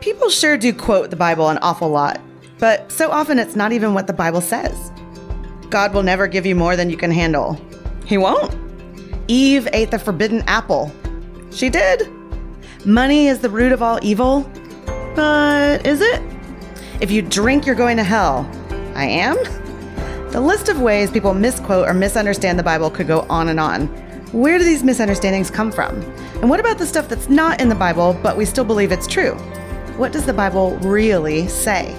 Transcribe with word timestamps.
People 0.00 0.30
sure 0.30 0.56
do 0.56 0.72
quote 0.72 1.10
the 1.10 1.16
Bible 1.16 1.48
an 1.48 1.58
awful 1.58 1.88
lot, 1.88 2.20
but 2.58 2.90
so 2.90 3.10
often 3.10 3.38
it's 3.38 3.56
not 3.56 3.72
even 3.72 3.94
what 3.94 4.06
the 4.06 4.12
Bible 4.12 4.40
says. 4.40 4.92
God 5.70 5.92
will 5.92 6.04
never 6.04 6.28
give 6.28 6.46
you 6.46 6.54
more 6.54 6.76
than 6.76 6.88
you 6.88 6.96
can 6.96 7.10
handle. 7.10 7.60
He 8.06 8.16
won't. 8.16 8.54
Eve 9.26 9.68
ate 9.72 9.90
the 9.90 9.98
forbidden 9.98 10.42
apple. 10.42 10.92
She 11.50 11.68
did. 11.68 12.08
Money 12.86 13.26
is 13.26 13.40
the 13.40 13.50
root 13.50 13.72
of 13.72 13.82
all 13.82 13.98
evil. 14.00 14.48
But 15.16 15.84
is 15.84 16.00
it? 16.00 16.22
If 17.00 17.10
you 17.10 17.20
drink, 17.20 17.66
you're 17.66 17.74
going 17.74 17.96
to 17.96 18.04
hell. 18.04 18.48
I 18.94 19.04
am? 19.04 19.36
The 20.30 20.40
list 20.40 20.68
of 20.68 20.80
ways 20.80 21.10
people 21.10 21.34
misquote 21.34 21.88
or 21.88 21.92
misunderstand 21.92 22.58
the 22.58 22.62
Bible 22.62 22.90
could 22.90 23.08
go 23.08 23.26
on 23.28 23.48
and 23.48 23.58
on. 23.58 23.88
Where 24.32 24.58
do 24.58 24.64
these 24.64 24.84
misunderstandings 24.84 25.50
come 25.50 25.72
from? 25.72 26.00
And 26.40 26.48
what 26.48 26.60
about 26.60 26.78
the 26.78 26.86
stuff 26.86 27.08
that's 27.08 27.28
not 27.28 27.60
in 27.60 27.68
the 27.68 27.74
Bible, 27.74 28.16
but 28.22 28.36
we 28.36 28.44
still 28.44 28.64
believe 28.64 28.92
it's 28.92 29.06
true? 29.06 29.36
What 29.98 30.12
does 30.12 30.24
the 30.24 30.32
Bible 30.32 30.76
really 30.76 31.48
say? 31.48 31.92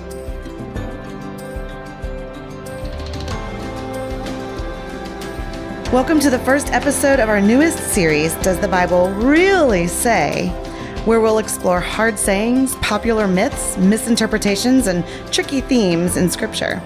Welcome 5.91 6.21
to 6.21 6.29
the 6.29 6.41
first 6.45 6.71
episode 6.71 7.19
of 7.19 7.27
our 7.27 7.41
newest 7.41 7.77
series, 7.93 8.35
Does 8.35 8.57
the 8.61 8.69
Bible 8.69 9.09
Really 9.09 9.85
Say? 9.87 10.47
Where 11.03 11.19
we'll 11.19 11.39
explore 11.39 11.81
hard 11.81 12.17
sayings, 12.17 12.77
popular 12.77 13.27
myths, 13.27 13.75
misinterpretations, 13.75 14.87
and 14.87 15.03
tricky 15.33 15.59
themes 15.59 16.15
in 16.15 16.29
Scripture. 16.29 16.81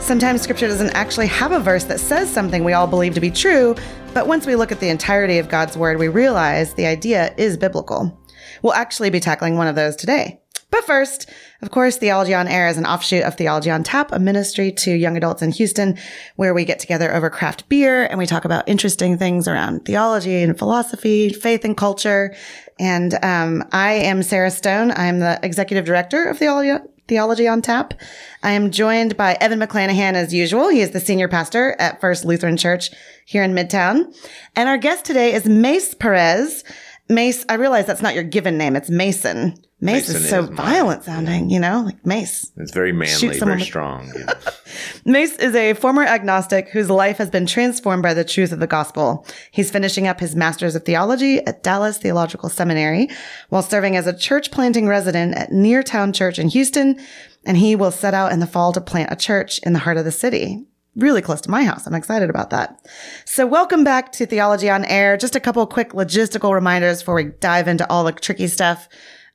Sometimes 0.00 0.42
Scripture 0.42 0.66
doesn't 0.66 0.90
actually 0.90 1.28
have 1.28 1.52
a 1.52 1.60
verse 1.60 1.84
that 1.84 2.00
says 2.00 2.28
something 2.28 2.64
we 2.64 2.72
all 2.72 2.88
believe 2.88 3.14
to 3.14 3.20
be 3.20 3.30
true, 3.30 3.76
but 4.12 4.26
once 4.26 4.44
we 4.44 4.56
look 4.56 4.72
at 4.72 4.80
the 4.80 4.88
entirety 4.88 5.38
of 5.38 5.48
God's 5.48 5.76
Word, 5.76 6.00
we 6.00 6.08
realize 6.08 6.74
the 6.74 6.86
idea 6.86 7.32
is 7.38 7.56
biblical. 7.56 8.18
We'll 8.62 8.74
actually 8.74 9.10
be 9.10 9.20
tackling 9.20 9.56
one 9.56 9.68
of 9.68 9.76
those 9.76 9.94
today. 9.94 10.40
But 10.70 10.84
first, 10.84 11.30
of 11.62 11.70
course, 11.70 11.96
Theology 11.96 12.34
on 12.34 12.46
Air 12.46 12.68
is 12.68 12.76
an 12.76 12.84
offshoot 12.84 13.24
of 13.24 13.36
Theology 13.36 13.70
on 13.70 13.82
Tap, 13.82 14.12
a 14.12 14.18
ministry 14.18 14.70
to 14.72 14.92
young 14.92 15.16
adults 15.16 15.40
in 15.40 15.50
Houston 15.52 15.96
where 16.36 16.52
we 16.52 16.66
get 16.66 16.78
together 16.78 17.14
over 17.14 17.30
craft 17.30 17.68
beer 17.70 18.04
and 18.04 18.18
we 18.18 18.26
talk 18.26 18.44
about 18.44 18.68
interesting 18.68 19.16
things 19.16 19.48
around 19.48 19.86
theology 19.86 20.42
and 20.42 20.58
philosophy, 20.58 21.30
faith 21.30 21.64
and 21.64 21.76
culture. 21.76 22.34
And 22.78 23.18
um, 23.24 23.64
I 23.72 23.92
am 23.92 24.22
Sarah 24.22 24.50
Stone. 24.50 24.92
I'm 24.92 25.20
the 25.20 25.40
executive 25.42 25.86
director 25.86 26.26
of 26.26 26.38
Theology, 26.38 26.84
Theology 27.08 27.48
on 27.48 27.62
Tap. 27.62 27.94
I 28.42 28.52
am 28.52 28.70
joined 28.70 29.16
by 29.16 29.38
Evan 29.40 29.58
McClanahan 29.58 30.12
as 30.12 30.34
usual. 30.34 30.68
He 30.68 30.82
is 30.82 30.90
the 30.90 31.00
senior 31.00 31.28
pastor 31.28 31.76
at 31.78 32.00
First 32.00 32.26
Lutheran 32.26 32.58
Church 32.58 32.90
here 33.24 33.42
in 33.42 33.54
Midtown. 33.54 34.14
And 34.54 34.68
our 34.68 34.76
guest 34.76 35.06
today 35.06 35.32
is 35.32 35.46
Mace 35.46 35.94
Perez. 35.94 36.62
Mace, 37.08 37.46
I 37.48 37.54
realize 37.54 37.86
that's 37.86 38.02
not 38.02 38.14
your 38.14 38.22
given 38.22 38.58
name. 38.58 38.76
It's 38.76 38.90
Mason. 38.90 39.58
Mace 39.80 40.08
Mason 40.08 40.22
is 40.22 40.28
so 40.28 40.42
is 40.42 40.50
violent 40.50 41.04
sounding, 41.04 41.50
you 41.50 41.60
know, 41.60 41.82
like 41.86 42.04
Mace. 42.04 42.50
It's 42.56 42.72
very 42.72 42.92
manly, 42.92 43.38
very 43.38 43.62
strong. 43.62 44.12
yeah. 44.16 44.34
Mace 45.04 45.36
is 45.36 45.54
a 45.54 45.74
former 45.74 46.02
agnostic 46.02 46.68
whose 46.70 46.90
life 46.90 47.18
has 47.18 47.30
been 47.30 47.46
transformed 47.46 48.02
by 48.02 48.12
the 48.12 48.24
truth 48.24 48.50
of 48.50 48.58
the 48.58 48.66
gospel. 48.66 49.24
He's 49.52 49.70
finishing 49.70 50.08
up 50.08 50.18
his 50.18 50.34
master's 50.34 50.74
of 50.74 50.84
theology 50.84 51.38
at 51.46 51.62
Dallas 51.62 51.96
Theological 51.96 52.48
Seminary 52.48 53.08
while 53.50 53.62
serving 53.62 53.96
as 53.96 54.08
a 54.08 54.16
church 54.16 54.50
planting 54.50 54.88
resident 54.88 55.36
at 55.36 55.50
Neartown 55.50 56.12
Church 56.12 56.40
in 56.40 56.48
Houston. 56.48 56.98
And 57.46 57.56
he 57.56 57.76
will 57.76 57.92
set 57.92 58.14
out 58.14 58.32
in 58.32 58.40
the 58.40 58.48
fall 58.48 58.72
to 58.72 58.80
plant 58.80 59.12
a 59.12 59.16
church 59.16 59.60
in 59.60 59.74
the 59.74 59.78
heart 59.78 59.96
of 59.96 60.04
the 60.04 60.10
city. 60.10 60.66
Really 60.96 61.22
close 61.22 61.40
to 61.42 61.50
my 61.50 61.62
house. 61.62 61.86
I'm 61.86 61.94
excited 61.94 62.28
about 62.28 62.50
that. 62.50 62.84
So 63.24 63.46
welcome 63.46 63.84
back 63.84 64.10
to 64.12 64.26
Theology 64.26 64.68
on 64.68 64.84
Air. 64.86 65.16
Just 65.16 65.36
a 65.36 65.40
couple 65.40 65.64
quick 65.68 65.90
logistical 65.90 66.52
reminders 66.52 66.98
before 67.00 67.14
we 67.14 67.26
dive 67.38 67.68
into 67.68 67.88
all 67.88 68.02
the 68.02 68.10
tricky 68.10 68.48
stuff. 68.48 68.88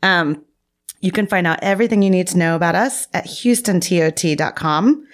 Um, 0.03 0.45
you 1.03 1.11
can 1.11 1.27
find 1.27 1.45
out 1.45 1.59
everything 1.61 2.01
you 2.01 2.09
need 2.09 2.27
to 2.27 2.37
know 2.37 2.55
about 2.55 2.75
us 2.75 3.07
at 3.13 3.25
houstontot.com. 3.25 5.05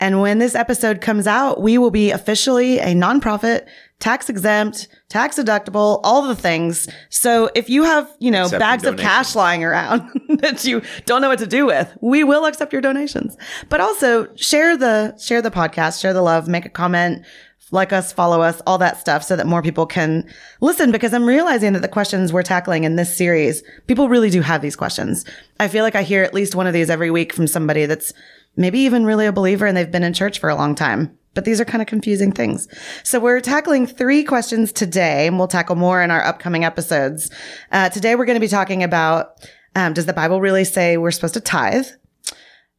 And 0.00 0.20
when 0.20 0.38
this 0.38 0.56
episode 0.56 1.00
comes 1.00 1.28
out, 1.28 1.62
we 1.62 1.78
will 1.78 1.92
be 1.92 2.10
officially 2.10 2.80
a 2.80 2.94
nonprofit, 2.94 3.66
tax 4.00 4.28
exempt, 4.28 4.88
tax 5.08 5.38
deductible, 5.38 6.00
all 6.02 6.26
the 6.26 6.34
things. 6.34 6.88
So 7.10 7.48
if 7.54 7.70
you 7.70 7.84
have, 7.84 8.10
you 8.18 8.32
know, 8.32 8.42
Accepting 8.46 8.58
bags 8.58 8.84
of 8.84 8.96
cash 8.96 9.36
lying 9.36 9.62
around 9.62 10.10
that 10.40 10.64
you 10.64 10.82
don't 11.04 11.22
know 11.22 11.28
what 11.28 11.38
to 11.38 11.46
do 11.46 11.64
with, 11.64 11.96
we 12.00 12.24
will 12.24 12.44
accept 12.44 12.72
your 12.72 12.82
donations. 12.82 13.36
But 13.68 13.80
also 13.80 14.26
share 14.34 14.76
the, 14.76 15.16
share 15.16 15.42
the 15.42 15.52
podcast, 15.52 16.00
share 16.00 16.12
the 16.12 16.22
love, 16.22 16.48
make 16.48 16.66
a 16.66 16.70
comment, 16.70 17.24
like 17.72 17.92
us, 17.92 18.12
follow 18.12 18.42
us, 18.42 18.62
all 18.66 18.78
that 18.78 18.98
stuff 18.98 19.24
so 19.24 19.34
that 19.36 19.46
more 19.46 19.62
people 19.62 19.86
can 19.86 20.28
listen 20.60 20.92
because 20.92 21.12
I'm 21.12 21.26
realizing 21.26 21.72
that 21.72 21.82
the 21.82 21.88
questions 21.88 22.32
we're 22.32 22.42
tackling 22.42 22.84
in 22.84 22.96
this 22.96 23.16
series, 23.16 23.62
people 23.86 24.08
really 24.08 24.30
do 24.30 24.40
have 24.40 24.62
these 24.62 24.76
questions. 24.76 25.24
I 25.58 25.68
feel 25.68 25.82
like 25.82 25.96
I 25.96 26.02
hear 26.02 26.22
at 26.22 26.34
least 26.34 26.54
one 26.54 26.66
of 26.66 26.72
these 26.72 26.90
every 26.90 27.10
week 27.10 27.32
from 27.32 27.46
somebody 27.46 27.86
that's 27.86 28.12
maybe 28.56 28.78
even 28.80 29.04
really 29.04 29.26
a 29.26 29.32
believer 29.32 29.66
and 29.66 29.76
they've 29.76 29.90
been 29.90 30.04
in 30.04 30.12
church 30.12 30.38
for 30.38 30.48
a 30.48 30.54
long 30.54 30.74
time. 30.74 31.16
But 31.34 31.44
these 31.44 31.60
are 31.60 31.66
kind 31.66 31.82
of 31.82 31.88
confusing 31.88 32.32
things. 32.32 32.66
So 33.02 33.20
we're 33.20 33.40
tackling 33.40 33.86
three 33.86 34.24
questions 34.24 34.72
today 34.72 35.26
and 35.26 35.36
we'll 35.36 35.48
tackle 35.48 35.76
more 35.76 36.02
in 36.02 36.10
our 36.10 36.24
upcoming 36.24 36.64
episodes. 36.64 37.30
Uh, 37.72 37.90
today 37.90 38.14
we're 38.14 38.24
going 38.24 38.36
to 38.36 38.40
be 38.40 38.48
talking 38.48 38.82
about, 38.82 39.46
um, 39.74 39.92
does 39.92 40.06
the 40.06 40.14
Bible 40.14 40.40
really 40.40 40.64
say 40.64 40.96
we're 40.96 41.10
supposed 41.10 41.34
to 41.34 41.40
tithe? 41.40 41.88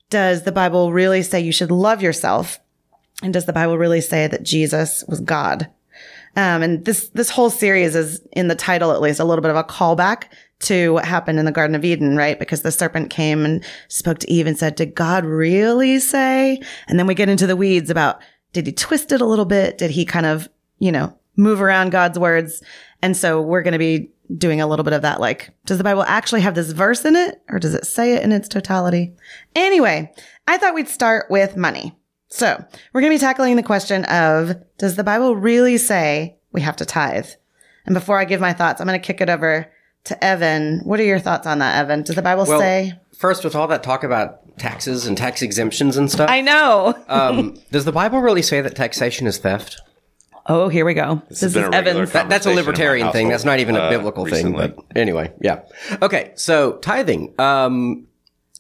Does 0.10 0.44
the 0.44 0.52
Bible 0.52 0.92
really 0.94 1.22
say 1.22 1.42
you 1.42 1.52
should 1.52 1.72
love 1.72 2.02
yourself? 2.02 2.60
And 3.24 3.34
does 3.34 3.46
the 3.46 3.54
Bible 3.54 3.78
really 3.78 4.02
say 4.02 4.28
that 4.28 4.44
Jesus 4.44 5.04
was 5.08 5.20
God? 5.20 5.70
Um, 6.36 6.62
and 6.62 6.86
this, 6.86 7.10
this 7.10 7.32
whole 7.32 7.50
series 7.50 7.96
is 7.96 8.22
in 8.32 8.48
the 8.48 8.56
title, 8.56 8.92
at 8.92 9.02
least 9.02 9.20
a 9.20 9.26
little 9.26 9.42
bit 9.42 9.50
of 9.50 9.58
a 9.58 9.64
callback 9.64 10.26
to 10.60 10.94
what 10.94 11.06
happened 11.06 11.40
in 11.40 11.46
the 11.46 11.52
Garden 11.52 11.76
of 11.76 11.84
Eden, 11.84 12.16
right? 12.16 12.38
Because 12.38 12.62
the 12.62 12.72
serpent 12.72 13.10
came 13.10 13.44
and 13.44 13.64
spoke 13.88 14.20
to 14.20 14.32
Eve 14.32 14.46
and 14.46 14.58
said, 14.58 14.76
did 14.76 14.94
God 14.94 15.26
really 15.26 16.00
say? 16.00 16.62
And 16.88 17.00
then 17.00 17.08
we 17.08 17.16
get 17.16 17.30
into 17.30 17.48
the 17.48 17.56
weeds 17.56 17.90
about, 17.90 18.22
did 18.54 18.68
he 18.68 18.72
twist 18.72 19.12
it 19.12 19.22
a 19.22 19.26
little 19.26 19.46
bit? 19.46 19.80
Did 19.80 19.92
he 19.92 20.06
kind 20.06 20.28
of, 20.28 20.48
you 20.78 20.92
know, 20.92 21.18
move 21.36 21.62
around 21.62 21.92
God's 21.92 22.20
words? 22.20 22.62
And 23.02 23.18
so 23.18 23.42
we're 23.42 23.64
going 23.64 23.74
to 23.74 23.80
be 23.80 24.12
doing 24.36 24.62
a 24.62 24.68
little 24.68 24.84
bit 24.84 24.94
of 24.94 25.04
that. 25.04 25.20
Like, 25.20 25.52
does 25.66 25.78
the 25.78 25.84
Bible 25.84 26.04
actually 26.04 26.42
have 26.42 26.56
this 26.56 26.72
verse 26.72 27.06
in 27.06 27.16
it 27.16 27.42
or 27.50 27.60
does 27.60 27.74
it 27.74 27.86
say 27.86 28.14
it 28.14 28.24
in 28.24 28.32
its 28.32 28.48
totality? 28.48 29.16
Anyway, 29.56 30.14
I 30.48 30.58
thought 30.58 30.76
we'd 30.76 30.88
start 30.88 31.32
with 31.32 31.58
money. 31.58 31.96
So 32.30 32.64
we're 32.94 33.02
going 33.02 33.12
to 33.12 33.16
be 33.18 33.26
tackling 33.26 33.56
the 33.56 33.64
question 33.64 34.06
of, 34.06 34.56
does 34.78 34.96
the 34.96 35.04
Bible 35.04 35.36
really 35.36 35.78
say 35.78 36.38
we 36.52 36.62
have 36.62 36.76
to 36.78 36.86
tithe? 36.86 37.28
And 37.86 37.94
before 37.94 38.20
I 38.20 38.26
give 38.26 38.42
my 38.42 38.54
thoughts, 38.54 38.82
I'm 38.82 38.88
going 38.88 39.00
to 39.00 39.06
kick 39.06 39.22
it 39.22 39.30
over 39.30 39.72
to 40.06 40.24
Evan. 40.24 40.82
What 40.84 41.00
are 41.00 41.06
your 41.06 41.20
thoughts 41.20 41.48
on 41.48 41.60
that, 41.60 41.78
Evan? 41.78 42.04
Does 42.04 42.16
the 42.16 42.22
Bible 42.22 42.46
Well, 42.46 42.60
say? 42.60 42.94
first, 43.18 43.44
with 43.44 43.56
all 43.56 43.68
that 43.68 43.84
talk 43.84 44.04
about 44.04 44.58
taxes 44.58 45.06
and 45.06 45.18
tax 45.18 45.42
exemptions 45.42 45.96
and 45.98 46.12
stuff, 46.12 46.30
I 46.30 46.42
know. 46.42 46.98
um, 47.08 47.58
does 47.72 47.86
the 47.86 47.92
Bible 47.92 48.20
really 48.20 48.42
say 48.42 48.62
that 48.62 48.76
taxation 48.76 49.28
is 49.28 49.38
theft? 49.38 49.82
oh, 50.50 50.70
here 50.70 50.86
we 50.86 50.94
go. 50.94 51.22
This, 51.30 51.42
has 51.42 51.56
is 51.56 51.62
been 51.62 51.74
a 51.74 51.78
Evan's. 51.78 52.12
That, 52.12 52.30
that's 52.30 52.46
a 52.46 52.50
Conversation 52.50 52.52
in 52.52 52.56
my 52.56 52.62
libertarian 52.62 53.12
thing. 53.12 53.28
That's 53.30 53.44
not 53.44 53.60
even 53.60 53.76
a 53.76 53.80
uh, 53.80 53.90
biblical 53.90 54.26
recently. 54.26 54.68
thing. 54.68 54.76
But 54.76 54.98
anyway, 54.98 55.34
yeah. 55.42 55.64
Okay, 56.02 56.32
so 56.36 56.78
tithing. 56.78 57.34
Um, 57.40 58.07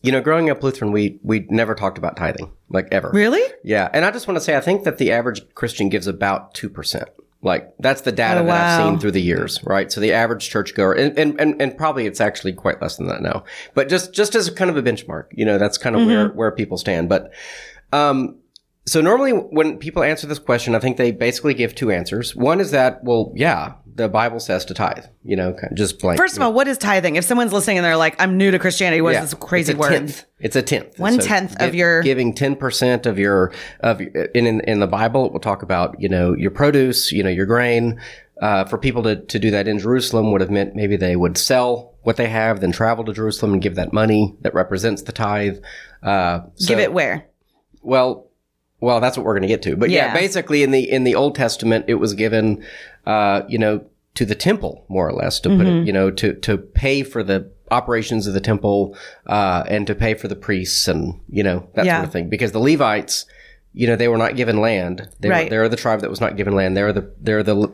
you 0.07 0.11
know, 0.13 0.21
growing 0.21 0.49
up 0.49 0.63
Lutheran, 0.63 0.91
we 0.91 1.19
we 1.21 1.45
never 1.49 1.75
talked 1.75 1.97
about 1.97 2.15
tithing, 2.17 2.51
like 2.69 2.87
ever. 2.91 3.11
Really? 3.13 3.43
Yeah, 3.63 3.89
and 3.93 4.05
I 4.05 4.11
just 4.11 4.27
want 4.27 4.37
to 4.37 4.41
say, 4.43 4.55
I 4.57 4.61
think 4.61 4.83
that 4.85 4.97
the 4.97 5.11
average 5.11 5.41
Christian 5.53 5.89
gives 5.89 6.07
about 6.07 6.53
two 6.53 6.69
percent. 6.69 7.09
Like 7.43 7.71
that's 7.77 8.01
the 8.01 8.11
data 8.11 8.39
Oh, 8.41 8.45
that 8.45 8.79
I've 8.79 8.85
seen 8.85 8.99
through 8.99 9.11
the 9.11 9.21
years, 9.21 9.63
right? 9.63 9.91
So 9.91 10.01
the 10.01 10.11
average 10.13 10.49
churchgoer, 10.49 10.93
and, 10.93 11.17
and 11.19 11.39
and 11.39 11.61
and 11.61 11.77
probably 11.77 12.07
it's 12.07 12.19
actually 12.19 12.53
quite 12.53 12.81
less 12.81 12.97
than 12.97 13.07
that 13.07 13.21
now. 13.21 13.43
But 13.75 13.89
just 13.89 14.11
just 14.11 14.33
as 14.33 14.49
kind 14.49 14.71
of 14.71 14.77
a 14.77 14.81
benchmark, 14.81 15.25
you 15.31 15.45
know, 15.45 15.57
that's 15.59 15.77
kind 15.77 15.95
of 15.95 16.01
Mm-hmm. 16.01 16.09
where 16.11 16.29
where 16.29 16.51
people 16.51 16.77
stand. 16.77 17.09
But 17.09 17.31
um, 17.93 18.37
so 18.85 19.01
normally 19.01 19.31
when 19.33 19.77
people 19.77 20.01
answer 20.01 20.25
this 20.27 20.39
question, 20.39 20.73
I 20.73 20.79
think 20.79 20.97
they 20.97 21.11
basically 21.11 21.53
give 21.53 21.75
two 21.75 21.91
answers. 21.91 22.35
One 22.35 22.59
is 22.59 22.71
that, 22.71 23.03
well, 23.03 23.31
yeah, 23.35 23.73
the 23.97 24.07
Bible 24.07 24.39
says 24.39 24.63
to 24.65 24.73
tithe. 24.73 25.05
You 25.23 25.35
know, 25.35 25.51
kind 25.53 25.71
of 25.71 25.77
just 25.77 25.99
blank. 25.99 26.17
First 26.17 26.37
of 26.37 26.43
all, 26.43 26.53
what 26.53 26.67
is 26.67 26.77
tithing? 26.77 27.15
If 27.17 27.25
someone's 27.25 27.51
listening 27.51 27.77
and 27.77 27.85
they're 27.85 27.97
like, 27.97 28.15
I'm 28.21 28.37
new 28.37 28.51
to 28.51 28.59
Christianity, 28.59 29.01
what 29.01 29.09
is 29.11 29.15
Yeah. 29.15 29.21
this 29.21 29.33
crazy 29.33 29.71
it's 29.73 29.77
a 29.77 29.79
word? 29.79 29.89
Tenth. 29.91 30.25
It's 30.39 30.55
a 30.55 30.61
tenth. 30.61 30.97
One 30.99 31.17
tenth 31.19 31.55
of 31.59 31.75
your- 31.75 32.01
giving 32.01 32.33
ten 32.33 32.55
percent 32.55 33.05
of 33.05 33.19
your 33.19 33.51
of 33.81 33.99
in, 33.99 34.45
in 34.47 34.61
in 34.61 34.79
the 34.79 34.87
Bible. 34.87 35.25
It 35.25 35.33
will 35.33 35.39
talk 35.39 35.63
about 35.63 35.99
you 35.99 36.07
know 36.09 36.33
your 36.33 36.51
produce, 36.51 37.11
you 37.11 37.23
know 37.23 37.29
your 37.29 37.45
grain. 37.45 37.99
Uh, 38.41 38.63
for 38.65 38.77
people 38.77 39.01
to 39.01 39.15
to 39.15 39.39
do 39.39 39.49
that 39.51 39.67
in 39.67 39.79
Jerusalem 39.79 40.31
would 40.31 40.41
have 40.41 40.51
meant 40.51 40.75
maybe 40.75 40.95
they 40.95 41.15
would 41.15 41.37
sell 41.39 41.95
what 42.03 42.17
they 42.17 42.27
have, 42.29 42.59
then 42.61 42.71
travel 42.71 43.03
to 43.05 43.11
Jerusalem 43.11 43.53
and 43.53 43.61
give 43.61 43.73
that 43.75 43.91
money 43.91 44.35
that 44.41 44.53
represents 44.53 45.01
the 45.01 45.11
tithe. 45.11 45.57
Uh, 46.03 46.41
so- 46.55 46.67
Give 46.67 46.77
it 46.79 46.93
where? 46.93 47.25
well, 47.81 48.26
well, 48.79 48.99
that's 48.99 49.17
what 49.17 49.25
we're 49.25 49.33
going 49.33 49.41
to 49.43 49.47
get 49.47 49.61
to. 49.63 49.75
But 49.75 49.89
yeah. 49.89 50.07
Yeah. 50.07 50.13
basically 50.13 50.63
in 50.63 50.71
the 50.71 50.89
in 50.89 51.03
the 51.03 51.15
Old 51.15 51.35
Testament, 51.35 51.85
it 51.87 51.95
was 51.95 52.13
given, 52.13 52.63
uh, 53.05 53.41
you 53.47 53.57
know, 53.57 53.85
to 54.15 54.25
the 54.25 54.35
temple 54.35 54.85
more 54.89 55.07
or 55.07 55.13
less 55.13 55.39
to 55.41 55.49
put 55.49 55.59
Mm-hmm. 55.59 55.77
it, 55.83 55.87
you 55.87 55.93
know, 55.93 56.11
to 56.11 56.33
to 56.33 56.57
pay 56.57 57.03
for 57.03 57.23
the 57.23 57.49
operations 57.69 58.27
of 58.27 58.33
the 58.33 58.39
temple 58.41 58.95
uh, 59.25 59.63
and 59.67 59.85
to 59.87 59.93
pay 59.95 60.13
for 60.13 60.27
the 60.27 60.35
priests 60.35 60.87
and 60.87 61.19
you 61.29 61.43
know 61.43 61.67
that 61.75 61.85
Yeah. 61.85 61.97
sort 61.97 62.05
of 62.07 62.13
thing. 62.13 62.29
Because 62.29 62.51
the 62.51 62.59
Levites, 62.59 63.25
you 63.73 63.87
know, 63.87 63.95
they 63.95 64.07
were 64.07 64.17
not 64.17 64.35
given 64.35 64.59
land. 64.61 65.09
They 65.19 65.29
Right. 65.29 65.45
were, 65.45 65.49
they're 65.49 65.69
the 65.69 65.75
tribe 65.75 66.01
that 66.01 66.09
was 66.09 66.21
not 66.21 66.37
given 66.37 66.53
land. 66.55 66.77
They're 66.77 66.93
the 66.93 67.11
they're 67.21 67.43
the 67.43 67.71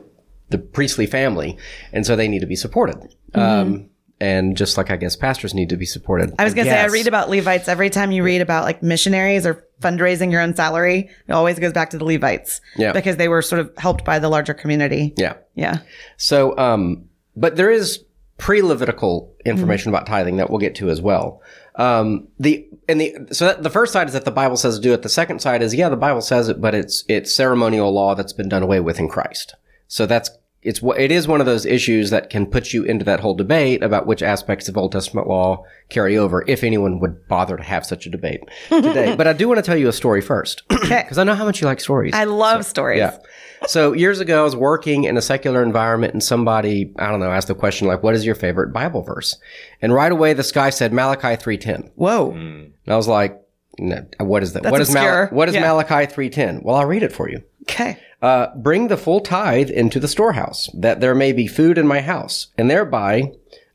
the 0.50 0.58
priestly 0.58 1.06
family, 1.06 1.56
and 1.92 2.04
so 2.06 2.14
they 2.16 2.28
need 2.28 2.40
to 2.40 2.46
be 2.46 2.56
supported. 2.56 2.96
Mm-hmm. 3.34 3.40
Um, 3.40 3.90
and 4.20 4.56
just 4.56 4.76
like 4.76 4.90
I 4.90 4.96
guess 4.96 5.16
pastors 5.16 5.54
need 5.54 5.68
to 5.70 5.76
be 5.76 5.86
supported. 5.86 6.34
I 6.38 6.44
was 6.44 6.54
gonna 6.54 6.70
say 6.70 6.80
I 6.80 6.86
read 6.86 7.06
about 7.06 7.28
Levites 7.30 7.68
every 7.68 7.90
time 7.90 8.12
you 8.12 8.22
read 8.22 8.40
about 8.40 8.64
like 8.64 8.82
missionaries 8.82 9.46
or 9.46 9.66
fundraising 9.80 10.30
your 10.30 10.40
own 10.40 10.54
salary. 10.54 11.10
It 11.28 11.32
always 11.32 11.58
goes 11.58 11.72
back 11.72 11.90
to 11.90 11.98
the 11.98 12.04
Levites, 12.04 12.60
Yeah. 12.76 12.92
because 12.92 13.16
they 13.16 13.28
were 13.28 13.42
sort 13.42 13.60
of 13.60 13.72
helped 13.76 14.04
by 14.04 14.18
the 14.18 14.28
larger 14.28 14.54
community. 14.54 15.12
Yeah. 15.16 15.34
Yeah, 15.56 15.78
So, 16.16 16.56
um, 16.58 17.04
but 17.36 17.54
there 17.56 17.70
is 17.70 18.02
pre-Levitical 18.38 19.32
information 19.44 19.88
about 19.88 20.06
tithing 20.06 20.36
that 20.36 20.50
we'll 20.50 20.58
get 20.58 20.74
to 20.76 20.90
as 20.90 21.00
well. 21.00 21.40
Um, 21.76 22.28
the 22.38 22.66
and 22.88 23.00
the 23.00 23.16
so 23.32 23.46
that, 23.46 23.62
the 23.62 23.70
first 23.70 23.92
side 23.92 24.06
is 24.06 24.12
that 24.12 24.24
the 24.24 24.30
Bible 24.30 24.56
says 24.56 24.78
do 24.78 24.92
it. 24.92 25.02
The 25.02 25.08
second 25.08 25.40
side 25.40 25.62
is 25.62 25.74
yeah, 25.74 25.88
the 25.88 25.96
Bible 25.96 26.20
says 26.20 26.48
it, 26.48 26.60
but 26.60 26.74
it's 26.74 27.04
it's 27.08 27.34
ceremonial 27.34 27.92
law 27.92 28.14
that's 28.14 28.32
been 28.32 28.48
done 28.48 28.62
away 28.62 28.80
with 28.80 28.98
in 28.98 29.08
Christ. 29.08 29.54
So 29.88 30.06
that's 30.06 30.30
it's 30.64 30.80
it 30.96 31.12
is 31.12 31.28
one 31.28 31.40
of 31.40 31.46
those 31.46 31.66
issues 31.66 32.10
that 32.10 32.30
can 32.30 32.46
put 32.46 32.72
you 32.72 32.84
into 32.84 33.04
that 33.04 33.20
whole 33.20 33.34
debate 33.34 33.82
about 33.82 34.06
which 34.06 34.22
aspects 34.22 34.68
of 34.68 34.76
Old 34.78 34.92
Testament 34.92 35.28
law 35.28 35.64
carry 35.90 36.16
over, 36.16 36.42
if 36.48 36.64
anyone 36.64 37.00
would 37.00 37.28
bother 37.28 37.56
to 37.58 37.62
have 37.62 37.84
such 37.84 38.06
a 38.06 38.10
debate 38.10 38.40
today. 38.70 39.14
but 39.18 39.26
I 39.26 39.34
do 39.34 39.46
want 39.46 39.58
to 39.58 39.62
tell 39.62 39.76
you 39.76 39.88
a 39.88 39.92
story 39.92 40.22
first 40.22 40.62
because 40.68 41.18
I 41.18 41.24
know 41.24 41.34
how 41.34 41.44
much 41.44 41.60
you 41.60 41.66
like 41.66 41.80
stories. 41.80 42.14
I 42.14 42.24
love 42.24 42.64
stories. 42.64 42.98
Yeah. 42.98 43.18
So 43.66 43.92
years 43.92 44.20
ago, 44.20 44.40
I 44.40 44.44
was 44.44 44.56
working 44.56 45.04
in 45.04 45.16
a 45.16 45.22
secular 45.22 45.62
environment, 45.62 46.12
and 46.14 46.22
somebody, 46.22 46.92
I 46.98 47.10
don't 47.10 47.20
know, 47.20 47.30
asked 47.30 47.48
the 47.48 47.54
question 47.54 47.86
like, 47.86 48.02
"What 48.02 48.14
is 48.14 48.24
your 48.24 48.34
favorite 48.34 48.72
Bible 48.72 49.02
verse?" 49.02 49.36
And 49.82 49.92
right 49.92 50.12
away, 50.12 50.32
this 50.32 50.50
guy 50.52 50.70
said 50.70 50.92
Malachi 50.92 51.36
three 51.36 51.58
ten, 51.58 51.90
Whoa. 51.94 52.32
Hmm. 52.32 52.38
and 52.38 52.72
I 52.88 52.96
was 52.96 53.08
like, 53.08 53.40
no, 53.78 54.04
"What 54.18 54.42
is 54.42 54.54
that? 54.54 54.64
what 54.64 54.80
is 54.80 54.88
obscure. 54.88 55.28
what 55.30 55.48
is 55.48 55.54
Yeah. 55.54 55.60
Malachi 55.62 56.06
three 56.06 56.30
ten? 56.30 56.60
Well, 56.62 56.76
I'll 56.76 56.86
read 56.86 57.02
it 57.02 57.12
for 57.12 57.28
you. 57.28 57.42
Okay. 57.62 57.98
Uh, 58.22 58.48
Bring 58.56 58.88
the 58.88 58.96
full 58.96 59.20
tithe 59.20 59.70
into 59.70 60.00
the 60.00 60.08
storehouse, 60.08 60.70
that 60.74 61.00
there 61.00 61.14
may 61.14 61.32
be 61.32 61.46
food 61.46 61.78
in 61.78 61.86
my 61.86 62.00
house, 62.00 62.48
and 62.56 62.70
thereby 62.70 63.32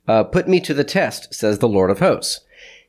uh, 0.08 0.24
put 0.24 0.48
me 0.48 0.60
to 0.62 0.74
the 0.74 0.84
test, 0.84 1.34
says 1.34 1.60
the 1.60 1.68
Lord 1.68 1.90
of 1.92 2.00
hosts. 2.00 2.42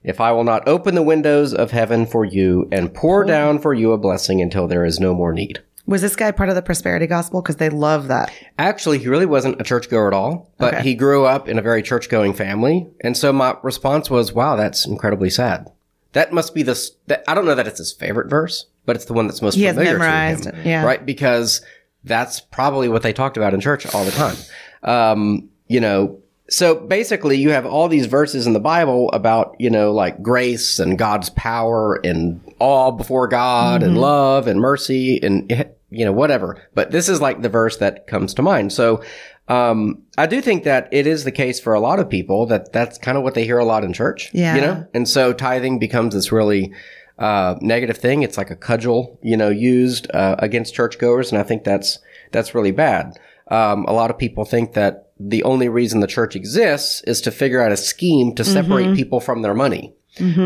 If 0.02 0.20
I 0.20 0.32
will 0.32 0.44
not 0.44 0.66
open 0.66 0.94
the 0.94 1.02
windows 1.02 1.52
of 1.52 1.72
heaven 1.72 2.06
for 2.06 2.24
you 2.24 2.66
and 2.72 2.94
pour 2.94 3.24
down 3.24 3.58
for 3.58 3.74
you 3.74 3.92
a 3.92 3.98
blessing 3.98 4.40
until 4.40 4.66
there 4.66 4.84
is 4.86 4.98
no 4.98 5.12
more 5.12 5.32
need. 5.32 5.60
Was 5.86 6.00
this 6.00 6.16
guy 6.16 6.30
part 6.30 6.48
of 6.48 6.54
the 6.54 6.62
prosperity 6.62 7.06
gospel? 7.06 7.42
Because 7.42 7.56
they 7.56 7.68
love 7.68 8.08
that. 8.08 8.32
Actually, 8.58 8.98
he 8.98 9.08
really 9.08 9.26
wasn't 9.26 9.60
a 9.60 9.64
churchgoer 9.64 10.06
at 10.08 10.14
all, 10.14 10.50
but 10.56 10.72
Okay. 10.74 10.82
he 10.84 10.94
grew 10.94 11.26
up 11.26 11.48
in 11.48 11.58
a 11.58 11.62
very 11.62 11.82
church 11.82 12.08
going 12.08 12.32
family. 12.32 12.86
And 13.02 13.14
so 13.16 13.32
my 13.32 13.56
response 13.62 14.08
was, 14.08 14.32
wow, 14.32 14.56
that's 14.56 14.86
incredibly 14.86 15.28
sad. 15.28 15.66
That 16.12 16.32
must 16.32 16.54
be 16.54 16.62
the, 16.62 16.80
that, 17.08 17.22
I 17.28 17.34
don't 17.34 17.44
know 17.44 17.54
that 17.54 17.66
it's 17.66 17.78
his 17.78 17.92
favorite 17.92 18.30
verse, 18.30 18.66
but 18.86 18.96
it's 18.96 19.04
the 19.06 19.12
one 19.12 19.26
that's 19.26 19.42
most 19.42 19.54
He 19.54 19.66
familiar 19.66 19.92
memorized 19.98 20.44
to 20.44 20.52
him. 20.54 20.66
yeah. 20.66 20.84
Right? 20.84 21.04
Because 21.04 21.62
that's 22.04 22.40
probably 22.40 22.88
what 22.88 23.02
they 23.02 23.12
talked 23.12 23.36
about 23.36 23.54
in 23.54 23.60
church 23.60 23.92
all 23.94 24.04
the 24.04 24.10
time. 24.10 24.36
Um, 24.82 25.48
you 25.66 25.80
know, 25.80 26.20
so 26.48 26.74
basically 26.74 27.36
you 27.36 27.50
have 27.50 27.64
all 27.66 27.88
these 27.88 28.06
verses 28.06 28.46
in 28.46 28.54
the 28.54 28.60
Bible 28.60 29.10
about, 29.12 29.54
you 29.58 29.70
know, 29.70 29.92
like 29.92 30.22
grace 30.22 30.78
and 30.80 30.98
God's 30.98 31.30
power 31.30 32.00
and 32.02 32.40
awe 32.58 32.90
before 32.90 33.28
God 33.28 33.82
Mm-hmm. 33.82 33.90
and 33.90 34.00
love 34.00 34.46
and 34.48 34.60
mercy 34.60 35.20
and, 35.22 35.48
you 35.90 36.04
know, 36.04 36.12
whatever. 36.12 36.56
But 36.74 36.90
this 36.90 37.08
is 37.08 37.20
like 37.20 37.42
the 37.42 37.48
verse 37.48 37.76
that 37.76 38.06
comes 38.06 38.34
to 38.34 38.42
mind. 38.42 38.72
So, 38.72 39.02
um, 39.46 40.02
I 40.16 40.26
do 40.26 40.40
think 40.40 40.62
that 40.64 40.88
it 40.92 41.06
is 41.08 41.24
the 41.24 41.32
case 41.32 41.58
for 41.60 41.74
a 41.74 41.80
lot 41.80 41.98
of 41.98 42.08
people 42.08 42.46
that 42.46 42.72
that's 42.72 42.98
kind 42.98 43.18
of 43.18 43.24
what 43.24 43.34
they 43.34 43.44
hear 43.44 43.58
a 43.58 43.64
lot 43.64 43.82
in 43.84 43.92
church. 43.92 44.30
Yeah. 44.32 44.54
You 44.54 44.60
know? 44.60 44.86
And 44.94 45.08
so 45.08 45.32
tithing 45.32 45.78
becomes 45.80 46.14
this 46.14 46.30
really, 46.32 46.72
uh, 47.20 47.56
negative 47.60 47.98
thing. 47.98 48.22
It's 48.22 48.36
like 48.36 48.50
a 48.50 48.56
cudgel, 48.56 49.18
you 49.22 49.36
know, 49.36 49.50
used, 49.50 50.10
uh, 50.12 50.36
against 50.38 50.74
churchgoers. 50.74 51.30
And 51.30 51.40
I 51.40 51.44
think 51.44 51.62
that's, 51.64 51.98
that's 52.32 52.54
really 52.54 52.72
bad. 52.72 53.18
Um, 53.48 53.84
a 53.86 53.92
lot 53.92 54.10
of 54.10 54.18
people 54.18 54.44
think 54.44 54.72
that 54.74 55.10
the 55.18 55.42
only 55.42 55.68
reason 55.68 56.00
the 56.00 56.06
church 56.06 56.34
exists 56.34 57.02
is 57.02 57.20
to 57.22 57.30
figure 57.30 57.60
out 57.60 57.72
a 57.72 57.76
scheme 57.76 58.34
to 58.36 58.44
separate 58.44 58.86
people 58.96 59.20
from 59.20 59.42
their 59.42 59.54
money. 59.54 59.94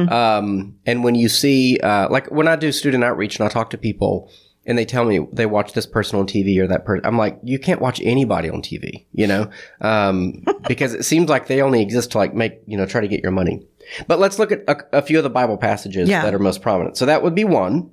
Um, 0.08 0.76
and 0.84 1.04
when 1.04 1.14
you 1.14 1.28
see, 1.28 1.78
uh, 1.78 2.08
like 2.10 2.30
when 2.30 2.48
I 2.48 2.56
do 2.56 2.72
student 2.72 3.04
outreach 3.04 3.38
and 3.38 3.46
I 3.46 3.50
talk 3.50 3.70
to 3.70 3.78
people 3.78 4.30
and 4.66 4.76
they 4.76 4.84
tell 4.84 5.04
me 5.04 5.26
they 5.32 5.46
watch 5.46 5.74
this 5.74 5.86
person 5.86 6.18
on 6.18 6.26
TV 6.26 6.58
or 6.58 6.66
that 6.66 6.84
person, 6.84 7.06
I'm 7.06 7.16
like, 7.18 7.38
you 7.42 7.58
can't 7.58 7.80
watch 7.80 8.00
anybody 8.02 8.50
on 8.50 8.62
TV, 8.62 9.04
you 9.12 9.26
know, 9.26 9.50
um, 9.80 10.44
because 10.68 10.94
it 10.94 11.04
seems 11.04 11.28
like 11.28 11.46
they 11.46 11.62
only 11.62 11.82
exist 11.82 12.12
to 12.12 12.18
like 12.18 12.34
make, 12.34 12.62
you 12.66 12.76
know, 12.76 12.86
try 12.86 13.00
to 13.00 13.08
get 13.08 13.22
your 13.22 13.32
money. 13.32 13.66
But 14.06 14.18
let's 14.18 14.38
look 14.38 14.52
at 14.52 14.62
a, 14.68 14.98
a 14.98 15.02
few 15.02 15.18
of 15.18 15.24
the 15.24 15.30
Bible 15.30 15.56
passages 15.56 16.08
Yeah. 16.08 16.22
that 16.22 16.34
are 16.34 16.38
most 16.38 16.62
prominent. 16.62 16.96
So 16.96 17.06
that 17.06 17.22
would 17.22 17.34
be 17.34 17.44
one. 17.44 17.90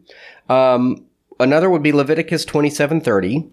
Um, 0.50 1.06
another 1.40 1.70
would 1.70 1.84
be 1.84 1.92
Leviticus 1.92 2.46
27:30 2.46 3.50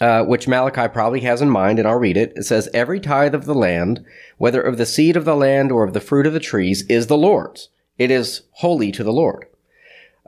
uh, 0.00 0.22
which 0.24 0.48
Malachi 0.48 0.88
probably 0.92 1.20
has 1.20 1.40
in 1.40 1.48
mind, 1.48 1.78
and 1.78 1.88
I'll 1.88 1.98
read 1.98 2.16
it. 2.16 2.32
It 2.36 2.44
says, 2.44 2.68
Every 2.74 3.00
tithe 3.00 3.34
of 3.34 3.46
the 3.46 3.54
land, 3.54 4.04
whether 4.36 4.60
of 4.60 4.76
the 4.76 4.86
seed 4.86 5.16
of 5.16 5.24
the 5.24 5.36
land 5.36 5.72
or 5.72 5.84
of 5.84 5.94
the 5.94 6.00
fruit 6.00 6.26
of 6.26 6.32
the 6.32 6.40
trees, 6.40 6.84
is 6.88 7.06
the 7.06 7.16
Lord's. 7.16 7.70
It 7.98 8.10
is 8.10 8.42
holy 8.52 8.92
to 8.92 9.02
the 9.02 9.12
Lord. 9.12 9.46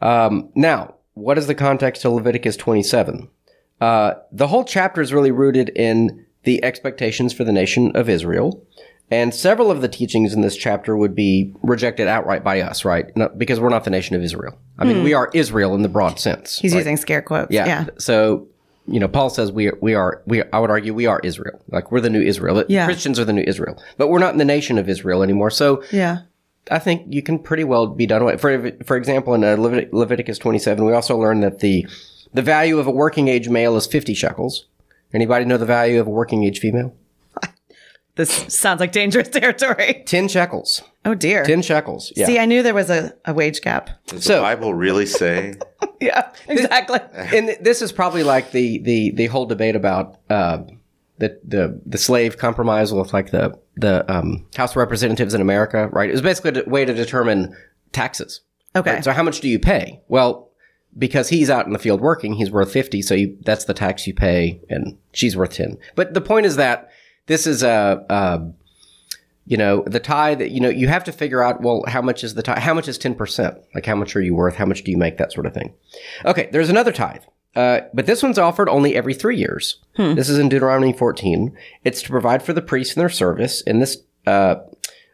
Um, 0.01 0.49
now, 0.55 0.95
what 1.15 1.37
is 1.37 1.49
the 1.49 1.55
context 1.55 2.03
to 2.03 2.11
Leviticus 2.11 2.57
27? 2.57 3.29
Uh, 3.81 4.15
the 4.33 4.47
whole 4.47 4.65
chapter 4.65 5.01
is 5.03 5.13
really 5.13 5.31
rooted 5.33 5.69
in 5.71 6.25
the 6.45 6.65
expectations 6.65 7.35
for 7.35 7.45
the 7.45 7.53
nation 7.53 7.95
of 7.95 8.09
Israel. 8.09 8.65
And 9.11 9.35
several 9.35 9.71
of 9.71 9.81
the 9.81 9.89
teachings 9.89 10.35
in 10.35 10.43
this 10.43 10.57
chapter 10.57 10.97
would 10.97 11.15
be 11.15 11.55
rejected 11.63 12.09
outright 12.09 12.45
by 12.45 12.61
us, 12.61 12.85
right? 12.85 13.15
Not, 13.17 13.39
because 13.39 13.59
we're 13.59 13.71
not 13.71 13.85
the 13.85 13.91
nation 13.91 14.15
of 14.17 14.23
Israel. 14.23 14.59
I 14.79 14.85
mean, 14.85 15.03
we 15.03 15.15
are 15.15 15.31
Israel 15.33 15.75
in 15.75 15.83
the 15.83 15.89
broad 15.89 16.21
sense. 16.21 16.59
He's 16.59 16.73
right? 16.73 16.79
using 16.79 16.97
scare 16.99 17.23
quotes. 17.23 17.51
Yeah. 17.51 17.67
Yeah. 17.67 17.87
So, 17.99 18.49
you 18.87 19.01
know, 19.01 19.09
Paul 19.09 19.31
says 19.31 19.51
we 19.51 19.69
are, 19.69 19.79
we 19.81 19.95
are, 19.95 20.23
we, 20.27 20.43
I 20.53 20.59
would 20.59 20.71
argue 20.71 20.93
we 20.93 21.07
are 21.07 21.21
Israel. 21.25 21.61
Like 21.69 21.91
we're 21.91 22.01
the 22.01 22.11
new 22.11 22.21
Israel. 22.21 22.65
Yeah. 22.69 22.85
Christians 22.85 23.19
are 23.19 23.25
the 23.25 23.33
new 23.33 23.45
Israel, 23.47 23.83
but 23.97 24.09
we're 24.09 24.19
not 24.19 24.33
in 24.33 24.39
the 24.39 24.45
nation 24.45 24.77
of 24.77 24.89
Israel 24.89 25.23
anymore. 25.23 25.51
So 25.51 25.83
Yeah. 25.91 26.19
I 26.71 26.79
think 26.79 27.07
you 27.09 27.23
can 27.23 27.39
pretty 27.39 27.65
well 27.65 27.87
be 27.87 28.07
done 28.07 28.21
away. 28.21 28.37
For, 28.37 28.73
for 28.85 28.99
example, 28.99 29.33
in 29.33 29.43
uh, 29.43 29.57
Levit- 29.57 29.91
Leviticus 29.93 30.39
27, 30.39 30.85
we 30.85 30.93
also 30.93 31.17
learned 31.17 31.43
that 31.43 31.61
the, 31.61 31.87
the 32.35 32.43
value 32.43 32.79
of 32.79 32.87
a 32.87 32.91
working 32.91 33.29
age 33.29 33.49
male 33.49 33.75
is 33.79 33.87
50 33.87 34.13
shekels. 34.13 34.67
Anybody 35.15 35.47
know 35.47 35.57
the 35.57 35.65
value 35.65 35.99
of 35.99 36.07
a 36.07 36.11
working 36.11 36.45
age 36.45 36.59
female? 36.61 36.95
This 38.19 38.53
sounds 38.53 38.81
like 38.81 38.93
dangerous 38.93 39.29
territory. 39.33 40.03
10 40.05 40.27
shekels. 40.29 40.83
Oh 41.05 41.15
dear. 41.15 41.45
10 41.45 41.63
shekels. 41.63 42.13
Yeah. 42.17 42.27
See, 42.27 42.39
I 42.39 42.45
knew 42.47 42.63
there 42.65 42.75
was 42.75 42.91
a, 42.91 43.15
a 43.25 43.33
wage 43.33 43.63
gap. 43.63 43.91
Does 44.09 44.25
So- 44.25 44.37
the 44.37 44.43
Bible 44.43 44.75
really 44.75 45.07
say? 45.07 45.55
Yeah, 46.01 46.31
exactly. 46.47 47.01
and 47.13 47.57
this 47.61 47.83
is 47.83 47.91
probably 47.91 48.23
like 48.23 48.53
the 48.53 48.79
the 48.79 49.11
the 49.11 49.27
whole 49.27 49.47
debate 49.47 49.75
about 49.75 50.19
uh, 50.31 50.59
the 51.19 51.41
the 51.45 51.81
the 51.85 51.99
slave 51.99 52.39
compromise 52.39 52.93
with 52.95 53.13
like 53.13 53.33
the 53.33 53.59
the 53.75 54.05
um, 54.13 54.47
House 54.57 54.71
of 54.73 54.77
Representatives 54.77 55.35
in 55.35 55.41
America, 55.41 55.89
right? 55.93 56.09
It 56.09 56.13
was 56.13 56.23
basically 56.23 56.61
a 56.65 56.69
way 56.69 56.85
to 56.85 56.95
determine 56.95 57.53
taxes. 57.91 58.43
Okay. 58.77 58.95
right? 58.95 59.05
So 59.05 59.11
how 59.13 59.25
much 59.25 59.41
do 59.41 59.49
you 59.49 59.59
pay? 59.59 60.01
Well, 60.07 60.53
because 60.97 61.31
he's 61.31 61.51
out 61.51 61.67
in 61.67 61.73
the 61.73 61.81
field 61.81 62.01
working, 62.01 62.35
he's 62.35 62.53
worth 62.53 62.73
fifty, 62.73 63.03
so 63.03 63.15
you, 63.15 63.37
that's 63.41 63.65
the 63.65 63.75
tax 63.75 64.07
you 64.07 64.15
pay, 64.15 64.61
and 64.71 64.97
she's 65.13 65.37
worth 65.37 65.55
ten. 65.55 65.79
But 65.97 66.15
the 66.15 66.21
point 66.21 66.47
is 66.47 66.55
that 66.57 66.91
this 67.29 67.47
is 67.47 67.63
a. 67.63 68.05
a 68.11 68.53
you 69.49 69.57
know, 69.57 69.83
the 69.87 69.99
tithe, 69.99 70.41
that, 70.41 70.51
you 70.51 70.61
know, 70.61 70.69
you 70.69 70.89
have 70.89 71.05
to 71.05 71.11
figure 71.11 71.43
out, 71.43 71.63
well, 71.63 71.83
how 71.89 72.03
much 72.03 72.23
is 72.23 72.35
the 72.35 72.43
tithe? 72.43 72.59
How 72.59 72.75
much 72.75 72.87
is 72.87 72.99
10%? 72.99 73.59
Like, 73.75 73.87
how 73.87 73.95
much 73.95 74.15
are 74.15 74.21
you 74.21 74.35
worth? 74.35 74.57
How 74.57 74.67
much 74.67 74.85
do 74.85 74.91
you 74.91 74.99
make? 74.99 75.17
That 75.17 75.33
sort 75.33 75.47
of 75.47 75.55
thing. 75.55 75.73
Okay, 76.27 76.51
there's 76.53 76.69
another 76.69 76.93
tithe. 76.93 77.23
Uh, 77.57 77.81
but 77.95 78.05
this 78.05 78.23
one's 78.23 78.39
offered 78.39 78.69
only 78.69 78.95
every 78.95 79.15
three 79.15 79.39
years. 79.39 79.79
This 80.15 80.29
is 80.29 80.39
in 80.39 80.51
Deuteronomy 80.51 80.93
14. 80.93 81.57
It's 81.83 82.03
to 82.03 82.11
provide 82.11 82.43
for 82.43 82.53
the 82.53 82.61
priests 82.61 82.95
in 82.95 83.01
their 83.01 83.09
service. 83.09 83.63
And 83.67 83.81
this, 83.81 83.97
uh, 84.27 84.57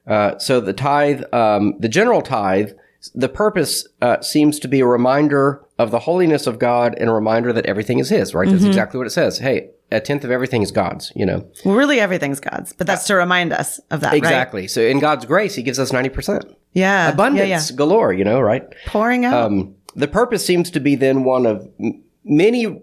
uh, 0.06 0.36
so 0.38 0.60
the 0.60 0.72
tithe, 0.72 1.22
um, 1.32 1.76
the 1.78 1.88
general 1.88 2.20
tithe, 2.20 2.72
the 3.14 3.28
purpose 3.28 3.86
uh, 4.02 4.20
seems 4.20 4.58
to 4.58 4.66
be 4.68 4.80
a 4.80 4.86
reminder 4.86 5.64
of 5.78 5.92
the 5.92 6.00
holiness 6.00 6.48
of 6.48 6.58
God 6.58 6.96
and 6.98 7.08
a 7.08 7.12
reminder 7.12 7.52
that 7.52 7.66
everything 7.66 8.00
is 8.00 8.08
His. 8.08 8.34
Right? 8.34 8.48
That's 8.48 8.64
exactly 8.64 8.98
what 8.98 9.06
it 9.06 9.10
says. 9.10 9.38
Hey, 9.38 9.70
a 9.94 10.00
tenth 10.00 10.24
of 10.24 10.30
everything 10.30 10.62
is 10.62 10.70
God's. 10.70 11.12
You 11.16 11.26
know 11.26 11.46
Well, 11.64 11.74
really, 11.76 12.00
everything's 12.00 12.40
God's, 12.40 12.72
but 12.72 12.86
that's 12.86 13.06
to 13.06 13.14
remind 13.14 13.52
us 13.52 13.78
of 13.90 14.00
that, 14.00 14.08
right? 14.08 14.16
exactly. 14.18 14.68
So 14.68 14.80
in 14.80 14.98
God's 14.98 15.24
grace, 15.24 15.54
He 15.54 15.62
gives 15.62 15.78
us 15.78 15.92
ninety 15.92 16.10
percent 16.10 16.44
Yeah. 16.72 17.10
abundance 17.10 17.48
Yeah, 17.48 17.58
yeah. 17.72 17.76
galore. 17.76 18.12
You 18.12 18.24
know, 18.24 18.40
right? 18.40 18.64
Pouring 18.86 19.24
out. 19.24 19.34
Um, 19.34 19.74
the 19.96 20.08
purpose 20.08 20.44
seems 20.44 20.70
to 20.70 20.80
be 20.80 20.94
then 20.96 21.24
one 21.24 21.46
of 21.46 21.68
m- 21.80 22.02
many 22.24 22.82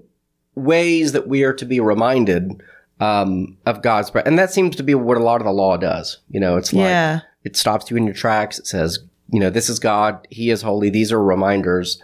ways 0.56 1.12
that 1.14 1.28
we 1.28 1.44
are 1.44 1.54
to 1.54 1.66
be 1.66 1.80
reminded 1.80 2.62
um, 3.00 3.58
of 3.66 3.82
God's. 3.82 4.12
And 4.26 4.38
that 4.38 4.52
seems 4.52 4.76
to 4.76 4.84
be 4.84 4.94
what 4.96 5.18
a 5.18 5.24
lot 5.24 5.42
of 5.42 5.46
the 5.46 5.52
law 5.54 5.78
does. 5.78 6.20
You 6.30 6.40
know, 6.40 6.58
it's 6.58 6.72
like 6.74 6.84
Yeah. 6.86 7.22
it 7.44 7.56
stops 7.56 7.90
you 7.90 7.98
in 7.98 8.06
your 8.06 8.14
tracks. 8.14 8.60
It 8.60 8.68
says, 8.68 9.00
you 9.30 9.40
know, 9.40 9.50
this 9.50 9.70
is 9.70 9.80
God. 9.80 10.28
He 10.30 10.50
is 10.52 10.62
holy. 10.62 10.90
These 10.90 11.12
are 11.12 11.24
reminders. 11.24 12.02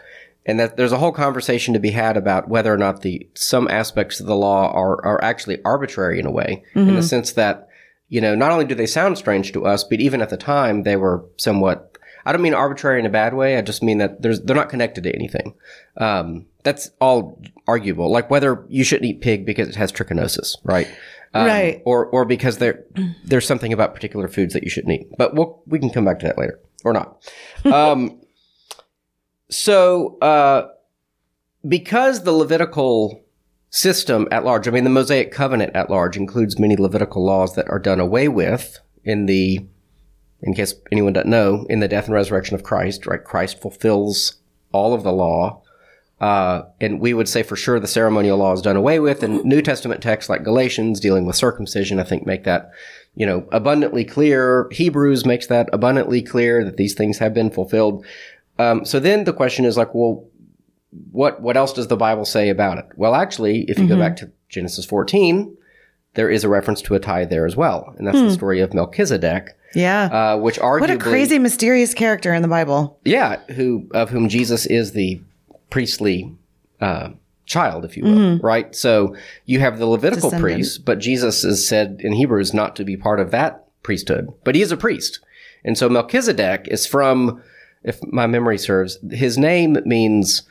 And 0.48 0.60
that 0.60 0.78
there's 0.78 0.94
a 0.94 0.98
whole 0.98 1.12
conversation 1.12 1.74
to 1.74 1.80
be 1.80 1.92
had 1.92 2.16
about 2.18 2.48
whether 2.48 2.74
or 2.74 2.78
not 2.78 3.02
the 3.02 3.28
some 3.36 3.68
aspects 3.68 4.20
of 4.22 4.26
the 4.28 4.36
law 4.36 4.72
are 4.72 5.04
are 5.06 5.22
actually 5.24 5.62
arbitrary 5.64 6.20
in 6.20 6.26
a 6.26 6.32
way, 6.32 6.64
in 6.74 6.96
the 6.96 7.04
sense 7.04 7.34
that 7.34 7.68
you 8.08 8.22
know 8.22 8.34
not 8.34 8.52
only 8.52 8.64
do 8.66 8.74
they 8.74 8.88
sound 8.88 9.18
strange 9.18 9.52
to 9.52 9.66
us, 9.66 9.84
but 9.84 10.00
even 10.00 10.22
at 10.22 10.30
the 10.30 10.38
time 10.38 10.84
they 10.84 10.96
were 10.96 11.26
somewhat. 11.38 11.98
I 12.26 12.34
don't 12.34 12.42
mean 12.42 12.54
arbitrary 12.54 13.00
in 13.00 13.06
a 13.06 13.10
bad 13.10 13.34
way. 13.34 13.58
I 13.58 13.62
just 13.62 13.82
mean 13.82 14.00
that 14.00 14.22
there's 14.22 14.42
they're 14.42 14.56
not 14.56 14.70
connected 14.70 15.04
to 15.06 15.16
anything. 15.16 15.54
Um, 15.98 16.46
that's 16.64 16.92
all 17.00 17.42
arguable. 17.68 18.10
Like 18.12 18.30
whether 18.30 18.66
you 18.68 18.84
shouldn't 18.84 19.10
eat 19.10 19.22
pig 19.22 19.46
because 19.46 19.70
it 19.70 19.76
has 19.76 19.92
trichinosis, 19.94 20.56
right? 20.64 20.88
Um, 21.34 21.46
Right. 21.48 21.82
Or 21.86 22.06
or 22.08 22.26
because 22.26 22.58
there 22.58 22.84
there's 23.24 23.46
something 23.48 23.72
about 23.74 23.94
particular 23.94 24.28
foods 24.28 24.54
that 24.54 24.64
you 24.64 24.70
shouldn't 24.70 24.94
eat. 24.94 25.08
But 25.18 25.36
we'll 25.36 25.62
we 25.68 25.80
can 25.80 25.90
come 25.90 26.04
back 26.06 26.20
to 26.20 26.26
that 26.26 26.38
later 26.38 26.60
or 26.84 26.94
not. 26.94 27.18
Um, 27.66 28.20
so 29.50 30.18
uh, 30.20 30.70
because 31.68 32.24
the 32.24 32.32
Levitical 32.32 33.24
system 33.70 34.28
at 34.32 34.46
large, 34.46 34.68
I 34.68 34.72
mean 34.72 34.84
the 34.84 34.90
Mosaic 34.90 35.32
covenant 35.32 35.76
at 35.76 35.90
large 35.90 36.18
includes 36.18 36.60
many 36.60 36.76
Levitical 36.76 37.24
laws 37.26 37.56
that 37.56 37.70
are 37.70 37.80
done 37.80 38.00
away 38.00 38.28
with 38.28 38.80
in 39.04 39.26
the 39.26 39.66
in 40.42 40.54
case 40.54 40.76
anyone 40.92 41.14
doesn't 41.14 41.30
know, 41.30 41.66
in 41.70 41.80
the 41.80 41.88
death 41.88 42.06
and 42.06 42.14
resurrection 42.14 42.56
of 42.56 42.64
Christ, 42.64 43.08
right? 43.08 43.24
Christ 43.24 43.60
fulfills 43.60 44.38
all 44.72 44.94
of 44.94 45.04
the 45.04 45.12
law. 45.12 45.62
Uh, 46.20 46.64
and 46.82 47.00
we 47.00 47.14
would 47.14 47.30
say 47.30 47.44
for 47.44 47.56
sure 47.56 47.80
the 47.80 47.88
ceremonial 47.88 48.38
law 48.38 48.54
is 48.54 48.62
done 48.62 48.76
away 48.76 49.00
with. 49.00 49.24
And 49.24 49.44
New 49.44 49.62
Testament 49.62 50.02
texts 50.02 50.30
like 50.30 50.44
Galatians 50.44 51.00
dealing 51.00 51.26
with 51.26 51.36
circumcision, 51.36 52.00
I 52.00 52.04
think 52.04 52.26
make 52.26 52.44
that, 52.44 52.72
you 53.16 53.26
know, 53.26 53.48
abundantly 53.52 54.04
clear. 54.04 54.68
Hebrews 54.72 55.26
makes 55.26 55.48
that 55.48 55.70
abundantly 55.72 56.22
clear 56.24 56.64
that 56.64 56.78
these 56.78 56.96
things 56.96 57.20
have 57.20 57.34
been 57.34 57.52
fulfilled. 57.52 58.06
Um, 58.60 58.86
so 58.86 59.00
then 59.00 59.24
the 59.26 59.34
question 59.34 59.66
is 59.66 59.78
like, 59.78 59.94
well, 59.94 60.26
what, 61.12 61.42
what 61.42 61.58
else 61.58 61.74
does 61.74 61.88
the 61.88 61.98
Bible 61.98 62.26
say 62.26 62.50
about 62.50 62.78
it? 62.78 62.86
Well, 62.96 63.14
actually, 63.16 63.62
if 63.70 63.78
you 63.78 63.88
go 63.88 63.98
back 63.98 64.16
to 64.18 64.32
Genesis 64.50 64.86
14, 64.86 65.56
there 66.16 66.30
is 66.30 66.44
a 66.44 66.50
reference 66.50 66.82
to 66.84 66.96
a 66.96 67.00
tithe 67.00 67.30
there 67.30 67.46
as 67.46 67.56
well. 67.56 67.94
And 67.98 68.08
that's 68.08 68.20
the 68.20 68.32
story 68.32 68.60
of 68.62 68.74
Melchizedek, 68.74 69.56
Yeah. 69.76 70.06
uh, 70.06 70.38
which 70.38 70.58
arguably, 70.60 70.80
what 70.82 70.90
a 70.92 70.98
crazy, 70.98 71.38
mysterious 71.40 71.94
character 71.94 72.34
in 72.34 72.42
the 72.42 72.48
Bible. 72.48 73.00
yeah, 73.06 73.38
who 73.52 73.88
of 73.94 74.10
whom 74.10 74.28
Jesus 74.30 74.66
is 74.66 74.94
the 74.94 75.22
priestly 75.70 76.34
uh, 76.82 77.10
child, 77.46 77.86
if 77.86 77.96
you 77.98 78.04
will, 78.04 78.40
right? 78.40 78.74
So 78.76 79.16
you 79.46 79.60
have 79.60 79.78
the 79.80 79.86
Levitical 79.86 80.30
Descendant. 80.30 80.42
priests, 80.54 80.78
but 80.78 81.00
Jesus 81.00 81.44
is 81.44 81.68
said 81.68 81.98
in 82.00 82.14
Hebrews 82.14 82.54
not 82.54 82.76
to 82.78 82.84
be 82.86 82.98
part 82.98 83.20
of 83.20 83.32
that 83.32 83.66
priesthood, 83.84 84.30
but 84.44 84.56
he 84.56 84.62
is 84.62 84.72
a 84.72 84.78
priest, 84.78 85.20
and 85.64 85.78
so 85.78 85.90
Melchizedek 85.90 86.68
is 86.70 86.88
from, 86.88 87.42
if 87.88 88.00
my 88.04 88.28
memory 88.28 88.58
serves, 88.58 89.00
his 89.10 89.38
name 89.38 89.78
means, 89.86 90.44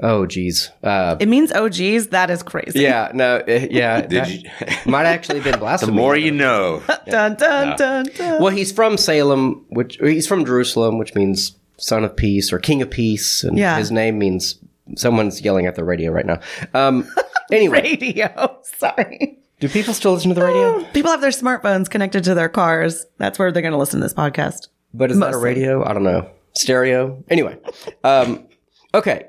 oh 0.00 0.26
geez, 0.26 0.70
uh, 0.82 1.16
It 1.20 1.28
means, 1.28 1.52
oh, 1.54 1.68
geez, 1.68 2.08
that 2.08 2.30
is 2.30 2.42
crazy. 2.42 2.80
yeah, 2.80 3.10
no, 3.14 3.36
uh, 3.38 3.66
yeah, 3.70 4.00
Did 4.06 4.28
you? 4.28 4.50
might 4.86 5.06
actually 5.06 5.40
have 5.40 5.60
been 5.60 5.60
the 5.86 5.92
more 5.92 6.16
you 6.16 6.30
know. 6.30 6.82
Dun, 7.06 7.34
dun, 7.34 7.76
dun, 7.76 8.06
dun. 8.16 8.40
Well, 8.42 8.52
he's 8.52 8.72
from 8.72 8.96
Salem, 8.96 9.64
which 9.68 9.96
he's 9.96 10.26
from 10.26 10.44
Jerusalem, 10.44 10.98
which 10.98 11.14
means 11.14 11.56
son 11.78 12.04
of 12.04 12.16
peace 12.16 12.52
or 12.52 12.58
king 12.58 12.80
of 12.82 12.90
peace, 12.90 13.44
and 13.44 13.58
Yeah. 13.58 13.76
his 13.78 13.90
name 13.90 14.18
means 14.18 14.56
someone's 14.96 15.40
yelling 15.42 15.66
at 15.66 15.74
the 15.74 15.84
radio 15.84 16.10
right 16.12 16.26
now. 16.26 16.38
Um, 16.74 17.08
anyway, 17.50 17.82
Radio. 17.82 18.58
Sorry. 18.78 19.38
do 19.60 19.68
people 19.68 19.94
still 19.94 20.12
listen 20.12 20.28
to 20.30 20.34
the 20.34 20.44
radio? 20.44 20.84
People 20.92 21.10
have 21.10 21.20
their 21.20 21.30
smartphones 21.30 21.88
connected 21.90 22.24
to 22.24 22.34
their 22.34 22.48
cars. 22.48 23.06
That's 23.18 23.38
where 23.38 23.50
they're 23.52 23.62
going 23.62 23.72
to 23.72 23.78
listen 23.78 24.00
to 24.00 24.04
this 24.04 24.14
podcast. 24.14 24.68
But 24.94 25.10
is 25.10 25.18
that 25.20 25.32
a 25.34 25.38
radio? 25.38 25.84
I 25.84 25.92
don't 25.94 26.02
know. 26.02 26.28
Stereo. 26.54 27.22
Anyway, 27.28 27.58
um, 28.04 28.46
okay. 28.94 29.26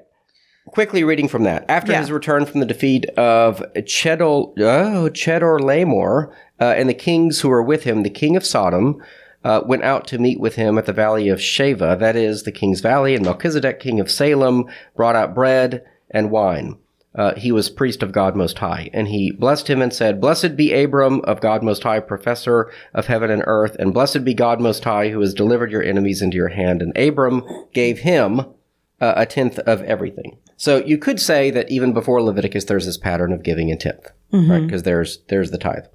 Quickly 0.68 1.04
reading 1.04 1.28
from 1.28 1.44
that. 1.44 1.66
After 1.70 1.92
Yeah. 1.92 2.00
his 2.00 2.12
return 2.12 2.46
from 2.46 2.60
the 2.62 2.66
defeat 2.66 3.06
of 3.18 3.62
Chedor, 3.86 4.54
oh, 4.58 5.10
Chedor 5.14 5.60
Lamor, 5.60 6.32
uh, 6.60 6.74
and 6.78 6.88
the 6.90 6.94
kings 6.94 7.42
who 7.42 7.50
were 7.50 7.62
with 7.62 7.84
him, 7.84 8.04
the 8.04 8.10
king 8.10 8.36
of 8.38 8.46
Sodom, 8.46 8.98
uh, 9.44 9.62
went 9.66 9.84
out 9.84 10.08
to 10.08 10.18
meet 10.18 10.40
with 10.40 10.56
him 10.56 10.78
at 10.78 10.86
the 10.86 10.94
valley 10.94 11.28
of 11.28 11.40
Sheva, 11.40 12.00
that 12.00 12.16
is 12.16 12.44
the 12.44 12.52
king's 12.52 12.80
valley, 12.80 13.14
and 13.14 13.26
Melchizedek, 13.26 13.80
king 13.82 14.00
of 14.00 14.10
Salem, 14.10 14.66
brought 14.96 15.18
out 15.18 15.36
bread 15.36 15.84
and 16.10 16.32
wine. 16.32 16.78
Uh, 17.16 17.36
he 17.36 17.52
was 17.52 17.70
priest 17.70 18.02
of 18.02 18.12
God 18.12 18.36
Most 18.36 18.58
High, 18.58 18.90
and 18.92 19.08
he 19.08 19.32
blessed 19.32 19.70
him 19.70 19.82
and 19.82 19.94
said, 19.94 20.20
Blessed 20.20 20.56
be 20.56 20.74
Abram 20.74 21.22
of 21.26 21.42
God 21.42 21.62
Most 21.64 21.84
High, 21.84 22.00
professor 22.00 22.72
of 22.94 23.06
heaven 23.06 23.30
and 23.30 23.44
earth, 23.46 23.76
and 23.78 23.94
blessed 23.94 24.24
be 24.24 24.34
God 24.34 24.60
Most 24.60 24.84
High, 24.84 25.10
who 25.10 25.20
has 25.22 25.34
delivered 25.34 25.72
your 25.72 25.84
enemies 25.84 26.22
into 26.24 26.38
your 26.38 26.48
hand. 26.50 26.82
And 26.82 26.98
Abram 26.98 27.44
gave 27.74 28.00
him 28.00 28.40
uh, 28.40 29.14
a 29.16 29.26
tenth 29.28 29.60
of 29.60 29.82
everything. 29.84 30.38
So 30.58 30.78
you 30.78 30.98
could 30.98 31.20
say 31.20 31.52
that 31.52 31.70
even 31.70 31.94
before 31.94 32.22
Leviticus, 32.22 32.66
there's 32.66 32.86
this 32.86 32.98
pattern 32.98 33.32
of 33.34 33.44
giving 33.44 33.72
a 33.72 33.76
10th 33.76 34.08
right? 34.32 34.62
Because 34.66 34.82
there's 34.84 35.20
there's 35.28 35.52
the 35.52 35.58
tithe. 35.60 35.86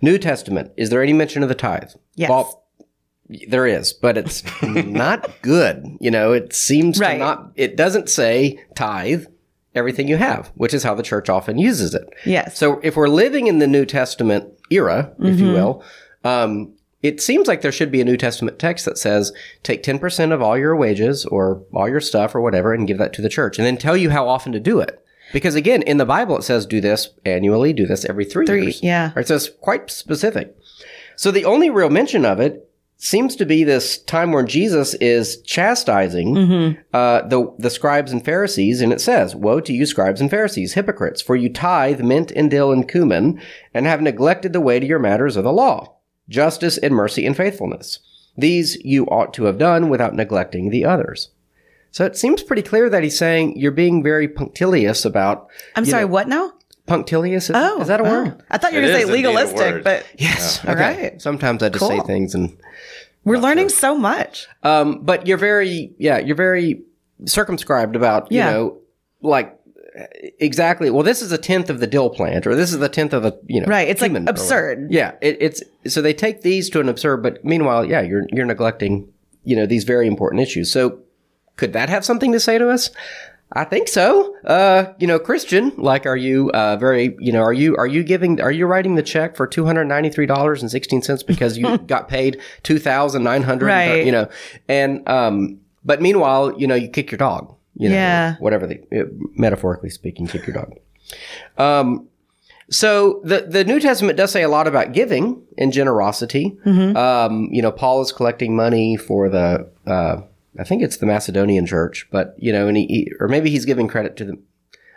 New 0.00 0.16
Testament, 0.18 0.70
is 0.76 0.90
there 0.90 1.02
any 1.02 1.12
mention 1.12 1.42
of 1.42 1.48
the 1.48 1.54
tithe? 1.56 1.90
Yes. 2.14 2.30
Well, 2.30 2.64
there 3.48 3.66
is, 3.66 3.92
but 3.92 4.16
it's 4.18 4.42
not 4.62 5.30
good. 5.42 5.84
You 6.00 6.10
know, 6.12 6.32
it 6.32 6.52
seems 6.52 7.00
Right. 7.00 7.14
to 7.14 7.18
not. 7.18 7.52
It 7.56 7.76
doesn't 7.76 8.08
say 8.08 8.62
tithe 8.76 9.26
everything 9.74 10.08
you 10.08 10.16
have, 10.16 10.50
which 10.54 10.74
is 10.74 10.82
how 10.82 10.94
the 10.94 11.02
church 11.02 11.28
often 11.28 11.58
uses 11.58 11.94
it. 11.94 12.08
Yes. 12.26 12.58
So 12.58 12.78
if 12.82 12.96
we're 12.96 13.08
living 13.08 13.46
in 13.46 13.58
the 13.58 13.66
New 13.66 13.86
Testament 13.86 14.46
era, 14.70 15.12
if 15.20 15.38
you 15.40 15.48
will, 15.52 15.82
um, 16.24 16.72
it 17.02 17.20
seems 17.20 17.48
like 17.48 17.62
there 17.62 17.72
should 17.72 17.90
be 17.90 18.00
a 18.00 18.04
New 18.04 18.16
Testament 18.16 18.58
text 18.58 18.84
that 18.84 18.96
says 18.98 19.32
take 19.62 19.82
10% 19.82 20.32
of 20.32 20.40
all 20.42 20.56
your 20.56 20.76
wages 20.76 21.24
or 21.26 21.62
all 21.74 21.88
your 21.88 22.00
stuff 22.00 22.34
or 22.34 22.40
whatever 22.40 22.72
and 22.72 22.86
give 22.86 22.98
that 22.98 23.12
to 23.14 23.22
the 23.22 23.28
church 23.28 23.58
and 23.58 23.66
then 23.66 23.76
tell 23.76 23.96
you 23.96 24.10
how 24.10 24.28
often 24.28 24.52
to 24.52 24.60
do 24.60 24.78
it. 24.78 24.98
Because 25.32 25.54
again, 25.54 25.82
in 25.82 25.96
the 25.96 26.04
Bible, 26.04 26.36
it 26.36 26.42
says 26.42 26.66
do 26.66 26.80
this 26.80 27.08
annually, 27.24 27.72
do 27.72 27.86
this 27.86 28.04
every 28.04 28.24
three, 28.24 28.44
Three, 28.46 28.62
years. 28.64 28.82
yeah. 28.82 29.12
Right? 29.16 29.26
So 29.26 29.34
it's 29.34 29.48
quite 29.48 29.90
specific. 29.90 30.54
So 31.16 31.30
the 31.30 31.44
only 31.46 31.70
real 31.70 31.90
mention 31.90 32.24
of 32.24 32.38
it 32.38 32.68
seems 33.04 33.34
to 33.34 33.44
be 33.44 33.64
this 33.64 33.98
time 33.98 34.30
where 34.30 34.44
Jesus 34.44 34.94
is 34.94 35.42
chastising 35.42 36.34
Mm-hmm. 36.34 36.80
uh, 36.94 37.22
the 37.22 37.52
the 37.58 37.68
scribes 37.70 38.12
and 38.12 38.24
Pharisees, 38.24 38.80
and 38.80 38.92
it 38.92 39.00
says, 39.00 39.34
"Woe 39.34 39.60
to 39.60 39.72
you, 39.72 39.86
scribes 39.86 40.20
and 40.20 40.30
Pharisees, 40.30 40.74
hypocrites! 40.74 41.20
For 41.20 41.34
you 41.34 41.48
tithe 41.48 42.00
mint 42.00 42.30
and 42.30 42.50
dill 42.50 42.70
and 42.72 42.88
cumin, 42.88 43.40
and 43.74 43.86
have 43.86 44.00
neglected 44.00 44.52
the 44.52 44.60
weightier 44.60 44.98
matters 45.00 45.36
of 45.36 45.44
the 45.44 45.52
law, 45.52 45.96
justice 46.28 46.78
and 46.78 46.94
mercy 46.94 47.26
and 47.26 47.36
faithfulness. 47.36 47.98
These 48.36 48.78
you 48.84 49.04
ought 49.06 49.34
to 49.34 49.44
have 49.44 49.58
done 49.58 49.88
without 49.88 50.14
neglecting 50.14 50.70
the 50.70 50.84
others." 50.84 51.30
So 51.90 52.06
it 52.06 52.16
seems 52.16 52.42
pretty 52.42 52.62
clear 52.62 52.88
that 52.88 53.02
he's 53.02 53.18
saying 53.18 53.58
you're 53.58 53.70
being 53.70 54.02
very 54.02 54.26
punctilious 54.26 55.04
about 55.04 55.48
I'm 55.76 55.84
sorry, 55.84 56.06
what 56.06 56.26
now? 56.26 56.52
Punctilious. 56.86 57.50
Is, 57.50 57.56
Oh, 57.56 57.80
is 57.80 57.88
that 57.88 58.00
a 58.00 58.04
oh. 58.04 58.10
word? 58.10 58.42
I 58.50 58.58
thought 58.58 58.72
you 58.72 58.80
were 58.80 58.86
going 58.86 59.00
to 59.00 59.06
say 59.06 59.12
legalistic, 59.12 59.84
but 59.84 60.06
Yes. 60.18 60.64
All 60.64 60.72
Okay. 60.72 61.02
right. 61.10 61.22
Sometimes 61.22 61.62
I 61.62 61.68
just 61.68 61.86
say 61.86 62.00
things 62.00 62.34
and 62.34 62.56
we're 63.24 63.38
learning 63.38 63.68
so 63.68 63.96
much. 63.96 64.48
Um, 64.62 65.00
but 65.02 65.26
you're 65.26 65.38
very, 65.38 65.92
yeah, 65.98 66.18
you're 66.18 66.36
very 66.36 66.82
circumscribed 67.24 67.94
about, 67.94 68.30
you 68.32 68.40
know, 68.40 68.78
like 69.20 69.56
exactly. 70.40 70.90
Well, 70.90 71.04
this 71.04 71.22
is 71.22 71.30
a 71.32 71.38
tenth 71.38 71.70
of 71.70 71.78
the 71.80 71.86
dill 71.86 72.10
plant, 72.10 72.46
or 72.46 72.54
this 72.56 72.72
is 72.72 72.80
a 72.80 72.88
tenth 72.88 73.12
of 73.12 73.24
a, 73.24 73.36
you 73.46 73.60
know, 73.60 73.66
Right. 73.66 73.88
It's 73.88 74.00
like 74.00 74.10
cumin 74.10 74.28
or 74.28 74.30
absurd. 74.30 74.88
Yeah, 74.90 75.12
it, 75.20 75.36
it's 75.40 75.62
so 75.86 76.02
they 76.02 76.14
take 76.14 76.42
these 76.42 76.68
to 76.70 76.80
an 76.80 76.88
absurd, 76.88 77.18
but 77.22 77.44
meanwhile, 77.44 77.84
yeah, 77.84 78.00
you're 78.00 78.24
you're 78.32 78.46
neglecting, 78.46 79.08
you 79.44 79.54
know, 79.54 79.66
these 79.66 79.84
very 79.84 80.06
important 80.08 80.42
issues. 80.42 80.72
So 80.72 80.98
could 81.56 81.72
that 81.74 81.88
have 81.90 82.04
something 82.04 82.32
to 82.32 82.40
say 82.40 82.58
to 82.58 82.70
us? 82.70 82.90
I 83.54 83.64
think 83.64 83.88
so. 83.88 84.34
Uh, 84.44 84.92
you 84.98 85.06
know, 85.06 85.18
Christian, 85.18 85.72
like, 85.76 86.06
are 86.06 86.16
you, 86.16 86.50
uh, 86.52 86.76
very, 86.76 87.14
you 87.18 87.32
know, 87.32 87.42
are 87.42 87.52
you, 87.52 87.76
are 87.76 87.86
you 87.86 88.02
giving, 88.02 88.40
are 88.40 88.50
you 88.50 88.66
writing 88.66 88.94
the 88.94 89.02
check 89.02 89.36
for 89.36 89.46
$293.16 89.46 91.26
because 91.26 91.58
you 91.58 91.78
got 91.86 92.08
paid 92.08 92.40
2900 92.62 93.66
Right. 93.66 94.06
you 94.06 94.12
know, 94.12 94.28
and, 94.68 95.06
um, 95.08 95.58
but 95.84 96.00
meanwhile, 96.00 96.58
you 96.58 96.66
know, 96.66 96.74
you 96.74 96.88
kick 96.88 97.10
your 97.10 97.18
dog, 97.18 97.54
you 97.76 97.88
know, 97.88 97.94
Yeah. 97.94 98.36
whatever 98.38 98.66
the, 98.66 98.80
metaphorically 99.36 99.90
speaking, 99.90 100.26
kick 100.26 100.46
your 100.46 100.54
dog. 100.54 100.74
Um, 101.58 102.08
so 102.70 103.20
the 103.24 103.40
the 103.42 103.64
New 103.64 103.80
Testament 103.80 104.16
does 104.16 104.30
say 104.30 104.42
a 104.42 104.48
lot 104.48 104.66
about 104.66 104.92
giving 104.92 105.42
and 105.58 105.72
generosity. 105.74 106.56
Um, 106.96 107.48
you 107.52 107.60
know, 107.60 107.70
Paul 107.72 108.00
is 108.00 108.12
collecting 108.12 108.56
money 108.56 108.96
for 108.96 109.28
the 109.28 109.68
uh, 109.86 110.22
I 110.58 110.64
think 110.64 110.82
it's 110.82 110.98
the 110.98 111.06
Macedonian 111.06 111.66
church, 111.66 112.06
but 112.10 112.34
you 112.38 112.52
know, 112.52 112.68
and 112.68 112.76
he, 112.76 113.10
or 113.20 113.28
maybe 113.28 113.50
he's 113.50 113.64
giving 113.64 113.88
credit 113.88 114.16
to 114.16 114.24
the. 114.24 114.38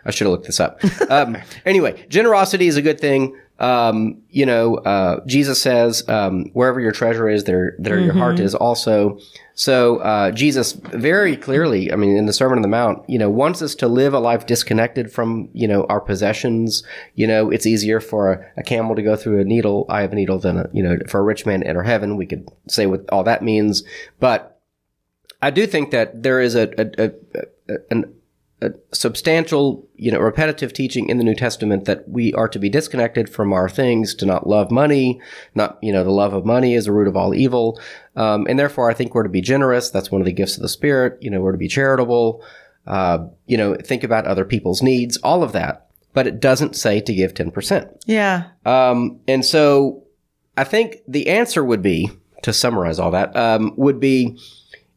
I 0.07 0.11
should 0.11 0.25
have 0.25 0.31
looked 0.33 0.45
this 0.45 0.59
up. 0.59 0.79
Um, 1.09 1.37
anyway, 1.65 2.03
generosity 2.09 2.67
is 2.67 2.77
a 2.77 2.81
good 2.81 2.99
thing. 2.99 3.37
Um, 3.59 4.21
you 4.29 4.45
know, 4.45 4.75
uh, 4.77 5.23
Jesus 5.25 5.61
says, 5.61 6.07
um, 6.09 6.49
"Wherever 6.53 6.79
your 6.79 6.91
treasure 6.91 7.29
is, 7.29 7.45
there 7.45 7.75
there 7.79 7.99
your 7.99 8.13
heart 8.13 8.39
is 8.39 8.53
also." 8.53 9.19
So 9.53 9.97
uh, 9.97 10.31
Jesus 10.31 10.73
very 10.73 11.37
clearly, 11.37 11.93
I 11.93 11.95
mean, 11.95 12.17
in 12.17 12.25
the 12.25 12.33
Sermon 12.33 12.57
on 12.57 12.61
the 12.63 12.67
Mount, 12.67 13.09
you 13.09 13.17
know, 13.17 13.29
wants 13.29 13.61
us 13.61 13.75
to 13.75 13.87
live 13.87 14.13
a 14.13 14.19
life 14.19 14.45
disconnected 14.45 15.11
from 15.11 15.49
you 15.53 15.67
know 15.67 15.85
our 15.85 16.01
possessions. 16.01 16.83
You 17.13 17.27
know, 17.27 17.49
it's 17.49 17.65
easier 17.65 18.01
for 18.01 18.33
a, 18.33 18.51
a 18.57 18.63
camel 18.63 18.95
to 18.95 19.01
go 19.01 19.15
through 19.15 19.39
a 19.39 19.45
needle, 19.45 19.85
eye 19.87 20.01
of 20.01 20.11
a 20.11 20.15
needle, 20.15 20.39
than 20.39 20.57
a, 20.57 20.69
you 20.73 20.83
know 20.83 20.97
for 21.07 21.19
a 21.19 21.23
rich 21.23 21.45
man 21.45 21.61
to 21.61 21.67
enter 21.67 21.83
heaven. 21.83 22.17
We 22.17 22.25
could 22.25 22.49
say 22.67 22.87
what 22.87 23.07
all 23.09 23.23
that 23.23 23.43
means, 23.43 23.83
but 24.19 24.54
I 25.45 25.51
do 25.51 25.67
think 25.67 25.91
that 25.91 26.23
there 26.23 26.39
is 26.41 26.55
a, 26.55 26.65
a, 26.81 27.05
a, 27.05 27.11
a, 27.69 27.75
an, 27.91 28.13
a 28.61 28.69
substantial, 28.93 29.87
you 29.95 30.11
know, 30.11 30.19
repetitive 30.19 30.73
teaching 30.73 31.07
in 31.09 31.17
the 31.19 31.23
New 31.23 31.35
Testament 31.35 31.85
that 31.85 32.09
we 32.09 32.33
are 32.33 32.47
to 32.47 32.57
be 32.57 32.69
disconnected 32.69 33.29
from 33.29 33.53
our 33.53 33.69
things, 33.69 34.15
to 34.15 34.25
not 34.25 34.47
love 34.47 34.71
money, 34.71 35.21
not, 35.53 35.77
you 35.81 35.93
know, 35.93 36.03
the 36.03 36.09
love 36.11 36.33
of 36.33 36.45
money 36.45 36.73
is 36.73 36.85
the 36.85 36.91
root 36.91 37.07
of 37.07 37.15
all 37.15 37.35
evil. 37.35 37.79
Um, 38.15 38.47
and 38.49 38.57
therefore, 38.57 38.89
I 38.89 38.95
think 38.95 39.13
we're 39.13 39.23
to 39.23 39.29
be 39.29 39.41
generous. 39.41 39.91
That's 39.91 40.09
one 40.11 40.21
of 40.21 40.25
the 40.25 40.33
gifts 40.33 40.55
of 40.55 40.63
the 40.63 40.69
Spirit. 40.69 41.19
You 41.21 41.29
know, 41.29 41.41
we're 41.41 41.51
to 41.51 41.57
be 41.59 41.67
charitable, 41.67 42.43
uh, 42.87 43.27
you 43.45 43.57
know, 43.57 43.75
think 43.75 44.03
about 44.03 44.25
other 44.25 44.45
people's 44.45 44.81
needs, 44.81 45.17
all 45.17 45.43
of 45.43 45.51
that. 45.51 45.87
but 46.15 46.25
it 46.25 46.39
doesn't 46.39 46.75
say 46.75 47.01
to 47.01 47.13
give 47.13 47.33
10%. 47.33 47.89
Yeah. 48.05 48.47
Um, 48.65 49.19
and 49.27 49.45
so 49.45 50.05
I 50.57 50.63
think 50.63 50.97
the 51.07 51.27
answer 51.27 51.63
would 51.63 51.81
be, 51.83 52.09
to 52.43 52.53
summarize 52.53 52.99
all 52.99 53.11
that, 53.11 53.35
um, 53.35 53.73
would 53.75 53.99
be, 53.99 54.39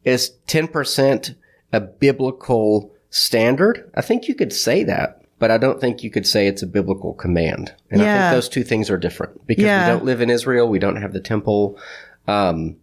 is 0.09 0.33
10% 0.47 1.35
a 1.71 1.79
biblical 1.81 2.91
standard? 3.09 3.89
I 3.95 4.01
think 4.01 4.27
you 4.27 4.35
could 4.35 4.53
say 4.53 4.83
that, 4.83 5.21
but 5.39 5.51
I 5.51 5.57
don't 5.57 5.79
think 5.79 6.03
you 6.03 6.11
could 6.11 6.27
say 6.27 6.47
it's 6.47 6.61
a 6.63 6.67
biblical 6.67 7.13
command. 7.13 7.73
And 7.89 8.01
I 8.01 8.05
think 8.05 8.35
those 8.35 8.49
two 8.49 8.63
things 8.63 8.89
are 8.89 8.97
different 8.97 9.45
because 9.47 9.63
Yeah. 9.65 9.85
we 9.87 9.93
don't 9.97 10.05
live 10.05 10.21
in 10.21 10.29
Israel. 10.29 10.67
We 10.67 10.79
don't 10.79 11.01
have 11.01 11.13
the 11.13 11.19
temple. 11.21 11.77
Um, 12.27 12.77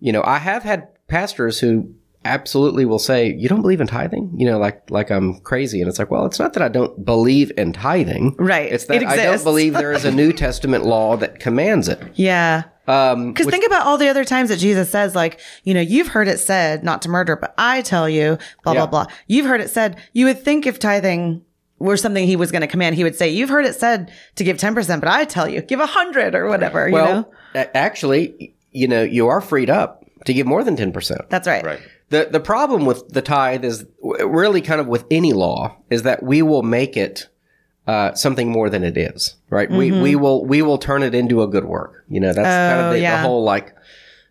you 0.00 0.12
know, 0.12 0.22
I 0.24 0.38
have 0.38 0.62
had 0.62 0.88
pastors 1.06 1.60
who 1.60 1.94
absolutely 2.24 2.84
will 2.84 2.98
say, 2.98 3.32
"You 3.32 3.48
don't 3.48 3.62
believe 3.62 3.80
in 3.80 3.86
tithing?" 3.86 4.32
You 4.36 4.46
know, 4.46 4.58
like 4.58 4.90
like 4.90 5.10
I'm 5.10 5.40
crazy, 5.40 5.80
and 5.80 5.88
it's 5.88 5.98
like, 5.98 6.10
well, 6.10 6.26
it's 6.26 6.38
not 6.38 6.52
that 6.54 6.62
I 6.62 6.68
don't 6.68 7.04
believe 7.04 7.52
in 7.56 7.72
tithing, 7.72 8.34
Right. 8.38 8.70
It's 8.72 8.86
that 8.86 9.02
It 9.02 9.08
I 9.08 9.16
don't 9.16 9.42
believe 9.44 9.72
there 9.74 9.92
is 9.92 10.04
a 10.04 10.10
New 10.12 10.32
Testament 10.44 10.84
law 10.84 11.16
that 11.16 11.38
commands 11.40 11.88
it. 11.88 12.00
Yeah. 12.14 12.64
Um, 12.88 13.32
Because 13.32 13.46
think 13.46 13.64
about 13.66 13.86
all 13.86 13.96
the 13.96 14.08
other 14.08 14.24
times 14.24 14.48
that 14.48 14.56
Jesus 14.58 14.90
says, 14.90 15.14
like, 15.14 15.38
you 15.62 15.72
know, 15.72 15.80
you've 15.80 16.08
heard 16.08 16.26
it 16.26 16.38
said 16.38 16.82
not 16.82 17.02
to 17.02 17.08
murder, 17.08 17.36
but 17.36 17.54
I 17.56 17.80
tell 17.82 18.08
you, 18.08 18.38
blah, 18.64 18.72
Yeah. 18.72 18.86
blah, 18.86 19.04
blah. 19.04 19.14
You've 19.28 19.46
heard 19.46 19.60
it 19.60 19.70
said, 19.70 19.96
you 20.12 20.26
would 20.26 20.42
think 20.42 20.66
if 20.66 20.80
tithing 20.80 21.42
were 21.78 21.96
something 21.96 22.26
he 22.26 22.34
was 22.34 22.50
going 22.50 22.62
to 22.62 22.66
command, 22.66 22.96
he 22.96 23.04
would 23.04 23.14
say, 23.14 23.28
you've 23.28 23.50
heard 23.50 23.66
it 23.66 23.74
said 23.76 24.10
to 24.34 24.42
give 24.42 24.56
10%, 24.56 24.98
but 25.00 25.08
I 25.08 25.24
tell 25.24 25.48
you, 25.48 25.62
give 25.62 25.78
a 25.78 25.86
hundred 25.86 26.34
or 26.34 26.48
whatever, 26.48 26.88
you 26.88 26.94
know? 26.96 27.04
well, 27.54 27.64
actually, 27.74 28.54
you 28.72 28.88
know, 28.88 29.02
you 29.02 29.28
are 29.28 29.40
freed 29.40 29.70
up 29.70 30.04
to 30.26 30.32
give 30.34 30.46
more 30.46 30.64
than 30.64 30.76
ten 30.76 30.92
percent. 30.92 31.22
That's 31.30 31.46
right. 31.48 31.64
Right. 31.64 31.80
The 32.12 32.28
the 32.30 32.40
problem 32.40 32.84
with 32.84 33.08
the 33.08 33.22
tithe 33.22 33.64
is 33.64 33.86
really 34.02 34.60
kind 34.60 34.80
of 34.80 34.86
with 34.86 35.04
any 35.10 35.32
law 35.32 35.76
is 35.90 36.02
that 36.02 36.22
we 36.22 36.42
will 36.42 36.62
make 36.62 36.96
it 36.96 37.28
uh, 37.86 38.14
something 38.14 38.48
more 38.50 38.68
than 38.70 38.84
it 38.84 38.96
is, 38.96 39.36
right? 39.50 39.70
We 39.70 39.90
we 39.90 40.14
will 40.14 40.44
we 40.44 40.62
will 40.62 40.78
turn 40.78 41.02
it 41.02 41.14
into 41.14 41.42
a 41.42 41.48
good 41.48 41.64
work. 41.64 42.04
You 42.08 42.20
know, 42.20 42.32
that's 42.32 42.46
kind 42.46 42.78
Mm-hmm. 42.78 42.84
Oh, 42.84 42.88
of 42.88 42.92
the, 42.94 43.00
yeah. 43.00 43.16
the 43.16 43.28
whole 43.28 43.42
like. 43.44 43.74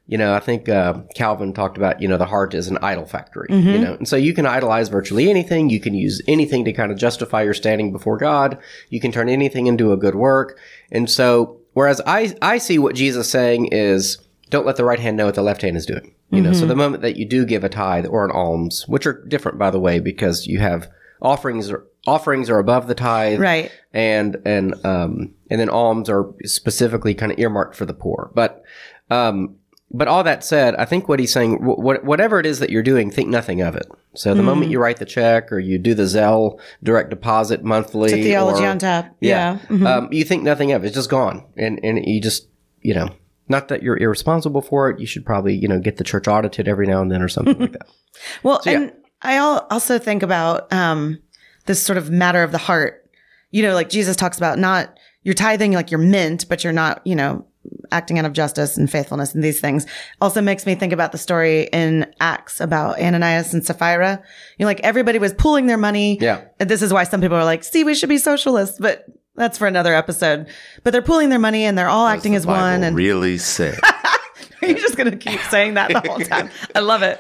You 0.08 0.18
know, 0.18 0.34
I 0.34 0.40
think 0.40 0.68
uh, 0.68 0.94
Calvin 1.16 1.54
talked 1.54 1.78
about 1.78 2.02
you 2.02 2.08
know 2.08 2.18
the 2.18 2.26
heart 2.26 2.54
is 2.54 2.68
an 2.68 2.78
idol 2.82 3.06
factory. 3.06 3.48
Mm-hmm. 3.50 3.70
You 3.70 3.80
know, 3.80 3.94
and 3.94 4.08
so 4.08 4.16
you 4.18 4.34
can 4.34 4.46
idolize 4.46 4.90
virtually 4.90 5.30
anything. 5.30 5.70
You 5.70 5.80
can 5.80 5.94
use 5.94 6.22
anything 6.28 6.66
to 6.66 6.74
kind 6.74 6.92
of 6.92 6.98
justify 6.98 7.44
your 7.44 7.54
standing 7.54 7.92
before 7.94 8.18
God. 8.18 8.58
You 8.90 9.00
can 9.00 9.12
turn 9.12 9.30
anything 9.30 9.68
into 9.68 9.94
a 9.94 9.98
good 9.98 10.16
work. 10.16 10.60
And 10.92 11.10
so, 11.10 11.62
whereas 11.74 12.02
I 12.06 12.36
I 12.42 12.58
see 12.58 12.78
what 12.78 12.94
Jesus 12.96 13.30
saying 13.30 13.70
is, 13.72 14.18
don't 14.52 14.66
let 14.68 14.76
the 14.76 14.86
right 14.86 15.00
hand 15.00 15.18
know 15.18 15.26
what 15.26 15.36
the 15.36 15.42
left 15.42 15.64
hand 15.64 15.76
is 15.76 15.86
doing. 15.88 16.14
You 16.30 16.42
know, 16.42 16.54
so 16.54 16.60
Mm-hmm. 16.60 16.68
the 16.68 16.76
moment 16.76 17.02
that 17.02 17.18
you 17.18 17.26
do 17.28 17.44
give 17.46 17.64
a 17.64 17.70
tithe 17.70 18.06
or 18.06 18.24
an 18.24 18.32
alms, 18.32 18.86
which 18.88 19.06
are 19.08 19.26
different 19.28 19.58
by 19.58 19.72
the 19.72 19.80
way, 19.80 20.00
because 20.00 20.46
you 20.46 20.60
have 20.60 20.88
offerings 21.22 21.70
are 21.72 21.84
offerings 22.08 22.50
are 22.50 22.60
above 22.60 22.88
the 22.88 22.96
tithe, 22.96 23.40
Right. 23.40 23.72
and 23.94 24.38
and 24.46 24.74
um 24.86 25.34
and 25.50 25.60
then 25.60 25.70
alms 25.70 26.10
are 26.10 26.26
specifically 26.46 27.14
kind 27.16 27.32
of 27.32 27.40
earmarked 27.40 27.76
for 27.76 27.86
the 27.86 27.94
poor. 27.94 28.32
But 28.36 28.64
um 29.10 29.56
but 29.94 30.08
all 30.08 30.24
that 30.24 30.42
said, 30.46 30.74
I 30.76 30.86
think 30.86 31.10
what 31.10 31.20
he's 31.20 31.34
saying, 31.34 31.58
wh- 31.58 31.78
whatever 32.06 32.40
it 32.40 32.46
is 32.46 32.60
that 32.60 32.70
you're 32.70 32.82
doing, 32.82 33.12
think 33.12 33.28
nothing 33.28 33.60
of 33.62 33.76
it. 33.76 33.88
So 34.16 34.34
the 34.34 34.42
moment 34.42 34.72
you 34.72 34.80
write 34.80 34.98
the 34.98 35.06
check 35.06 35.52
or 35.52 35.60
you 35.60 35.78
do 35.78 35.94
the 35.94 36.04
Zelle 36.04 36.60
direct 36.82 37.10
deposit 37.10 37.62
monthly, 37.62 38.10
To 38.10 38.24
theology 38.24 38.64
or- 38.64 38.68
on 38.70 38.80
tap. 38.80 39.14
yeah, 39.20 39.58
Yeah. 39.70 39.76
Mhm. 39.78 39.86
um, 39.86 40.08
you 40.14 40.24
think 40.24 40.44
nothing 40.44 40.72
of 40.72 40.84
it. 40.84 40.88
It's 40.88 40.96
just 40.96 41.10
gone, 41.10 41.44
and 41.58 41.78
and 41.84 42.00
you 42.06 42.22
just 42.22 42.48
you 42.82 42.94
know, 42.96 43.10
not 43.52 43.68
that 43.68 43.84
you're 43.84 43.98
irresponsible 43.98 44.62
for 44.62 44.90
it. 44.90 45.00
You 45.00 45.06
should 45.06 45.26
probably 45.26 45.56
you 45.56 45.68
know 45.68 45.80
get 45.80 45.98
the 45.98 46.04
church 46.04 46.28
audited 46.28 46.68
every 46.68 46.88
now 46.88 47.02
and 47.02 47.12
then 47.12 47.22
or 47.22 47.30
something 47.30 47.60
like 47.60 47.74
that. 47.74 47.88
Well, 48.44 48.62
yeah. 48.66 48.72
and 48.74 48.94
I 49.22 49.38
also 49.38 49.98
think 49.98 50.22
about 50.22 50.72
um, 50.72 51.20
this 51.66 51.82
sort 51.82 51.98
of 51.98 52.12
matter 52.12 52.44
of 52.44 52.52
the 52.52 52.58
heart. 52.58 53.10
You 53.50 53.64
know, 53.64 53.74
like 53.74 53.90
Jesus 53.90 54.16
talks 54.16 54.38
about 54.38 54.60
not 54.60 54.98
you're 55.24 55.34
tithing 55.34 55.74
like 55.74 55.92
you're 55.92 56.00
mint, 56.00 56.48
but 56.50 56.64
you're 56.64 56.74
not, 56.74 57.02
you 57.06 57.16
know, 57.16 57.46
acting 57.92 58.18
out 58.18 58.26
of 58.26 58.34
justice 58.34 58.78
and 58.78 58.90
faithfulness 58.90 59.36
and 59.36 59.44
these 59.44 59.60
things. 59.60 59.86
Also 60.20 60.42
makes 60.42 60.66
me 60.66 60.76
think 60.76 60.94
about 60.94 61.12
the 61.12 61.18
story 61.18 61.70
in 61.72 62.12
Acts 62.20 62.60
about 62.60 63.00
Ananias 63.00 63.54
and 63.54 63.64
Sapphira. 63.64 64.22
You 64.58 64.64
know, 64.64 64.68
like 64.68 64.80
everybody 64.82 65.20
was 65.20 65.34
pooling 65.34 65.68
their 65.68 65.78
money. 65.78 66.18
Yeah. 66.20 66.42
And 66.60 66.70
this 66.70 66.82
is 66.82 66.92
why 66.92 67.04
some 67.04 67.22
people 67.22 67.38
are 67.38 67.46
like, 67.46 67.64
see, 67.64 67.84
we 67.84 67.94
should 67.94 68.10
be 68.10 68.18
socialists, 68.18 68.80
but 68.80 69.06
that's 69.36 69.58
for 69.58 69.68
another 69.68 69.94
episode. 69.94 70.48
But 70.84 70.92
they're 70.92 71.02
pooling 71.02 71.30
their 71.30 71.40
money 71.40 71.64
and 71.66 71.78
they're 71.78 71.90
all 71.90 72.08
acting 72.08 72.36
as 72.36 72.46
Bible 72.46 72.60
one. 72.62 72.84
And 72.84 72.96
really 72.96 73.38
said. 73.38 73.78
You're 74.62 74.76
just 74.78 74.96
gonna 74.98 75.16
keep 75.18 75.40
saying 75.50 75.74
that 75.76 75.92
the 75.92 76.00
whole 76.08 76.20
time. 76.26 76.50
I 76.76 76.80
love 76.80 77.02
it 77.04 77.20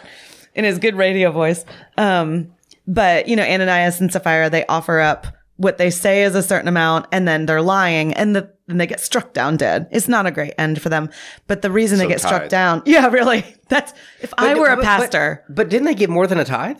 in 0.54 0.63
his 0.63 0.78
good 0.80 0.95
radio 0.95 1.32
voice. 1.32 1.65
Um, 1.97 2.52
but 2.88 3.28
you 3.28 3.36
know, 3.36 3.43
Ananias 3.43 4.00
and 4.02 4.12
Sapphira, 4.12 4.50
they 4.50 4.65
offer 4.67 5.00
up 5.00 5.28
what 5.58 5.78
they 5.78 5.91
say 5.91 6.24
is 6.24 6.34
a 6.34 6.41
certain 6.41 6.67
amount, 6.67 7.06
and 7.12 7.28
then 7.28 7.45
they're 7.45 7.62
lying, 7.62 8.13
and 8.15 8.36
the 8.36 8.52
and 8.67 8.80
they 8.82 8.88
get 8.88 9.00
struck 9.00 9.34
down 9.34 9.58
dead. 9.58 9.88
It's 9.91 10.08
not 10.08 10.26
a 10.26 10.32
great 10.32 10.54
end 10.58 10.82
for 10.82 10.89
them. 10.89 11.10
But 11.47 11.62
the 11.62 11.69
reason 11.69 11.97
they 12.00 12.06
So 12.06 12.10
get 12.10 12.21
struck 12.21 12.50
down, 12.50 12.82
yeah, 12.88 13.08
really, 13.08 13.43
that's 13.69 13.93
if 14.21 14.34
I 14.38 14.56
were 14.56 14.69
a 14.69 14.76
but- 14.78 14.86
pastor. 14.86 15.43
but, 15.50 15.69
didn't 15.69 15.86
they 15.86 15.93
give 15.93 16.10
more 16.10 16.26
than 16.26 16.39
a 16.39 16.45
tithe? 16.45 16.80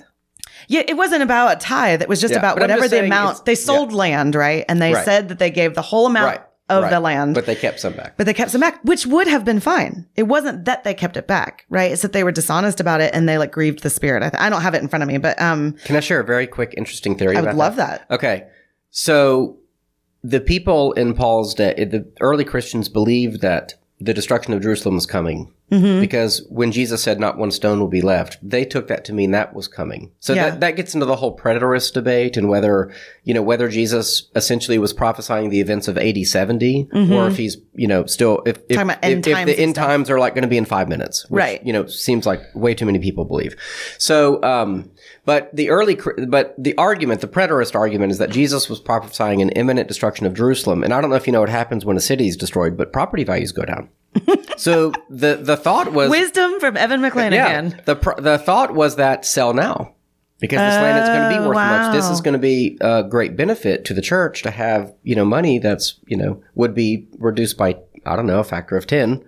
Yeah, 0.68 0.84
it 0.88 0.96
wasn't 0.98 1.24
about 1.24 1.58
a 1.58 1.60
tithe. 1.60 2.02
It 2.02 2.10
was 2.10 2.22
just 2.22 2.34
Yeah, 2.34 2.40
about 2.40 2.60
whatever 2.60 2.82
just 2.82 2.92
the 2.92 3.04
amount 3.04 3.46
they 3.46 3.56
sold 3.56 3.94
land, 3.94 4.36
right? 4.36 4.66
And 4.70 4.82
they 4.82 4.94
Right. 4.94 5.06
said 5.06 5.30
that 5.30 5.40
they 5.40 5.50
gave 5.52 5.76
the 5.76 5.82
whole 5.82 6.06
amount 6.08 6.38
Right. 6.38 6.42
of 6.70 6.84
right. 6.84 6.90
the 6.90 7.00
land. 7.00 7.36
but 7.36 7.46
they 7.46 7.56
kept 7.56 7.80
some 7.80 7.94
back. 7.94 8.14
But 8.18 8.26
they 8.26 8.34
kept 8.34 8.52
some 8.52 8.62
back, 8.62 8.80
which 8.84 9.06
would 9.06 9.28
have 9.28 9.44
been 9.44 9.60
fine. 9.60 10.06
It 10.16 10.24
wasn't 10.24 10.66
that 10.66 10.84
they 10.84 10.94
kept 10.94 11.18
it 11.18 11.28
back, 11.28 11.66
right? 11.70 11.92
It's 11.92 12.02
that 12.02 12.14
they 12.14 12.24
were 12.24 12.32
dishonest 12.32 12.80
about 12.80 13.02
it 13.02 13.14
and 13.14 13.28
they 13.28 13.38
like 13.38 13.52
grieved 13.52 13.84
the 13.84 13.90
spirit. 13.90 14.24
I, 14.24 14.30
th- 14.30 14.42
I 14.42 14.50
don't 14.50 14.62
have 14.62 14.74
it 14.74 14.82
in 14.82 14.88
front 14.88 15.04
of 15.04 15.08
me, 15.10 15.18
but 15.18 15.42
um, 15.42 15.76
Can 15.86 15.96
I 15.96 16.00
share 16.00 16.20
a 16.20 16.24
very 16.24 16.48
quick, 16.48 16.74
interesting 16.78 17.18
theory? 17.18 17.36
I 17.36 17.42
would 17.42 17.56
love 17.56 17.76
that. 17.76 18.06
Okay. 18.10 18.46
So 18.90 19.58
the 20.24 20.40
people 20.40 20.94
in 20.94 21.14
Paul's 21.14 21.54
day, 21.56 21.74
the 21.86 22.06
early 22.22 22.44
Christians 22.44 22.88
believed 22.90 23.42
that 23.42 23.74
the 24.02 24.14
destruction 24.14 24.54
of 24.54 24.62
Jerusalem 24.62 24.96
was 24.96 25.06
coming 25.06 25.54
Mm-hmm. 25.72 26.02
because 26.02 26.46
when 26.50 26.74
Jesus 26.74 27.02
said 27.02 27.18
not 27.18 27.38
one 27.38 27.50
stone 27.50 27.80
will 27.80 27.88
be 27.88 28.02
left, 28.02 28.38
they 28.44 28.66
took 28.66 28.90
that 28.90 29.06
to 29.06 29.14
mean 29.14 29.32
that 29.32 29.54
was 29.54 29.70
coming. 29.70 30.12
So 30.20 30.34
Yeah. 30.34 30.50
that, 30.50 30.60
that 30.60 30.76
gets 30.76 30.94
into 30.94 31.06
the 31.06 31.16
whole 31.16 31.38
preterist 31.38 31.94
debate 31.94 32.36
and 32.36 32.50
whether, 32.50 32.92
you 33.24 33.34
know, 33.34 33.42
whether 33.42 33.70
Jesus 33.70 34.30
essentially 34.36 34.78
was 34.78 34.92
prophesying 34.92 35.50
the 35.50 35.62
events 35.62 35.88
of 35.88 35.98
AD 35.98 36.28
70 36.28 36.90
or 37.14 37.26
if 37.30 37.38
he's, 37.38 37.56
you 37.74 37.88
know, 37.88 38.06
still, 38.06 38.42
if, 38.46 38.58
if, 38.58 38.64
Mm-hmm. 38.64 38.74
Talking 38.74 38.90
about 38.90 39.00
end 39.02 39.28
if, 39.28 39.38
if 39.38 39.46
the 39.46 39.60
end 39.64 39.76
stuff. 39.76 39.86
times 39.88 40.10
are 40.10 40.20
like 40.20 40.36
going 40.36 40.42
to 40.42 40.50
be 40.50 40.58
in 40.58 40.66
five 40.66 40.90
minutes, 40.90 41.30
which, 41.30 41.40
Right. 41.40 41.66
you 41.66 41.72
know, 41.72 41.86
seems 41.86 42.26
like 42.26 42.42
way 42.54 42.74
too 42.76 42.86
many 42.86 43.00
people 43.00 43.24
believe. 43.24 43.56
So, 43.98 44.44
um, 44.44 44.92
but 45.26 45.56
the 45.56 45.70
early, 45.70 46.00
but 46.28 46.56
the 46.58 46.76
argument, 46.78 47.22
the 47.22 47.28
preterist 47.28 47.76
argument 47.76 48.12
is 48.12 48.18
that 48.18 48.32
Jesus 48.32 48.70
was 48.70 48.80
prophesying 48.80 49.42
an 49.42 49.50
imminent 49.50 49.88
destruction 49.88 50.26
of 50.26 50.34
Jerusalem. 50.34 50.84
And 50.84 50.94
I 50.94 51.02
don't 51.02 51.10
know 51.10 51.16
if 51.16 51.28
you 51.28 51.34
know 51.34 51.42
what 51.42 51.50
happens 51.50 51.86
when 51.86 51.96
a 51.98 52.02
city 52.02 52.28
is 52.28 52.36
destroyed, 52.36 52.76
but 52.76 52.92
property 52.92 53.24
values 53.24 53.52
go 53.52 53.64
down. 53.64 53.90
so 54.58 54.92
the, 55.10 55.36
the 55.36 55.56
thought 55.56 55.94
was, 55.94 56.10
Wisdom 56.10 56.60
from 56.60 56.76
Evan 56.76 57.02
McLean 57.02 57.34
yeah, 57.34 57.48
again. 57.48 57.82
the, 57.86 57.96
the 58.20 58.38
thought 58.40 58.74
was 58.74 58.96
that 58.96 59.26
sell 59.26 59.54
now. 59.54 59.94
Because 60.40 60.58
this 60.58 60.82
land 60.82 61.04
is 61.04 61.10
going 61.10 61.22
to 61.22 61.38
be 61.38 61.46
Oh, 61.46 61.48
worth 61.50 61.56
much. 61.56 61.94
This 61.94 62.10
is 62.10 62.20
going 62.20 62.34
to 62.34 62.40
be 62.40 62.76
a 62.82 63.04
great 63.04 63.38
benefit 63.38 63.86
to 63.86 63.94
the 63.94 64.02
church 64.02 64.42
to 64.42 64.50
have, 64.50 64.92
you 65.04 65.14
know, 65.14 65.24
money 65.24 65.60
that's, 65.60 66.00
you 66.08 66.18
know, 66.18 66.42
would 66.56 66.74
be 66.74 67.08
reduced 67.20 67.58
by, 67.58 67.78
I 68.08 68.16
don't 68.16 68.26
know, 68.26 68.40
a 68.40 68.44
factor 68.44 68.76
of 68.76 68.88
10 68.88 69.24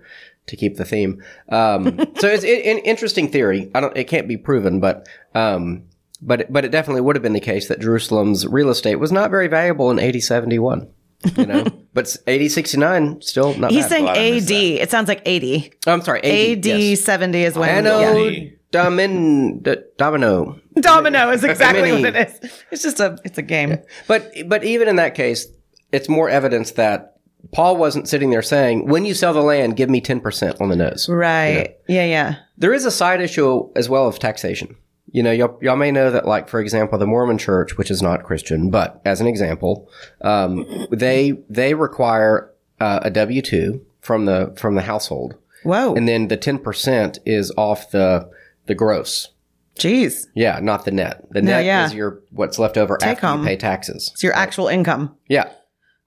to 0.46 0.56
keep 0.56 0.76
the 0.76 0.84
theme. 0.84 1.22
Um, 1.50 1.98
so 2.18 2.26
it's 2.28 2.42
an 2.42 2.78
interesting 2.78 3.30
theory. 3.30 3.70
I 3.76 3.80
don't, 3.80 3.96
it 3.96 4.04
can't 4.08 4.26
be 4.26 4.36
proven, 4.36 4.80
but, 4.80 5.08
um, 5.34 5.84
but, 6.22 6.42
it- 6.42 6.52
but 6.52 6.64
it 6.64 6.70
definitely 6.70 7.00
would 7.02 7.16
have 7.16 7.22
been 7.22 7.32
the 7.32 7.40
case 7.40 7.68
that 7.68 7.80
Jerusalem's 7.80 8.46
real 8.46 8.70
estate 8.70 8.96
was 8.96 9.12
not 9.12 9.30
very 9.30 9.48
valuable 9.48 9.90
in 9.90 9.98
AD 9.98 10.22
71, 10.22 10.88
you 11.36 11.46
know, 11.46 11.64
but 11.94 12.16
AD 12.26 12.50
69 12.50 13.20
still 13.22 13.54
not 13.58 13.70
He's 13.70 13.84
bad. 13.84 13.88
saying 13.90 14.04
glad 14.04 14.16
AD. 14.16 14.50
It 14.50 14.90
sounds 14.90 15.08
like 15.08 15.22
80. 15.24 15.72
Oh, 15.86 15.92
I'm 15.92 16.02
sorry, 16.02 16.20
AD. 16.22 16.58
AD 16.58 16.66
yes. 16.66 17.00
70 17.00 17.42
is 17.42 17.56
when. 17.56 17.68
Anno 17.68 18.00
yeah. 18.28 18.50
Domin, 18.72 19.62
d- 19.62 19.76
Domino. 19.98 20.58
Domino 20.80 21.30
is 21.30 21.44
exactly 21.44 21.92
what 21.92 22.04
it 22.16 22.28
is. 22.42 22.52
It's 22.72 22.82
just 22.82 22.98
a, 22.98 23.16
it's 23.24 23.38
a 23.38 23.42
game. 23.42 23.78
But 24.08 24.32
but 24.48 24.64
even 24.64 24.88
in 24.88 24.96
that 24.96 25.14
case, 25.14 25.46
it's 25.92 26.08
more 26.08 26.28
evidence 26.28 26.72
that 26.72 27.14
Paul 27.52 27.76
wasn't 27.76 28.08
sitting 28.08 28.30
there 28.30 28.42
saying, 28.42 28.88
"When 28.88 29.04
you 29.04 29.14
sell 29.14 29.32
the 29.32 29.42
land, 29.42 29.76
give 29.76 29.88
me 29.88 30.00
ten 30.00 30.18
percent 30.18 30.60
on 30.60 30.70
the 30.70 30.76
nose." 30.76 31.08
Right. 31.08 31.76
Yeah, 31.88 32.04
yeah. 32.04 32.34
There 32.58 32.72
is 32.74 32.84
a 32.84 32.90
side 32.90 33.20
issue 33.20 33.70
as 33.76 33.88
well 33.88 34.08
of 34.08 34.18
taxation. 34.18 34.74
You 35.12 35.22
know, 35.22 35.30
y'all, 35.30 35.58
y'all 35.62 35.76
may 35.76 35.92
know 35.92 36.10
that, 36.10 36.26
like 36.26 36.48
for 36.48 36.60
example, 36.60 36.98
the 36.98 37.06
Mormon 37.06 37.38
Church, 37.38 37.76
which 37.76 37.90
is 37.90 38.02
not 38.02 38.24
Christian, 38.24 38.70
but 38.70 39.00
as 39.04 39.20
an 39.20 39.26
example, 39.26 39.88
um, 40.22 40.66
they 40.90 41.38
they 41.48 41.74
require 41.74 42.52
uh, 42.80 43.00
a 43.02 43.10
W 43.10 43.42
two 43.42 43.84
from 44.00 44.24
the 44.24 44.52
from 44.56 44.74
the 44.74 44.82
household, 44.82 45.36
Whoa. 45.62 45.94
and 45.94 46.08
then 46.08 46.28
the 46.28 46.36
ten 46.36 46.58
percent 46.58 47.18
is 47.24 47.52
off 47.56 47.90
the 47.90 48.28
the 48.66 48.74
gross. 48.74 49.28
Jeez. 49.76 50.26
Yeah, 50.34 50.60
not 50.60 50.84
the 50.84 50.90
net. 50.90 51.26
The 51.30 51.42
net 51.42 51.64
yeah. 51.64 51.86
is 51.86 51.94
your 51.94 52.22
what's 52.30 52.58
left 52.58 52.76
over 52.76 52.96
Take 52.96 53.10
after 53.10 53.26
home. 53.26 53.40
you 53.40 53.46
pay 53.46 53.56
taxes. 53.56 54.10
It's 54.14 54.22
your 54.22 54.34
actual 54.34 54.68
income. 54.68 55.16
Yeah. 55.28 55.50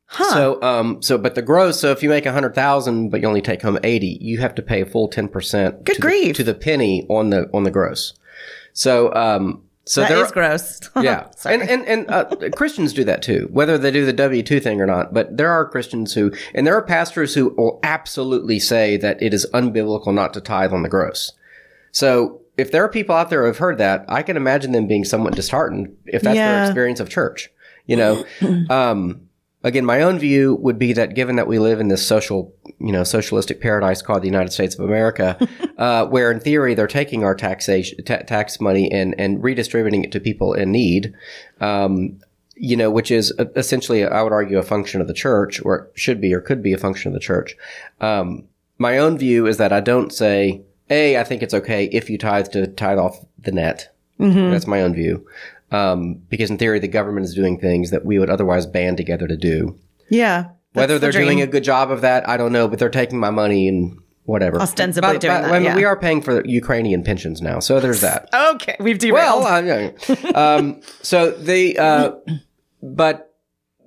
Huh. 0.06 0.34
So, 0.34 0.62
um, 0.62 1.02
so, 1.02 1.18
but 1.18 1.36
the 1.36 1.42
gross. 1.42 1.82
So, 1.82 1.92
if 1.92 2.02
you 2.02 2.08
make 2.08 2.26
a 2.26 2.32
hundred 2.32 2.56
thousand, 2.56 3.10
but 3.10 3.20
you 3.20 3.28
only 3.28 3.42
take 3.42 3.62
home 3.62 3.78
eighty, 3.84 4.18
you 4.22 4.38
have 4.40 4.56
to 4.56 4.62
pay 4.62 4.82
a 4.82 4.86
full 4.86 5.10
ten 5.10 5.28
percent. 5.28 5.84
Good 5.84 5.96
to 5.96 6.02
grief. 6.02 6.38
The, 6.38 6.44
to 6.44 6.44
the 6.46 6.54
penny 6.54 7.06
on 7.10 7.30
the 7.30 7.50
on 7.54 7.64
the 7.64 7.72
gross. 7.72 8.14
So, 8.78 9.12
um, 9.16 9.64
So 9.86 10.02
That 10.02 10.10
there 10.10 10.26
is 10.26 10.32
gross. 10.32 10.82
yeah, 11.02 11.28
and 11.46 11.62
and 11.64 11.86
and 11.88 12.12
uh, 12.12 12.26
Christians 12.56 12.94
do 12.94 13.04
that 13.06 13.22
too, 13.24 13.48
whether 13.52 13.78
they 13.78 13.90
do 13.90 14.06
the 14.06 14.14
W 14.14 14.44
two 14.44 14.60
thing 14.60 14.80
or 14.82 14.86
not. 14.86 15.14
But 15.14 15.36
there 15.36 15.50
are 15.50 15.68
Christians 15.68 16.14
who, 16.14 16.32
and 16.54 16.68
there 16.68 16.76
are 16.76 16.82
pastors 16.82 17.34
who 17.34 17.56
will 17.58 17.80
absolutely 17.84 18.60
say 18.60 18.98
that 18.98 19.22
it 19.22 19.34
is 19.34 19.48
unbiblical 19.54 20.14
not 20.14 20.34
to 20.34 20.42
tithe 20.42 20.74
on 20.74 20.84
the 20.84 20.90
gross. 20.90 21.32
So 21.92 22.42
if 22.58 22.72
there 22.72 22.84
are 22.84 22.90
people 22.90 23.16
out 23.16 23.30
there 23.30 23.42
who 23.42 23.48
have 23.48 23.58
heard 23.58 23.78
that, 23.80 24.06
I 24.10 24.24
can 24.24 24.38
imagine 24.38 24.74
them 24.74 24.88
being 24.88 25.06
somewhat 25.06 25.36
disheartened 25.36 25.96
if 26.06 26.22
that's 26.22 26.36
their 26.38 26.66
experience 26.66 27.00
of 27.00 27.10
church. 27.10 27.50
You 27.86 27.96
know, 27.96 28.26
um, 28.70 29.27
again, 29.64 29.86
my 29.86 30.02
own 30.02 30.20
view 30.20 30.56
would 30.56 30.80
be 30.80 30.94
that 30.94 31.16
given 31.16 31.36
that 31.36 31.48
we 31.48 31.60
live 31.60 31.80
in 31.80 31.88
this 31.88 32.06
social, 32.06 32.54
you 32.80 32.92
know, 32.92 33.04
socialistic 33.04 33.62
paradise 33.62 34.02
called 34.02 34.22
the 34.22 34.28
United 34.28 34.52
States 34.52 34.76
of 34.76 34.86
America, 34.86 35.38
uh, 35.78 36.06
where 36.08 36.32
in 36.32 36.40
theory 36.40 36.74
they're 36.74 36.88
taking 36.88 37.24
our 37.24 37.36
taxation, 37.36 38.04
ta- 38.04 38.20
tax 38.20 38.60
money 38.60 38.92
and, 38.92 39.16
and 39.18 39.44
redistributing 39.44 40.04
it 40.04 40.12
to 40.12 40.20
people 40.20 40.54
in 40.54 40.72
need, 40.72 41.14
um, 41.62 42.20
you 42.56 42.76
know, 42.76 42.90
which 42.90 43.12
is 43.12 43.32
essentially, 43.56 44.06
I 44.06 44.24
would 44.24 44.34
argue, 44.34 44.58
a 44.58 44.64
function 44.64 45.02
of 45.02 45.08
the 45.08 45.14
church, 45.14 45.64
or 45.64 45.76
it 45.76 45.92
should 46.00 46.20
be, 46.20 46.34
or 46.34 46.42
could 46.42 46.64
be 46.64 46.74
a 46.74 46.78
function 46.78 47.10
of 47.10 47.14
the 47.14 47.20
church. 47.20 47.56
Um, 48.02 48.46
my 48.80 48.98
own 48.98 49.18
view 49.18 49.46
is 49.48 49.58
that 49.58 49.74
I 49.74 49.80
don't 49.80 50.12
say, 50.12 50.62
A, 50.90 51.18
I 51.18 51.24
think 51.24 51.44
it's 51.44 51.54
okay 51.54 51.86
if 51.86 52.10
you 52.10 52.18
tithe 52.18 52.50
to 52.50 52.68
tithe 52.68 52.98
off 52.98 53.26
the 53.40 53.52
net. 53.52 53.94
That's 54.52 54.66
my 54.68 54.82
own 54.82 54.96
view. 54.96 55.28
Um, 55.72 56.22
because 56.30 56.50
in 56.50 56.58
theory, 56.58 56.80
the 56.80 56.88
government 56.88 57.26
is 57.26 57.34
doing 57.34 57.60
things 57.60 57.92
that 57.92 58.06
we 58.06 58.20
would 58.20 58.30
otherwise 58.30 58.66
band 58.66 58.98
together 58.98 59.28
to 59.28 59.36
do. 59.38 59.78
yeah. 60.10 60.50
Whether 60.74 61.00
they're 61.00 61.12
the 61.12 61.18
doing 61.20 61.42
a 61.42 61.48
good 61.48 61.64
job 61.64 61.90
of 61.90 62.02
that, 62.02 62.30
I 62.30 62.38
don't 62.38 62.52
know, 62.52 62.68
but 62.68 62.78
they're 62.78 62.90
taking 62.90 63.20
my 63.20 63.32
money 63.32 63.68
and 63.68 63.98
whatever. 64.26 64.62
Ostensibly 64.62 65.14
But- 65.14 65.22
doing 65.22 65.34
that, 65.34 65.46
I 65.46 65.54
mean, 65.54 65.64
yeah. 65.64 65.76
We 65.76 65.86
are 65.86 65.98
paying 65.98 66.22
for 66.22 66.46
Ukrainian 66.46 67.04
pensions 67.04 67.42
now, 67.42 67.60
so 67.60 67.80
there's 67.80 68.02
that. 68.02 68.30
Okay, 68.54 68.76
we've 68.80 69.00
derailed. 69.00 69.44
Well, 69.44 69.94
uh, 70.36 70.38
um, 70.40 70.82
so 71.02 71.32
the, 71.32 71.80
uh, 71.80 72.12
but 72.84 73.34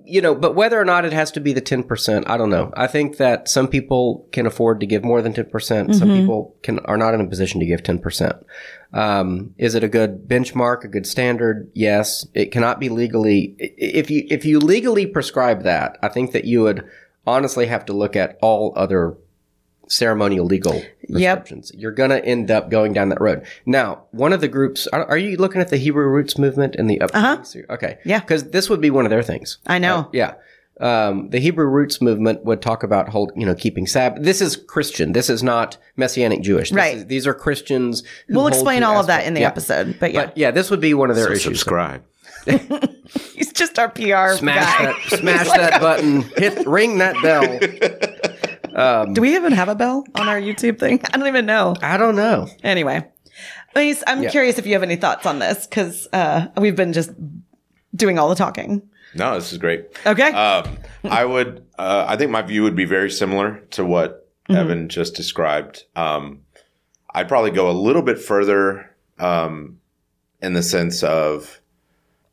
you 0.04 0.20
know, 0.20 0.34
but 0.34 0.56
whether 0.56 0.80
or 0.80 0.84
not 0.84 1.04
it 1.04 1.12
has 1.12 1.30
to 1.32 1.40
be 1.40 1.52
the 1.52 1.60
ten 1.60 1.84
percent, 1.84 2.28
I 2.28 2.36
don't 2.36 2.50
know. 2.50 2.72
I 2.76 2.88
think 2.88 3.18
that 3.18 3.48
some 3.48 3.68
people 3.68 4.26
can 4.32 4.46
afford 4.46 4.80
to 4.80 4.86
give 4.86 5.04
more 5.04 5.22
than 5.22 5.32
ten 5.32 5.44
percent. 5.48 5.94
Some 5.94 6.08
Mm-hmm. 6.08 6.20
people 6.22 6.56
can 6.62 6.80
are 6.80 6.96
not 6.96 7.14
in 7.14 7.20
a 7.20 7.26
position 7.28 7.60
to 7.60 7.66
give 7.66 7.82
ten 7.84 7.98
percent. 8.00 8.34
Um, 8.92 9.54
is 9.56 9.74
it 9.74 9.84
a 9.84 9.88
good 9.88 10.26
benchmark, 10.26 10.84
a 10.84 10.88
good 10.88 11.06
standard? 11.06 11.70
Yes. 11.74 12.26
It 12.34 12.50
cannot 12.50 12.80
be 12.80 12.88
legally. 12.88 13.54
If 13.58 14.10
you 14.10 14.26
if 14.30 14.44
you 14.44 14.58
legally 14.58 15.06
prescribe 15.06 15.62
that, 15.62 15.98
I 16.02 16.08
think 16.08 16.32
that 16.32 16.44
you 16.44 16.62
would 16.62 16.88
honestly 17.26 17.66
have 17.66 17.84
to 17.86 17.92
look 17.92 18.16
at 18.16 18.38
all 18.42 18.72
other 18.74 19.16
ceremonial 19.86 20.46
legal 20.46 20.82
prescriptions. 21.08 21.72
You're 21.74 21.90
going 21.92 22.10
to 22.10 22.24
end 22.24 22.50
up 22.50 22.70
going 22.70 22.92
down 22.92 23.08
that 23.08 23.20
road. 23.20 23.44
Now, 23.66 24.04
one 24.12 24.32
of 24.32 24.40
the 24.40 24.48
groups, 24.48 24.86
are, 24.88 25.04
are 25.06 25.18
you 25.18 25.36
looking 25.36 25.60
at 25.60 25.68
the 25.68 25.76
Hebrew 25.76 26.06
Roots 26.06 26.38
movement 26.38 26.76
and 26.76 26.88
the 26.88 27.00
up? 27.00 27.10
Uh-huh. 27.12 27.42
Okay. 27.70 27.98
Yeah. 28.04 28.20
Because 28.20 28.50
this 28.50 28.70
would 28.70 28.80
be 28.80 28.90
one 28.90 29.04
of 29.04 29.10
their 29.10 29.22
things. 29.22 29.58
I 29.66 29.78
know. 29.78 29.96
Uh, 29.96 30.08
yeah. 30.12 30.34
Um, 30.80 31.28
the 31.28 31.38
Hebrew 31.38 31.66
Roots 31.66 32.00
movement 32.00 32.44
would 32.44 32.62
talk 32.62 32.82
about 32.82 33.10
hold, 33.10 33.32
you 33.36 33.44
know, 33.44 33.54
keeping 33.54 33.86
Sabbath. 33.86 34.22
This 34.22 34.40
is 34.40 34.56
Christian. 34.56 35.12
This 35.12 35.28
is 35.28 35.42
not 35.42 35.76
Messianic 35.96 36.40
Jewish. 36.42 36.70
This 36.70 36.76
Right. 36.76 36.96
is- 36.96 37.06
these 37.06 37.26
are 37.26 37.34
Christians. 37.34 38.02
who 38.28 38.34
we'll 38.36 38.46
explain 38.46 38.80
to 38.80 38.88
all 38.88 38.98
of 39.00 39.06
that 39.08 39.26
in 39.26 39.34
the 39.34 39.40
yeah. 39.42 39.46
episode. 39.48 39.96
But 40.00 40.12
yeah, 40.12 40.26
But 40.26 40.38
yeah, 40.38 40.50
this 40.50 40.70
would 40.70 40.80
be 40.80 40.94
one 40.94 41.10
of 41.10 41.16
their 41.16 41.26
So 41.26 41.32
issues. 41.32 41.42
subscribe. 41.60 42.02
he's 43.34 43.52
just 43.52 43.78
our 43.78 43.88
PR 43.90 44.34
Smash 44.36 44.78
guy. 44.78 44.84
that, 44.86 45.18
smash 45.18 45.46
that 45.48 45.80
button, 45.82 46.22
hit, 46.36 46.66
ring 46.66 46.98
that 46.98 47.14
bell. 47.22 47.58
Do 49.14 49.20
we 49.20 49.34
even 49.36 49.52
have 49.52 49.68
a 49.68 49.74
bell 49.74 50.04
on 50.14 50.28
our 50.28 50.40
YouTube 50.40 50.78
thing? 50.78 51.00
I 51.12 51.18
don't 51.18 51.26
even 51.28 51.44
know. 51.44 51.74
I 51.82 51.96
don't 51.98 52.16
know. 52.16 52.48
Anyway, 52.62 53.06
Mace, 53.74 54.02
I'm 54.06 54.22
Yeah. 54.22 54.30
curious 54.30 54.58
if 54.58 54.66
you 54.66 54.72
have 54.74 54.82
any 54.82 54.96
thoughts 54.96 55.26
on 55.26 55.38
this 55.38 55.66
because 55.66 56.08
uh, 56.12 56.46
we've 56.56 56.76
been 56.76 56.92
just 56.94 57.10
doing 57.94 58.18
all 58.18 58.28
the 58.28 58.34
talking. 58.34 58.82
No, 59.14 59.34
this 59.34 59.52
is 59.52 59.58
great. 59.58 59.86
Okay. 60.06 60.30
Um, 60.30 60.78
I 61.04 61.24
would. 61.24 61.66
Uh, 61.78 62.04
I 62.06 62.16
think 62.16 62.30
my 62.30 62.42
view 62.42 62.62
would 62.62 62.76
be 62.76 62.84
very 62.84 63.10
similar 63.10 63.60
to 63.72 63.84
what 63.84 64.28
Evan 64.48 64.88
just 64.88 65.14
described. 65.14 65.84
Um, 65.96 66.40
I'd 67.14 67.28
probably 67.28 67.50
go 67.50 67.70
a 67.70 67.72
little 67.72 68.02
bit 68.02 68.18
further 68.18 68.94
um, 69.18 69.78
in 70.42 70.52
the 70.52 70.62
sense 70.62 71.02
of 71.02 71.60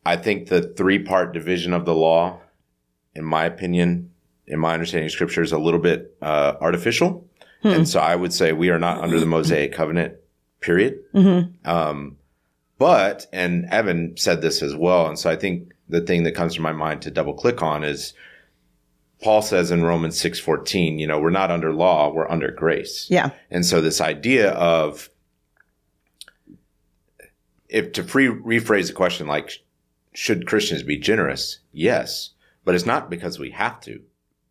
I 0.05 0.15
think 0.17 0.49
the 0.49 0.61
three 0.61 0.99
part 0.99 1.33
division 1.33 1.73
of 1.73 1.85
the 1.85 1.95
law, 1.95 2.39
in 3.15 3.23
my 3.23 3.45
opinion, 3.45 4.11
in 4.45 4.59
my 4.59 4.73
understanding 4.73 5.05
of 5.05 5.11
Scripture, 5.11 5.41
is 5.41 5.51
a 5.51 5.57
little 5.59 5.79
bit 5.79 6.15
uh, 6.21 6.53
artificial, 6.61 7.27
and 7.63 7.87
so 7.87 7.99
I 7.99 8.15
would 8.15 8.33
say 8.33 8.53
we 8.53 8.69
are 8.69 8.79
not 8.79 9.03
under 9.03 9.19
the 9.19 9.25
Mosaic 9.25 9.73
covenant. 9.73 10.15
Period. 10.59 10.99
Um, 11.65 12.16
but 12.77 13.25
and 13.33 13.65
Evan 13.71 14.15
said 14.17 14.41
this 14.41 14.61
as 14.61 14.75
well, 14.75 15.07
and 15.07 15.17
so 15.17 15.29
I 15.29 15.35
think 15.35 15.71
the 15.89 16.01
thing 16.01 16.23
that 16.23 16.35
comes 16.35 16.55
to 16.55 16.61
my 16.61 16.71
mind 16.73 17.01
to 17.03 17.11
double 17.11 17.33
click 17.33 17.61
on 17.61 17.83
is 17.83 18.13
Paul 19.23 19.41
says 19.41 19.71
in 19.71 19.83
Romans 19.83 20.19
six 20.19 20.39
fourteen, 20.39 20.99
you 20.99 21.07
know, 21.07 21.19
we're 21.19 21.29
not 21.29 21.49
under 21.51 21.73
law, 21.73 22.11
we're 22.11 22.29
under 22.29 22.51
grace. 22.51 23.07
yeah. 23.09 23.29
And 23.49 23.65
so 23.65 23.81
this 23.81 23.99
idea 24.01 24.51
of 24.51 25.09
if 27.69 27.91
to 27.93 28.03
pre- 28.03 28.27
rephrase 28.27 28.87
the 28.87 28.93
question 28.93 29.27
like 29.27 29.51
should 30.13 30.47
Christians 30.47 30.83
be 30.83 30.97
generous? 30.97 31.59
Yes, 31.71 32.31
but 32.65 32.73
it's 32.75 32.85
not 32.85 33.09
because 33.09 33.37
we 33.39 33.51
have 33.51 33.79
to. 33.81 34.01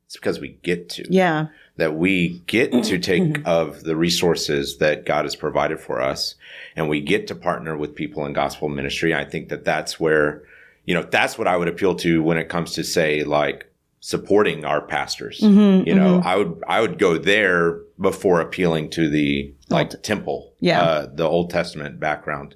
It's 0.06 0.16
because 0.16 0.38
we 0.40 0.58
get 0.62 0.88
to 0.90 1.04
Yeah. 1.10 1.46
That 1.76 1.94
we 1.94 2.40
get 2.46 2.72
to 2.84 2.98
take 2.98 3.46
of 3.46 3.82
the 3.82 3.96
resources 3.96 4.78
that 4.78 5.04
God 5.04 5.24
has 5.24 5.36
provided 5.36 5.78
for 5.78 6.00
us 6.00 6.34
and 6.74 6.88
we 6.88 7.00
get 7.00 7.26
to 7.26 7.34
partner 7.34 7.76
with 7.76 7.94
people 7.94 8.24
in 8.24 8.32
gospel 8.32 8.68
ministry. 8.68 9.14
I 9.14 9.24
think 9.24 9.50
that 9.50 9.64
that's 9.64 10.00
where, 10.00 10.42
you 10.86 10.94
know, 10.94 11.02
that's 11.02 11.36
what 11.36 11.46
I 11.46 11.56
would 11.56 11.68
appeal 11.68 11.94
to 11.96 12.22
when 12.22 12.38
it 12.38 12.48
comes 12.48 12.72
to 12.74 12.84
say 12.84 13.24
like 13.24 13.70
supporting 14.00 14.64
our 14.64 14.80
pastors. 14.80 15.40
Mm-hmm, 15.40 15.86
you 15.86 15.94
know, 15.94 16.22
I 16.24 16.36
would, 16.36 16.62
I 16.66 16.80
would 16.80 16.98
go 16.98 17.18
there 17.18 17.80
before 18.00 18.40
appealing 18.40 18.90
to 18.90 19.08
the 19.10 19.52
like 19.68 19.90
temple, 20.02 20.52
Yeah. 20.60 20.80
uh, 20.80 21.06
the 21.12 21.24
Old 21.28 21.50
Testament 21.50 21.98
background. 22.00 22.54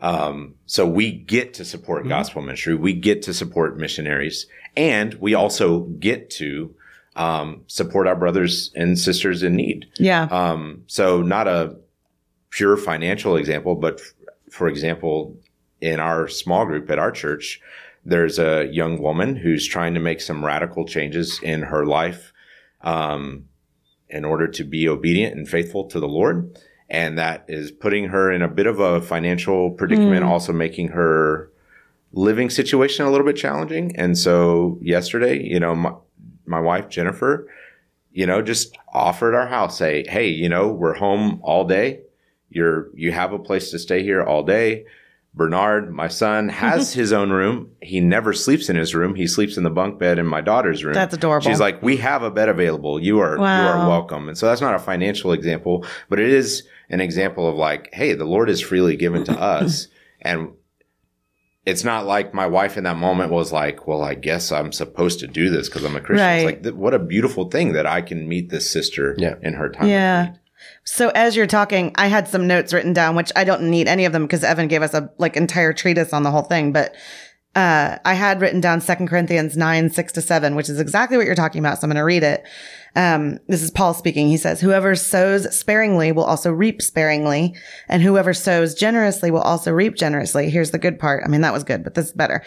Um, 0.00 0.54
so 0.66 0.86
we 0.86 1.12
get 1.12 1.54
to 1.54 1.64
support 1.64 2.00
Mm-hmm. 2.00 2.08
gospel 2.10 2.42
ministry. 2.42 2.74
We 2.74 2.94
get 2.94 3.22
to 3.22 3.34
support 3.34 3.78
missionaries 3.78 4.46
and 4.76 5.14
we 5.14 5.34
also 5.34 5.80
get 5.80 6.30
to, 6.30 6.74
um, 7.16 7.62
support 7.66 8.06
our 8.06 8.14
brothers 8.14 8.70
and 8.74 8.98
sisters 8.98 9.42
in 9.42 9.56
need. 9.56 9.86
Yeah. 9.98 10.24
Um, 10.24 10.84
so 10.86 11.22
not 11.22 11.48
a 11.48 11.76
pure 12.50 12.76
financial 12.76 13.36
example, 13.36 13.74
but 13.74 14.00
f- 14.00 14.12
for 14.50 14.68
example, 14.68 15.36
in 15.80 15.98
our 15.98 16.28
small 16.28 16.64
group 16.66 16.90
at 16.90 16.98
our 16.98 17.10
church, 17.10 17.60
there's 18.04 18.38
a 18.38 18.66
young 18.70 19.02
woman 19.02 19.34
who's 19.34 19.66
trying 19.66 19.94
to 19.94 20.00
make 20.00 20.20
some 20.20 20.44
radical 20.44 20.86
changes 20.86 21.40
in 21.42 21.62
her 21.62 21.84
life, 21.84 22.32
um, 22.82 23.46
in 24.08 24.24
order 24.24 24.46
to 24.46 24.62
be 24.62 24.88
obedient 24.88 25.34
and 25.36 25.48
faithful 25.48 25.84
to 25.88 25.98
the 25.98 26.06
Lord. 26.06 26.56
And 26.88 27.18
that 27.18 27.44
is 27.48 27.72
putting 27.72 28.08
her 28.10 28.30
in 28.30 28.42
a 28.42 28.48
bit 28.48 28.66
of 28.66 28.78
a 28.78 29.00
financial 29.00 29.72
predicament, 29.72 30.22
also 30.22 30.52
making 30.52 30.88
her 30.88 31.50
living 32.12 32.48
situation 32.48 33.04
a 33.04 33.10
little 33.10 33.26
bit 33.26 33.36
challenging. 33.36 33.96
And 33.96 34.16
so 34.16 34.78
yesterday, 34.80 35.42
you 35.42 35.58
know, 35.58 35.74
my, 35.74 35.92
my 36.46 36.60
wife, 36.60 36.88
Jennifer, 36.88 37.48
you 38.12 38.26
know, 38.26 38.42
just 38.42 38.76
offered 38.92 39.34
our 39.34 39.46
house, 39.46 39.78
say, 39.78 40.04
Hey, 40.08 40.28
you 40.28 40.48
know, 40.48 40.68
we're 40.68 40.94
home 40.94 41.40
all 41.42 41.64
day. 41.66 42.00
You're, 42.48 42.88
you 42.94 43.12
have 43.12 43.32
a 43.32 43.38
place 43.38 43.70
to 43.72 43.78
stay 43.78 44.02
here 44.02 44.22
all 44.22 44.42
day. 44.42 44.86
Bernard, 45.34 45.92
my 45.92 46.08
son, 46.08 46.48
has 46.48 46.94
his 46.94 47.12
own 47.12 47.30
room. 47.30 47.72
He 47.82 48.00
never 48.00 48.32
sleeps 48.32 48.70
in 48.70 48.76
his 48.76 48.94
room. 48.94 49.14
He 49.14 49.26
sleeps 49.26 49.58
in 49.58 49.64
the 49.64 49.70
bunk 49.70 49.98
bed 49.98 50.18
in 50.18 50.26
my 50.26 50.40
daughter's 50.40 50.82
room. 50.82 50.94
That's 50.94 51.12
adorable. 51.12 51.46
She's 51.46 51.60
like, 51.60 51.82
we 51.82 51.98
have 51.98 52.22
a 52.22 52.30
bed 52.30 52.48
available. 52.48 52.98
You 52.98 53.18
are, 53.20 53.36
you 53.36 53.42
are 53.42 53.86
welcome. 53.88 54.28
And 54.28 54.38
so 54.38 54.46
that's 54.46 54.62
not 54.62 54.74
a 54.74 54.78
financial 54.78 55.32
example, 55.32 55.84
but 56.08 56.18
it 56.18 56.30
is 56.30 56.62
an 56.88 57.00
example 57.00 57.46
of 57.48 57.56
like, 57.56 57.90
Hey, 57.92 58.14
the 58.14 58.24
Lord 58.24 58.48
is 58.48 58.62
freely 58.62 58.96
given 58.96 59.24
to 59.24 59.32
us. 59.38 59.88
And 60.22 60.54
it's 61.66 61.82
not 61.84 62.06
like 62.06 62.32
my 62.32 62.46
wife 62.46 62.76
in 62.76 62.84
that 62.84 62.96
moment 62.96 63.32
was 63.32 63.52
like, 63.52 63.86
well, 63.88 64.02
I 64.02 64.14
guess 64.14 64.52
I'm 64.52 64.72
supposed 64.72 65.18
to 65.20 65.26
do 65.26 65.50
this 65.50 65.68
because 65.68 65.84
I'm 65.84 65.96
a 65.96 66.00
Christian. 66.00 66.24
Right. 66.26 66.36
It's 66.36 66.44
like, 66.44 66.62
th- 66.62 66.74
what 66.76 66.94
a 66.94 66.98
beautiful 67.00 67.50
thing 67.50 67.72
that 67.72 67.86
I 67.86 68.00
can 68.02 68.28
meet 68.28 68.50
this 68.50 68.70
sister 68.70 69.14
Yeah. 69.18 69.34
in 69.42 69.54
her 69.54 69.68
time. 69.68 69.88
Yeah. 69.88 70.34
So 70.84 71.10
as 71.10 71.34
you're 71.36 71.46
talking, 71.48 71.92
I 71.96 72.06
had 72.06 72.28
some 72.28 72.46
notes 72.46 72.72
written 72.72 72.92
down, 72.92 73.16
which 73.16 73.32
I 73.34 73.42
don't 73.44 73.62
need 73.68 73.88
any 73.88 74.04
of 74.04 74.12
them 74.12 74.22
because 74.22 74.44
Evan 74.44 74.68
gave 74.68 74.82
us 74.82 74.94
a 74.94 75.10
like 75.18 75.36
entire 75.36 75.72
treatise 75.72 76.12
on 76.12 76.22
the 76.22 76.30
whole 76.30 76.42
thing. 76.42 76.72
But 76.72 76.94
uh, 77.56 77.98
I 78.04 78.14
had 78.14 78.40
written 78.40 78.60
down 78.60 78.80
Second 78.80 79.08
Corinthians 79.08 79.56
nine 79.56 79.90
six 79.90 80.12
to 80.12 80.20
seven, 80.22 80.54
which 80.54 80.68
is 80.68 80.78
exactly 80.78 81.16
what 81.16 81.26
you're 81.26 81.34
talking 81.34 81.58
about. 81.58 81.78
So 81.80 81.84
I'm 81.86 81.90
going 81.90 81.96
to 81.96 82.04
read 82.04 82.22
it. 82.22 82.44
Um, 82.96 83.38
this 83.46 83.62
is 83.62 83.70
Paul 83.70 83.94
speaking. 83.94 84.28
He 84.28 84.38
says, 84.38 84.60
"Whoever 84.60 84.96
sows 84.96 85.54
sparingly 85.54 86.10
will 86.12 86.24
also 86.24 86.50
reap 86.50 86.82
sparingly, 86.82 87.54
and 87.88 88.02
whoever 88.02 88.32
sows 88.32 88.74
generously 88.74 89.30
will 89.30 89.42
also 89.42 89.70
reap 89.70 89.94
generously." 89.94 90.50
Here's 90.50 90.70
the 90.72 90.78
good 90.78 90.98
part. 90.98 91.22
I 91.24 91.28
mean, 91.28 91.42
that 91.42 91.52
was 91.52 91.62
good, 91.62 91.84
but 91.84 91.94
this 91.94 92.06
is 92.06 92.12
better. 92.12 92.42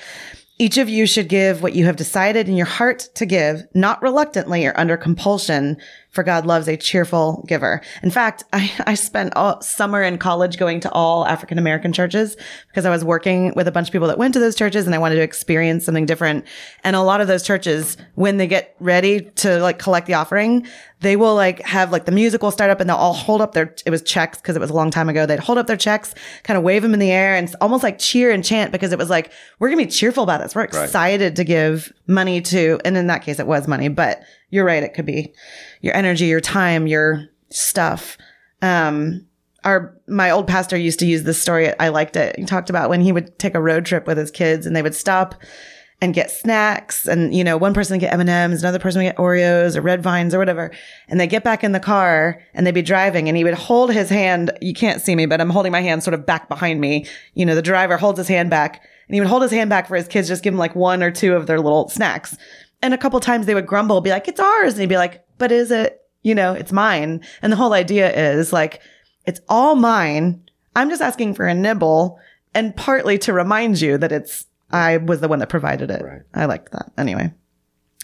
Each 0.62 0.78
of 0.78 0.90
you 0.90 1.06
should 1.06 1.30
give 1.30 1.64
what 1.64 1.74
you 1.74 1.86
have 1.86 1.96
decided 1.96 2.50
in 2.50 2.58
your 2.58 2.66
heart 2.66 3.08
to 3.16 3.26
give, 3.26 3.64
not 3.74 4.02
reluctantly 4.02 4.66
or 4.66 4.78
under 4.78 4.98
compulsion, 4.98 5.78
for 6.10 6.24
God 6.24 6.45
loves 6.45 6.67
a 6.67 6.76
cheerful 6.76 7.43
giver. 7.48 7.82
In 8.02 8.10
fact, 8.10 8.43
I, 8.52 8.72
I 8.86 8.95
spent 8.95 9.36
all 9.36 9.62
summer 9.62 10.02
in 10.02 10.17
college 10.17 10.58
going 10.58 10.80
to 10.82 10.91
all 10.91 11.26
African 11.28 11.60
American 11.60 11.93
churches 11.93 12.36
because 12.67 12.86
I 12.86 12.89
was 12.89 13.06
working 13.06 13.54
with 13.56 13.67
a 13.67 13.72
bunch 13.72 13.89
of 13.89 13.91
people 13.91 14.08
that 14.08 14.17
went 14.17 14.34
to 14.34 14.39
those 14.39 14.56
churches 14.56 14.86
and 14.86 14.95
I 14.95 14.98
wanted 14.98 15.15
to 15.15 15.22
experience 15.22 15.86
something 15.86 16.06
different. 16.06 16.45
And 16.84 16.95
a 16.95 17.02
lot 17.02 17.22
of 17.22 17.28
those 17.28 17.43
churches, 17.43 17.95
when 18.15 18.38
they 18.38 18.48
get 18.48 18.76
ready 18.80 19.22
to 19.22 19.60
like 19.60 19.78
collect 19.78 20.08
the 20.08 20.15
offering, 20.15 20.67
they 21.02 21.15
will 21.15 21.36
like 21.36 21.62
have 21.62 21.91
like 21.91 22.06
the 22.06 22.12
music 22.12 22.41
will 22.41 22.52
start 22.52 22.72
up 22.72 22.82
and 22.82 22.89
they'll 22.89 22.98
all 22.98 23.13
hold 23.13 23.39
up 23.39 23.54
their, 23.54 23.74
it 23.86 23.89
was 23.89 24.02
checks 24.02 24.39
because 24.39 24.56
it 24.56 24.60
was 24.60 24.69
a 24.72 24.74
long 24.74 24.89
time 24.91 25.10
ago. 25.10 25.26
They'd 25.26 25.39
hold 25.39 25.58
up 25.58 25.67
their 25.67 25.78
checks, 25.78 26.15
kind 26.43 26.58
of 26.58 26.63
wave 26.63 26.82
them 26.82 26.93
in 26.93 27.00
the 27.00 27.12
air 27.12 27.36
and 27.36 27.56
almost 27.62 27.84
like 27.84 28.00
cheer 28.00 28.32
and 28.32 28.43
chant 28.43 28.72
because 28.72 28.91
it 28.91 28.98
was 28.98 29.10
like, 29.10 29.32
we're 29.60 29.69
going 29.69 29.80
to 29.80 29.86
be 29.86 29.91
cheerful 29.91 30.24
about 30.24 30.41
this. 30.41 30.56
We're 30.56 30.63
excited 30.63 31.36
to 31.36 31.43
give 31.43 31.93
money 32.08 32.41
to, 32.41 32.80
and 32.84 32.98
in 32.98 33.08
that 33.08 33.22
case, 33.22 33.39
it 33.39 33.48
was 33.48 33.67
money, 33.67 33.88
but 33.88 34.24
you're 34.50 34.65
right. 34.65 34.84
It 34.84 34.93
could 34.93 35.06
be 35.06 35.34
your 35.82 35.96
energy, 35.96 36.26
your 36.26 36.42
time, 36.42 36.88
your 36.88 37.28
stuff. 37.50 38.18
Um, 38.62 39.26
our 39.63 39.98
my 40.08 40.30
old 40.30 40.48
pastor 40.48 40.78
used 40.78 41.00
to 41.00 41.06
use 41.06 41.24
this 41.24 41.42
story. 41.42 41.78
I 41.80 41.89
liked 41.89 42.15
it. 42.15 42.38
He 42.38 42.46
talked 42.46 42.70
about 42.70 42.89
when 42.89 43.02
he 43.02 43.12
would 43.12 43.38
take 43.39 43.56
a 43.56 43.62
road 43.62 43.86
trip 43.86 44.08
with 44.08 44.18
his 44.18 44.32
kids 44.32 44.65
and 44.65 44.76
they 44.76 44.82
would 44.82 44.96
stop 44.96 45.36
and 46.02 46.13
get 46.13 46.32
snacks 46.32 47.08
and 47.08 47.34
you 47.36 47.44
know 47.44 47.58
one 47.58 47.74
person 47.74 47.96
would 47.96 48.00
get 48.00 48.13
m&ms 48.13 48.63
another 48.63 48.80
person 48.80 49.00
would 49.00 49.10
get 49.10 49.18
oreos 49.18 49.76
or 49.76 49.82
red 49.82 50.02
vines 50.02 50.34
or 50.34 50.39
whatever 50.39 50.72
and 51.10 51.20
they 51.20 51.28
get 51.28 51.44
back 51.44 51.63
in 51.63 51.74
the 51.74 51.80
car 51.80 52.42
and 52.54 52.65
they'd 52.65 52.74
be 52.74 52.82
driving 52.82 53.28
and 53.28 53.36
he 53.36 53.44
would 53.44 53.54
hold 53.54 53.92
his 53.92 54.10
hand 54.10 54.52
you 54.62 54.74
can't 54.74 55.02
see 55.02 55.15
me 55.15 55.26
but 55.26 55.42
i'm 55.42 55.50
holding 55.50 55.72
my 55.72 55.82
hand 55.82 56.02
sort 56.02 56.13
of 56.13 56.26
back 56.26 56.48
behind 56.48 56.80
me 56.80 57.06
you 57.34 57.46
know 57.46 57.56
the 57.56 57.62
driver 57.62 57.98
holds 57.98 58.18
his 58.18 58.28
hand 58.28 58.50
back 58.50 58.82
and 59.08 59.15
he 59.15 59.20
would 59.20 59.28
hold 59.28 59.42
his 59.42 59.52
hand 59.52 59.70
back 59.70 59.88
for 59.88 59.96
his 59.96 60.08
kids 60.08 60.28
just 60.28 60.44
give 60.44 60.54
them 60.54 60.60
like 60.60 60.76
one 60.76 61.04
or 61.04 61.12
two 61.12 61.34
of 61.34 61.48
their 61.48 61.60
little 61.60 61.89
snacks 61.89 62.38
and 62.82 62.94
a 62.94 62.98
couple 62.98 63.20
times 63.20 63.46
they 63.46 63.56
would 63.56 63.68
grumble 63.68 64.00
be 64.00 64.10
like 64.10 64.28
it's 64.28 64.39
ours 64.39 64.74
and 64.74 64.82
he'd 64.82 64.88
be 64.89 64.98
like 64.98 65.26
but 65.39 65.52
is 65.52 65.71
it 65.71 66.02
you 66.21 66.36
know 66.36 66.54
it's 66.54 66.71
mine 66.71 67.21
and 67.41 67.52
the 67.52 67.58
whole 67.58 67.73
idea 67.73 68.12
is 68.38 68.54
like 68.54 68.82
it's 69.25 69.41
all 69.49 69.75
mine 69.75 70.39
i'm 70.75 70.89
just 70.89 71.02
asking 71.02 71.34
for 71.34 71.47
a 71.47 71.54
nibble 71.54 72.19
and 72.54 72.75
partly 72.75 73.17
to 73.17 73.34
remind 73.34 73.82
you 73.82 73.97
that 73.97 74.12
it's 74.12 74.45
I 74.71 74.97
was 74.97 75.19
the 75.19 75.28
one 75.28 75.39
that 75.39 75.49
provided 75.49 75.89
it. 75.91 76.04
Right. 76.04 76.21
I 76.34 76.45
liked 76.45 76.71
that. 76.71 76.91
Anyway. 76.97 77.34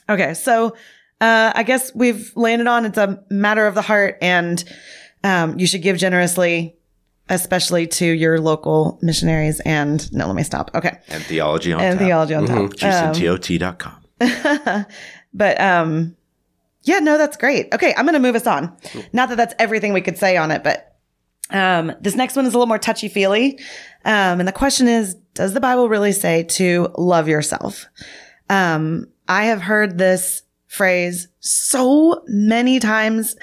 Okay. 0.10 0.34
So, 0.34 0.76
uh, 1.22 1.52
I 1.56 1.64
guess 1.64 1.94
we've 1.96 2.32
landed 2.36 2.68
on 2.68 2.86
it's 2.86 2.98
a 2.98 3.24
matter 3.30 3.68
of 3.68 3.76
the 3.76 3.82
heart 3.82 4.18
and, 4.22 4.64
um, 5.24 5.58
you 5.58 5.66
should 5.66 5.82
give 5.82 5.98
generously, 5.98 6.76
especially 7.30 7.88
to 7.88 8.06
your 8.06 8.40
local 8.40 9.00
missionaries. 9.02 9.60
And 9.62 10.12
no, 10.12 10.28
let 10.28 10.36
me 10.36 10.44
stop. 10.44 10.72
Okay. 10.76 10.98
And 11.08 11.24
theology 11.24 11.74
on 11.74 11.82
And 11.82 12.00
theology 12.00 12.34
on 12.36 12.46
top. 12.46 12.58
Um, 12.58 12.66
but, 15.34 15.60
um, 15.60 16.16
yeah, 16.86 17.00
no, 17.00 17.18
that's 17.18 17.38
great. 17.38 17.72
Okay. 17.74 17.94
I'm 17.96 18.06
going 18.06 18.14
to 18.14 18.20
move 18.20 18.36
us 18.36 18.48
on. 18.48 18.76
Not 19.14 19.30
that 19.30 19.36
that's 19.36 19.54
everything 19.60 19.94
we 19.94 20.02
could 20.02 20.18
say 20.18 20.38
on 20.38 20.52
it, 20.52 20.64
but, 20.64 20.96
um, 21.52 21.92
this 22.02 22.16
next 22.16 22.36
one 22.36 22.46
is 22.46 22.54
a 22.54 22.58
little 22.58 22.68
more 22.68 22.80
touchy 22.80 23.08
feely. 23.08 23.60
Um, 24.04 24.40
and 24.40 24.48
the 24.48 24.52
question 24.54 24.88
is, 24.88 25.16
does 25.36 25.54
the 25.54 25.60
Bible 25.60 25.90
really 25.90 26.12
say 26.12 26.44
to 26.44 26.90
love 26.98 27.28
yourself? 27.28 27.86
Um, 28.50 29.08
I 29.28 29.46
have 29.46 29.62
heard 29.62 29.98
this 29.98 30.44
phrase 30.68 31.28
so 31.40 32.24
many 32.28 32.80
times, 32.80 33.36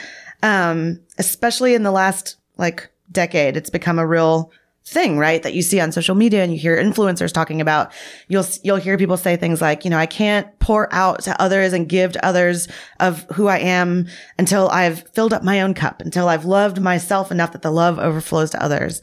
um, 0.42 1.00
especially 1.18 1.74
in 1.74 1.83
the 1.83 1.90
last 1.92 2.37
like 2.57 2.90
decade. 3.11 3.57
It's 3.57 3.70
become 3.70 3.98
a 3.98 4.07
real 4.07 4.50
thing, 4.85 5.16
right? 5.16 5.42
That 5.42 5.55
you 5.55 5.62
see 5.62 5.81
on 5.81 5.92
social 5.92 6.14
media 6.14 6.42
and 6.42 6.53
you 6.53 6.59
hear 6.59 6.77
influencers 6.77 7.33
talking 7.33 7.61
about. 7.61 7.92
You'll, 8.29 8.45
you'll 8.62 8.77
hear 8.77 8.99
people 8.99 9.16
say 9.16 9.37
things 9.37 9.61
like, 9.61 9.85
you 9.85 9.90
know, 9.90 9.99
I 9.99 10.07
can't 10.07 10.59
pour 10.59 10.92
out 10.92 11.23
to 11.23 11.40
others 11.40 11.73
and 11.73 11.88
give 11.88 12.12
to 12.12 12.25
others 12.25 12.68
of 12.99 13.25
who 13.33 13.47
I 13.47 13.59
am 13.59 14.09
until 14.38 14.68
I've 14.68 15.09
filled 15.11 15.33
up 15.33 15.45
my 15.45 15.62
own 15.62 15.75
cup, 15.75 16.01
until 16.01 16.29
I've 16.29 16.45
loved 16.45 16.81
myself 16.81 17.31
enough 17.31 17.53
that 17.53 17.62
the 17.62 17.71
love 17.71 17.99
overflows 17.99 18.51
to 18.51 18.62
others. 18.62 19.01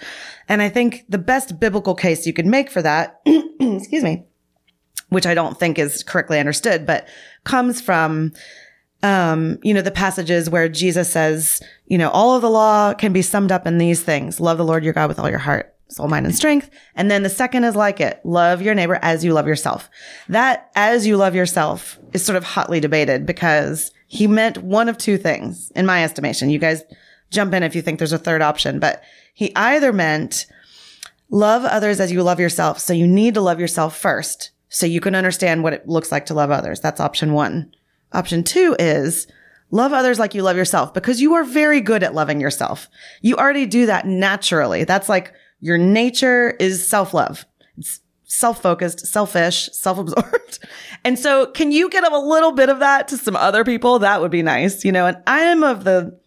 And 0.50 0.62
I 0.62 0.70
think 0.70 1.06
the 1.08 1.18
best 1.18 1.60
biblical 1.60 1.96
case 1.96 2.28
you 2.28 2.34
could 2.34 2.46
make 2.46 2.70
for 2.70 2.82
that, 2.82 3.22
excuse 3.26 4.04
me, 4.04 4.26
which 5.10 5.26
I 5.26 5.34
don't 5.34 5.58
think 5.58 5.80
is 5.80 6.04
correctly 6.04 6.39
understood, 6.39 6.86
but 6.86 7.08
comes 7.46 7.82
from 7.82 8.34
um, 9.02 9.60
you 9.64 9.74
know, 9.74 9.82
the 9.82 9.92
passages 9.92 10.50
where 10.50 10.68
Jesus 10.68 11.12
says, 11.12 11.62
you 11.88 11.98
know, 11.98 12.10
all 12.10 12.36
of 12.36 12.42
the 12.42 12.50
law 12.50 12.94
can 12.94 13.14
be 13.14 13.22
summed 13.22 13.52
up 13.52 13.66
in 13.66 13.78
these 13.78 14.04
things. 14.04 14.40
Love 14.40 14.58
the 14.58 14.66
Lord 14.66 14.84
your 14.84 14.94
God 14.94 15.08
with 15.08 15.20
all 15.20 15.30
your 15.30 15.40
heart, 15.40 15.74
soul, 15.88 16.08
mind, 16.08 16.26
and 16.26 16.36
strength. 16.36 16.70
And 16.96 17.10
then 17.10 17.24
the 17.24 17.30
second 17.30 17.64
is 17.64 17.76
like 17.76 18.02
it. 18.02 18.20
Love 18.26 18.62
your 18.62 18.76
neighbor 18.76 19.00
as 19.02 19.24
you 19.24 19.34
love 19.34 19.48
yourself. 19.48 19.90
That 20.28 20.70
as 20.76 21.08
you 21.08 21.16
love 21.16 21.34
yourself 21.34 21.98
is 22.12 22.26
sort 22.26 22.36
of 22.36 22.44
hotly 22.44 22.80
debated 22.80 23.26
because 23.26 23.92
he 24.08 24.28
meant 24.28 24.58
one 24.58 24.90
of 24.90 24.98
two 24.98 25.18
things 25.18 25.72
in 25.76 25.86
my 25.86 26.04
estimation. 26.04 26.50
You 26.50 26.60
guys 26.60 26.84
jump 27.32 27.54
in 27.54 27.64
if 27.64 27.76
you 27.76 27.82
think 27.82 28.00
there's 28.00 28.12
a 28.12 28.18
third 28.18 28.42
option, 28.42 28.80
but 28.80 29.02
he 29.34 29.56
either 29.56 29.94
meant 29.94 30.46
love 31.30 31.64
others 31.64 32.00
as 32.00 32.12
you 32.12 32.22
love 32.24 32.40
yourself. 32.40 32.80
So 32.80 32.92
you 32.92 33.08
need 33.08 33.36
to 33.36 33.42
love 33.42 33.60
yourself 33.60 33.98
first 33.98 34.52
so 34.68 34.86
you 34.86 35.00
can 35.00 35.16
understand 35.16 35.64
what 35.64 35.74
it 35.74 35.88
looks 35.88 36.12
like 36.12 36.26
to 36.26 36.34
love 36.34 36.52
others. 36.52 36.80
That's 36.80 37.00
option 37.00 37.34
one. 37.34 37.72
Option 38.13 38.43
two 38.43 38.76
is 38.80 39.28
love 39.72 39.93
others 39.93 40.17
like 40.19 40.34
you 40.34 40.41
love 40.41 40.58
yourself 40.58 40.93
because 40.93 41.22
you 41.22 41.34
are 41.36 41.43
very 41.43 41.80
good 41.82 42.02
at 42.04 42.13
loving 42.15 42.41
yourself. 42.41 42.88
You 43.22 43.36
already 43.36 43.65
do 43.65 43.86
that 43.86 44.06
naturally. 44.08 44.84
That's 44.84 45.10
like 45.10 45.34
your 45.60 45.78
nature 45.78 46.52
is 46.60 46.88
self 46.88 47.13
love. 47.13 47.45
It's 47.78 48.00
self 48.26 48.62
focused, 48.62 49.06
selfish, 49.06 49.69
self 49.74 49.98
absorbed. 49.98 50.60
And 51.06 51.17
so 51.17 51.45
can 51.45 51.72
you 51.72 51.89
get 51.89 52.04
a 52.04 52.19
little 52.19 52.52
bit 52.52 52.67
of 52.67 52.80
that 52.80 53.08
to 53.08 53.17
some 53.17 53.38
other 53.38 53.63
people? 53.63 54.00
That 54.00 54.19
would 54.19 54.32
be 54.32 54.41
nice, 54.43 54.84
you 54.84 54.91
know, 54.91 55.06
and 55.06 55.15
I 55.26 55.39
am 55.43 55.63
of 55.63 55.86
the 55.86 56.19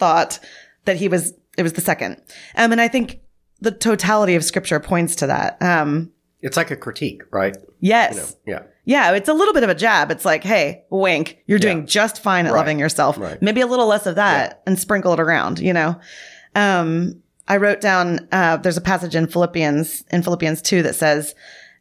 thought 0.00 0.40
that 0.84 0.96
he 0.96 1.06
was, 1.06 1.32
it 1.56 1.62
was 1.62 1.74
the 1.74 1.80
second. 1.80 2.20
Um, 2.56 2.72
and 2.72 2.80
I 2.80 2.88
think 2.88 3.20
the 3.60 3.70
totality 3.70 4.34
of 4.34 4.42
scripture 4.44 4.80
points 4.80 5.14
to 5.16 5.28
that. 5.28 5.62
Um, 5.62 6.10
It's 6.40 6.56
like 6.56 6.72
a 6.72 6.76
critique, 6.76 7.22
right? 7.30 7.56
yes. 7.78 8.34
Yeah. 8.46 8.62
Yeah, 8.88 9.12
it's 9.12 9.28
a 9.28 9.34
little 9.34 9.52
bit 9.52 9.64
of 9.64 9.68
a 9.68 9.74
jab. 9.74 10.10
It's 10.12 10.24
like, 10.24 10.44
hey, 10.44 10.84
wink, 10.90 11.38
you're 11.46 11.58
doing 11.58 11.80
Yeah. 11.80 11.84
just 11.86 12.22
fine 12.22 12.46
at 12.46 12.52
Right. 12.52 12.58
loving 12.60 12.78
yourself. 12.78 13.18
Right. 13.18 13.40
Maybe 13.42 13.60
a 13.60 13.66
little 13.66 13.86
less 13.88 14.06
of 14.06 14.14
that 14.14 14.62
and 14.66 14.78
sprinkle 14.78 15.12
it 15.12 15.20
around, 15.20 15.58
you 15.58 15.72
know? 15.72 15.96
Um, 16.54 17.16
I 17.48 17.56
wrote 17.58 17.80
down, 17.80 18.28
uh, 18.32 18.56
there's 18.58 18.76
a 18.76 18.80
passage 18.80 19.14
in 19.16 19.26
Philippians, 19.26 20.04
in 20.10 20.22
Philippians 20.22 20.62
2 20.62 20.82
that 20.84 20.94
says, 20.94 21.34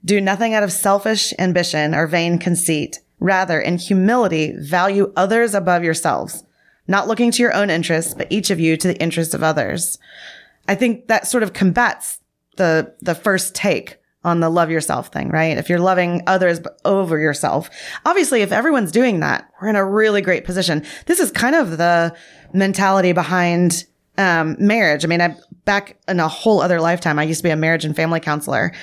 do 0.03 0.19
nothing 0.19 0.53
out 0.55 0.63
of 0.63 0.71
selfish 0.71 1.31
ambition 1.39 1.93
or 1.95 2.07
vain 2.07 2.37
conceit. 2.39 2.99
Rather, 3.19 3.59
in 3.61 3.77
humility, 3.77 4.53
value 4.59 5.11
others 5.15 5.53
above 5.55 5.83
yourselves, 5.83 6.43
not 6.87 7.07
looking 7.07 7.31
to 7.31 7.41
your 7.41 7.53
own 7.53 7.69
interests, 7.69 8.13
but 8.13 8.27
each 8.31 8.49
of 8.49 8.59
you 8.59 8.77
to 8.77 8.87
the 8.87 8.97
interests 9.01 9.33
of 9.33 9.41
others. 9.41 9.97
I 10.67 10.75
think 10.75 11.07
that 11.07 11.27
sort 11.27 11.43
of 11.43 11.53
combats 11.53 12.19
the 12.57 12.93
the 13.01 13.15
first 13.15 13.53
take 13.55 13.97
on 14.25 14.41
the 14.41 14.49
love 14.49 14.69
yourself 14.69 15.07
thing, 15.13 15.29
right? 15.29 15.57
If 15.57 15.69
you're 15.69 15.79
loving 15.79 16.23
others 16.27 16.59
over 16.83 17.19
yourself. 17.19 17.69
Obviously, 18.05 18.41
if 18.41 18.51
everyone's 18.51 18.91
doing 18.91 19.21
that, 19.21 19.49
we're 19.61 19.69
in 19.69 19.75
a 19.75 19.85
really 19.85 20.21
great 20.21 20.43
position. 20.43 20.83
This 21.05 21.19
is 21.19 21.31
kind 21.31 21.55
of 21.55 21.77
the 21.77 22.13
mentality 22.51 23.13
behind 23.13 23.85
um, 24.17 24.57
marriage. 24.59 25.05
I 25.05 25.07
mean, 25.07 25.21
I 25.21 25.37
back 25.63 25.97
in 26.07 26.19
a 26.19 26.27
whole 26.27 26.61
other 26.61 26.81
lifetime, 26.81 27.19
I 27.19 27.23
used 27.23 27.39
to 27.39 27.43
be 27.43 27.49
a 27.49 27.55
marriage 27.55 27.85
and 27.85 27.95
family 27.95 28.19
counselor. 28.19 28.73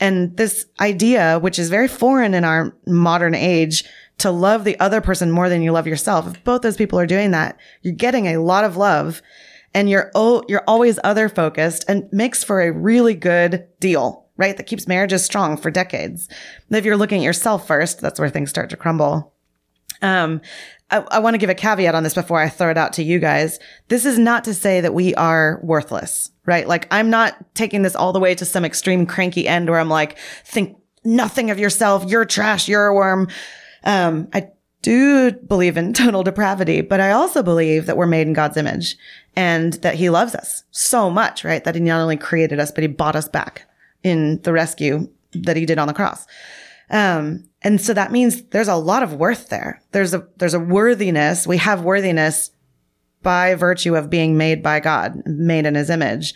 And 0.00 0.36
this 0.36 0.66
idea, 0.80 1.38
which 1.38 1.58
is 1.58 1.70
very 1.70 1.88
foreign 1.88 2.34
in 2.34 2.44
our 2.44 2.74
modern 2.86 3.34
age, 3.34 3.84
to 4.18 4.30
love 4.30 4.64
the 4.64 4.78
other 4.80 5.00
person 5.00 5.30
more 5.30 5.48
than 5.48 5.62
you 5.62 5.72
love 5.72 5.86
yourself. 5.86 6.26
If 6.26 6.44
both 6.44 6.62
those 6.62 6.76
people 6.76 6.98
are 6.98 7.06
doing 7.06 7.32
that, 7.32 7.58
you're 7.82 7.94
getting 7.94 8.26
a 8.26 8.38
lot 8.38 8.64
of 8.64 8.76
love 8.76 9.22
and 9.74 9.90
you're, 9.90 10.10
oh, 10.14 10.42
you're 10.48 10.64
always 10.66 10.98
other 11.04 11.28
focused 11.28 11.84
and 11.88 12.08
makes 12.12 12.42
for 12.42 12.62
a 12.62 12.72
really 12.72 13.14
good 13.14 13.66
deal, 13.78 14.25
right? 14.36 14.56
That 14.56 14.66
keeps 14.66 14.86
marriages 14.86 15.24
strong 15.24 15.56
for 15.56 15.70
decades. 15.70 16.28
If 16.70 16.84
you're 16.84 16.96
looking 16.96 17.20
at 17.20 17.24
yourself 17.24 17.66
first, 17.66 18.00
that's 18.00 18.20
where 18.20 18.28
things 18.28 18.50
start 18.50 18.70
to 18.70 18.76
crumble. 18.76 19.32
Um, 20.02 20.40
I, 20.90 20.98
I 21.10 21.18
want 21.18 21.34
to 21.34 21.38
give 21.38 21.50
a 21.50 21.54
caveat 21.54 21.94
on 21.94 22.02
this 22.02 22.14
before 22.14 22.40
I 22.40 22.48
throw 22.48 22.70
it 22.70 22.78
out 22.78 22.92
to 22.94 23.02
you 23.02 23.18
guys. 23.18 23.58
This 23.88 24.04
is 24.04 24.18
not 24.18 24.44
to 24.44 24.54
say 24.54 24.80
that 24.80 24.94
we 24.94 25.14
are 25.14 25.60
worthless, 25.62 26.30
right? 26.44 26.68
Like 26.68 26.86
I'm 26.90 27.10
not 27.10 27.54
taking 27.54 27.82
this 27.82 27.96
all 27.96 28.12
the 28.12 28.20
way 28.20 28.34
to 28.34 28.44
some 28.44 28.64
extreme 28.64 29.06
cranky 29.06 29.48
end 29.48 29.68
where 29.68 29.80
I'm 29.80 29.88
like, 29.88 30.18
think 30.44 30.76
nothing 31.04 31.50
of 31.50 31.58
yourself. 31.58 32.04
You're 32.06 32.24
trash. 32.24 32.68
You're 32.68 32.86
a 32.86 32.94
worm. 32.94 33.28
Um, 33.84 34.28
I 34.32 34.48
do 34.82 35.32
believe 35.32 35.76
in 35.76 35.92
total 35.92 36.22
depravity, 36.22 36.82
but 36.82 37.00
I 37.00 37.10
also 37.10 37.42
believe 37.42 37.86
that 37.86 37.96
we're 37.96 38.06
made 38.06 38.26
in 38.26 38.32
God's 38.32 38.56
image 38.56 38.96
and 39.34 39.74
that 39.74 39.96
he 39.96 40.08
loves 40.08 40.34
us 40.34 40.62
so 40.70 41.10
much, 41.10 41.44
right? 41.44 41.64
That 41.64 41.74
he 41.74 41.80
not 41.80 42.00
only 42.00 42.16
created 42.16 42.60
us, 42.60 42.70
but 42.70 42.82
he 42.82 42.88
bought 42.88 43.16
us 43.16 43.28
back 43.28 43.66
in 44.06 44.40
the 44.42 44.52
rescue 44.52 45.08
that 45.32 45.56
he 45.56 45.66
did 45.66 45.78
on 45.78 45.88
the 45.88 45.94
cross. 45.94 46.26
Um, 46.90 47.48
and 47.62 47.80
so 47.80 47.92
that 47.92 48.12
means 48.12 48.42
there's 48.50 48.68
a 48.68 48.76
lot 48.76 49.02
of 49.02 49.14
worth 49.14 49.48
there. 49.48 49.82
There's 49.90 50.14
a, 50.14 50.28
there's 50.36 50.54
a 50.54 50.60
worthiness. 50.60 51.46
We 51.46 51.56
have 51.56 51.82
worthiness 51.82 52.52
by 53.22 53.56
virtue 53.56 53.96
of 53.96 54.08
being 54.08 54.36
made 54.36 54.62
by 54.62 54.78
God, 54.78 55.20
made 55.26 55.66
in 55.66 55.74
his 55.74 55.90
image. 55.90 56.32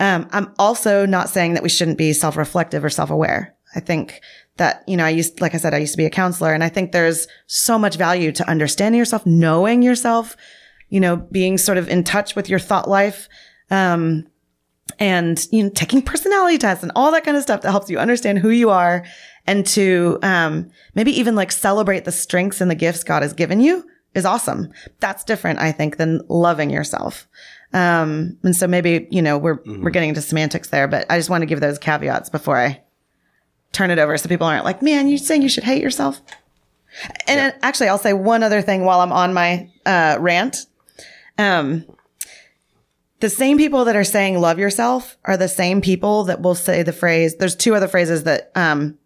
Um, 0.00 0.28
I'm 0.32 0.52
also 0.58 1.06
not 1.06 1.28
saying 1.28 1.54
that 1.54 1.62
we 1.62 1.68
shouldn't 1.68 1.98
be 1.98 2.12
self-reflective 2.12 2.84
or 2.84 2.90
self-aware. 2.90 3.54
I 3.76 3.80
think 3.80 4.20
that, 4.56 4.82
you 4.88 4.96
know, 4.96 5.04
I 5.04 5.10
used, 5.10 5.40
like 5.40 5.54
I 5.54 5.58
said, 5.58 5.74
I 5.74 5.78
used 5.78 5.94
to 5.94 5.98
be 5.98 6.06
a 6.06 6.10
counselor 6.10 6.52
and 6.52 6.64
I 6.64 6.68
think 6.68 6.90
there's 6.90 7.28
so 7.46 7.78
much 7.78 7.96
value 7.96 8.32
to 8.32 8.50
understanding 8.50 8.98
yourself, 8.98 9.24
knowing 9.24 9.82
yourself, 9.82 10.36
you 10.88 10.98
know, 10.98 11.16
being 11.16 11.58
sort 11.58 11.78
of 11.78 11.88
in 11.88 12.02
touch 12.02 12.34
with 12.34 12.48
your 12.48 12.58
thought 12.58 12.88
life. 12.88 13.28
Um, 13.70 14.26
and 14.98 15.46
you 15.50 15.64
know, 15.64 15.70
taking 15.70 16.02
personality 16.02 16.58
tests 16.58 16.82
and 16.82 16.92
all 16.94 17.10
that 17.12 17.24
kind 17.24 17.36
of 17.36 17.42
stuff 17.42 17.62
that 17.62 17.70
helps 17.70 17.90
you 17.90 17.98
understand 17.98 18.38
who 18.38 18.50
you 18.50 18.70
are 18.70 19.04
and 19.46 19.66
to 19.66 20.18
um, 20.22 20.70
maybe 20.94 21.12
even 21.18 21.34
like 21.34 21.52
celebrate 21.52 22.04
the 22.04 22.12
strengths 22.12 22.60
and 22.60 22.70
the 22.70 22.74
gifts 22.74 23.04
God 23.04 23.22
has 23.22 23.32
given 23.32 23.60
you 23.60 23.84
is 24.14 24.24
awesome. 24.24 24.72
That's 25.00 25.24
different, 25.24 25.58
I 25.58 25.72
think, 25.72 25.96
than 25.96 26.20
loving 26.28 26.70
yourself. 26.70 27.26
Um, 27.72 28.38
and 28.44 28.54
so 28.54 28.68
maybe, 28.68 29.08
you 29.10 29.20
know, 29.20 29.36
we're, 29.36 29.58
we're 29.66 29.90
getting 29.90 30.10
into 30.10 30.22
semantics 30.22 30.68
there, 30.68 30.86
but 30.86 31.06
I 31.10 31.18
just 31.18 31.28
want 31.28 31.42
to 31.42 31.46
give 31.46 31.60
those 31.60 31.78
caveats 31.78 32.30
before 32.30 32.56
I 32.56 32.80
turn 33.72 33.90
it 33.90 33.98
over 33.98 34.16
so 34.16 34.28
people 34.28 34.46
aren't 34.46 34.64
like, 34.64 34.80
man, 34.80 35.08
you're 35.08 35.18
saying 35.18 35.42
you 35.42 35.48
should 35.48 35.64
hate 35.64 35.82
yourself. 35.82 36.22
And 37.26 37.40
then 37.40 37.54
actually, 37.62 37.88
I'll 37.88 37.98
say 37.98 38.12
one 38.12 38.44
other 38.44 38.62
thing 38.62 38.84
while 38.84 39.00
I'm 39.00 39.12
on 39.12 39.34
my 39.34 39.68
uh, 39.84 40.16
rant. 40.20 40.66
Um, 41.36 41.84
the 43.24 43.30
same 43.30 43.56
people 43.56 43.86
that 43.86 43.96
are 43.96 44.04
saying 44.04 44.38
love 44.38 44.58
yourself 44.58 45.16
are 45.24 45.38
the 45.38 45.48
same 45.48 45.80
people 45.80 46.24
that 46.24 46.42
will 46.42 46.54
say 46.54 46.82
the 46.82 46.92
phrase. 46.92 47.36
There's 47.36 47.56
two 47.56 47.74
other 47.74 47.88
phrases 47.88 48.24
that 48.24 48.52
um, 48.54 48.98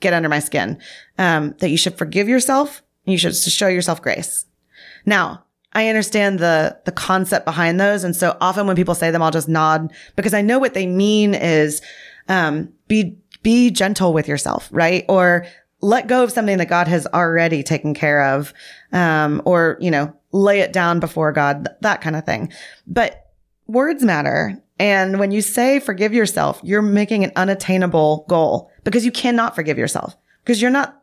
get 0.00 0.12
under 0.12 0.28
my 0.28 0.40
skin. 0.40 0.80
Um, 1.18 1.54
that 1.60 1.68
you 1.68 1.76
should 1.76 1.96
forgive 1.96 2.28
yourself. 2.28 2.82
And 3.06 3.12
you 3.12 3.18
should 3.18 3.36
show 3.36 3.68
yourself 3.68 4.02
grace. 4.02 4.46
Now, 5.06 5.44
I 5.72 5.86
understand 5.86 6.40
the 6.40 6.80
the 6.84 6.90
concept 6.90 7.44
behind 7.44 7.78
those, 7.78 8.02
and 8.02 8.16
so 8.16 8.36
often 8.40 8.66
when 8.66 8.74
people 8.74 8.96
say 8.96 9.12
them, 9.12 9.22
I'll 9.22 9.30
just 9.30 9.48
nod 9.48 9.92
because 10.16 10.34
I 10.34 10.42
know 10.42 10.58
what 10.58 10.74
they 10.74 10.88
mean 10.88 11.32
is 11.32 11.80
um, 12.28 12.72
be 12.88 13.16
be 13.44 13.70
gentle 13.70 14.12
with 14.12 14.26
yourself, 14.26 14.68
right? 14.72 15.04
Or 15.08 15.46
let 15.80 16.08
go 16.08 16.24
of 16.24 16.32
something 16.32 16.58
that 16.58 16.68
God 16.68 16.88
has 16.88 17.06
already 17.06 17.62
taken 17.62 17.94
care 17.94 18.34
of, 18.34 18.52
um, 18.92 19.42
or 19.44 19.76
you 19.80 19.92
know, 19.92 20.12
lay 20.32 20.58
it 20.58 20.72
down 20.72 20.98
before 20.98 21.30
God, 21.30 21.66
th- 21.66 21.76
that 21.82 22.00
kind 22.00 22.16
of 22.16 22.24
thing. 22.24 22.52
But 22.88 23.23
words 23.66 24.02
matter. 24.02 24.60
And 24.78 25.18
when 25.18 25.30
you 25.30 25.40
say 25.40 25.78
forgive 25.78 26.12
yourself, 26.12 26.60
you're 26.62 26.82
making 26.82 27.24
an 27.24 27.32
unattainable 27.36 28.26
goal 28.28 28.70
because 28.82 29.04
you 29.04 29.12
cannot 29.12 29.54
forgive 29.54 29.78
yourself 29.78 30.16
because 30.42 30.60
you're 30.60 30.70
not, 30.70 31.02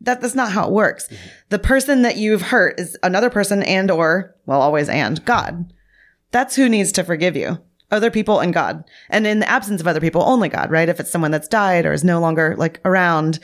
that, 0.00 0.20
that's 0.20 0.34
not 0.34 0.52
how 0.52 0.66
it 0.66 0.72
works. 0.72 1.08
The 1.50 1.58
person 1.58 2.02
that 2.02 2.16
you've 2.16 2.42
hurt 2.42 2.80
is 2.80 2.96
another 3.02 3.30
person 3.30 3.62
and 3.62 3.90
or, 3.90 4.34
well, 4.46 4.62
always 4.62 4.88
and 4.88 5.22
God. 5.24 5.72
That's 6.30 6.56
who 6.56 6.68
needs 6.68 6.92
to 6.92 7.04
forgive 7.04 7.36
you. 7.36 7.58
Other 7.90 8.10
people 8.10 8.38
and 8.38 8.54
God. 8.54 8.84
And 9.08 9.26
in 9.26 9.40
the 9.40 9.50
absence 9.50 9.80
of 9.80 9.86
other 9.86 10.00
people, 10.00 10.22
only 10.22 10.48
God, 10.48 10.70
right? 10.70 10.88
If 10.88 11.00
it's 11.00 11.10
someone 11.10 11.32
that's 11.32 11.48
died 11.48 11.84
or 11.84 11.92
is 11.92 12.04
no 12.04 12.20
longer 12.20 12.54
like 12.56 12.80
around, 12.84 13.40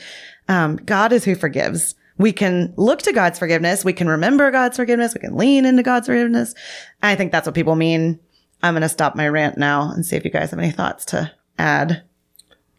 um, 0.47 0.77
God 0.77 1.11
is 1.11 1.25
who 1.25 1.35
forgives. 1.35 1.95
We 2.17 2.31
can 2.31 2.73
look 2.77 3.01
to 3.03 3.13
God's 3.13 3.37
forgiveness. 3.37 3.85
We 3.85 3.93
can 3.93 4.07
remember 4.07 4.49
God's 4.49 4.77
forgiveness. 4.77 5.13
We 5.13 5.19
can 5.19 5.35
lean 5.35 5.65
into 5.65 5.83
God's 5.83 6.07
forgiveness. 6.07 6.55
I 7.03 7.15
think 7.15 7.31
that's 7.31 7.45
what 7.45 7.55
people 7.55 7.75
mean. 7.75 8.19
I'm 8.63 8.73
going 8.73 8.81
to 8.81 8.89
stop 8.89 9.15
my 9.15 9.27
rant 9.27 9.57
now 9.57 9.91
and 9.91 10.05
see 10.05 10.15
if 10.15 10.25
you 10.25 10.31
guys 10.31 10.49
have 10.51 10.59
any 10.59 10.71
thoughts 10.71 11.05
to 11.05 11.31
add. 11.59 12.03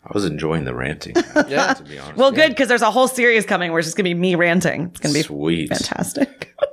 I 0.04 0.10
was 0.14 0.24
enjoying 0.24 0.64
the 0.64 0.74
ranting. 0.74 1.14
Yeah. 1.48 1.74
to 1.74 1.82
be 1.82 1.98
honest. 1.98 2.16
Well, 2.16 2.32
good 2.32 2.48
because 2.50 2.68
there's 2.68 2.82
a 2.82 2.90
whole 2.90 3.08
series 3.08 3.44
coming 3.46 3.70
where 3.70 3.78
it's 3.78 3.86
just 3.88 3.96
going 3.96 4.04
to 4.08 4.14
be 4.14 4.18
me 4.18 4.34
ranting. 4.34 4.86
It's 4.88 5.00
going 5.00 5.12
to 5.14 5.18
be 5.18 5.22
sweet. 5.22 5.68
fantastic. 5.68 6.54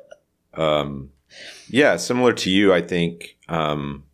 Um, 0.58 1.10
yeah, 1.68 1.98
similar 1.98 2.32
to 2.32 2.50
you, 2.50 2.74
I 2.74 2.82
think. 2.82 3.36
Um, 3.50 4.06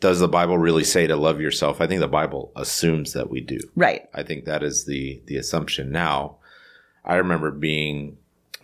does 0.00 0.18
the 0.18 0.26
Bible 0.26 0.58
really 0.58 0.82
say 0.82 1.06
to 1.06 1.14
love 1.14 1.40
yourself? 1.40 1.80
I 1.80 1.86
think 1.86 2.00
the 2.00 2.08
Bible 2.08 2.50
assumes 2.56 3.12
that 3.12 3.30
we 3.30 3.40
do. 3.40 3.58
right. 3.76 4.08
I 4.12 4.24
think 4.24 4.46
that 4.46 4.64
is 4.64 4.86
the 4.86 5.22
the 5.26 5.36
assumption. 5.36 5.92
Now, 5.92 6.38
I 7.04 7.14
remember 7.14 7.52
being 7.52 8.16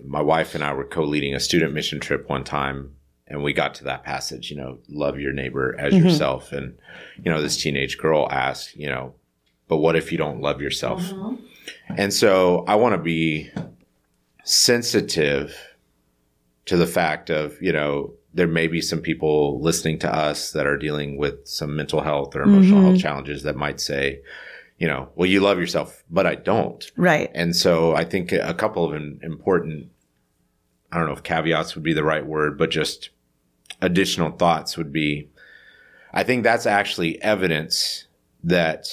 my 0.04 0.20
wife 0.20 0.56
and 0.56 0.64
I 0.64 0.72
were 0.72 0.84
co-leading 0.84 1.36
a 1.36 1.40
student 1.40 1.72
mission 1.72 2.00
trip 2.00 2.28
one 2.28 2.42
time 2.42 2.95
and 3.28 3.42
we 3.42 3.52
got 3.52 3.74
to 3.74 3.84
that 3.84 4.04
passage, 4.04 4.50
you 4.50 4.56
know, 4.56 4.78
love 4.88 5.18
your 5.18 5.32
neighbor 5.32 5.74
as 5.78 5.92
mm-hmm. 5.92 6.06
yourself 6.06 6.52
and 6.52 6.76
you 7.22 7.30
know, 7.30 7.42
this 7.42 7.56
teenage 7.56 7.98
girl 7.98 8.28
asked, 8.30 8.76
you 8.76 8.88
know, 8.88 9.14
but 9.68 9.78
what 9.78 9.96
if 9.96 10.12
you 10.12 10.18
don't 10.18 10.40
love 10.40 10.60
yourself? 10.60 11.02
Mm-hmm. 11.02 11.34
And 11.96 12.12
so 12.12 12.64
I 12.68 12.76
want 12.76 12.94
to 12.94 13.02
be 13.02 13.50
sensitive 14.44 15.56
to 16.66 16.76
the 16.76 16.86
fact 16.86 17.30
of, 17.30 17.60
you 17.60 17.72
know, 17.72 18.12
there 18.32 18.46
may 18.46 18.66
be 18.66 18.80
some 18.80 19.00
people 19.00 19.60
listening 19.60 19.98
to 20.00 20.14
us 20.14 20.52
that 20.52 20.66
are 20.66 20.76
dealing 20.76 21.16
with 21.16 21.46
some 21.48 21.74
mental 21.74 22.02
health 22.02 22.36
or 22.36 22.42
emotional 22.42 22.82
health 22.82 22.94
mm-hmm. 22.94 23.00
challenges 23.00 23.42
that 23.44 23.56
might 23.56 23.80
say, 23.80 24.20
you 24.78 24.86
know, 24.86 25.08
well, 25.14 25.28
you 25.28 25.40
love 25.40 25.58
yourself, 25.58 26.04
but 26.10 26.26
I 26.26 26.34
don't. 26.34 26.90
Right. 26.96 27.30
And 27.34 27.56
so 27.56 27.94
I 27.96 28.04
think 28.04 28.32
a 28.32 28.52
couple 28.52 28.84
of 28.84 28.94
important, 28.94 29.90
I 30.92 30.98
don't 30.98 31.06
know 31.06 31.14
if 31.14 31.22
caveats 31.22 31.74
would 31.74 31.84
be 31.84 31.94
the 31.94 32.04
right 32.04 32.26
word, 32.26 32.58
but 32.58 32.70
just 32.70 33.08
additional 33.80 34.30
thoughts 34.30 34.76
would 34.76 34.92
be 34.92 35.28
I 36.12 36.22
think 36.22 36.44
that's 36.44 36.64
actually 36.64 37.20
evidence 37.22 38.06
that 38.42 38.86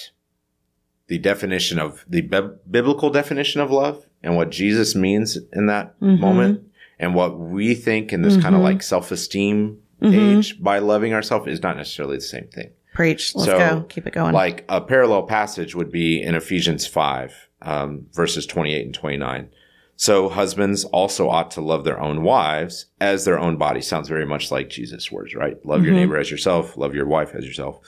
the 1.08 1.18
definition 1.18 1.80
of 1.80 2.04
the 2.08 2.22
bib- 2.22 2.60
biblical 2.70 3.10
definition 3.10 3.62
of 3.62 3.72
love 3.72 4.06
and 4.22 4.36
what 4.36 4.50
Jesus 4.50 4.94
means 4.96 5.38
in 5.54 5.68
that 5.68 6.00
mm-hmm. 6.00 6.20
moment 6.20 6.68
and 7.00 7.16
what 7.16 7.40
we 7.40 7.76
think 7.76 8.12
in 8.12 8.22
this 8.24 8.36
kind 8.36 8.56
of 8.56 8.60
mm-hmm. 8.60 8.64
like 8.64 8.84
self 8.84 9.12
esteem 9.12 9.80
mm-hmm. 10.02 10.38
age 10.38 10.62
by 10.62 10.80
loving 10.80 11.14
ourselves 11.14 11.48
is 11.48 11.62
not 11.62 11.78
necessarily 11.78 12.18
the 12.18 12.22
same 12.22 12.48
thing. 12.48 12.72
Preach. 12.94 13.36
Let's 13.36 13.46
So, 13.46 13.58
go. 13.58 13.82
Keep 13.90 14.08
it 14.08 14.14
going. 14.14 14.34
Like 14.34 14.66
a 14.70 14.82
parallel 14.82 15.24
passage 15.24 15.76
would 15.76 15.92
be 15.92 16.22
in 16.22 16.36
Ephesians 16.36 16.86
5, 16.86 17.50
um, 17.62 18.06
verses 18.12 18.46
28 18.46 18.86
and 18.86 18.94
29. 18.94 19.50
So 19.96 20.28
husbands 20.28 20.86
also 20.86 21.30
ought 21.30 21.52
to 21.52 21.62
love 21.62 21.84
their 21.84 22.00
own 22.00 22.24
wives 22.24 22.88
as 23.00 23.26
their 23.26 23.40
own 23.40 23.58
body. 23.58 23.82
Sounds 23.82 24.10
very 24.10 24.26
much 24.26 24.52
like 24.52 24.70
Jesus' 24.70 25.12
words, 25.12 25.36
right? 25.36 25.64
Love 25.66 25.84
your 25.84 25.94
mm-hmm. 25.94 26.02
neighbor 26.02 26.18
as 26.18 26.32
yourself, 26.32 26.76
love 26.78 26.96
your 26.96 27.06
wife 27.06 27.36
as 27.36 27.46
yourself. 27.46 27.80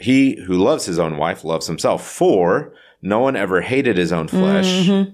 He 0.00 0.40
who 0.46 0.54
loves 0.54 0.86
his 0.86 0.98
own 0.98 1.16
wife 1.16 1.44
loves 1.44 1.66
himself, 1.66 2.06
for 2.06 2.72
no 3.02 3.20
one 3.20 3.36
ever 3.36 3.60
hated 3.60 3.96
his 3.96 4.12
own 4.12 4.28
flesh, 4.28 4.66
mm-hmm. 4.66 5.12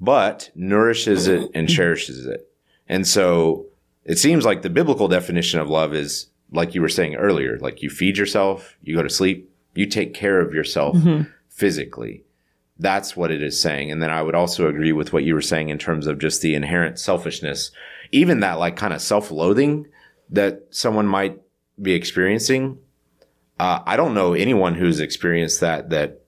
but 0.00 0.50
nourishes 0.54 1.26
it 1.26 1.50
and 1.54 1.68
cherishes 1.68 2.26
it. 2.26 2.50
And 2.88 3.06
so 3.06 3.66
it 4.04 4.18
seems 4.18 4.44
like 4.44 4.62
the 4.62 4.70
biblical 4.70 5.08
definition 5.08 5.60
of 5.60 5.68
love 5.68 5.94
is 5.94 6.26
like 6.52 6.74
you 6.74 6.82
were 6.82 6.88
saying 6.88 7.16
earlier, 7.16 7.58
like 7.58 7.82
you 7.82 7.90
feed 7.90 8.18
yourself, 8.18 8.76
you 8.82 8.94
go 8.94 9.02
to 9.02 9.10
sleep, 9.10 9.50
you 9.74 9.86
take 9.86 10.14
care 10.14 10.40
of 10.40 10.54
yourself 10.54 10.96
mm-hmm. 10.96 11.30
physically. 11.48 12.22
That's 12.78 13.16
what 13.16 13.30
it 13.30 13.42
is 13.42 13.60
saying. 13.60 13.90
And 13.90 14.02
then 14.02 14.10
I 14.10 14.22
would 14.22 14.34
also 14.34 14.68
agree 14.68 14.92
with 14.92 15.12
what 15.12 15.24
you 15.24 15.34
were 15.34 15.42
saying 15.42 15.70
in 15.70 15.78
terms 15.78 16.06
of 16.06 16.18
just 16.18 16.42
the 16.42 16.54
inherent 16.54 16.98
selfishness, 16.98 17.70
even 18.12 18.40
that 18.40 18.58
like 18.58 18.76
kind 18.76 18.92
of 18.92 19.00
self 19.00 19.30
loathing 19.30 19.86
that 20.30 20.62
someone 20.70 21.06
might 21.06 21.40
be 21.80 21.92
experiencing. 21.92 22.78
Uh, 23.58 23.80
I 23.86 23.96
don't 23.96 24.14
know 24.14 24.34
anyone 24.34 24.74
who's 24.74 25.00
experienced 25.00 25.60
that, 25.60 25.90
that 25.90 26.20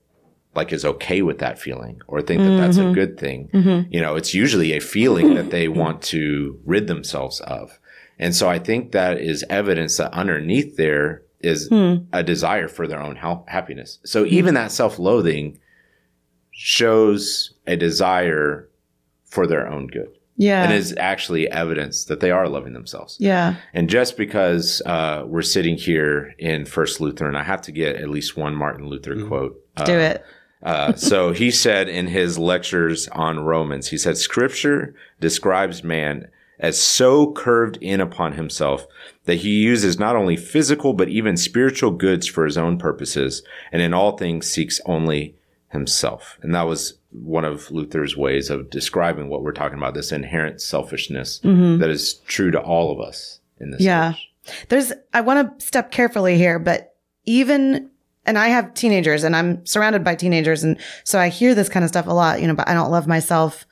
like 0.55 0.73
is 0.73 0.83
okay 0.83 1.21
with 1.21 1.39
that 1.39 1.59
feeling 1.59 2.01
or 2.07 2.21
think 2.21 2.41
that 2.41 2.57
that's 2.57 2.77
a 2.77 2.81
mm-hmm. 2.81 2.93
good 2.93 3.19
thing. 3.19 3.49
Mm-hmm. 3.53 3.93
You 3.93 4.01
know, 4.01 4.15
it's 4.15 4.33
usually 4.33 4.73
a 4.73 4.79
feeling 4.79 5.35
that 5.35 5.51
they 5.51 5.67
want 5.67 6.01
to 6.03 6.59
rid 6.65 6.87
themselves 6.87 7.39
of. 7.41 7.79
And 8.17 8.35
so 8.35 8.49
I 8.49 8.59
think 8.59 8.91
that 8.91 9.19
is 9.19 9.45
evidence 9.49 9.97
that 9.97 10.11
underneath 10.13 10.75
there 10.75 11.23
is 11.39 11.69
hmm. 11.69 11.95
a 12.11 12.21
desire 12.21 12.67
for 12.67 12.85
their 12.85 13.01
own 13.01 13.15
hel- 13.15 13.45
happiness. 13.47 13.99
So 14.03 14.25
even 14.25 14.55
that 14.55 14.71
self-loathing 14.71 15.59
shows 16.61 17.53
a 17.67 17.77
desire 17.77 18.67
for 19.23 19.47
their 19.47 19.65
own 19.65 19.87
good 19.87 20.09
yeah. 20.35 20.61
and 20.61 20.73
is 20.73 20.93
actually 20.97 21.49
evidence 21.49 22.03
that 22.03 22.19
they 22.19 22.31
are 22.31 22.49
loving 22.49 22.73
themselves. 22.73 23.15
yeah. 23.17 23.55
And 23.73 23.89
just 23.89 24.17
because 24.17 24.81
uh, 24.85 25.23
we're 25.25 25.41
sitting 25.41 25.77
here 25.77 26.35
in 26.37 26.65
First 26.65 26.99
Lutheran, 26.99 27.37
I 27.37 27.43
have 27.43 27.61
to 27.61 27.71
get 27.71 27.95
at 27.95 28.09
least 28.09 28.35
one 28.35 28.55
Martin 28.55 28.87
Luther 28.87 29.25
quote. 29.25 29.57
Uh, 29.77 29.85
Do 29.85 29.97
it. 29.97 30.25
uh, 30.61 30.95
so 30.95 31.31
he 31.31 31.49
said 31.49 31.87
in 31.87 32.07
his 32.07 32.37
lectures 32.37 33.07
on 33.13 33.39
Romans, 33.39 33.87
he 33.87 33.97
said, 33.97 34.17
Scripture 34.17 34.93
describes 35.21 35.81
man 35.81 36.27
as 36.59 36.77
so 36.77 37.31
curved 37.31 37.77
in 37.79 38.01
upon 38.01 38.33
himself 38.33 38.85
that 39.23 39.35
he 39.35 39.61
uses 39.61 39.97
not 39.97 40.17
only 40.17 40.35
physical 40.35 40.91
but 40.91 41.07
even 41.07 41.37
spiritual 41.37 41.91
goods 41.91 42.27
for 42.27 42.43
his 42.43 42.57
own 42.57 42.77
purposes, 42.77 43.43
and 43.71 43.81
in 43.81 43.93
all 43.93 44.17
things 44.17 44.45
seeks 44.45 44.81
only 44.85 45.35
himself. 45.71 46.37
And 46.41 46.53
that 46.55 46.63
was 46.63 46.97
one 47.11 47.45
of 47.45 47.71
Luther's 47.71 48.15
ways 48.15 48.49
of 48.49 48.69
describing 48.69 49.29
what 49.29 49.41
we're 49.41 49.51
talking 49.51 49.77
about 49.77 49.93
this 49.93 50.11
inherent 50.11 50.61
selfishness 50.61 51.39
that 51.79 51.89
is 51.89 52.15
true 52.27 52.51
to 52.51 52.59
all 52.59 52.91
of 52.91 52.99
us 52.99 53.39
in 53.59 53.71
this. 53.71 53.81
Yeah. 53.81 54.11
age. 54.11 54.29
There's, 54.69 54.93
I 55.13 55.21
want 55.21 55.59
to 55.59 55.65
step 55.65 55.91
carefully 55.91 56.37
here, 56.37 56.59
but 56.59 56.95
even, 57.25 57.89
and 58.25 58.37
I 58.37 58.47
have 58.49 58.73
teenagers 58.73 59.23
and 59.23 59.35
I'm 59.35 59.65
surrounded 59.65 60.03
by 60.03 60.15
teenagers. 60.15 60.63
And 60.63 60.77
so 61.03 61.19
I 61.19 61.29
hear 61.29 61.53
this 61.53 61.69
kind 61.69 61.83
of 61.83 61.89
stuff 61.89 62.07
a 62.07 62.13
lot, 62.13 62.41
you 62.41 62.47
know, 62.47 62.55
but 62.55 62.67
I 62.67 62.73
don't 62.73 62.91
love 62.91 63.07
myself. 63.07 63.65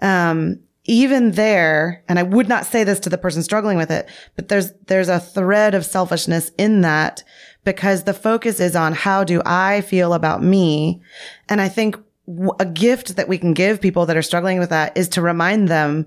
Um, 0.00 0.60
even 0.84 1.32
there, 1.32 2.04
and 2.08 2.18
I 2.18 2.22
would 2.22 2.48
not 2.48 2.64
say 2.64 2.84
this 2.84 3.00
to 3.00 3.10
the 3.10 3.18
person 3.18 3.42
struggling 3.42 3.76
with 3.76 3.90
it, 3.90 4.08
but 4.36 4.48
there's, 4.48 4.72
there's 4.86 5.08
a 5.08 5.18
thread 5.18 5.74
of 5.74 5.84
selfishness 5.84 6.50
in 6.56 6.82
that 6.82 7.24
because 7.66 8.04
the 8.04 8.14
focus 8.14 8.60
is 8.60 8.74
on 8.74 8.94
how 8.94 9.24
do 9.24 9.42
I 9.44 9.82
feel 9.82 10.14
about 10.14 10.42
me? 10.42 11.02
And 11.50 11.60
I 11.60 11.68
think 11.68 11.98
a 12.58 12.64
gift 12.64 13.16
that 13.16 13.28
we 13.28 13.36
can 13.36 13.52
give 13.52 13.80
people 13.80 14.06
that 14.06 14.16
are 14.16 14.22
struggling 14.22 14.58
with 14.58 14.70
that 14.70 14.96
is 14.96 15.08
to 15.10 15.20
remind 15.20 15.68
them 15.68 16.06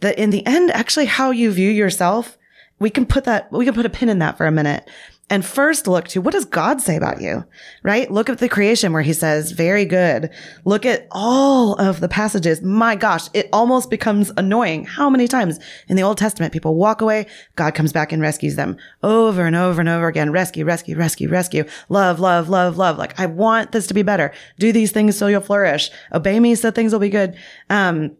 that 0.00 0.18
in 0.18 0.30
the 0.30 0.44
end, 0.46 0.70
actually 0.72 1.06
how 1.06 1.30
you 1.30 1.50
view 1.52 1.70
yourself, 1.70 2.36
we 2.80 2.90
can 2.90 3.06
put 3.06 3.24
that, 3.24 3.50
we 3.52 3.64
can 3.64 3.72
put 3.72 3.86
a 3.86 3.90
pin 3.90 4.08
in 4.08 4.18
that 4.18 4.36
for 4.36 4.46
a 4.46 4.52
minute 4.52 4.86
and 5.28 5.44
first 5.44 5.88
look 5.88 6.06
to 6.08 6.20
what 6.20 6.32
does 6.32 6.44
God 6.44 6.80
say 6.80 6.96
about 6.96 7.20
you, 7.20 7.44
right? 7.82 8.10
Look 8.10 8.30
at 8.30 8.38
the 8.38 8.48
creation 8.48 8.92
where 8.92 9.02
he 9.02 9.12
says, 9.12 9.50
very 9.50 9.84
good. 9.84 10.30
Look 10.64 10.86
at 10.86 11.08
all 11.10 11.74
of 11.74 11.98
the 11.98 12.08
passages. 12.08 12.62
My 12.62 12.94
gosh, 12.94 13.28
it 13.34 13.48
almost 13.52 13.90
becomes 13.90 14.30
annoying. 14.36 14.84
How 14.84 15.10
many 15.10 15.26
times 15.26 15.58
in 15.88 15.96
the 15.96 16.02
Old 16.04 16.16
Testament 16.16 16.52
people 16.52 16.76
walk 16.76 17.00
away, 17.00 17.26
God 17.56 17.74
comes 17.74 17.92
back 17.92 18.12
and 18.12 18.22
rescues 18.22 18.54
them 18.54 18.76
over 19.02 19.44
and 19.44 19.56
over 19.56 19.80
and 19.80 19.88
over 19.88 20.06
again. 20.06 20.30
Rescue, 20.30 20.64
rescue, 20.64 20.96
rescue, 20.96 21.28
rescue. 21.28 21.64
Love, 21.88 22.20
love, 22.20 22.48
love, 22.48 22.76
love. 22.78 22.96
Like, 22.96 23.18
I 23.18 23.26
want 23.26 23.72
this 23.72 23.88
to 23.88 23.94
be 23.94 24.02
better. 24.02 24.32
Do 24.60 24.70
these 24.70 24.92
things 24.92 25.16
so 25.18 25.26
you'll 25.26 25.40
flourish. 25.40 25.90
Obey 26.12 26.38
me 26.38 26.54
so 26.54 26.70
things 26.70 26.92
will 26.92 27.00
be 27.00 27.10
good. 27.10 27.36
Um, 27.68 28.16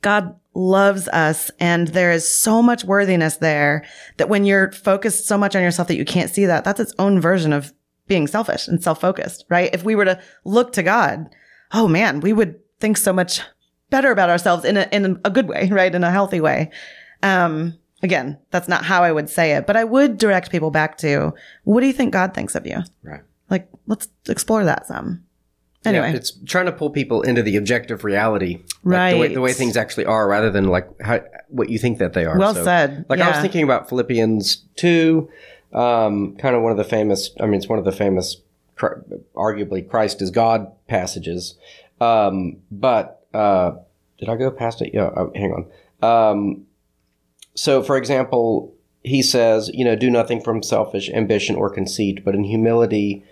God 0.00 0.36
loves 0.54 1.06
us 1.08 1.50
and 1.60 1.88
there 1.88 2.10
is 2.10 2.28
so 2.28 2.60
much 2.60 2.84
worthiness 2.84 3.36
there 3.36 3.84
that 4.16 4.28
when 4.28 4.44
you're 4.44 4.72
focused 4.72 5.26
so 5.26 5.38
much 5.38 5.54
on 5.54 5.62
yourself 5.62 5.88
that 5.88 5.96
you 5.96 6.04
can't 6.04 6.30
see 6.30 6.46
that, 6.46 6.64
that's 6.64 6.80
its 6.80 6.94
own 6.98 7.20
version 7.20 7.52
of 7.52 7.72
being 8.08 8.26
selfish 8.26 8.66
and 8.66 8.82
self-focused, 8.82 9.44
right? 9.48 9.70
If 9.72 9.84
we 9.84 9.94
were 9.94 10.04
to 10.04 10.20
look 10.44 10.72
to 10.72 10.82
God, 10.82 11.28
oh 11.72 11.86
man, 11.86 12.20
we 12.20 12.32
would 12.32 12.58
think 12.80 12.96
so 12.96 13.12
much 13.12 13.42
better 13.90 14.10
about 14.10 14.30
ourselves 14.30 14.64
in 14.64 14.76
a, 14.76 14.88
in 14.90 15.20
a 15.24 15.30
good 15.30 15.48
way, 15.48 15.68
right? 15.72 15.94
In 15.94 16.02
a 16.02 16.10
healthy 16.10 16.40
way. 16.40 16.70
Um, 17.22 17.78
again, 18.02 18.38
that's 18.50 18.68
not 18.68 18.84
how 18.84 19.04
I 19.04 19.12
would 19.12 19.30
say 19.30 19.52
it, 19.52 19.66
but 19.66 19.76
I 19.76 19.84
would 19.84 20.18
direct 20.18 20.50
people 20.50 20.70
back 20.70 20.98
to 20.98 21.32
what 21.64 21.80
do 21.80 21.86
you 21.86 21.92
think 21.92 22.12
God 22.12 22.34
thinks 22.34 22.54
of 22.54 22.66
you? 22.66 22.78
Right. 23.02 23.22
Like, 23.48 23.68
let's 23.86 24.08
explore 24.28 24.64
that 24.64 24.86
some. 24.86 25.24
Anyway, 25.84 26.10
Yeah, 26.10 26.16
it's 26.16 26.32
trying 26.44 26.66
to 26.66 26.72
pull 26.72 26.90
people 26.90 27.22
into 27.22 27.42
the 27.42 27.56
objective 27.56 28.04
reality, 28.04 28.60
like 28.84 29.14
the 29.14 29.18
way, 29.18 29.26
Right. 29.28 29.34
the 29.34 29.40
way 29.40 29.52
things 29.54 29.76
actually 29.78 30.04
are, 30.04 30.28
rather 30.28 30.50
than 30.50 30.68
like 30.68 30.88
how, 31.00 31.20
what 31.48 31.70
you 31.70 31.78
think 31.78 31.98
that 31.98 32.12
they 32.12 32.26
are. 32.26 32.38
Well 32.38 32.54
said. 32.54 33.06
Like 33.08 33.20
I 33.20 33.30
was 33.30 33.38
thinking 33.40 33.62
about 33.62 33.88
Philippians 33.88 34.64
two, 34.76 35.30
um, 35.72 36.36
kind 36.36 36.54
of 36.54 36.62
one 36.62 36.72
of 36.72 36.78
the 36.78 36.84
famous. 36.84 37.30
I 37.40 37.46
mean, 37.46 37.54
it's 37.54 37.68
one 37.68 37.78
of 37.78 37.84
the 37.86 37.92
famous, 37.92 38.36
arguably 39.34 39.88
Christ 39.88 40.20
is 40.20 40.30
God 40.30 40.70
passages. 40.86 41.54
Um, 42.00 42.58
but 42.70 43.26
uh, 43.32 43.72
did 44.18 44.28
I 44.28 44.36
go 44.36 44.50
past 44.50 44.82
it? 44.82 44.90
Yeah. 44.92 45.10
Oh, 45.16 45.32
hang 45.34 45.52
on. 45.52 45.66
Um, 46.02 46.66
so, 47.54 47.82
for 47.82 47.96
example, 47.96 48.74
he 49.02 49.22
says, 49.22 49.70
you 49.72 49.84
know, 49.84 49.96
do 49.96 50.10
nothing 50.10 50.40
from 50.42 50.62
selfish 50.62 51.08
ambition 51.10 51.56
or 51.56 51.70
conceit, 51.70 52.24
but 52.24 52.34
in 52.34 52.44
humility 52.44 53.24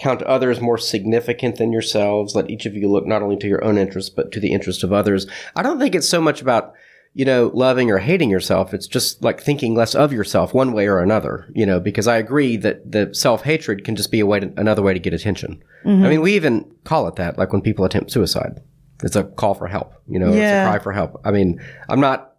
count 0.00 0.22
others 0.22 0.60
more 0.60 0.78
significant 0.78 1.56
than 1.56 1.72
yourselves. 1.72 2.34
Let 2.34 2.50
each 2.50 2.66
of 2.66 2.74
you 2.74 2.88
look 2.90 3.06
not 3.06 3.22
only 3.22 3.36
to 3.36 3.46
your 3.46 3.62
own 3.62 3.76
interests, 3.78 4.10
but 4.10 4.32
to 4.32 4.40
the 4.40 4.52
interest 4.52 4.82
of 4.82 4.92
others. 4.92 5.26
I 5.54 5.62
don't 5.62 5.78
think 5.78 5.94
it's 5.94 6.08
so 6.08 6.20
much 6.20 6.40
about, 6.40 6.72
you 7.12 7.24
know, 7.24 7.50
loving 7.54 7.90
or 7.90 7.98
hating 7.98 8.30
yourself. 8.30 8.72
It's 8.72 8.86
just 8.86 9.22
like 9.22 9.40
thinking 9.40 9.74
less 9.74 9.94
of 9.94 10.12
yourself 10.12 10.54
one 10.54 10.72
way 10.72 10.86
or 10.86 11.00
another, 11.00 11.50
you 11.54 11.66
know, 11.66 11.80
because 11.80 12.08
I 12.08 12.16
agree 12.16 12.56
that 12.58 12.90
the 12.90 13.14
self 13.14 13.42
hatred 13.42 13.84
can 13.84 13.94
just 13.94 14.10
be 14.10 14.20
a 14.20 14.26
way 14.26 14.40
to, 14.40 14.52
another 14.56 14.82
way 14.82 14.94
to 14.94 15.00
get 15.00 15.12
attention. 15.12 15.62
I 15.84 15.88
mean, 15.88 16.20
we 16.20 16.34
even 16.34 16.70
call 16.84 17.06
it 17.08 17.16
that, 17.16 17.36
like 17.38 17.52
when 17.52 17.62
people 17.62 17.84
attempt 17.84 18.10
suicide. 18.10 18.60
It's 19.02 19.16
a 19.16 19.24
call 19.24 19.54
for 19.54 19.66
help, 19.66 19.94
you 20.08 20.18
know, 20.18 20.30
Yeah. 20.32 20.62
it's 20.62 20.68
a 20.68 20.70
cry 20.70 20.82
for 20.82 20.92
help. 20.92 21.20
I 21.24 21.30
mean, 21.30 21.58
I'm 21.88 22.00
not 22.00 22.34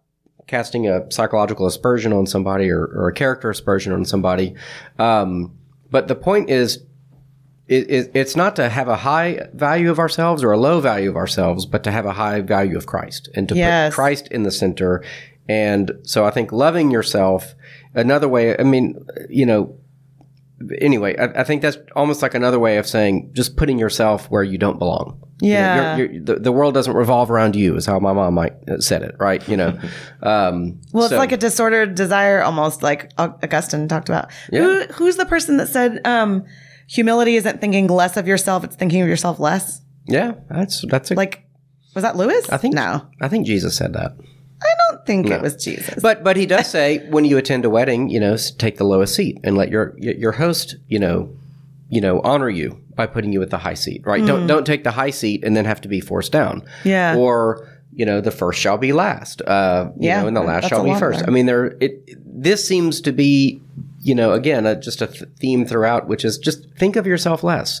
casting 0.46 0.88
a 0.88 1.10
psychological 1.10 1.66
aspersion 1.66 2.12
on 2.12 2.26
somebody 2.26 2.70
or, 2.70 2.84
or 2.84 3.08
a 3.08 3.12
character 3.12 3.50
aspersion 3.50 3.92
on 3.92 4.04
somebody. 4.04 4.54
Um, 4.98 5.52
but 5.90 6.08
the 6.08 6.14
point 6.14 6.50
is, 6.50 6.84
it, 7.68 7.90
it, 7.90 8.10
it's 8.14 8.36
not 8.36 8.56
to 8.56 8.68
have 8.68 8.88
a 8.88 8.96
high 8.96 9.48
value 9.54 9.90
of 9.90 9.98
ourselves 9.98 10.42
or 10.44 10.52
a 10.52 10.58
low 10.58 10.80
value 10.80 11.08
of 11.08 11.16
ourselves, 11.16 11.64
but 11.66 11.84
to 11.84 11.90
have 11.90 12.04
a 12.06 12.12
high 12.12 12.40
value 12.40 12.76
of 12.76 12.86
Christ 12.86 13.28
and 13.34 13.48
to 13.48 13.54
Yes. 13.54 13.90
put 13.92 13.94
Christ 13.94 14.28
in 14.28 14.42
the 14.42 14.50
center. 14.50 15.02
And 15.48 15.92
so 16.02 16.24
I 16.24 16.30
think 16.30 16.52
loving 16.52 16.90
yourself, 16.90 17.54
another 17.94 18.28
way, 18.28 18.56
I 18.58 18.62
mean, 18.64 19.04
you 19.28 19.46
know, 19.46 19.76
anyway, 20.80 21.16
I, 21.16 21.40
I 21.40 21.44
think 21.44 21.62
that's 21.62 21.76
almost 21.96 22.22
like 22.22 22.34
another 22.34 22.58
way 22.58 22.78
of 22.78 22.86
saying 22.86 23.30
just 23.32 23.56
putting 23.56 23.78
yourself 23.78 24.30
where 24.30 24.42
you 24.44 24.58
don't 24.58 24.78
belong. 24.78 25.20
You 25.40 25.54
know, 25.54 25.58
Yeah. 25.58 25.96
you're- 25.96 26.12
you're- 26.14 26.24
the, 26.24 26.34
the 26.36 26.52
world 26.52 26.74
doesn't 26.74 26.94
revolve 26.94 27.30
around 27.30 27.56
you, 27.56 27.74
is 27.76 27.84
how 27.86 27.98
my 27.98 28.12
mom 28.12 28.34
might 28.34 28.54
uh, 28.68 28.78
said 28.78 29.02
it, 29.02 29.16
right? 29.18 29.46
You 29.48 29.56
know, 29.56 29.78
um, 30.22 30.80
Well, 30.92 31.04
it's 31.04 31.10
so- 31.10 31.18
like 31.18 31.32
a 31.32 31.36
disordered 31.36 31.94
desire, 31.96 32.42
almost 32.42 32.82
like 32.82 33.10
Augustine 33.18 33.88
talked 33.88 34.08
about. 34.08 34.30
Who, 34.50 34.84
who's 34.92 35.16
the 35.16 35.26
person 35.26 35.56
that 35.56 35.68
said 35.68 36.00
um, 36.04 36.44
humility 36.92 37.36
isn't 37.36 37.60
thinking 37.60 37.86
less 37.86 38.16
of 38.16 38.28
yourself; 38.28 38.64
it's 38.64 38.76
thinking 38.76 39.00
of 39.02 39.08
yourself 39.08 39.40
less? 39.40 39.82
yeah, 40.06 40.34
that's 40.48 40.84
that's 40.88 41.10
a, 41.10 41.14
Like, 41.14 41.44
was 41.94 42.02
that 42.02 42.16
Lewis? 42.16 42.48
I 42.50 42.56
think 42.56 42.74
no. 42.74 43.06
I 43.20 43.28
think 43.28 43.46
Jesus 43.46 43.76
said 43.76 43.92
that. 43.94 44.12
I 44.62 44.74
don't 44.88 45.04
think 45.04 45.26
it 45.26 45.42
was 45.42 45.56
Jesus. 45.56 46.00
But 46.02 46.22
but 46.22 46.36
he 46.36 46.46
does 46.46 46.68
say 46.68 46.98
when 47.08 47.24
you 47.24 47.36
attend 47.36 47.64
a 47.64 47.70
wedding, 47.70 48.08
you 48.08 48.20
know, 48.20 48.36
take 48.58 48.76
the 48.76 48.84
lowest 48.84 49.14
seat 49.14 49.38
and 49.42 49.56
let 49.56 49.70
your 49.70 49.94
your 49.98 50.32
host, 50.32 50.76
you 50.88 50.98
know, 50.98 51.34
you 51.88 52.00
know, 52.00 52.20
honor 52.20 52.48
you 52.48 52.80
by 52.94 53.06
putting 53.06 53.32
you 53.32 53.42
at 53.42 53.50
the 53.50 53.58
high 53.58 53.74
seat, 53.74 54.02
right? 54.04 54.24
Don't 54.24 54.44
mm. 54.44 54.48
don't 54.48 54.64
take 54.64 54.84
the 54.84 54.92
high 54.92 55.10
seat 55.10 55.42
and 55.42 55.56
then 55.56 55.64
have 55.64 55.80
to 55.80 55.88
be 55.88 56.00
forced 56.00 56.30
down. 56.30 56.64
Yeah. 56.84 57.16
Or 57.16 57.68
you 57.94 58.06
know, 58.06 58.20
the 58.20 58.30
first 58.30 58.60
shall 58.60 58.78
be 58.78 58.92
last. 58.92 59.42
Uh, 59.42 59.90
you 59.98 60.08
Yeah, 60.08 60.22
know, 60.22 60.28
and 60.28 60.36
the 60.36 60.42
last 60.42 60.68
shall 60.68 60.84
be 60.84 60.94
first. 60.98 61.20
there. 61.20 61.28
I 61.28 61.30
mean, 61.32 61.46
there. 61.46 61.76
It 61.80 62.18
this 62.42 62.66
seems 62.66 63.00
to 63.02 63.12
be, 63.12 63.60
you 64.00 64.14
know, 64.14 64.32
again, 64.32 64.64
a, 64.66 64.74
just 64.80 65.02
a 65.02 65.06
th- 65.06 65.24
theme 65.38 65.66
throughout, 65.66 66.08
which 66.08 66.24
is 66.24 66.38
just 66.38 66.66
think 66.78 66.96
of 66.96 67.06
yourself 67.06 67.44
less. 67.44 67.80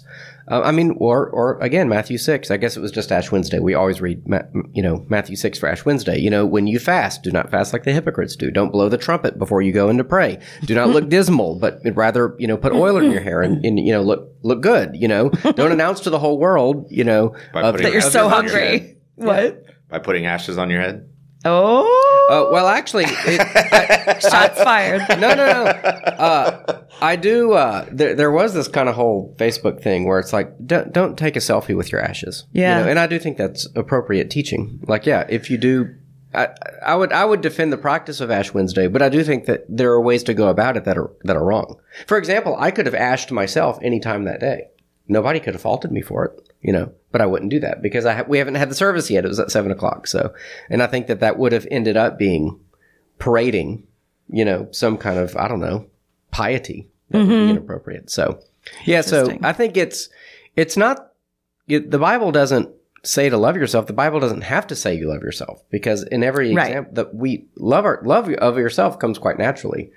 Uh, 0.50 0.60
I 0.60 0.72
mean, 0.72 0.96
or 0.98 1.28
or 1.30 1.58
again, 1.60 1.88
Matthew 1.88 2.18
six. 2.18 2.50
I 2.50 2.56
guess 2.56 2.76
it 2.76 2.80
was 2.80 2.90
just 2.90 3.12
Ash 3.12 3.30
Wednesday. 3.30 3.60
We 3.60 3.74
always 3.74 4.00
read, 4.00 4.26
Ma- 4.28 4.42
you 4.74 4.82
know, 4.82 5.06
Matthew 5.08 5.36
six 5.36 5.56
for 5.58 5.68
Ash 5.68 5.84
Wednesday. 5.84 6.18
You 6.18 6.30
know, 6.30 6.44
when 6.44 6.66
you 6.66 6.78
fast, 6.80 7.22
do 7.22 7.30
not 7.30 7.48
fast 7.50 7.72
like 7.72 7.84
the 7.84 7.92
hypocrites 7.92 8.34
do. 8.36 8.50
Don't 8.50 8.70
blow 8.72 8.88
the 8.88 8.98
trumpet 8.98 9.38
before 9.38 9.62
you 9.62 9.72
go 9.72 9.88
in 9.88 9.98
to 9.98 10.04
pray. 10.04 10.38
Do 10.64 10.74
not 10.74 10.88
look 10.90 11.08
dismal, 11.16 11.54
but 11.60 11.78
rather, 11.94 12.34
you 12.38 12.48
know, 12.48 12.56
put 12.56 12.72
oil 12.72 12.96
in 12.98 13.10
your 13.12 13.20
hair 13.20 13.40
and, 13.40 13.64
and 13.64 13.78
you 13.78 13.92
know, 13.92 14.02
look 14.02 14.32
look 14.42 14.60
good. 14.60 14.96
You 14.96 15.06
know, 15.08 15.28
don't 15.30 15.72
announce 15.78 16.00
to 16.00 16.10
the 16.10 16.18
whole 16.18 16.38
world, 16.38 16.86
you 16.90 17.04
know, 17.04 17.36
By 17.54 17.62
of- 17.62 17.74
putting 17.76 17.84
that 17.86 17.92
you're 17.92 18.02
so 18.02 18.26
on 18.28 18.44
your 18.46 18.52
head. 18.58 18.68
hungry. 18.80 18.96
What? 19.14 19.64
By 19.92 19.98
putting 20.00 20.26
ashes 20.26 20.56
on 20.58 20.70
your 20.70 20.80
head. 20.80 21.08
Oh, 21.44 22.26
Uh, 22.30 22.50
well, 22.52 22.66
actually, 22.68 23.04
it, 23.06 24.22
shots 24.22 24.62
fired. 24.62 25.02
no, 25.20 25.34
no, 25.34 25.34
no. 25.34 25.64
Uh, 25.64 26.82
I 27.00 27.16
do. 27.16 27.52
Uh, 27.52 27.84
there, 27.90 28.14
there 28.14 28.30
was 28.30 28.54
this 28.54 28.68
kind 28.68 28.88
of 28.88 28.94
whole 28.94 29.34
Facebook 29.38 29.82
thing 29.82 30.06
where 30.06 30.18
it's 30.18 30.32
like, 30.32 30.52
don't, 30.64 30.92
don't 30.92 31.18
take 31.18 31.36
a 31.36 31.40
selfie 31.40 31.76
with 31.76 31.92
your 31.92 32.00
ashes. 32.00 32.44
You 32.52 32.62
Yeah. 32.62 32.82
know, 32.82 32.88
and 32.88 32.98
I 32.98 33.06
do 33.06 33.18
think 33.18 33.36
that's 33.36 33.68
appropriate 33.76 34.30
teaching. 34.30 34.80
Like, 34.86 35.04
yeah, 35.04 35.26
if 35.28 35.50
you 35.50 35.58
do, 35.58 35.94
I, 36.32 36.48
I 36.86 36.94
would, 36.94 37.12
I 37.12 37.24
would 37.24 37.40
defend 37.40 37.72
the 37.72 37.76
practice 37.76 38.20
of 38.20 38.30
Ash 38.30 38.54
Wednesday, 38.54 38.86
but 38.86 39.02
I 39.02 39.08
do 39.08 39.22
think 39.24 39.44
that 39.46 39.64
there 39.68 39.90
are 39.90 40.00
ways 40.00 40.22
to 40.24 40.34
go 40.34 40.48
about 40.48 40.76
it 40.76 40.84
that 40.84 40.96
are 40.96 41.10
that 41.24 41.36
are 41.36 41.44
wrong. 41.44 41.76
For 42.06 42.16
example, 42.16 42.56
I 42.58 42.70
could 42.70 42.86
have 42.86 42.94
ashed 42.94 43.30
myself 43.32 43.78
anytime 43.82 44.24
that 44.24 44.40
day. 44.40 44.68
Nobody 45.08 45.40
could 45.40 45.52
have 45.54 45.60
faulted 45.60 45.90
me 45.92 46.00
for 46.00 46.24
it, 46.26 46.51
you 46.62 46.72
know. 46.72 46.92
But 47.10 47.20
I 47.20 47.26
wouldn't 47.26 47.50
do 47.50 47.60
that 47.60 47.82
because 47.82 48.06
I 48.06 48.14
ha- 48.14 48.24
we 48.26 48.38
haven't 48.38 48.54
had 48.54 48.70
the 48.70 48.74
service 48.74 49.10
yet. 49.10 49.24
It 49.24 49.28
was 49.28 49.38
at 49.38 49.50
seven 49.50 49.70
o'clock, 49.70 50.06
so 50.06 50.32
and 50.70 50.82
I 50.82 50.86
think 50.86 51.08
that 51.08 51.20
that 51.20 51.38
would 51.38 51.52
have 51.52 51.66
ended 51.70 51.96
up 51.96 52.18
being 52.18 52.58
parading, 53.18 53.86
you 54.28 54.44
know, 54.44 54.68
some 54.72 54.96
kind 54.96 55.18
of 55.18 55.36
I 55.36 55.48
don't 55.48 55.60
know 55.60 55.86
piety 56.30 56.88
that 57.10 57.18
would 57.18 57.28
be 57.28 57.34
mm-hmm. 57.34 57.50
inappropriate. 57.50 58.10
So, 58.10 58.40
yeah. 58.84 59.02
So 59.02 59.38
I 59.42 59.52
think 59.52 59.76
it's 59.76 60.08
it's 60.56 60.76
not 60.76 61.12
it, 61.68 61.90
the 61.90 61.98
Bible 61.98 62.32
doesn't 62.32 62.70
say 63.04 63.28
to 63.28 63.36
love 63.36 63.56
yourself. 63.56 63.86
The 63.86 63.92
Bible 63.92 64.20
doesn't 64.20 64.42
have 64.42 64.66
to 64.68 64.76
say 64.76 64.94
you 64.94 65.08
love 65.08 65.22
yourself 65.22 65.62
because 65.70 66.02
in 66.04 66.22
every 66.22 66.54
Right. 66.54 66.68
example 66.68 66.94
that 66.94 67.14
we 67.14 67.46
love 67.56 67.84
our 67.84 68.00
love 68.04 68.30
of 68.30 68.58
yourself 68.58 68.98
comes 68.98 69.18
quite 69.18 69.38
naturally. 69.38 69.90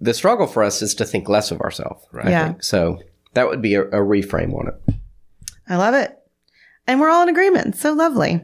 The 0.00 0.14
struggle 0.14 0.46
for 0.46 0.62
us 0.62 0.82
is 0.82 0.94
to 0.96 1.04
think 1.04 1.28
less 1.28 1.50
of 1.50 1.60
ourselves. 1.60 2.06
Right. 2.12 2.28
Yeah. 2.28 2.54
So 2.60 3.00
that 3.34 3.48
would 3.48 3.62
be 3.62 3.74
a, 3.74 3.82
a 3.82 4.00
reframe 4.00 4.54
on 4.54 4.68
it. 4.68 4.94
I 5.68 5.76
love 5.76 5.94
it. 5.94 6.16
And 6.86 7.00
we're 7.00 7.10
all 7.10 7.22
in 7.22 7.28
agreement. 7.28 7.76
So 7.76 7.92
lovely. 7.92 8.40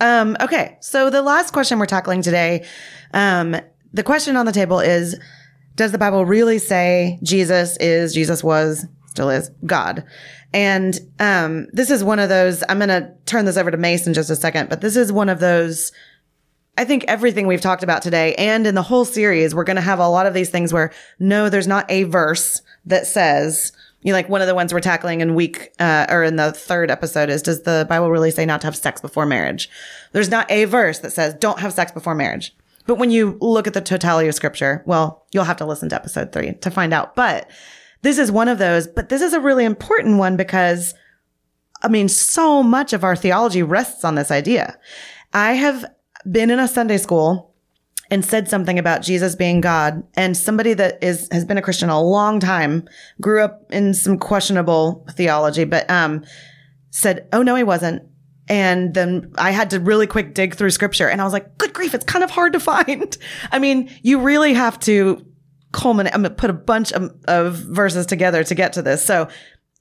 Um, 0.00 0.36
okay. 0.40 0.78
So 0.80 1.10
the 1.10 1.22
last 1.22 1.52
question 1.52 1.78
we're 1.78 1.86
tackling 1.86 2.22
today, 2.22 2.66
um, 3.12 3.56
the 3.92 4.02
question 4.02 4.36
on 4.36 4.46
the 4.46 4.52
table 4.52 4.80
is, 4.80 5.18
does 5.74 5.92
the 5.92 5.98
Bible 5.98 6.24
really 6.24 6.58
say 6.58 7.18
Jesus 7.22 7.76
is, 7.78 8.14
Jesus 8.14 8.44
was, 8.44 8.86
still 9.06 9.30
is 9.30 9.50
God? 9.64 10.04
And, 10.52 10.98
um, 11.18 11.66
this 11.72 11.90
is 11.90 12.04
one 12.04 12.18
of 12.18 12.28
those, 12.28 12.62
I'm 12.68 12.78
going 12.78 12.88
to 12.88 13.12
turn 13.26 13.46
this 13.46 13.56
over 13.56 13.70
to 13.70 13.76
Mace 13.76 14.06
in 14.06 14.14
just 14.14 14.28
a 14.28 14.36
second, 14.36 14.68
but 14.68 14.80
this 14.80 14.96
is 14.96 15.10
one 15.12 15.28
of 15.28 15.40
those, 15.40 15.92
I 16.76 16.84
think 16.84 17.04
everything 17.08 17.46
we've 17.46 17.60
talked 17.60 17.82
about 17.82 18.02
today 18.02 18.34
and 18.34 18.66
in 18.66 18.74
the 18.74 18.82
whole 18.82 19.04
series, 19.04 19.54
we're 19.54 19.64
going 19.64 19.76
to 19.76 19.82
have 19.82 19.98
a 19.98 20.08
lot 20.08 20.26
of 20.26 20.34
these 20.34 20.50
things 20.50 20.72
where 20.72 20.92
no, 21.18 21.48
there's 21.48 21.66
not 21.66 21.90
a 21.90 22.04
verse 22.04 22.60
that 22.84 23.06
says, 23.06 23.72
you 24.02 24.12
like 24.12 24.28
one 24.28 24.40
of 24.40 24.48
the 24.48 24.54
ones 24.54 24.72
we're 24.72 24.80
tackling 24.80 25.20
in 25.20 25.34
week, 25.34 25.72
uh, 25.78 26.06
or 26.08 26.22
in 26.24 26.36
the 26.36 26.52
third 26.52 26.90
episode 26.90 27.30
is, 27.30 27.42
does 27.42 27.62
the 27.62 27.86
Bible 27.88 28.10
really 28.10 28.30
say 28.30 28.44
not 28.44 28.60
to 28.60 28.66
have 28.66 28.76
sex 28.76 29.00
before 29.00 29.26
marriage? 29.26 29.70
There's 30.12 30.30
not 30.30 30.50
a 30.50 30.64
verse 30.64 30.98
that 31.00 31.12
says 31.12 31.34
don't 31.34 31.60
have 31.60 31.72
sex 31.72 31.92
before 31.92 32.14
marriage. 32.14 32.54
But 32.86 32.96
when 32.96 33.10
you 33.10 33.38
look 33.40 33.66
at 33.66 33.74
the 33.74 33.80
totality 33.80 34.28
of 34.28 34.34
scripture, 34.34 34.82
well, 34.86 35.24
you'll 35.32 35.44
have 35.44 35.58
to 35.58 35.66
listen 35.66 35.88
to 35.90 35.94
episode 35.94 36.32
three 36.32 36.52
to 36.52 36.70
find 36.70 36.92
out. 36.92 37.14
But 37.14 37.48
this 38.02 38.18
is 38.18 38.32
one 38.32 38.48
of 38.48 38.58
those, 38.58 38.88
but 38.88 39.08
this 39.08 39.22
is 39.22 39.32
a 39.32 39.40
really 39.40 39.64
important 39.64 40.18
one 40.18 40.36
because 40.36 40.94
I 41.82 41.88
mean, 41.88 42.08
so 42.08 42.62
much 42.62 42.92
of 42.92 43.04
our 43.04 43.16
theology 43.16 43.62
rests 43.62 44.04
on 44.04 44.14
this 44.14 44.30
idea. 44.30 44.78
I 45.32 45.54
have 45.54 45.84
been 46.30 46.50
in 46.50 46.60
a 46.60 46.68
Sunday 46.68 46.98
school 46.98 47.51
and 48.12 48.22
said 48.22 48.46
something 48.46 48.78
about 48.78 49.00
Jesus 49.00 49.34
being 49.34 49.62
God 49.62 50.04
and 50.14 50.36
somebody 50.36 50.74
that 50.74 51.02
is 51.02 51.28
has 51.32 51.46
been 51.46 51.56
a 51.56 51.62
Christian 51.62 51.88
a 51.88 52.00
long 52.00 52.40
time, 52.40 52.86
grew 53.22 53.42
up 53.42 53.64
in 53.72 53.94
some 53.94 54.18
questionable 54.18 55.06
theology, 55.12 55.64
but 55.64 55.90
um 55.90 56.22
said, 56.90 57.26
"Oh 57.32 57.42
no, 57.42 57.56
he 57.56 57.62
wasn't." 57.62 58.02
And 58.48 58.92
then 58.92 59.32
I 59.38 59.50
had 59.50 59.70
to 59.70 59.80
really 59.80 60.06
quick 60.06 60.34
dig 60.34 60.54
through 60.54 60.70
scripture 60.70 61.08
and 61.08 61.22
I 61.22 61.24
was 61.24 61.32
like, 61.32 61.56
"Good 61.56 61.72
grief, 61.72 61.94
it's 61.94 62.04
kind 62.04 62.22
of 62.22 62.30
hard 62.30 62.52
to 62.52 62.60
find." 62.60 63.16
I 63.50 63.58
mean, 63.58 63.90
you 64.02 64.20
really 64.20 64.52
have 64.52 64.78
to 64.80 65.24
culminate, 65.72 66.14
I'm 66.14 66.20
going 66.20 66.32
to 66.32 66.36
put 66.36 66.50
a 66.50 66.52
bunch 66.52 66.92
of, 66.92 67.14
of 67.26 67.54
verses 67.54 68.04
together 68.04 68.44
to 68.44 68.54
get 68.54 68.74
to 68.74 68.82
this. 68.82 69.02
So 69.02 69.28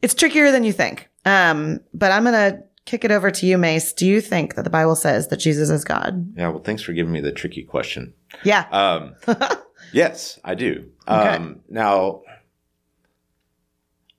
it's 0.02 0.14
trickier 0.14 0.54
than 0.54 0.64
you 0.64 0.72
think. 0.72 1.10
Um, 1.26 1.82
but 1.94 2.14
I'm 2.14 2.24
going 2.24 2.34
to 2.34 2.64
kick 2.86 3.04
it 3.04 3.12
over 3.12 3.30
to 3.30 3.46
you, 3.46 3.58
Mace. 3.58 3.94
Do 3.94 4.08
you 4.08 4.22
think 4.22 4.56
that 4.56 4.64
the 4.64 4.70
Bible 4.70 4.96
says 4.96 5.28
that 5.28 5.38
Jesus 5.38 5.70
is 5.70 5.84
God? 5.84 6.34
Yeah. 6.38 6.50
Well, 6.50 6.64
thanks 6.64 6.82
for 6.82 6.94
giving 6.94 7.12
me 7.12 7.22
the 7.22 7.32
tricky 7.32 7.64
question. 7.64 8.14
Yeah. 8.44 8.66
Um, 8.72 9.16
yes, 9.94 10.40
I 10.44 10.56
do. 10.56 10.90
Um, 11.08 11.62
now, 11.70 12.22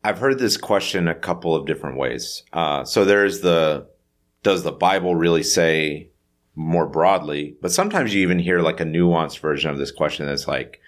I've 0.04 0.18
heard 0.18 0.38
this 0.38 0.56
question 0.56 1.08
a 1.08 1.14
couple 1.14 1.54
of 1.54 1.66
different 1.66 1.96
ways. 1.96 2.42
Uh, 2.52 2.84
so 2.84 3.04
there's 3.04 3.40
the, 3.40 3.86
does 4.42 4.62
the 4.62 4.72
Bible 4.72 5.14
really 5.14 5.42
say 5.42 6.10
more 6.54 6.86
broadly? 6.86 7.56
But 7.62 7.72
sometimes 7.72 8.14
you 8.14 8.22
even 8.22 8.38
hear 8.38 8.60
like 8.60 8.80
a 8.80 8.84
nuanced 8.84 9.38
version 9.38 9.70
of 9.70 9.78
this 9.78 9.92
question 9.92 10.26
that's 10.26 10.48
like, 10.48 10.80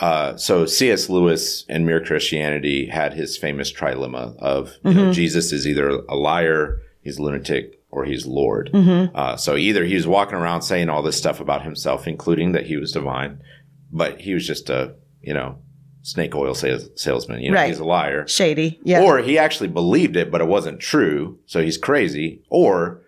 uh, 0.00 0.36
so 0.36 0.66
C.S. 0.66 1.08
Lewis 1.08 1.64
in 1.68 1.86
Mere 1.86 2.04
Christianity 2.04 2.86
had 2.86 3.14
his 3.14 3.36
famous 3.36 3.72
trilemma 3.72 4.36
of 4.38 4.72
you 4.82 4.92
know, 4.92 5.12
Jesus 5.12 5.52
is 5.52 5.68
either 5.68 5.88
a 5.88 6.16
liar, 6.16 6.80
he's 7.02 7.18
a 7.18 7.22
lunatic, 7.22 7.80
or 7.94 8.04
he's 8.04 8.26
Lord. 8.26 8.70
Uh, 8.74 9.36
so 9.36 9.56
either 9.56 9.84
he 9.84 9.94
was 9.94 10.06
walking 10.06 10.34
around 10.36 10.62
saying 10.62 10.88
all 10.88 11.02
this 11.02 11.16
stuff 11.16 11.40
about 11.40 11.62
himself, 11.62 12.06
including 12.06 12.52
that 12.52 12.66
he 12.66 12.76
was 12.76 12.92
divine, 12.92 13.40
but 13.92 14.20
he 14.20 14.34
was 14.34 14.46
just 14.46 14.68
a 14.70 14.94
you 15.22 15.32
know 15.32 15.58
snake 16.02 16.34
oil 16.34 16.54
sales, 16.54 16.88
salesman. 16.96 17.40
You 17.40 17.50
know, 17.50 17.56
Right. 17.56 17.68
he's 17.68 17.78
a 17.78 17.84
liar. 17.84 18.26
Shady. 18.28 18.78
Yeah. 18.84 19.02
Or 19.02 19.18
he 19.18 19.38
actually 19.38 19.68
believed 19.68 20.16
it, 20.16 20.30
but 20.30 20.40
it 20.42 20.48
wasn't 20.48 20.80
true, 20.80 21.38
so 21.46 21.62
he's 21.62 21.78
crazy. 21.78 22.42
Or 22.50 23.00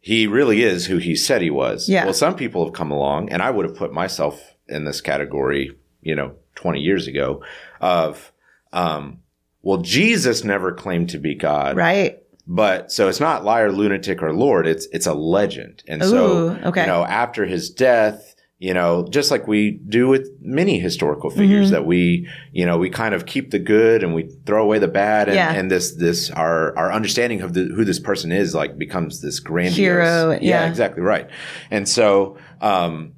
he 0.00 0.26
really 0.26 0.62
is 0.62 0.86
who 0.86 0.98
he 0.98 1.16
said 1.16 1.42
he 1.42 1.50
was. 1.50 1.88
Yeah. 1.88 2.04
Well, 2.04 2.14
some 2.14 2.34
people 2.36 2.64
have 2.64 2.74
come 2.74 2.90
along, 2.90 3.30
and 3.30 3.42
I 3.42 3.50
would 3.50 3.66
have 3.66 3.76
put 3.76 3.92
myself 3.92 4.54
in 4.68 4.84
this 4.84 5.00
category, 5.02 5.76
you 6.02 6.14
know, 6.14 6.32
20 6.56 6.80
years 6.80 7.06
ago 7.06 7.42
of, 7.80 8.32
um, 8.72 9.18
well, 9.62 9.78
Jesus 9.78 10.44
never 10.44 10.72
claimed 10.72 11.10
to 11.10 11.18
be 11.18 11.34
God. 11.34 11.76
right. 11.76 12.18
But 12.46 12.92
so 12.92 13.08
it's 13.08 13.20
not 13.20 13.44
liar, 13.44 13.72
lunatic, 13.72 14.22
or 14.22 14.32
Lord. 14.34 14.66
It's 14.66 14.86
it's 14.92 15.06
a 15.06 15.14
legend. 15.14 15.82
And 15.88 16.04
so 16.04 16.50
okay. 16.64 16.82
you 16.82 16.86
know, 16.86 17.04
after 17.04 17.46
his 17.46 17.70
death, 17.70 18.34
you 18.58 18.74
know, 18.74 19.06
just 19.08 19.30
like 19.30 19.46
we 19.46 19.80
do 19.88 20.08
with 20.08 20.28
many 20.40 20.78
historical 20.78 21.30
figures 21.30 21.66
Mm-hmm. 21.66 21.74
that 21.74 21.86
we, 21.86 22.28
you 22.52 22.66
know, 22.66 22.76
we 22.76 22.90
kind 22.90 23.14
of 23.14 23.24
keep 23.24 23.50
the 23.50 23.58
good 23.58 24.02
and 24.02 24.14
we 24.14 24.28
throw 24.44 24.62
away 24.62 24.78
the 24.78 24.88
bad, 24.88 25.28
and, 25.28 25.36
Yeah. 25.36 25.52
and 25.52 25.70
this 25.70 25.92
this 25.96 26.30
our 26.30 26.76
our 26.76 26.92
understanding 26.92 27.40
of 27.40 27.54
the, 27.54 27.64
who 27.74 27.84
this 27.84 27.98
person 27.98 28.30
is 28.30 28.54
like 28.54 28.76
becomes 28.76 29.22
this 29.22 29.40
grandiose 29.40 29.76
Hero, 29.76 30.38
yeah. 30.40 30.68
exactly 30.68 31.02
right. 31.02 31.28
And 31.70 31.88
so, 31.88 32.36
um, 32.60 33.14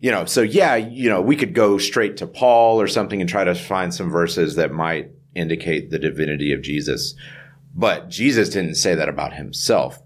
you 0.00 0.10
know, 0.12 0.24
so 0.24 0.40
yeah, 0.42 0.76
you 0.76 1.10
know, 1.10 1.20
we 1.20 1.34
could 1.36 1.52
go 1.54 1.78
straight 1.78 2.16
to 2.18 2.26
Paul 2.26 2.80
or 2.80 2.86
something 2.86 3.20
and 3.20 3.28
try 3.28 3.42
to 3.44 3.54
find 3.56 3.92
some 3.92 4.08
verses 4.08 4.54
that 4.54 4.72
might 4.72 5.10
indicate 5.34 5.90
the 5.90 5.98
divinity 5.98 6.52
of 6.52 6.62
Jesus. 6.62 7.14
But 7.74 8.08
Jesus 8.08 8.48
didn't 8.50 8.74
say 8.74 8.94
that 8.94 9.08
about 9.08 9.34
himself. 9.34 9.98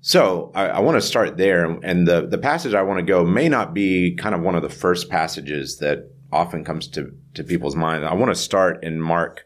So 0.00 0.52
I, 0.54 0.66
I 0.66 0.80
want 0.80 0.96
to 0.96 1.00
start 1.00 1.36
there. 1.36 1.64
And 1.64 2.06
the, 2.06 2.26
the 2.26 2.38
passage 2.38 2.74
I 2.74 2.82
want 2.82 2.98
to 2.98 3.04
go 3.04 3.24
may 3.24 3.48
not 3.48 3.72
be 3.72 4.14
kind 4.14 4.34
of 4.34 4.42
one 4.42 4.54
of 4.54 4.62
the 4.62 4.68
first 4.68 5.08
passages 5.08 5.78
that 5.78 6.10
often 6.30 6.64
comes 6.64 6.88
to, 6.88 7.14
to 7.34 7.44
people's 7.44 7.76
mind. 7.76 8.04
I 8.04 8.14
want 8.14 8.30
to 8.30 8.40
start 8.40 8.82
in 8.84 9.00
Mark 9.00 9.44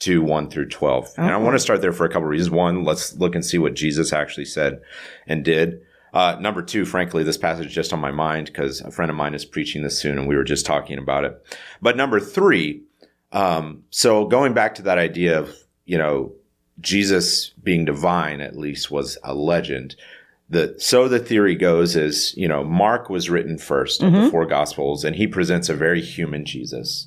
2, 0.00 0.22
1 0.22 0.50
through 0.50 0.68
12. 0.68 1.10
And 1.18 1.26
I 1.26 1.36
want 1.36 1.54
to 1.54 1.60
start 1.60 1.82
there 1.82 1.92
for 1.92 2.04
a 2.04 2.08
couple 2.08 2.24
of 2.24 2.30
reasons. 2.30 2.50
One, 2.50 2.82
let's 2.82 3.14
look 3.14 3.34
and 3.34 3.44
see 3.44 3.58
what 3.58 3.74
Jesus 3.74 4.12
actually 4.12 4.46
said 4.46 4.80
and 5.26 5.44
did. 5.44 5.82
Uh, 6.12 6.36
number 6.40 6.62
two, 6.62 6.84
frankly, 6.84 7.22
this 7.22 7.38
passage 7.38 7.66
is 7.66 7.74
just 7.74 7.92
on 7.92 8.00
my 8.00 8.10
mind 8.10 8.46
because 8.46 8.80
a 8.80 8.90
friend 8.90 9.10
of 9.10 9.16
mine 9.16 9.34
is 9.34 9.44
preaching 9.44 9.82
this 9.82 9.98
soon 9.98 10.18
and 10.18 10.28
we 10.28 10.36
were 10.36 10.44
just 10.44 10.66
talking 10.66 10.98
about 10.98 11.24
it. 11.24 11.46
But 11.80 11.96
number 11.96 12.20
three, 12.20 12.82
um, 13.30 13.84
so 13.90 14.26
going 14.26 14.52
back 14.52 14.74
to 14.74 14.82
that 14.82 14.98
idea 14.98 15.38
of, 15.38 15.54
you 15.86 15.96
know, 15.96 16.34
Jesus 16.80 17.50
being 17.62 17.84
divine 17.84 18.40
at 18.40 18.56
least 18.56 18.90
was 18.90 19.18
a 19.22 19.34
legend. 19.34 19.96
The, 20.48 20.74
so 20.78 21.08
the 21.08 21.18
theory 21.18 21.54
goes 21.54 21.96
is, 21.96 22.34
you 22.36 22.48
know, 22.48 22.62
Mark 22.62 23.08
was 23.08 23.30
written 23.30 23.56
1st 23.56 24.02
of 24.02 24.12
the 24.12 24.18
mm-hmm. 24.18 24.30
four 24.30 24.46
gospels 24.46 25.04
and 25.04 25.16
he 25.16 25.26
presents 25.26 25.68
a 25.68 25.74
very 25.74 26.00
human 26.00 26.44
Jesus. 26.44 27.06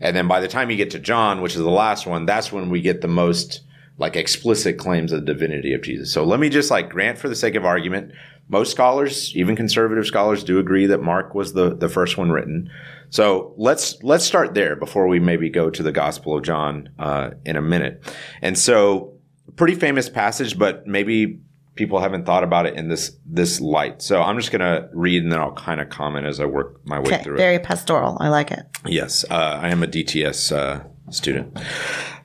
And 0.00 0.16
then 0.16 0.28
by 0.28 0.40
the 0.40 0.48
time 0.48 0.70
you 0.70 0.76
get 0.76 0.90
to 0.90 0.98
John, 0.98 1.40
which 1.40 1.54
is 1.54 1.60
the 1.60 1.70
last 1.70 2.06
one, 2.06 2.26
that's 2.26 2.52
when 2.52 2.70
we 2.70 2.80
get 2.80 3.00
the 3.00 3.08
most 3.08 3.62
like 3.98 4.16
explicit 4.16 4.78
claims 4.78 5.12
of 5.12 5.20
the 5.20 5.32
divinity 5.32 5.72
of 5.72 5.82
Jesus. 5.82 6.12
So 6.12 6.24
let 6.24 6.38
me 6.38 6.48
just 6.48 6.70
like 6.70 6.90
grant 6.90 7.18
for 7.18 7.28
the 7.28 7.34
sake 7.34 7.54
of 7.54 7.64
argument, 7.64 8.12
most 8.48 8.70
scholars, 8.70 9.34
even 9.34 9.56
conservative 9.56 10.06
scholars 10.06 10.44
do 10.44 10.58
agree 10.58 10.86
that 10.86 11.02
Mark 11.02 11.34
was 11.34 11.54
the, 11.54 11.74
the 11.74 11.88
first 11.88 12.16
one 12.16 12.30
written. 12.30 12.70
So 13.10 13.54
let's, 13.56 14.02
let's 14.02 14.24
start 14.24 14.54
there 14.54 14.76
before 14.76 15.06
we 15.08 15.20
maybe 15.20 15.48
go 15.50 15.70
to 15.70 15.82
the 15.82 15.92
gospel 15.92 16.36
of 16.36 16.42
John, 16.44 16.88
uh, 16.98 17.30
in 17.44 17.56
a 17.56 17.62
minute. 17.62 18.02
And 18.42 18.58
so 18.58 19.14
pretty 19.56 19.74
famous 19.74 20.08
passage, 20.08 20.58
but 20.58 20.86
maybe 20.86 21.40
people 21.76 22.00
haven't 22.00 22.24
thought 22.24 22.42
about 22.44 22.66
it 22.66 22.74
in 22.74 22.88
this, 22.88 23.12
this 23.26 23.60
light. 23.60 24.00
So 24.02 24.22
I'm 24.22 24.36
just 24.38 24.50
going 24.50 24.60
to 24.60 24.88
read 24.92 25.22
and 25.22 25.30
then 25.32 25.40
I'll 25.40 25.52
kind 25.52 25.80
of 25.80 25.88
comment 25.90 26.26
as 26.26 26.40
I 26.40 26.44
work 26.46 26.80
my 26.86 26.98
way 26.98 27.06
Okay. 27.14 27.22
through 27.22 27.34
it. 27.34 27.38
Very 27.38 27.58
pastoral. 27.58 28.16
I 28.20 28.28
like 28.28 28.50
it. 28.50 28.64
Yes, 28.86 29.24
uh, 29.30 29.58
I 29.62 29.68
am 29.68 29.82
a 29.82 29.86
DTS 29.86 30.52
uh, 30.56 30.84
student. 31.10 31.56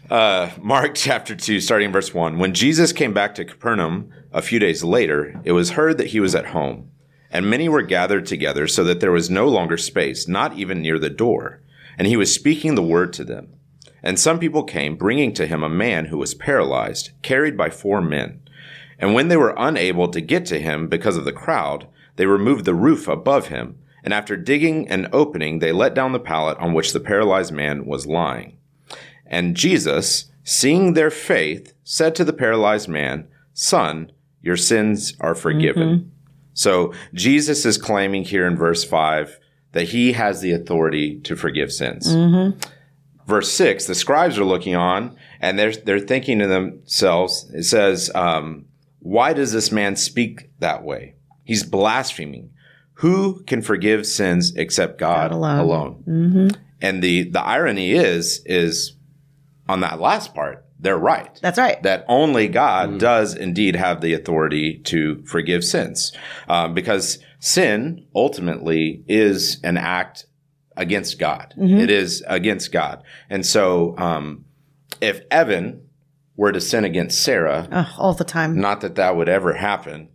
Uh, 0.09 0.49
Mark 0.61 0.91
chapter 0.95 1.36
2, 1.36 1.59
starting 1.61 1.91
verse 1.91 2.13
1. 2.13 2.38
When 2.38 2.53
Jesus 2.53 2.91
came 2.93 3.13
back 3.13 3.36
to 3.36 3.45
Capernaum 3.45 4.09
a 4.34 4.41
few 4.41 4.59
days 4.59 4.84
later, 4.84 5.39
it 5.43 5.51
was 5.53 5.71
heard 5.71 5.97
that 5.97 6.07
he 6.07 6.19
was 6.19 6.36
at 6.36 6.47
home, 6.47 6.90
and 7.32 7.49
many 7.49 7.69
were 7.69 7.82
gathered 7.82 8.25
together 8.25 8.67
so 8.67 8.84
that 8.84 8.99
there 8.99 9.11
was 9.11 9.29
no 9.29 9.47
longer 9.47 9.77
space, 9.77 10.27
not 10.27 10.57
even 10.57 10.82
near 10.82 10.99
the 10.99 11.09
door. 11.09 11.61
And 11.97 12.07
he 12.07 12.17
was 12.17 12.34
speaking 12.34 12.75
the 12.75 12.84
word 12.84 13.13
to 13.13 13.23
them. 13.23 13.53
And 14.03 14.19
some 14.19 14.39
people 14.39 14.63
came, 14.63 14.95
bringing 14.95 15.34
to 15.34 15.47
him 15.47 15.63
a 15.63 15.69
man 15.69 16.05
who 16.05 16.17
was 16.17 16.34
paralyzed, 16.34 17.11
carried 17.21 17.55
by 17.55 17.69
four 17.69 18.01
men. 18.01 18.41
And 18.99 19.13
when 19.13 19.29
they 19.29 19.38
were 19.38 19.55
unable 19.57 20.09
to 20.09 20.21
get 20.21 20.45
to 20.47 20.59
him 20.59 20.88
because 20.88 21.17
of 21.17 21.25
the 21.25 21.32
crowd, 21.32 21.88
they 22.17 22.25
removed 22.25 22.65
the 22.65 22.73
roof 22.73 23.07
above 23.07 23.47
him, 23.47 23.77
and 24.03 24.13
after 24.13 24.36
digging 24.36 24.88
an 24.89 25.07
opening, 25.13 25.59
they 25.59 25.71
let 25.71 25.93
down 25.93 26.11
the 26.11 26.19
pallet 26.19 26.57
on 26.57 26.73
which 26.73 26.93
the 26.93 26.99
paralyzed 26.99 27.53
man 27.53 27.86
was 27.86 28.07
lying. 28.07 28.57
And 29.25 29.55
Jesus, 29.55 30.32
seeing 30.43 30.93
their 30.93 31.11
faith, 31.11 31.73
said 31.84 32.15
to 32.15 32.23
the 32.23 32.34
paralyzed 32.34 32.89
man, 32.89 33.27
Son, 33.53 34.11
your 34.41 34.57
sins 34.57 35.13
are 35.19 35.36
forgiven. 35.36 35.88
Mm-hmm. 35.88 36.09
So 36.54 36.93
Jesus 37.14 37.66
is 37.66 37.78
claiming 37.78 38.24
here 38.24 38.45
in 38.45 38.56
verse 38.58 38.84
5 38.84 39.39
that 39.72 39.89
he 39.89 40.14
has 40.14 40.41
the 40.41 40.52
authority 40.52 41.20
to 41.22 41.36
forgive 41.36 41.72
sins. 41.72 42.14
Verse 43.26 43.52
6, 43.54 43.86
the 43.86 43.95
scribes 43.95 44.38
are 44.38 44.43
looking 44.43 44.76
on 44.76 45.16
and 45.39 45.58
they're, 45.58 45.72
they're 45.72 45.99
thinking 45.99 46.39
to 46.39 46.47
themselves, 46.47 47.49
it 47.54 47.64
says, 47.64 48.12
um, 48.16 48.66
Why 48.99 49.32
does 49.34 49.54
this 49.54 49.72
man 49.72 49.95
speak 49.95 50.49
that 50.60 50.84
way? 50.84 51.16
He's 51.43 51.64
blaspheming. 51.64 52.52
Who 52.95 53.43
can 53.43 53.62
forgive 53.62 54.06
sins 54.06 54.54
except 54.56 54.99
God, 54.99 55.32
God 55.32 55.36
alone. 55.36 55.60
alone? 55.60 56.04
And 56.82 57.02
the, 57.02 57.24
the 57.30 57.41
irony 57.41 57.93
is, 57.93 58.41
is 58.45 58.93
on 59.70 59.80
that 59.80 59.99
last 59.99 60.36
part, 60.36 60.66
they're 60.82 60.97
right 60.97 61.39
That's 61.41 61.57
right. 61.59 61.82
that 61.84 62.03
only 62.07 62.47
God 62.47 62.99
does 62.99 63.36
indeed 63.36 63.75
have 63.75 64.01
the 64.01 64.13
authority 64.13 64.79
to 64.86 65.23
forgive 65.25 65.63
sins. 65.63 66.11
Um, 66.49 66.73
because 66.73 67.19
sin 67.39 68.05
ultimately 68.15 69.03
is 69.07 69.59
an 69.63 69.77
act 69.77 70.25
against 70.75 71.19
God. 71.19 71.53
It 71.57 71.89
is 71.89 72.23
against 72.27 72.71
God. 72.71 73.03
And 73.29 73.45
so, 73.45 73.95
um, 73.97 74.45
if 74.99 75.21
Evan 75.29 75.88
were 76.36 76.51
to 76.51 76.61
sin 76.61 76.84
against 76.86 77.21
Sarah, 77.21 77.67
Ugh, 77.71 77.88
all 77.97 78.13
the 78.13 78.23
time. 78.23 78.59
not 78.59 78.82
that 78.82 78.95
that 78.95 79.15
would 79.15 79.29
ever 79.29 79.53
happen, 79.53 80.09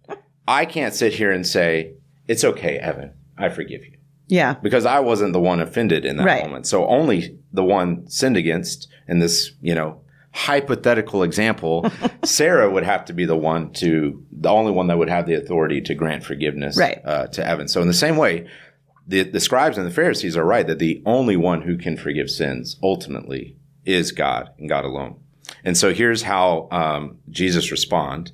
I 0.49 0.65
can't 0.65 0.95
sit 0.95 1.13
here 1.15 1.31
and 1.31 1.47
say, 1.47 1.93
it's 2.27 2.43
okay, 2.45 2.79
Evan, 2.79 3.13
I 3.39 3.49
forgive 3.51 3.85
you 3.85 3.99
Yeah. 4.29 4.55
because 4.63 4.87
I 4.87 4.99
wasn't 5.01 5.33
the 5.33 5.41
one 5.41 5.61
offended 5.61 6.05
in 6.05 6.17
that 6.17 6.25
Right. 6.27 6.43
moment. 6.45 6.67
So 6.67 6.87
only 6.87 7.39
the 7.53 7.65
one 7.65 8.09
sinned 8.09 8.37
against 8.37 8.89
in 9.07 9.19
this, 9.21 9.53
you 9.61 9.75
know, 9.75 10.01
hypothetical 10.37 11.23
example, 11.23 11.91
Sarah 12.25 12.71
would 12.71 12.85
have 12.85 13.07
to 13.07 13.13
be 13.15 13.25
the 13.25 13.37
one 13.37 13.73
to, 13.75 14.23
the 14.31 14.51
only 14.51 14.71
one 14.71 14.87
that 14.89 14.99
would 14.99 15.09
have 15.09 15.27
the 15.27 15.35
authority 15.35 15.81
to 15.83 15.95
grant 15.95 16.25
forgiveness 16.25 16.77
Right. 16.79 17.01
uh, 17.05 17.27
to 17.29 17.47
Evan. 17.47 17.69
So 17.69 17.81
in 17.81 17.89
the 17.89 17.95
same 17.95 18.17
way, 18.17 18.47
the, 19.07 19.23
the 19.23 19.41
scribes 19.41 19.79
and 19.79 19.87
the 19.87 19.91
Pharisees 19.91 20.37
are 20.37 20.45
right 20.45 20.67
that 20.67 20.79
the 20.79 21.03
only 21.07 21.37
one 21.37 21.63
who 21.63 21.79
can 21.79 21.97
forgive 21.97 22.29
sins 22.31 22.77
ultimately 22.83 23.57
is 23.85 24.13
God 24.13 24.51
and 24.59 24.69
God 24.69 24.85
alone. 24.85 25.19
And 25.65 25.77
so 25.77 25.95
here's 25.95 26.23
how 26.23 26.69
um, 26.71 27.19
Jesus 27.31 27.71
respond 27.71 28.33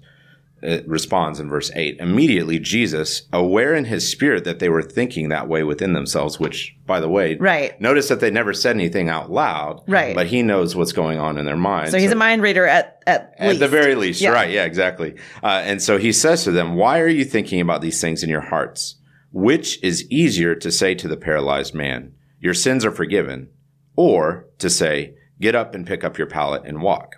it 0.64 0.86
responds 0.86 1.40
in 1.40 1.48
verse 1.48 1.70
8 1.74 1.96
immediately 1.98 2.58
jesus 2.58 3.22
aware 3.32 3.74
in 3.74 3.84
his 3.84 4.08
spirit 4.08 4.44
that 4.44 4.58
they 4.60 4.68
were 4.68 4.82
thinking 4.82 5.28
that 5.28 5.48
way 5.48 5.62
within 5.64 5.92
themselves 5.92 6.38
which 6.38 6.76
by 6.86 7.00
the 7.00 7.08
way 7.08 7.36
Right. 7.36 7.78
notice 7.80 8.08
that 8.08 8.20
they 8.20 8.30
never 8.30 8.52
said 8.52 8.76
anything 8.76 9.08
out 9.08 9.30
loud 9.30 9.80
Right. 9.88 10.14
but 10.14 10.26
he 10.28 10.42
knows 10.42 10.76
what's 10.76 10.92
going 10.92 11.18
on 11.18 11.36
in 11.38 11.44
their 11.46 11.56
minds 11.56 11.90
So 11.90 11.98
he's 11.98 12.12
a 12.12 12.16
mind 12.16 12.42
reader 12.42 12.66
at 12.66 13.02
at, 13.06 13.34
at 13.38 13.58
the 13.58 13.66
very 13.68 13.94
least 13.96 14.20
Yeah. 14.20 14.30
right 14.30 14.50
yeah 14.50 14.64
exactly 14.64 15.16
uh, 15.42 15.62
and 15.64 15.82
so 15.82 15.98
he 15.98 16.12
says 16.12 16.44
to 16.44 16.52
them 16.52 16.76
why 16.76 17.00
are 17.00 17.08
you 17.08 17.24
thinking 17.24 17.60
about 17.60 17.80
these 17.82 18.00
things 18.00 18.22
in 18.22 18.30
your 18.30 18.40
hearts 18.42 18.96
which 19.32 19.82
is 19.82 20.08
easier 20.10 20.54
to 20.54 20.70
say 20.70 20.94
to 20.94 21.08
the 21.08 21.16
paralyzed 21.16 21.74
man 21.74 22.12
your 22.38 22.54
sins 22.54 22.84
are 22.84 22.92
forgiven 22.92 23.48
or 23.96 24.46
to 24.58 24.70
say 24.70 25.14
get 25.40 25.54
up 25.56 25.74
and 25.74 25.86
pick 25.86 26.04
up 26.04 26.18
your 26.18 26.26
pallet 26.28 26.62
and 26.64 26.80
walk 26.82 27.16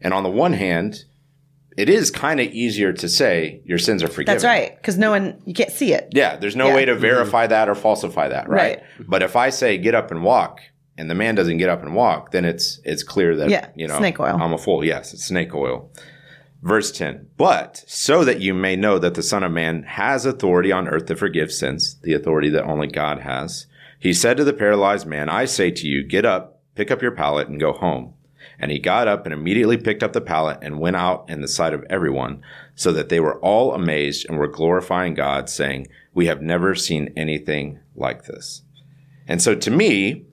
and 0.00 0.12
on 0.12 0.24
the 0.24 0.28
one 0.30 0.54
hand 0.54 1.04
it 1.76 1.88
is 1.88 2.10
kind 2.10 2.40
of 2.40 2.46
easier 2.48 2.92
to 2.92 3.08
say 3.08 3.60
your 3.64 3.78
sins 3.78 4.02
are 4.02 4.08
forgiven 4.08 4.34
That's 4.34 4.44
right, 4.44 4.76
because 4.76 4.98
no 4.98 5.10
one 5.10 5.40
you 5.46 5.54
can't 5.54 5.70
see 5.72 5.92
it. 5.92 6.08
yeah, 6.12 6.36
there's 6.36 6.56
no 6.56 6.68
Yeah. 6.68 6.74
way 6.74 6.84
to 6.84 6.94
verify 6.94 7.46
that 7.46 7.68
or 7.68 7.74
falsify 7.74 8.28
that, 8.28 8.48
right? 8.48 8.78
Right. 8.98 9.08
But 9.08 9.22
if 9.22 9.36
I 9.36 9.50
say 9.50 9.78
get 9.78 9.94
up 9.94 10.10
and 10.10 10.22
walk 10.22 10.60
and 10.98 11.10
the 11.10 11.14
man 11.14 11.34
doesn't 11.34 11.56
get 11.58 11.68
up 11.68 11.82
and 11.82 11.94
walk, 11.94 12.32
then 12.32 12.44
it's 12.44 12.80
it's 12.84 13.02
clear 13.02 13.34
that 13.36 13.48
Yeah, 13.50 13.68
you 13.74 13.88
know 13.88 13.98
snake 13.98 14.20
oil. 14.20 14.36
I'm 14.40 14.52
a 14.52 14.58
fool. 14.58 14.84
Yes, 14.84 15.14
it's 15.14 15.24
snake 15.24 15.54
oil. 15.54 15.90
Verse 16.62 16.92
10. 16.92 17.26
But 17.36 17.82
so 17.88 18.24
that 18.24 18.40
you 18.40 18.54
may 18.54 18.76
know 18.76 18.98
that 19.00 19.14
the 19.14 19.22
Son 19.22 19.42
of 19.42 19.50
Man 19.50 19.82
has 19.82 20.24
authority 20.24 20.70
on 20.70 20.86
earth 20.86 21.06
to 21.06 21.16
forgive 21.16 21.50
sins, 21.50 21.96
the 22.04 22.12
authority 22.12 22.48
that 22.50 22.62
only 22.64 22.86
God 22.86 23.18
has, 23.20 23.66
he 23.98 24.12
said 24.12 24.36
to 24.36 24.44
the 24.44 24.52
paralyzed 24.52 25.04
man, 25.06 25.28
I 25.28 25.44
say 25.46 25.72
to 25.72 25.88
you, 25.88 26.04
get 26.04 26.24
up, 26.24 26.60
pick 26.76 26.92
up 26.92 27.02
your 27.02 27.10
pallet, 27.12 27.48
and 27.48 27.58
go 27.58 27.72
home. 27.72 28.14
And 28.62 28.70
he 28.70 28.78
got 28.78 29.08
up 29.08 29.26
and 29.26 29.32
immediately 29.32 29.76
picked 29.76 30.04
up 30.04 30.12
the 30.12 30.20
pallet 30.20 30.58
and 30.62 30.78
went 30.78 30.94
out 30.94 31.28
in 31.28 31.40
the 31.40 31.48
sight 31.48 31.74
of 31.74 31.84
everyone, 31.90 32.42
so 32.76 32.92
that 32.92 33.08
they 33.08 33.18
were 33.18 33.38
all 33.40 33.74
amazed 33.74 34.24
and 34.28 34.38
were 34.38 34.46
glorifying 34.46 35.14
God, 35.14 35.50
saying, 35.50 35.88
We 36.14 36.26
have 36.26 36.40
never 36.40 36.76
seen 36.76 37.12
anything 37.16 37.80
like 37.96 38.24
this. 38.24 38.62
And 39.26 39.42
so 39.42 39.56
to 39.56 39.70
me, 39.70 40.26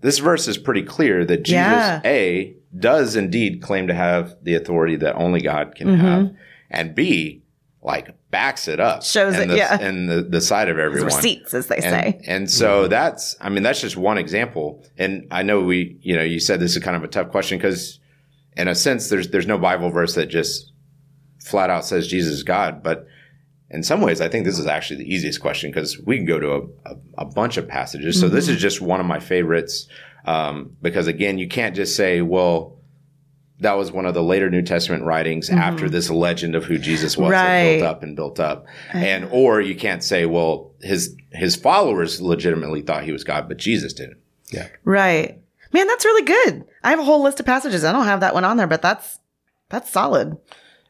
this 0.00 0.18
verse 0.18 0.48
is 0.48 0.56
pretty 0.56 0.82
clear 0.82 1.24
that 1.26 1.42
Jesus, 1.42 1.60
Yeah. 1.60 2.00
A, 2.04 2.56
does 2.76 3.14
indeed 3.14 3.60
claim 3.60 3.86
to 3.88 3.94
have 3.94 4.36
the 4.42 4.54
authority 4.54 4.96
that 4.96 5.16
only 5.16 5.42
God 5.42 5.74
can 5.74 5.88
mm-hmm. 5.88 6.00
have, 6.00 6.34
and 6.70 6.94
B, 6.94 7.42
like 7.82 8.14
backs 8.30 8.68
it 8.68 8.78
up. 8.80 9.02
Shows 9.02 9.36
in 9.36 9.42
it, 9.42 9.46
the, 9.48 9.56
yeah. 9.56 9.80
in 9.80 10.06
the, 10.06 10.22
the 10.22 10.40
side 10.40 10.68
of 10.68 10.78
everyone. 10.78 11.06
Receipts, 11.06 11.52
as 11.54 11.66
they 11.66 11.76
And, 11.76 11.84
say. 11.84 12.20
and 12.26 12.50
so 12.50 12.86
that's, 12.88 13.34
I 13.40 13.48
mean, 13.48 13.62
that's 13.62 13.80
just 13.80 13.96
one 13.96 14.18
example. 14.18 14.84
And 14.98 15.26
I 15.30 15.42
know 15.42 15.60
we, 15.60 15.98
you 16.02 16.16
know, 16.16 16.22
you 16.22 16.38
said 16.40 16.60
this 16.60 16.76
is 16.76 16.82
kind 16.82 16.96
of 16.96 17.02
a 17.02 17.08
tough 17.08 17.30
question 17.30 17.58
because 17.58 17.98
in 18.56 18.68
a 18.68 18.74
sense, 18.74 19.08
there's, 19.08 19.28
there's 19.30 19.46
no 19.46 19.58
Bible 19.58 19.90
verse 19.90 20.14
that 20.14 20.26
just 20.26 20.72
flat 21.44 21.70
out 21.70 21.84
says 21.84 22.06
Jesus 22.06 22.34
is 22.34 22.42
God. 22.42 22.82
But 22.82 23.06
in 23.70 23.82
some 23.82 24.00
ways, 24.00 24.20
I 24.20 24.28
think 24.28 24.44
this 24.44 24.58
is 24.58 24.66
actually 24.66 24.98
the 25.04 25.12
easiest 25.12 25.40
question 25.40 25.70
because 25.70 25.98
we 26.00 26.16
can 26.16 26.26
go 26.26 26.38
to 26.38 26.50
a, 26.52 26.60
a, 26.92 26.96
a 27.18 27.24
bunch 27.24 27.56
of 27.56 27.66
passages. 27.68 28.20
So 28.20 28.28
this 28.28 28.46
Mm-hmm. 28.46 28.54
is 28.54 28.60
just 28.62 28.80
one 28.80 29.00
of 29.00 29.06
my 29.06 29.18
favorites. 29.20 29.88
Um, 30.24 30.76
because 30.82 31.06
again, 31.06 31.38
you 31.38 31.48
can't 31.48 31.74
just 31.74 31.96
say, 31.96 32.20
well, 32.20 32.76
that 33.60 33.74
was 33.78 33.92
one 33.92 34.06
of 34.06 34.14
the 34.14 34.22
later 34.22 34.50
New 34.50 34.62
Testament 34.62 35.04
writings 35.04 35.50
after 35.50 35.88
this 35.88 36.10
legend 36.10 36.54
of 36.54 36.64
who 36.64 36.78
Jesus 36.78 37.16
was 37.16 37.30
that 37.30 37.44
Mm-hmm. 37.44 37.66
Right. 37.66 37.78
built 37.78 37.90
up 37.90 38.02
and 38.02 38.16
built 38.16 38.40
up. 38.40 38.66
And 38.92 39.28
or 39.30 39.60
you 39.60 39.74
can't 39.74 40.02
say, 40.02 40.26
well, 40.26 40.72
his 40.80 41.14
his 41.32 41.56
followers 41.56 42.20
legitimately 42.20 42.82
thought 42.82 43.04
he 43.04 43.12
was 43.12 43.24
God, 43.24 43.48
but 43.48 43.56
Jesus 43.58 43.92
didn't. 43.92 44.18
Yeah. 44.50 44.68
Right. 44.84 45.38
Man, 45.72 45.86
that's 45.86 46.04
really 46.04 46.22
good. 46.26 46.64
I 46.82 46.90
have 46.90 46.98
a 46.98 47.04
whole 47.04 47.22
list 47.22 47.38
of 47.38 47.46
passages. 47.46 47.84
I 47.84 47.92
don't 47.92 48.06
have 48.06 48.20
that 48.20 48.34
one 48.34 48.44
on 48.44 48.56
there, 48.56 48.66
but 48.66 48.82
that's 48.82 49.18
that's 49.68 49.90
solid. 49.90 50.36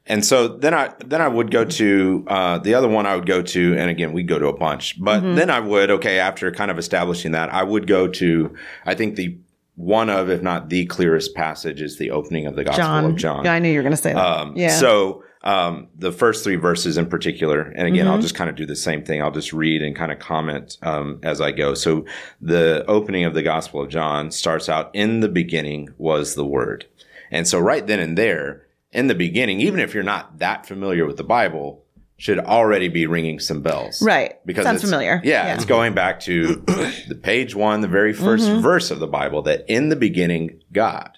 And 0.06 0.24
so 0.24 0.48
then 0.48 0.72
I 0.72 0.94
then 1.04 1.20
I 1.20 1.28
would 1.28 1.50
go 1.50 1.64
to 1.64 2.24
uh, 2.26 2.58
the 2.58 2.74
other 2.74 2.88
one 2.88 3.04
I 3.06 3.14
would 3.16 3.26
go 3.26 3.42
to, 3.42 3.76
and 3.76 3.90
again 3.90 4.12
we 4.12 4.22
go 4.22 4.38
to 4.38 4.46
a 4.48 4.56
bunch, 4.56 5.00
but 5.02 5.22
Mm-hmm. 5.22 5.34
then 5.34 5.50
I 5.50 5.60
would 5.60 5.90
okay 5.90 6.18
after 6.18 6.50
kind 6.50 6.70
of 6.70 6.78
establishing 6.78 7.32
that 7.32 7.52
I 7.52 7.62
would 7.62 7.86
go 7.86 8.08
to 8.08 8.54
I 8.86 8.94
think 8.94 9.16
the 9.16 9.38
one 9.80 10.10
of 10.10 10.28
if 10.28 10.42
not 10.42 10.68
the 10.68 10.84
clearest 10.86 11.34
passage 11.34 11.80
is 11.80 11.96
the 11.96 12.10
opening 12.10 12.46
of 12.46 12.54
the 12.54 12.64
Gospel 12.64 12.84
John. 12.84 13.04
of 13.06 13.16
John. 13.16 13.44
Yeah, 13.44 13.54
I 13.54 13.58
knew 13.58 13.70
you 13.70 13.78
were 13.78 13.82
going 13.82 13.92
to 13.92 13.96
say 13.96 14.12
that. 14.12 14.24
Um, 14.24 14.52
yeah. 14.54 14.68
So 14.76 15.24
um, 15.42 15.88
the 15.96 16.12
first 16.12 16.44
three 16.44 16.56
verses 16.56 16.98
in 16.98 17.06
particular, 17.06 17.62
and 17.62 17.86
again, 17.88 18.04
Mm-hmm. 18.04 18.12
I'll 18.14 18.20
just 18.20 18.34
kind 18.34 18.50
of 18.50 18.56
do 18.56 18.66
the 18.66 18.76
same 18.76 19.02
thing. 19.02 19.22
I'll 19.22 19.30
just 19.30 19.54
read 19.54 19.80
and 19.80 19.96
kind 19.96 20.12
of 20.12 20.18
comment 20.18 20.76
um, 20.82 21.18
as 21.22 21.40
I 21.40 21.50
go. 21.52 21.72
So 21.72 22.04
the 22.42 22.84
opening 22.88 23.24
of 23.24 23.32
the 23.32 23.42
Gospel 23.42 23.82
of 23.82 23.88
John 23.88 24.30
starts 24.30 24.68
out 24.68 24.90
in 24.92 25.20
the 25.20 25.28
beginning 25.30 25.88
was 25.96 26.34
the 26.34 26.44
Word, 26.44 26.86
and 27.30 27.48
so 27.48 27.58
right 27.58 27.86
then 27.86 28.00
and 28.00 28.18
there, 28.18 28.66
in 28.92 29.06
the 29.06 29.14
beginning, 29.14 29.60
even 29.62 29.80
if 29.80 29.94
you're 29.94 30.02
not 30.02 30.40
that 30.40 30.66
familiar 30.66 31.06
with 31.06 31.16
the 31.16 31.24
Bible, 31.24 31.82
should 32.20 32.38
already 32.38 32.88
be 32.88 33.06
ringing 33.06 33.40
some 33.40 33.62
bells, 33.62 34.02
right. 34.02 34.34
Because 34.44 34.64
Sounds 34.64 34.76
it's- 34.84 34.90
familiar. 34.90 35.20
Yeah, 35.24 35.54
it's 35.54 35.64
going 35.64 35.94
back 35.94 36.20
to 36.20 36.46
the 37.08 37.18
page 37.20 37.54
one, 37.54 37.80
the 37.80 37.88
very 37.88 38.12
1st 38.12 38.46
Mm-hmm. 38.48 38.60
verse 38.60 38.90
of 38.90 39.00
the 39.00 39.06
Bible, 39.06 39.40
that 39.42 39.64
in 39.68 39.88
the 39.88 39.96
beginning, 39.96 40.60
God. 40.72 41.16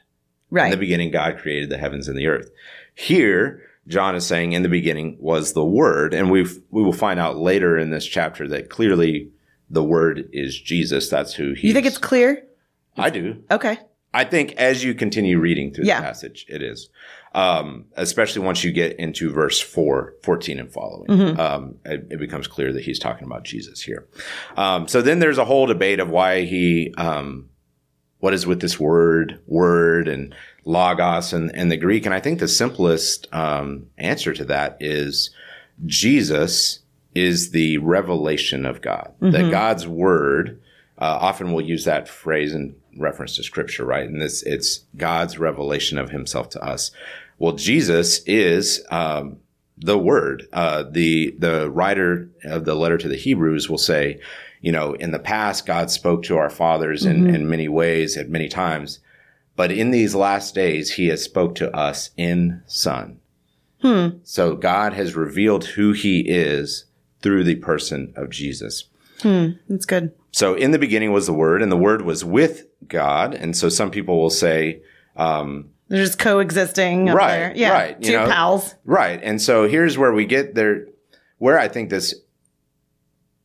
Right. 0.51 0.67
In 0.67 0.71
the 0.71 0.77
beginning, 0.77 1.11
God 1.11 1.39
created 1.39 1.71
the 1.71 1.79
heavens 1.79 2.07
and 2.09 2.17
the 2.17 2.29
earth. 2.29 2.51
Here, 2.95 3.63
John 3.89 4.15
is 4.15 4.25
saying, 4.27 4.53
in 4.53 4.63
the 4.63 4.69
beginning 4.69 5.17
was 5.19 5.55
the 5.55 5.65
Word, 5.65 6.15
and 6.15 6.31
we 6.31 6.43
we 6.71 6.83
will 6.85 6.93
find 6.93 7.19
out 7.19 7.37
later 7.37 7.77
in 7.77 7.91
this 7.91 8.07
chapter 8.07 8.47
that 8.49 8.71
clearly 8.71 9.31
the 9.71 9.83
Word 9.83 10.29
is 10.33 10.61
Jesus. 10.61 11.09
That's 11.09 11.35
who 11.35 11.55
he. 11.55 11.69
you 11.69 11.75
think 11.75 11.87
it's 11.87 11.99
clear? 11.99 12.45
I 12.97 13.11
do. 13.11 13.43
Okay. 13.51 13.79
I 14.15 14.25
think 14.25 14.53
as 14.53 14.85
you 14.85 14.95
continue 14.95 15.39
reading 15.39 15.73
through 15.73 15.87
Yeah. 15.87 16.01
the 16.01 16.07
passage, 16.07 16.45
it 16.49 16.63
is. 16.63 16.91
Um, 17.35 17.87
especially 17.97 18.43
once 18.43 18.63
you 18.63 18.73
get 18.73 18.97
into 18.99 19.33
verse 19.33 19.59
4, 19.59 20.15
14 20.23 20.59
and 20.59 20.71
following. 20.71 21.09
Mm-hmm. 21.09 21.41
Um, 21.41 21.77
it, 21.87 22.07
it 22.11 22.19
becomes 22.19 22.47
clear 22.47 22.73
that 22.75 22.83
he's 22.85 22.99
talking 22.99 23.25
about 23.27 23.43
Jesus 23.45 23.81
here. 23.81 24.07
Um, 24.59 24.87
so 24.87 25.01
then 25.01 25.19
there's 25.19 25.39
a 25.39 25.47
whole 25.47 25.65
debate 25.67 25.99
of 25.99 26.11
why 26.11 26.43
he, 26.43 26.93
um, 26.99 27.49
what 28.19 28.35
is 28.35 28.47
with 28.47 28.61
this 28.61 28.79
word, 28.79 29.41
word 29.47 30.09
and 30.09 30.35
logos 30.67 31.33
and, 31.33 31.51
and 31.55 31.73
the 31.73 31.79
Greek. 31.79 32.05
And 32.05 32.15
I 32.15 32.21
think 32.21 32.39
the 32.39 32.49
simplest, 32.49 33.27
um, 33.33 33.87
answer 33.97 34.35
to 34.35 34.45
that 34.45 34.77
is 34.79 35.31
Jesus 35.87 36.81
is 37.15 37.51
the 37.51 37.79
revelation 37.79 38.65
of 38.67 38.81
God, 38.83 39.13
that 39.21 39.51
God's 39.51 39.87
word, 39.89 40.61
uh, 40.99 41.19
often 41.21 41.53
we'll 41.53 41.65
use 41.65 41.85
that 41.85 42.09
phrase 42.09 42.55
in 42.55 42.75
reference 42.97 43.37
to 43.37 43.43
scripture, 43.43 43.85
right? 43.85 44.09
And 44.09 44.21
this, 44.21 44.43
it's 44.43 44.81
God's 44.97 45.39
revelation 45.39 45.99
of 45.99 46.11
himself 46.11 46.51
to 46.51 46.63
us. 46.63 46.91
Well, 47.39 47.53
Jesus 47.53 48.23
is, 48.27 48.85
um, 48.91 49.39
the 49.83 49.99
word. 49.99 50.49
Uh, 50.53 50.85
the 50.89 51.35
the 51.39 51.71
writer 51.71 52.31
of 52.45 52.65
the 52.65 52.75
letter 52.75 52.99
to 52.99 53.09
the 53.09 53.17
Hebrews 53.17 53.69
will 53.69 53.79
say, 53.79 54.21
you 54.61 54.73
know, 54.73 54.93
in 54.95 55.11
the 55.11 55.19
past 55.19 55.67
God 55.67 55.91
spoke 55.91 56.23
to 56.25 56.37
our 56.37 56.51
fathers 56.51 57.05
in, 57.05 57.27
in 57.35 57.49
many 57.49 57.69
ways 57.69 58.17
at 58.17 58.29
many 58.29 58.49
times, 58.49 59.01
but 59.57 59.73
in 59.73 59.91
these 59.91 60.15
last 60.15 60.55
days 60.55 60.93
He 60.95 61.09
has 61.09 61.23
spoke 61.23 61.55
to 61.57 61.75
us 61.77 62.11
in 62.17 62.63
Son. 62.67 63.19
So 64.23 64.55
God 64.55 64.93
has 64.93 65.17
revealed 65.17 65.65
who 65.65 65.93
He 65.93 66.21
is 66.21 66.85
through 67.21 67.45
the 67.45 67.57
person 67.57 68.13
of 68.17 68.31
Jesus. 68.31 68.85
That's 69.69 69.87
good. 69.87 70.13
So 70.31 70.55
in 70.55 70.71
the 70.71 70.79
beginning 70.79 71.13
was 71.13 71.27
the 71.27 71.33
Word, 71.33 71.63
and 71.63 71.73
the 71.73 71.77
Word 71.77 72.03
was 72.03 72.25
with 72.25 72.67
God. 72.89 73.35
And 73.35 73.57
so 73.57 73.69
some 73.69 73.91
people 73.91 74.21
will 74.21 74.31
say, 74.31 74.83
um, 75.17 75.71
They're 75.89 76.05
just 76.05 76.19
coexisting. 76.19 77.07
Right, 77.07 77.29
there. 77.29 77.53
Yeah. 77.55 77.73
right, 77.73 78.03
Two 78.03 78.13
know. 78.13 78.27
pals. 78.27 78.75
Right. 78.85 79.21
And 79.23 79.41
so 79.41 79.69
here's 79.69 79.99
where 79.99 80.13
we 80.13 80.27
get 80.27 80.55
there 80.55 80.87
where 81.39 81.59
I 81.59 81.67
think 81.67 81.91
this 81.91 82.15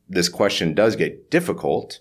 this 0.08 0.28
question 0.28 0.72
does 0.72 0.96
get 0.96 1.30
difficult 1.30 1.98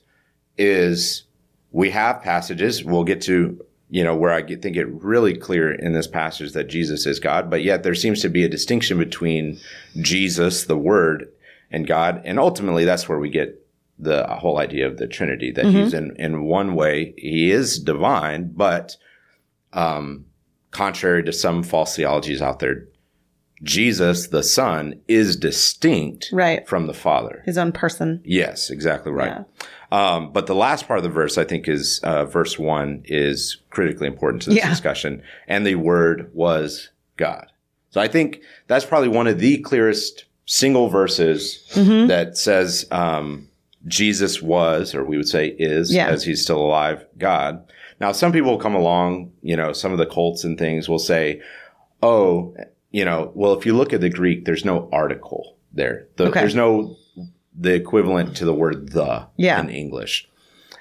is 0.58 1.24
we 1.72 1.90
have 1.90 2.22
passages 2.22 2.84
we'll 2.84 3.04
get 3.04 3.22
to 3.24 3.64
you 3.90 4.04
know 4.04 4.16
where 4.16 4.32
I 4.32 4.42
get, 4.42 4.62
think 4.62 4.78
it 4.78 4.86
really 4.86 5.36
clear 5.36 5.72
in 5.72 5.94
this 5.94 6.08
passage 6.08 6.54
that 6.54 6.68
Jesus 6.68 7.06
is 7.06 7.20
God 7.20 7.50
but 7.50 7.64
yet 7.64 7.82
there 7.84 7.96
seems 7.96 8.22
to 8.22 8.30
be 8.30 8.44
a 8.44 8.50
distinction 8.50 8.98
between 8.98 9.60
Jesus 10.00 10.66
the 10.66 10.78
word 10.78 11.30
and 11.72 11.88
God 11.88 12.22
and 12.24 12.40
ultimately 12.40 12.86
that's 12.86 13.10
where 13.10 13.20
we 13.20 13.30
get 13.30 13.67
the 14.00 14.26
whole 14.28 14.60
idea 14.60 14.86
of 14.88 14.98
the 14.98 15.08
Trinity 15.08 15.52
that 15.52 15.66
he's 15.66 15.94
in 15.94 16.16
in 16.18 16.44
one 16.44 16.76
way 16.76 17.14
he 17.18 17.52
is 17.52 17.80
divine 17.80 18.52
but 18.56 18.96
um 19.74 20.26
contrary 20.72 21.24
to 21.24 21.34
some 21.34 21.64
false 21.64 21.96
theologies 21.96 22.42
out 22.42 22.60
there 22.60 22.86
Jesus, 23.64 24.28
the 24.28 24.44
Son, 24.44 25.02
is 25.08 25.36
distinct 25.36 26.30
Right. 26.32 26.68
from 26.68 26.86
the 26.86 26.94
Father. 26.94 27.42
His 27.44 27.58
own 27.58 27.72
person. 27.72 28.22
Yes, 28.24 28.70
exactly 28.70 29.12
right. 29.12 29.44
Yeah. 29.92 30.16
Um, 30.16 30.32
but 30.32 30.46
the 30.46 30.54
last 30.54 30.88
part 30.88 31.00
of 31.00 31.04
the 31.04 31.10
verse, 31.10 31.40
I 31.40 31.44
think, 31.44 31.68
is 31.68 32.00
uh, 32.04 32.26
verse 32.26 32.60
one 32.60 33.02
is 33.06 33.58
critically 33.72 34.06
important 34.06 34.44
to 34.44 34.52
this 34.52 34.60
Yeah. 34.60 34.70
discussion. 34.70 35.24
And 35.48 35.66
the 35.66 35.74
Word 35.74 36.30
was 36.36 36.90
God. 37.16 37.48
So 37.90 38.00
I 38.00 38.08
think 38.08 38.42
that's 38.68 38.86
probably 38.86 39.10
one 39.10 39.26
of 39.26 39.40
the 39.40 39.58
clearest 39.58 40.26
single 40.46 40.88
verses 40.90 41.68
Mm-hmm. 41.72 42.08
that 42.10 42.38
says 42.38 42.86
um, 42.92 43.48
Jesus 43.88 44.42
was, 44.42 44.94
or 44.94 45.04
we 45.06 45.18
would 45.18 45.28
say 45.28 45.48
is, 45.48 45.94
Yeah. 45.94 46.08
as 46.10 46.24
he's 46.24 46.42
still 46.44 46.60
alive, 46.60 47.06
God. 47.18 47.64
Now, 48.00 48.12
some 48.12 48.32
people 48.32 48.52
will 48.52 48.60
come 48.60 48.76
along, 48.76 49.32
you 49.42 49.56
know, 49.58 49.74
some 49.74 49.92
of 49.92 49.98
the 49.98 50.06
cults 50.06 50.44
and 50.44 50.58
things 50.58 50.88
will 50.88 51.00
say, 51.00 51.42
oh, 52.04 52.56
you 52.92 53.06
know, 53.06 53.32
well, 53.34 53.54
if 53.54 53.66
you 53.66 53.74
look 53.76 53.94
at 53.94 54.02
the 54.02 54.10
Greek, 54.10 54.46
there's 54.46 54.66
no 54.66 54.88
article 54.92 55.56
there. 55.74 56.08
The, 56.18 56.26
Okay. 56.28 56.40
There's 56.42 56.56
no 56.56 56.96
the 57.60 57.74
equivalent 57.74 58.38
to 58.38 58.46
the 58.46 58.54
word 58.54 58.92
the 58.92 59.26
Yeah. 59.36 59.60
in 59.60 59.70
English. 59.70 60.30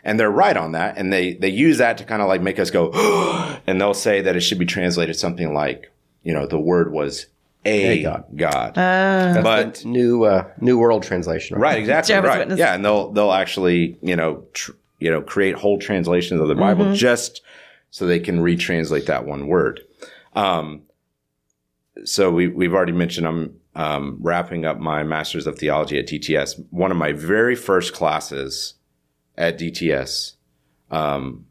And 0.04 0.20
they're 0.20 0.30
right 0.30 0.56
on 0.56 0.72
that. 0.72 0.98
And 0.98 1.10
they, 1.12 1.32
they 1.34 1.48
use 1.48 1.78
that 1.78 1.96
to 1.98 2.04
kind 2.04 2.20
of 2.22 2.28
like 2.28 2.42
make 2.42 2.58
us 2.58 2.70
go, 2.70 2.90
and 3.66 3.80
they'll 3.80 3.94
say 3.94 4.20
that 4.20 4.36
it 4.36 4.40
should 4.40 4.58
be 4.58 4.66
translated 4.66 5.16
something 5.16 5.54
like, 5.54 5.90
you 6.22 6.32
know, 6.34 6.46
the 6.46 6.60
word 6.60 6.92
was 6.92 7.26
a, 7.66 7.98
A 7.98 8.02
God. 8.02 8.24
God. 8.34 8.78
Uh, 8.78 9.42
but 9.42 9.74
The 9.76 9.88
new 9.88 10.24
uh, 10.24 10.48
New 10.60 10.78
World 10.78 11.02
Translation. 11.02 11.58
Right, 11.58 11.78
exactly. 11.78 12.12
Jehovah's 12.12 12.28
right. 12.28 12.38
Witness. 12.40 12.58
Yeah, 12.58 12.74
and 12.74 12.84
they'll 12.84 13.10
they'll 13.12 13.32
actually 13.32 13.98
you 14.02 14.16
know 14.16 14.44
tr- 14.52 14.72
you 15.00 15.10
know 15.10 15.20
create 15.20 15.54
whole 15.56 15.78
translations 15.78 16.40
of 16.40 16.48
the 16.48 16.54
Bible 16.54 16.84
Mm-hmm. 16.86 16.94
just 16.94 17.42
so 17.90 18.06
they 18.06 18.20
can 18.20 18.40
retranslate 18.40 19.06
that 19.06 19.24
one 19.26 19.46
word. 19.46 19.80
Um, 20.34 20.82
so 22.04 22.30
we 22.30 22.48
we've 22.48 22.74
already 22.74 22.92
mentioned 22.92 23.26
I'm 23.26 23.56
um, 23.74 24.18
wrapping 24.20 24.64
up 24.64 24.78
my 24.78 25.02
Master's 25.02 25.46
of 25.46 25.58
Theology 25.58 25.98
at 25.98 26.06
DTS. 26.06 26.64
One 26.70 26.90
of 26.90 26.96
my 26.96 27.12
very 27.12 27.54
first 27.56 27.92
classes 27.94 28.74
at 29.36 29.58
DTS 29.58 30.34
um, 30.90 31.46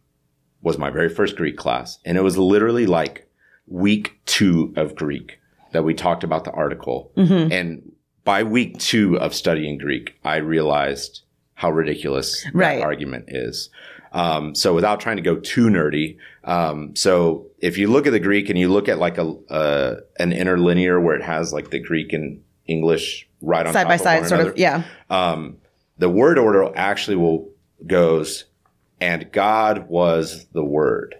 was 0.61 0.77
my 0.77 0.89
very 0.89 1.09
first 1.09 1.35
Greek 1.35 1.57
class, 1.57 1.99
and 2.05 2.17
it 2.17 2.21
was 2.21 2.37
literally 2.37 2.85
like 2.85 3.27
week 3.67 4.19
two 4.25 4.73
of 4.75 4.95
Greek 4.95 5.39
that 5.75 5.83
we 5.83 5.93
talked 5.93 6.23
about 6.23 6.43
the 6.43 6.51
article. 6.51 7.11
Mm-hmm. 7.15 7.51
And 7.51 7.91
by 8.23 8.43
week 8.43 8.79
two 8.79 9.17
of 9.19 9.33
studying 9.33 9.77
Greek, 9.77 10.15
I 10.23 10.37
realized 10.37 11.21
how 11.53 11.71
ridiculous 11.71 12.45
that 12.53 12.81
argument 12.81 13.25
is. 13.27 13.69
Um, 14.11 14.55
so 14.55 14.73
without 14.73 14.99
trying 14.99 15.17
to 15.17 15.21
go 15.21 15.35
too 15.35 15.67
nerdy, 15.67 16.17
um, 16.45 16.95
so 16.95 17.47
if 17.59 17.77
you 17.77 17.87
look 17.87 18.07
at 18.07 18.11
the 18.11 18.19
Greek 18.19 18.49
and 18.49 18.57
you 18.57 18.71
look 18.71 18.87
at 18.87 18.97
like 18.97 19.17
a 19.17 19.27
uh, 19.49 19.95
an 20.19 20.31
interlinear 20.31 20.99
where 20.99 21.15
it 21.15 21.23
has 21.23 21.51
like 21.51 21.69
the 21.69 21.79
Greek 21.79 22.13
and 22.13 22.41
English 22.65 23.27
right 23.41 23.67
on 23.67 23.73
side 23.73 23.87
by 23.87 23.97
side, 23.97 24.25
sort 24.27 24.39
another, 24.39 24.51
of. 24.51 24.57
Yeah. 24.57 24.83
um, 25.09 25.57
the 25.97 26.09
word 26.09 26.37
order 26.37 26.71
actually 26.75 27.17
will 27.17 27.49
goes, 27.85 28.45
and 29.01 29.29
God 29.31 29.89
was 29.89 30.45
the 30.53 30.63
word. 30.63 31.15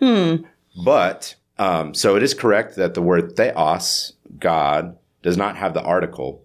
Hmm. 0.00 0.36
But 0.84 1.36
um, 1.60 1.94
so 1.94 2.16
it 2.16 2.22
is 2.22 2.32
correct 2.34 2.76
that 2.76 2.94
the 2.94 3.02
word 3.02 3.36
theos, 3.36 4.14
God, 4.38 4.96
does 5.22 5.36
not 5.36 5.56
have 5.56 5.74
the 5.74 5.82
article. 5.82 6.42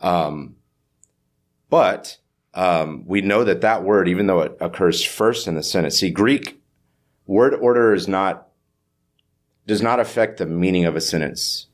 Um, 0.00 0.54
but 1.68 2.18
um, 2.54 3.04
we 3.06 3.20
know 3.22 3.44
that 3.44 3.60
that 3.62 3.82
word, 3.82 4.08
even 4.08 4.26
though 4.26 4.40
it 4.40 4.56
occurs 4.60 5.02
first 5.04 5.48
in 5.48 5.54
the 5.54 5.62
sentence, 5.62 5.98
see, 5.98 6.10
Greek 6.10 6.60
word 7.26 7.54
order 7.54 7.92
is 7.94 8.06
not 8.08 8.48
does 9.66 9.82
not 9.82 10.00
affect 10.00 10.38
the 10.38 10.46
meaning 10.46 10.84
of 10.84 10.96
a 10.96 11.00
sentence 11.00 11.66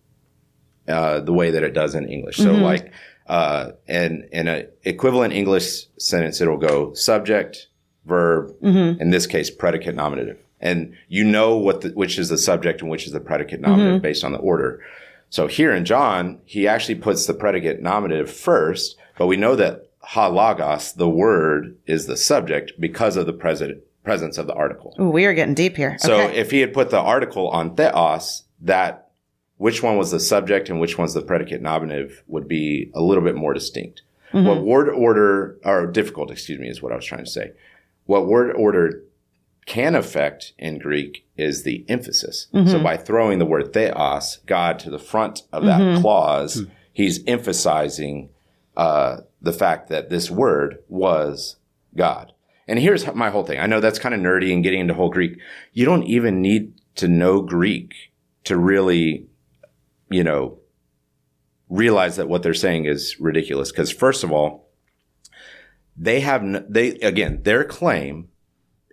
uh, 0.86 1.20
the 1.20 1.32
way 1.32 1.50
that 1.50 1.62
it 1.62 1.72
does 1.74 1.94
in 1.94 2.06
English. 2.08 2.36
So, 2.36 2.54
Mhm. 2.54 2.62
like 2.62 2.92
uh, 3.26 3.72
in 3.86 4.28
in 4.32 4.48
an 4.48 4.66
equivalent 4.84 5.34
English 5.34 5.86
sentence, 5.98 6.40
it'll 6.40 6.56
go 6.58 6.94
subject, 6.94 7.68
verb, 8.06 8.52
Mm-hmm. 8.62 9.00
in 9.02 9.10
this 9.10 9.26
case, 9.26 9.50
predicate 9.50 9.94
nominative. 9.94 10.38
And 10.60 10.94
you 11.08 11.24
know 11.24 11.56
what 11.56 11.82
the, 11.82 11.90
which 11.90 12.18
is 12.18 12.28
the 12.28 12.38
subject 12.38 12.80
and 12.82 12.90
which 12.90 13.06
is 13.06 13.12
the 13.12 13.20
predicate 13.20 13.60
nominative 13.60 14.02
based 14.02 14.24
on 14.24 14.32
the 14.32 14.38
order. 14.38 14.82
So 15.30 15.46
here 15.46 15.72
in 15.72 15.84
John, 15.84 16.40
he 16.44 16.66
actually 16.66 16.96
puts 16.96 17.26
the 17.26 17.34
predicate 17.34 17.82
nominative 17.82 18.30
first, 18.30 18.96
but 19.16 19.26
we 19.26 19.36
know 19.36 19.54
that 19.56 19.88
ha 20.00 20.26
logos, 20.26 20.92
the 20.94 21.08
word, 21.08 21.76
is 21.86 22.06
the 22.06 22.16
subject 22.16 22.72
because 22.80 23.16
of 23.16 23.26
the 23.26 23.32
present, 23.32 23.82
presence 24.04 24.38
of 24.38 24.46
the 24.46 24.54
article. 24.54 24.96
Ooh, 24.98 25.10
we 25.10 25.26
are 25.26 25.34
getting 25.34 25.54
deep 25.54 25.76
here. 25.76 25.96
So 25.98 26.22
okay. 26.22 26.36
if 26.36 26.50
he 26.50 26.60
had 26.60 26.72
put 26.72 26.90
the 26.90 27.00
article 27.00 27.48
on 27.48 27.76
theos, 27.76 28.44
that 28.62 29.10
which 29.58 29.82
one 29.82 29.98
was 29.98 30.10
the 30.10 30.20
subject 30.20 30.70
and 30.70 30.80
which 30.80 30.96
one's 30.96 31.14
the 31.14 31.20
predicate 31.20 31.60
nominative 31.60 32.22
would 32.26 32.48
be 32.48 32.90
a 32.94 33.02
little 33.02 33.22
bit 33.22 33.34
more 33.34 33.52
distinct. 33.52 34.02
Mm-hmm. 34.32 34.46
What 34.46 34.62
word 34.62 34.88
order 34.88 35.58
or 35.64 35.86
difficult, 35.86 36.30
excuse 36.30 36.58
me, 36.58 36.68
is 36.68 36.82
what 36.82 36.92
I 36.92 36.96
was 36.96 37.04
trying 37.04 37.24
to 37.24 37.30
say. 37.30 37.52
What 38.06 38.26
word 38.26 38.54
order 38.56 39.02
can 39.68 39.94
affect 39.94 40.54
in 40.58 40.78
Greek 40.78 41.26
is 41.36 41.62
the 41.62 41.84
emphasis. 41.88 42.48
Mm-hmm. 42.54 42.70
So 42.70 42.82
by 42.82 42.96
throwing 42.96 43.38
the 43.38 43.44
word 43.44 43.72
theos, 43.74 44.38
God, 44.46 44.78
to 44.80 44.90
the 44.90 44.98
front 44.98 45.42
of 45.52 45.64
that 45.64 45.80
Mm-hmm. 45.80 46.00
clause, 46.00 46.64
he's 46.92 47.22
emphasizing 47.26 48.30
uh, 48.76 49.18
the 49.42 49.52
fact 49.52 49.90
that 49.90 50.08
this 50.08 50.30
word 50.30 50.78
was 50.88 51.56
God. 51.94 52.32
And 52.66 52.78
here's 52.78 53.06
my 53.14 53.28
whole 53.30 53.44
thing. 53.44 53.60
I 53.60 53.66
know 53.66 53.80
that's 53.80 53.98
kind 53.98 54.14
of 54.14 54.20
nerdy 54.22 54.52
and 54.52 54.62
getting 54.64 54.80
into 54.80 54.94
whole 54.94 55.10
Greek. 55.10 55.38
You 55.72 55.84
don't 55.84 56.04
even 56.04 56.40
need 56.40 56.72
to 56.96 57.06
know 57.06 57.42
Greek 57.42 57.92
to 58.44 58.56
really, 58.56 59.26
you 60.10 60.24
know, 60.24 60.58
realize 61.68 62.16
that 62.16 62.28
what 62.28 62.42
they're 62.42 62.54
saying 62.54 62.86
is 62.86 63.20
ridiculous. 63.20 63.70
Because 63.70 63.90
first 63.90 64.24
of 64.24 64.32
all, 64.32 64.70
they 65.96 66.20
have 66.20 66.42
n- 66.42 66.66
they 66.68 66.90
again 67.00 67.42
their 67.42 67.64
claim 67.64 68.28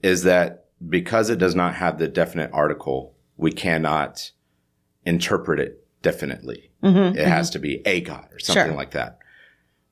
is 0.04 0.24
that 0.24 0.65
because 0.88 1.30
it 1.30 1.38
does 1.40 1.56
not 1.56 1.76
have 1.76 1.98
the 1.98 2.08
definite 2.08 2.50
article, 2.54 3.16
we 3.38 3.52
cannot 3.52 4.32
interpret 5.06 5.60
it 5.60 5.86
definitely. 6.02 6.72
Mhm, 6.84 7.16
It 7.16 7.28
has 7.28 7.50
to 7.52 7.60
be 7.60 7.82
a 7.86 8.02
god 8.02 8.28
or 8.32 8.40
something 8.40 8.68
Sure. 8.68 8.76
like 8.76 8.92
that. 8.92 9.18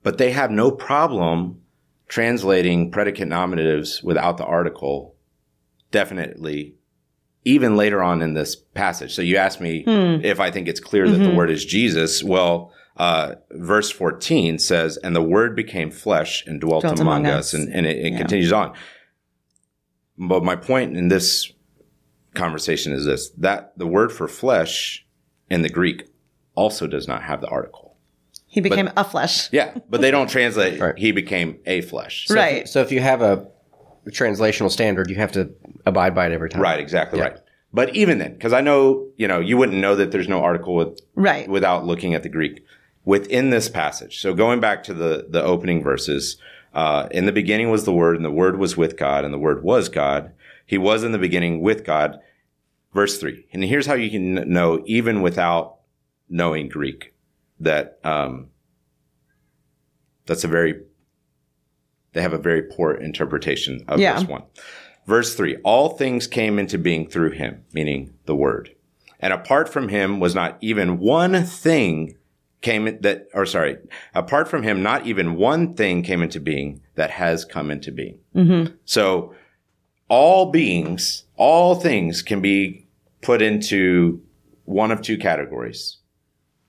But 0.03 0.17
they 0.17 0.31
have 0.31 0.51
no 0.51 0.69
problem 0.71 1.61
translating 2.07 2.91
predicate 2.91 3.27
nominatives 3.27 4.03
without 4.03 4.37
the 4.37 4.45
article 4.45 5.15
definitely 5.91 6.75
even 7.45 7.75
later 7.75 8.01
on 8.01 8.21
in 8.21 8.33
this 8.35 8.55
passage. 8.55 9.13
So 9.13 9.21
you 9.21 9.35
asked 9.37 9.59
me 9.59 9.83
Hmm. 9.83 10.23
if 10.23 10.39
I 10.39 10.49
think 10.49 10.67
it's 10.69 10.79
clear 10.79 11.09
that 11.09 11.17
the 11.23 11.31
word 11.31 11.49
is 11.51 11.65
Jesus. 11.65 12.23
Well, 12.23 12.71
uh, 12.95 13.35
verse 13.51 13.91
14 13.91 14.59
says, 14.59 14.97
and 14.97 15.13
the 15.15 15.21
word 15.21 15.53
became 15.55 15.91
flesh 15.91 16.45
and 16.47 16.61
dwelt, 16.61 16.83
Dwelt 16.83 16.99
among, 17.01 17.25
among 17.25 17.33
us. 17.33 17.53
us. 17.53 17.53
And, 17.53 17.73
and 17.73 17.85
it, 17.85 17.97
it 17.97 18.11
Yeah. 18.13 18.17
continues 18.17 18.53
on. 18.53 18.73
But 20.17 20.43
my 20.43 20.55
point 20.55 20.95
in 20.97 21.07
this 21.07 21.51
conversation 22.33 22.93
is 22.93 23.05
this, 23.05 23.29
that 23.31 23.73
the 23.77 23.87
word 23.87 24.11
for 24.11 24.27
flesh 24.27 25.05
in 25.49 25.61
the 25.61 25.69
Greek 25.69 26.03
also 26.55 26.87
does 26.87 27.07
not 27.07 27.23
have 27.23 27.41
the 27.41 27.47
article. 27.47 27.95
he 28.47 28.61
became 28.61 28.87
a 28.95 29.03
flesh. 29.03 29.49
Yeah, 29.51 29.73
but 29.89 30.01
they 30.01 30.11
don't 30.11 30.29
translate, 30.37 30.79
Right. 30.79 30.95
he 30.97 31.11
became 31.11 31.57
a 31.65 31.81
flesh. 31.81 32.27
So 32.27 32.33
if- 32.35 32.37
Right. 32.39 32.67
so 32.69 32.81
if 32.81 32.91
you 32.91 32.99
have 32.99 33.23
a 33.23 33.47
translational 34.09 34.69
standard, 34.69 35.09
you 35.09 35.15
have 35.15 35.31
to 35.31 35.49
abide 35.87 36.13
by 36.13 36.27
it 36.27 36.31
every 36.31 36.49
time. 36.49 36.61
Right, 36.61 36.79
exactly 36.79 37.17
Yeah. 37.19 37.25
right. 37.29 37.37
But 37.73 37.95
even 37.95 38.19
then, 38.19 38.33
because 38.33 38.53
I 38.53 38.61
know, 38.61 39.07
you 39.17 39.27
know, 39.27 39.39
you 39.39 39.57
wouldn't 39.57 39.79
know 39.79 39.95
that 39.95 40.11
there's 40.11 40.27
no 40.27 40.43
article 40.43 40.75
with, 40.75 40.99
Right. 41.15 41.49
without 41.49 41.85
looking 41.87 42.13
at 42.13 42.21
the 42.21 42.29
Greek 42.29 42.63
within 43.05 43.49
this 43.49 43.69
passage. 43.69 44.21
So 44.21 44.35
going 44.35 44.59
back 44.59 44.83
to 44.83 44.93
the 44.93 45.25
the 45.27 45.41
opening 45.43 45.81
verses, 45.81 46.37
uh, 46.73 47.07
in 47.11 47.25
the 47.25 47.31
beginning 47.31 47.69
was 47.69 47.85
the 47.85 47.93
Word, 47.93 48.15
and 48.15 48.25
the 48.25 48.31
Word 48.31 48.57
was 48.57 48.75
with 48.77 48.97
God, 48.97 49.25
and 49.25 49.33
the 49.33 49.39
Word 49.39 49.63
was 49.63 49.89
God. 49.89 50.31
He 50.65 50.77
was 50.77 51.03
in 51.03 51.11
the 51.11 51.17
beginning 51.19 51.61
with 51.61 51.83
God. 51.83 52.19
Verse 52.93 53.19
three, 53.19 53.47
and 53.51 53.63
here's 53.63 53.87
how 53.87 53.95
you 53.95 54.11
can 54.11 54.35
know, 54.51 54.83
even 54.85 55.21
without 55.23 55.77
knowing 56.29 56.69
Greek, 56.69 57.13
that 57.59 57.99
um, 58.03 58.49
that's 60.27 60.43
a 60.43 60.47
very 60.47 60.81
they 62.13 62.21
have 62.21 62.33
a 62.33 62.37
very 62.37 62.61
poor 62.61 62.93
interpretation 62.93 63.83
of 63.87 63.99
Yeah. 63.99 64.13
verse 64.19 64.27
one. 64.27 64.43
Verse 65.07 65.35
three, 65.35 65.57
all 65.63 65.89
things 65.89 66.27
came 66.27 66.59
into 66.59 66.77
being 66.77 67.09
through 67.09 67.31
him, 67.31 67.65
meaning 67.73 68.13
the 68.25 68.35
word. 68.35 68.75
And 69.19 69.33
apart 69.33 69.67
from 69.69 69.89
him 69.89 70.19
was 70.19 70.35
not 70.35 70.57
even 70.61 70.99
one 70.99 71.43
thing 71.43 72.15
came 72.63 72.85
that, 73.01 73.27
or 73.35 73.45
sorry, 73.45 73.77
apart 74.15 74.47
from 74.47 74.63
him, 74.63 74.81
not 74.81 75.05
even 75.05 75.35
one 75.35 75.75
thing 75.75 76.01
came 76.01 76.23
into 76.23 76.39
being 76.39 76.81
that 76.95 77.11
has 77.11 77.45
come 77.45 77.69
into 77.69 77.91
being. 77.91 78.17
Mm-hmm. 78.35 78.73
So 78.85 79.35
all 80.07 80.49
beings, 80.51 81.25
all 81.35 81.75
things 81.75 82.23
can 82.23 82.41
be 82.41 82.87
put 83.21 83.41
into 83.41 84.21
one 84.65 84.91
of 84.91 85.01
two 85.01 85.17
categories 85.17 85.97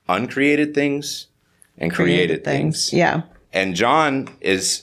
uncreated 0.07 0.75
things 0.75 1.29
and 1.79 1.91
created, 1.91 2.45
things. 2.45 2.93
Yeah. 2.93 3.23
And 3.55 3.75
John 3.75 4.29
is 4.43 4.83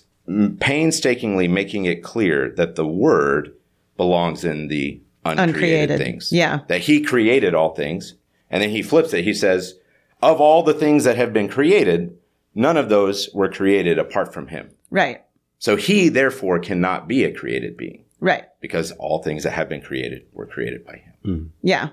painstakingly 0.59 1.47
making 1.47 1.85
it 1.85 2.03
clear 2.03 2.49
that 2.57 2.75
the 2.75 2.87
word 2.87 3.53
belongs 3.97 4.43
in 4.43 4.67
the 4.67 4.99
uncreated, 5.23 5.49
Uncreated. 5.91 5.97
things. 5.99 6.31
Yeah. 6.31 6.61
That 6.69 6.81
he 6.81 7.01
created 7.01 7.53
all 7.53 7.75
things. 7.75 8.15
And 8.49 8.63
then 8.63 8.71
he 8.71 8.81
flips 8.81 9.13
it. 9.13 9.23
He 9.23 9.33
says, 9.35 9.75
of 10.21 10.39
all 10.39 10.63
the 10.63 10.73
things 10.73 11.03
that 11.03 11.15
have 11.17 11.33
been 11.33 11.47
created, 11.47 12.15
none 12.55 12.77
of 12.77 12.89
those 12.89 13.29
were 13.33 13.49
created 13.49 13.97
apart 13.99 14.33
from 14.33 14.47
him. 14.47 14.69
Right. 14.89 15.21
So 15.59 15.75
he 15.75 16.09
therefore 16.09 16.59
cannot 16.59 17.07
be 17.07 17.23
a 17.23 17.31
created 17.33 17.77
being 17.77 18.03
Right. 18.19 18.45
because 18.59 18.91
all 18.93 19.21
things 19.23 19.43
that 19.43 19.51
have 19.51 19.69
been 19.69 19.81
created 19.81 20.23
were 20.33 20.45
created 20.47 20.85
by 20.85 21.01
him. 21.23 21.53
Yeah. 21.61 21.89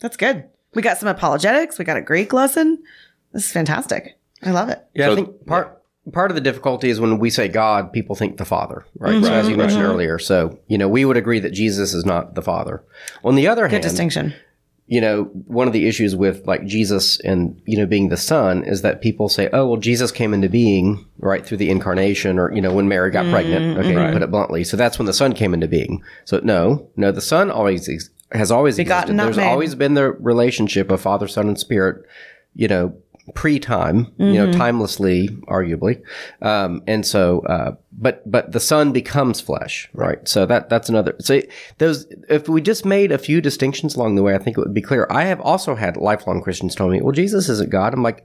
That's 0.00 0.16
good. 0.16 0.44
We 0.74 0.82
got 0.82 0.98
some 0.98 1.08
apologetics. 1.08 1.78
We 1.78 1.84
got 1.86 1.96
a 1.96 2.02
Greek 2.02 2.32
lesson. 2.32 2.82
This 3.32 3.46
is 3.46 3.52
fantastic. 3.52 4.18
I 4.42 4.50
love 4.50 4.68
it. 4.68 4.84
Yeah, 4.94 5.06
So- 5.06 5.12
I 5.12 5.14
think 5.16 5.46
part 5.46 5.72
part 6.12 6.30
of 6.30 6.36
the 6.36 6.40
difficulty 6.40 6.88
is 6.88 7.00
when 7.00 7.18
we 7.18 7.30
say 7.30 7.48
God, 7.48 7.92
people 7.92 8.14
think 8.14 8.36
the 8.36 8.44
Father, 8.44 8.84
right? 8.98 9.24
So 9.24 9.32
as 9.32 9.48
you 9.48 9.56
mentioned 9.56 9.82
Mhm. 9.82 9.88
earlier, 9.88 10.18
so 10.20 10.58
you 10.68 10.78
know 10.78 10.88
we 10.88 11.04
would 11.04 11.16
agree 11.16 11.40
that 11.40 11.50
Jesus 11.52 11.94
is 11.94 12.04
not 12.06 12.34
the 12.36 12.42
Father. 12.42 12.84
On 13.24 13.34
the 13.34 13.48
other 13.48 13.62
Good 13.62 13.72
hand, 13.72 13.82
distinction. 13.82 14.34
You 14.88 15.00
know, 15.00 15.24
one 15.46 15.66
of 15.66 15.72
the 15.72 15.88
issues 15.88 16.14
with 16.14 16.46
like 16.46 16.64
Jesus 16.64 17.18
and, 17.20 17.60
you 17.66 17.76
know, 17.76 17.86
being 17.86 18.08
the 18.08 18.16
son 18.16 18.62
is 18.62 18.82
that 18.82 19.02
people 19.02 19.28
say, 19.28 19.48
oh, 19.52 19.66
well, 19.66 19.80
Jesus 19.80 20.12
came 20.12 20.32
into 20.32 20.48
being 20.48 21.04
right 21.18 21.44
through 21.44 21.56
the 21.56 21.70
incarnation 21.70 22.38
or, 22.38 22.52
you 22.54 22.60
know, 22.60 22.72
when 22.72 22.86
Mary 22.86 23.10
got 23.10 23.24
mm-hmm. 23.24 23.32
pregnant. 23.32 23.78
Okay. 23.78 24.12
Put 24.12 24.22
it 24.22 24.30
bluntly. 24.30 24.62
So 24.62 24.76
that's 24.76 24.98
when 24.98 25.06
the 25.06 25.12
son 25.12 25.32
came 25.32 25.54
into 25.54 25.66
being. 25.66 26.04
So 26.24 26.40
no, 26.44 26.88
no, 26.96 27.10
the 27.10 27.20
son 27.20 27.50
always 27.50 27.88
ex- 27.88 28.10
has 28.30 28.52
always 28.52 28.76
Begotten, 28.76 29.16
existed. 29.16 29.26
There's 29.26 29.36
made. 29.38 29.50
always 29.50 29.74
been 29.74 29.94
the 29.94 30.12
relationship 30.12 30.90
of 30.92 31.00
father, 31.00 31.26
son, 31.26 31.48
and 31.48 31.58
spirit, 31.58 32.06
you 32.54 32.68
know, 32.68 32.96
pre-time, 33.34 34.12
you 34.18 34.34
know, 34.34 34.46
Mm-hmm. 34.46 34.60
timelessly, 34.60 35.28
arguably. 35.46 36.00
Um, 36.42 36.82
and 36.86 37.04
so, 37.06 37.40
uh, 37.40 37.74
but, 37.92 38.22
but 38.30 38.52
the 38.52 38.60
son 38.60 38.92
becomes 38.92 39.40
flesh, 39.40 39.88
right? 39.92 40.26
So 40.28 40.46
that, 40.46 40.68
that's 40.68 40.88
another, 40.88 41.14
so 41.20 41.40
those, 41.78 42.06
if 42.28 42.48
we 42.48 42.60
just 42.60 42.84
made 42.84 43.10
a 43.12 43.18
few 43.18 43.40
distinctions 43.40 43.96
along 43.96 44.14
the 44.14 44.22
way, 44.22 44.34
I 44.34 44.38
think 44.38 44.56
it 44.56 44.60
would 44.60 44.74
be 44.74 44.82
clear. 44.82 45.06
I 45.10 45.24
have 45.24 45.40
also 45.40 45.74
had 45.74 45.96
lifelong 45.96 46.40
Christians 46.42 46.74
tell 46.74 46.88
me, 46.88 47.00
well, 47.00 47.12
Jesus 47.12 47.48
isn't 47.48 47.70
God. 47.70 47.94
I'm 47.94 48.02
like, 48.02 48.24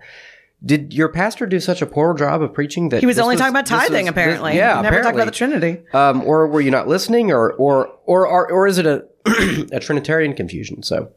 did 0.64 0.94
your 0.94 1.10
pastor 1.10 1.48
do 1.48 1.60
such 1.60 1.82
a 1.82 1.88
poor 1.88 2.14
job 2.14 2.44
of 2.44 2.54
preaching 2.54 2.90
that 2.90 3.00
He 3.00 3.08
was 3.08 3.18
only 3.18 3.36
talking 3.36 3.50
about 3.54 3.66
tithing, 3.66 4.06
was- 4.06 4.12
apparently. 4.12 4.52
this- 4.52 4.58
yeah, 4.60 4.80
never 4.82 5.02
talked 5.02 5.16
about 5.16 5.26
the. 5.26 5.32
Trinity. 5.32 5.82
Um, 5.94 6.22
or 6.24 6.46
were 6.48 6.62
you 6.62 6.70
not 6.70 6.88
listening, 6.88 7.32
or 7.32 7.54
or 7.54 7.88
or 8.06 8.28
or, 8.28 8.52
or 8.52 8.68
is 8.68 8.78
it 8.78 8.86
a 8.86 9.04
a 9.72 9.80
Trinitarian 9.80 10.36
confusion? 10.36 10.84
So, 10.84 11.10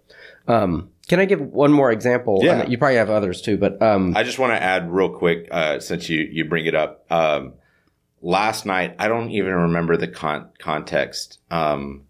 um, 0.49 0.89
can 1.09 1.21
I 1.21 1.25
give 1.25 1.41
one 1.41 1.73
more 1.73 1.91
example? 1.93 2.41
Yeah. 2.43 2.53
I 2.53 2.63
mean, 2.63 2.71
you 2.71 2.79
probably 2.79 2.97
have 2.97 3.11
others 3.11 3.43
too, 3.43 3.57
but 3.59 3.81
um, 3.83 4.17
I 4.17 4.23
just 4.23 4.39
want 4.39 4.53
to 4.53 4.63
add 4.63 4.91
real 4.91 5.11
quick, 5.11 5.49
uh, 5.51 5.81
since 5.81 6.09
you 6.09 6.21
you 6.31 6.45
bring 6.45 6.67
it 6.67 6.75
up. 6.75 7.05
Um, 7.11 7.55
last 8.23 8.65
night, 8.67 8.95
I 8.99 9.09
don't 9.09 9.31
even 9.31 9.53
remember 9.53 9.97
the 9.97 10.09
con- 10.09 10.49
context. 10.59 11.39
Um, 11.51 12.05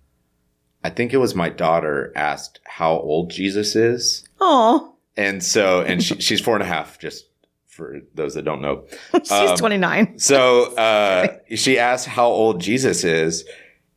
I 0.82 0.90
think 0.90 1.12
it 1.12 1.16
was 1.18 1.34
my 1.34 1.49
daughter 1.49 2.12
asked 2.14 2.61
how 2.64 2.92
old 2.92 3.30
Jesus 3.30 3.74
is, 3.74 4.28
Oh, 4.40 4.97
and 5.16 5.42
so 5.42 5.80
and 5.80 6.03
she, 6.03 6.20
she's 6.20 6.40
four 6.40 6.55
and 6.55 6.62
a 6.62 6.66
half. 6.66 6.99
Just 6.99 7.26
for 7.66 8.01
those 8.14 8.34
that 8.34 8.42
don't 8.45 8.61
know, 8.61 8.84
she's 9.14 9.32
Um, 9.32 9.57
29. 9.57 10.18
so 10.18 10.74
uh, 10.76 11.28
she 11.57 11.78
asked 11.78 12.07
how 12.07 12.26
old 12.26 12.61
Jesus 12.61 13.03
is, 13.03 13.45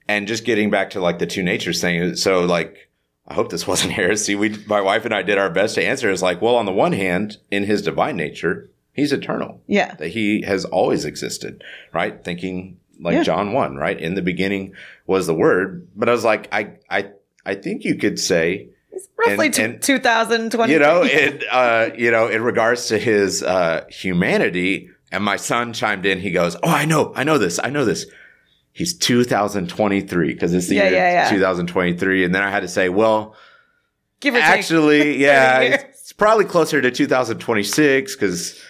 and 0.08 0.28
just 0.28 0.46
getting 0.46 0.70
back 0.70 0.92
to 0.92 1.02
like 1.02 1.20
the 1.20 1.28
two 1.28 1.44
natures 1.44 1.82
thing. 1.82 2.16
So 2.16 2.46
like, 2.46 2.87
I 3.28 3.34
hope 3.34 3.50
this 3.50 3.68
wasn't 3.72 3.94
heresy. 3.94 4.36
We, 4.36 4.50
my 4.68 4.82
wife 4.82 5.06
and 5.06 5.14
I, 5.14 5.22
did 5.22 5.38
our 5.38 5.50
best 5.50 5.76
to 5.76 5.84
answer. 5.84 6.10
It's 6.10 6.22
like, 6.22 6.42
well, 6.42 6.56
on 6.56 6.66
the 6.66 6.72
one 6.72 6.94
hand, 6.94 7.38
in 7.52 7.64
his 7.64 7.82
divine 7.82 8.16
nature, 8.16 8.70
he's 8.94 9.12
eternal. 9.12 9.62
Yeah. 9.68 9.96
That 9.96 10.10
he 10.10 10.42
has 10.44 10.66
always 10.66 11.06
existed, 11.06 11.64
right? 11.94 12.24
Thinking 12.24 12.80
like 13.00 13.16
Yeah. 13.16 13.24
John 13.24 13.54
one, 13.54 13.76
right? 13.76 14.00
In 14.00 14.16
the 14.16 14.22
beginning 14.22 14.74
was 15.06 15.28
the 15.28 15.34
Word. 15.36 15.88
But 15.96 16.10
I 16.10 16.12
was 16.14 16.24
like, 16.24 16.48
I, 16.52 16.74
I, 16.90 17.12
I 17.46 17.56
think 17.56 17.84
you 17.84 17.96
could 17.96 18.18
say 18.20 18.70
it's 18.92 19.08
Roughly 19.18 19.48
And- 19.48 19.54
t- 19.82 19.94
2020. 19.94 20.74
you 20.74 20.80
know, 20.80 21.04
in 21.04 21.42
uh, 21.52 21.90
you 21.96 22.10
know, 22.12 22.28
in 22.28 22.42
regards 22.42 22.88
to 22.88 22.98
his 22.98 23.44
uh, 23.44 23.86
humanity, 23.90 24.90
and 25.12 25.24
my 25.24 25.36
son 25.38 25.72
chimed 25.74 26.06
in. 26.06 26.20
He 26.20 26.32
goes, 26.32 26.56
"Oh, 26.64 26.70
I 26.70 26.86
know, 26.86 27.14
I 27.16 27.24
know 27.24 27.38
this, 27.38 27.60
I 27.64 27.70
know 27.70 27.86
this." 27.86 28.06
He's 28.78 28.96
2023 28.96 30.34
because 30.34 30.54
it's 30.54 30.68
the 30.68 30.76
Yeah, 30.76 30.84
year 30.84 30.94
yeah, 30.94 31.24
yeah. 31.24 31.30
2023, 31.32 32.24
and 32.26 32.36
then 32.36 32.44
I 32.44 32.52
had 32.52 32.60
to 32.60 32.68
say, 32.68 32.90
"Well, 32.90 33.36
Give 34.20 34.36
or 34.36 34.40
take. 34.40 34.46
actually, 34.48 35.18
yeah, 35.24 35.60
it's 35.62 36.14
probably 36.14 36.46
closer 36.46 36.80
to 36.82 36.92
2026 36.92 38.16
because." 38.16 38.62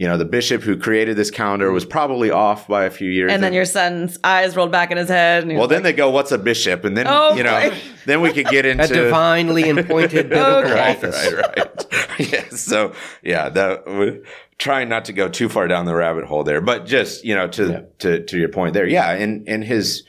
You 0.00 0.06
know, 0.06 0.16
the 0.16 0.24
bishop 0.24 0.62
who 0.62 0.76
created 0.78 1.16
this 1.16 1.28
calendar 1.28 1.72
was 1.72 1.84
probably 1.84 2.30
off 2.30 2.68
by 2.68 2.84
a 2.84 2.90
few 2.90 3.10
years. 3.10 3.32
And 3.32 3.42
then 3.42 3.52
your 3.52 3.64
son's 3.64 4.16
eyes 4.22 4.54
rolled 4.54 4.70
back 4.70 4.92
in 4.92 4.96
his 4.96 5.08
head. 5.08 5.42
And 5.42 5.50
he 5.50 5.56
well, 5.56 5.66
was 5.66 5.70
then 5.74 5.82
they 5.82 5.92
go, 5.92 6.08
"What's 6.10 6.30
a 6.30 6.38
bishop?" 6.38 6.84
And 6.84 6.96
then 6.96 7.06
Oh, 7.08 7.34
you 7.34 7.42
know, 7.42 7.70
boy. 7.70 7.76
then 8.06 8.20
we 8.20 8.32
could 8.32 8.46
get 8.46 8.64
into 8.64 8.84
a 8.84 8.86
divinely 8.86 9.68
appointed 9.70 10.28
biblical 10.28 10.70
Okay. 10.70 10.90
office. 10.92 11.32
Right, 11.34 11.56
right. 11.58 12.32
yeah. 12.32 12.48
So 12.50 12.92
yeah, 13.24 13.48
that 13.48 13.86
we're 13.88 14.22
trying 14.58 14.88
not 14.88 15.04
to 15.06 15.12
go 15.12 15.28
too 15.28 15.48
far 15.48 15.68
down 15.68 15.86
the 15.86 15.94
rabbit 15.94 16.24
hole 16.24 16.44
there, 16.44 16.60
but 16.60 16.84
just 16.86 17.24
you 17.24 17.34
know 17.34 17.48
to 17.48 17.70
Yeah. 17.70 17.80
to 18.00 18.24
to 18.24 18.38
your 18.38 18.48
point 18.48 18.74
there, 18.74 18.86
yeah. 18.86 19.10
And 19.12 19.48
and 19.48 19.64
his 19.64 20.04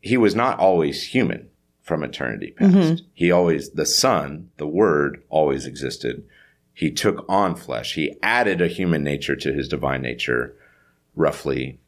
he 0.00 0.16
was 0.16 0.34
not 0.34 0.58
always 0.58 1.02
human 1.08 1.48
from 1.82 2.04
eternity 2.04 2.52
past. 2.56 2.72
Mm-hmm. 2.74 3.04
He 3.14 3.30
always 3.32 3.70
the 3.70 3.86
Son, 3.86 4.50
the 4.56 4.66
Word, 4.66 5.22
always 5.28 5.66
existed. 5.66 6.24
He 6.72 6.92
took 6.92 7.24
on 7.28 7.56
flesh. 7.56 7.94
He 7.94 8.14
added 8.22 8.60
a 8.60 8.68
human 8.68 9.02
nature 9.02 9.34
to 9.34 9.52
his 9.52 9.66
divine 9.68 10.00
nature, 10.02 10.54
roughly 11.16 11.80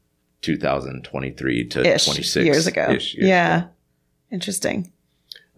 2023 0.43 1.69
to 1.69 1.95
ish 1.95 2.05
26 2.07 2.45
years 2.45 2.67
ago. 2.67 2.91
ish 2.91 3.15
years 3.15 3.29
yeah. 3.29 3.57
ago. 3.59 3.69
Interesting. 4.33 4.93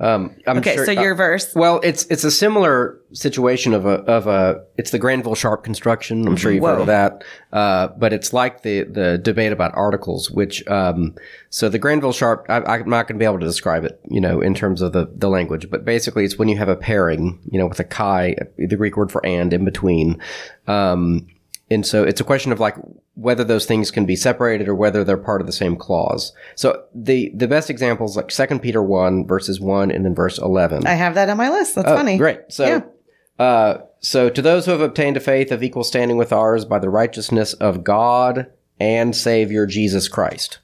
Um, 0.01 0.34
I'm 0.49 0.59
Okay, 0.59 0.74
sure- 0.74 0.86
so 0.86 0.90
your 0.93 1.14
verse. 1.14 1.55
Well, 1.55 1.78
it's 1.84 2.07
it's 2.07 2.24
a 2.24 2.30
similar 2.30 2.99
situation 3.12 3.72
of 3.72 3.86
a 3.86 4.01
of 4.11 4.26
a 4.26 4.64
it's 4.76 4.90
the 4.90 4.99
Granville 4.99 5.36
Sharp 5.36 5.62
construction. 5.62 6.26
I'm 6.26 6.36
sure 6.36 6.51
you've 6.51 6.64
heard 6.64 6.80
of 6.80 6.86
that, 6.86 7.22
uh, 7.53 7.88
but 7.99 8.12
it's 8.12 8.32
like 8.32 8.62
the 8.62 8.82
the 8.82 9.18
debate 9.18 9.53
about 9.53 9.72
articles. 9.74 10.28
Which 10.30 10.66
um, 10.66 11.14
so 11.51 11.68
the 11.68 11.78
Granville 11.78 12.12
Sharp, 12.12 12.47
I, 12.49 12.57
I'm 12.62 12.88
not 12.88 13.07
going 13.07 13.16
to 13.16 13.22
be 13.22 13.24
able 13.24 13.38
to 13.38 13.47
describe 13.47 13.84
it, 13.84 14.01
you 14.09 14.20
know, 14.20 14.40
in 14.40 14.55
terms 14.55 14.82
of 14.82 14.93
the 14.93 15.09
the 15.14 15.28
language. 15.28 15.70
But 15.70 15.84
basically, 15.84 16.24
it's 16.24 16.36
when 16.36 16.49
you 16.49 16.57
have 16.57 16.68
a 16.68 16.76
pairing, 16.76 17.38
you 17.51 17.59
know, 17.59 17.66
with 17.68 17.78
a 17.78 17.84
kai, 17.84 18.34
the 18.59 18.76
Greek 18.76 18.97
word 18.97 19.12
for 19.12 19.24
and 19.24 19.53
in 19.53 19.64
between. 19.64 20.20
Um, 20.66 21.28
and 21.70 21.86
so 21.86 22.03
it's 22.03 22.20
a 22.20 22.24
question 22.24 22.51
of 22.51 22.59
like 22.61 22.74
whether 23.15 23.45
those 23.45 23.67
things 23.67 23.91
can 23.91 24.07
be 24.07 24.17
separated 24.17 24.69
or 24.69 24.75
whether 24.75 25.05
they're 25.05 25.17
part 25.19 25.41
of 25.43 25.47
the 25.47 25.53
same 25.53 25.77
clause. 25.77 26.33
So 26.55 26.85
the 26.95 27.31
the 27.35 27.47
best 27.47 27.69
examples 27.71 28.17
like 28.17 28.31
Second 28.31 28.61
Peter 28.61 28.83
one 28.83 29.27
verses 29.27 29.61
one 29.61 29.91
and 29.91 30.05
then 30.05 30.15
verse 30.15 30.39
eleven. 30.39 30.87
I 30.87 30.95
have 30.95 31.15
that 31.17 31.29
on 31.29 31.37
my 31.37 31.51
list. 31.51 31.75
That's 31.75 31.89
Oh, 31.91 31.97
funny. 31.97 32.17
Great. 32.17 32.41
So, 32.49 32.65
Yeah. 32.67 33.45
uh, 33.45 33.79
so 34.01 34.29
to 34.31 34.41
those 34.43 34.65
who 34.67 34.73
have 34.73 34.81
obtained 34.81 35.17
a 35.17 35.21
faith 35.21 35.53
of 35.53 35.63
equal 35.63 35.85
standing 35.85 36.17
with 36.17 36.33
ours 36.33 36.65
by 36.65 36.79
the 36.79 36.89
righteousness 36.91 37.53
of 37.55 37.85
God 37.85 38.47
and 38.81 39.15
Savior 39.15 39.67
Jesus 39.67 40.09
Christ. 40.09 40.59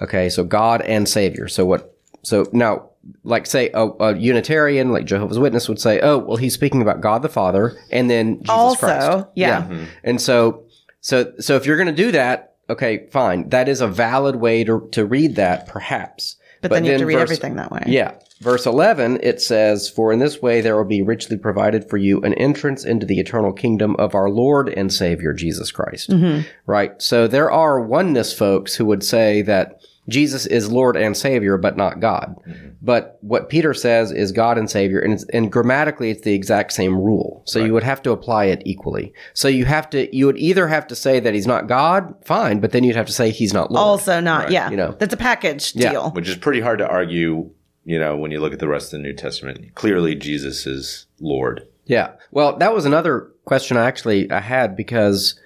Okay, 0.00 0.28
so 0.28 0.44
God 0.44 0.80
and 0.82 1.08
Savior. 1.08 1.48
So 1.48 1.66
what? 1.66 1.94
So 2.22 2.46
now, 2.52 2.90
like 3.24 3.46
say 3.46 3.70
a, 3.74 3.86
a 3.86 4.16
Unitarian, 4.16 4.92
like 4.92 5.04
Jehovah's 5.04 5.38
Witness, 5.38 5.68
would 5.68 5.80
say, 5.80 5.98
"Oh, 6.00 6.18
well, 6.18 6.36
he's 6.36 6.54
speaking 6.54 6.80
about 6.82 7.00
God 7.00 7.22
the 7.22 7.28
Father 7.28 7.76
and 7.90 8.08
then 8.08 8.38
Jesus 8.38 8.48
Also, 8.50 8.86
Christ." 8.86 9.28
yeah. 9.34 9.86
And 10.04 10.20
so, 10.20 10.62
so, 11.00 11.32
so 11.38 11.56
if 11.56 11.66
you're 11.66 11.76
going 11.76 11.86
to 11.86 11.92
do 11.92 12.12
that, 12.12 12.54
okay, 12.68 13.06
fine. 13.10 13.48
That 13.50 13.68
is 13.68 13.80
a 13.80 13.88
valid 13.88 14.36
way 14.36 14.64
to 14.64 14.88
to 14.92 15.04
read 15.04 15.36
that, 15.36 15.66
perhaps. 15.66 16.36
But, 16.60 16.72
then 16.72 16.84
you 16.84 16.92
have 16.92 17.00
to 17.00 17.06
read 17.06 17.14
verse- 17.14 17.22
everything 17.22 17.56
that 17.56 17.70
way. 17.70 17.84
yeah. 17.86 18.14
Verse 18.40 18.66
11, 18.66 19.18
it 19.22 19.40
says, 19.40 19.88
For 19.88 20.12
in 20.12 20.20
this 20.20 20.40
way 20.40 20.60
there 20.60 20.76
will 20.76 20.84
be 20.84 21.02
richly 21.02 21.36
provided 21.36 21.88
for 21.90 21.96
you 21.96 22.20
an 22.20 22.34
entrance 22.34 22.84
into 22.84 23.04
the 23.04 23.18
eternal 23.18 23.52
kingdom 23.52 23.96
of 23.96 24.14
our 24.14 24.30
Lord 24.30 24.68
and 24.68 24.92
Savior 24.92 25.32
Jesus 25.32 25.72
Christ. 25.72 26.10
Mm-hmm. 26.10 26.46
Right? 26.66 27.00
So 27.02 27.26
there 27.26 27.50
are 27.50 27.80
oneness 27.80 28.32
folks 28.32 28.76
who 28.76 28.84
would 28.86 29.02
say 29.02 29.42
that 29.42 29.80
Jesus 30.08 30.46
is 30.46 30.70
Lord 30.70 30.96
and 30.96 31.16
Savior, 31.16 31.58
but 31.58 31.76
not 31.76 32.00
God. 32.00 32.34
But 32.80 33.18
what 33.20 33.48
Peter 33.48 33.74
says 33.74 34.10
is 34.10 34.32
God 34.32 34.56
and 34.56 34.70
Savior, 34.70 34.98
and, 35.00 35.12
it's, 35.12 35.24
and 35.32 35.52
grammatically 35.52 36.10
it's 36.10 36.22
the 36.22 36.34
exact 36.34 36.72
same 36.72 36.96
rule. 36.96 37.42
So 37.46 37.58
you 37.62 37.72
would 37.74 37.82
have 37.82 38.02
to 38.02 38.10
apply 38.12 38.46
it 38.46 38.62
equally. 38.64 39.12
So 39.34 39.48
you 39.48 39.64
have 39.66 39.90
to, 39.90 40.14
you 40.16 40.26
would 40.26 40.38
either 40.38 40.66
have 40.68 40.86
to 40.88 40.96
say 40.96 41.20
that 41.20 41.34
he's 41.34 41.46
not 41.46 41.66
God, 41.66 42.14
fine, 42.24 42.60
but 42.60 42.72
then 42.72 42.84
you'd 42.84 42.96
have 42.96 43.06
to 43.06 43.12
say 43.12 43.30
he's 43.30 43.52
not 43.52 43.70
Lord. 43.70 43.82
Also, 43.84 44.20
not. 44.20 44.50
yeah. 44.50 44.70
You 44.70 44.76
know. 44.76 44.96
That's 44.98 45.14
a 45.14 45.18
package 45.18 45.74
Yeah. 45.74 45.90
deal. 45.90 46.10
which 46.12 46.28
is 46.28 46.36
pretty 46.36 46.60
hard 46.60 46.78
to 46.78 46.88
argue. 46.88 47.50
You 47.84 47.98
know, 47.98 48.16
when 48.16 48.30
you 48.30 48.40
look 48.40 48.52
at 48.52 48.58
the 48.58 48.68
rest 48.68 48.92
of 48.92 48.98
the 48.98 49.02
New 49.02 49.14
Testament, 49.14 49.74
clearly 49.74 50.14
Jesus 50.14 50.66
is 50.66 51.06
Lord. 51.20 51.66
Yeah. 51.86 52.12
Well, 52.30 52.56
that 52.58 52.74
was 52.74 52.84
another 52.84 53.30
question 53.46 53.76
I 53.78 53.86
actually 53.86 54.30
I 54.30 54.40
had 54.40 54.76
because, 54.76 55.40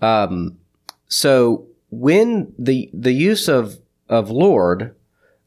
um, 0.00 0.56
so 1.08 1.66
when 1.90 2.52
the 2.58 2.88
the 2.94 3.12
use 3.12 3.48
of 3.48 3.78
of 4.10 4.30
Lord, 4.30 4.94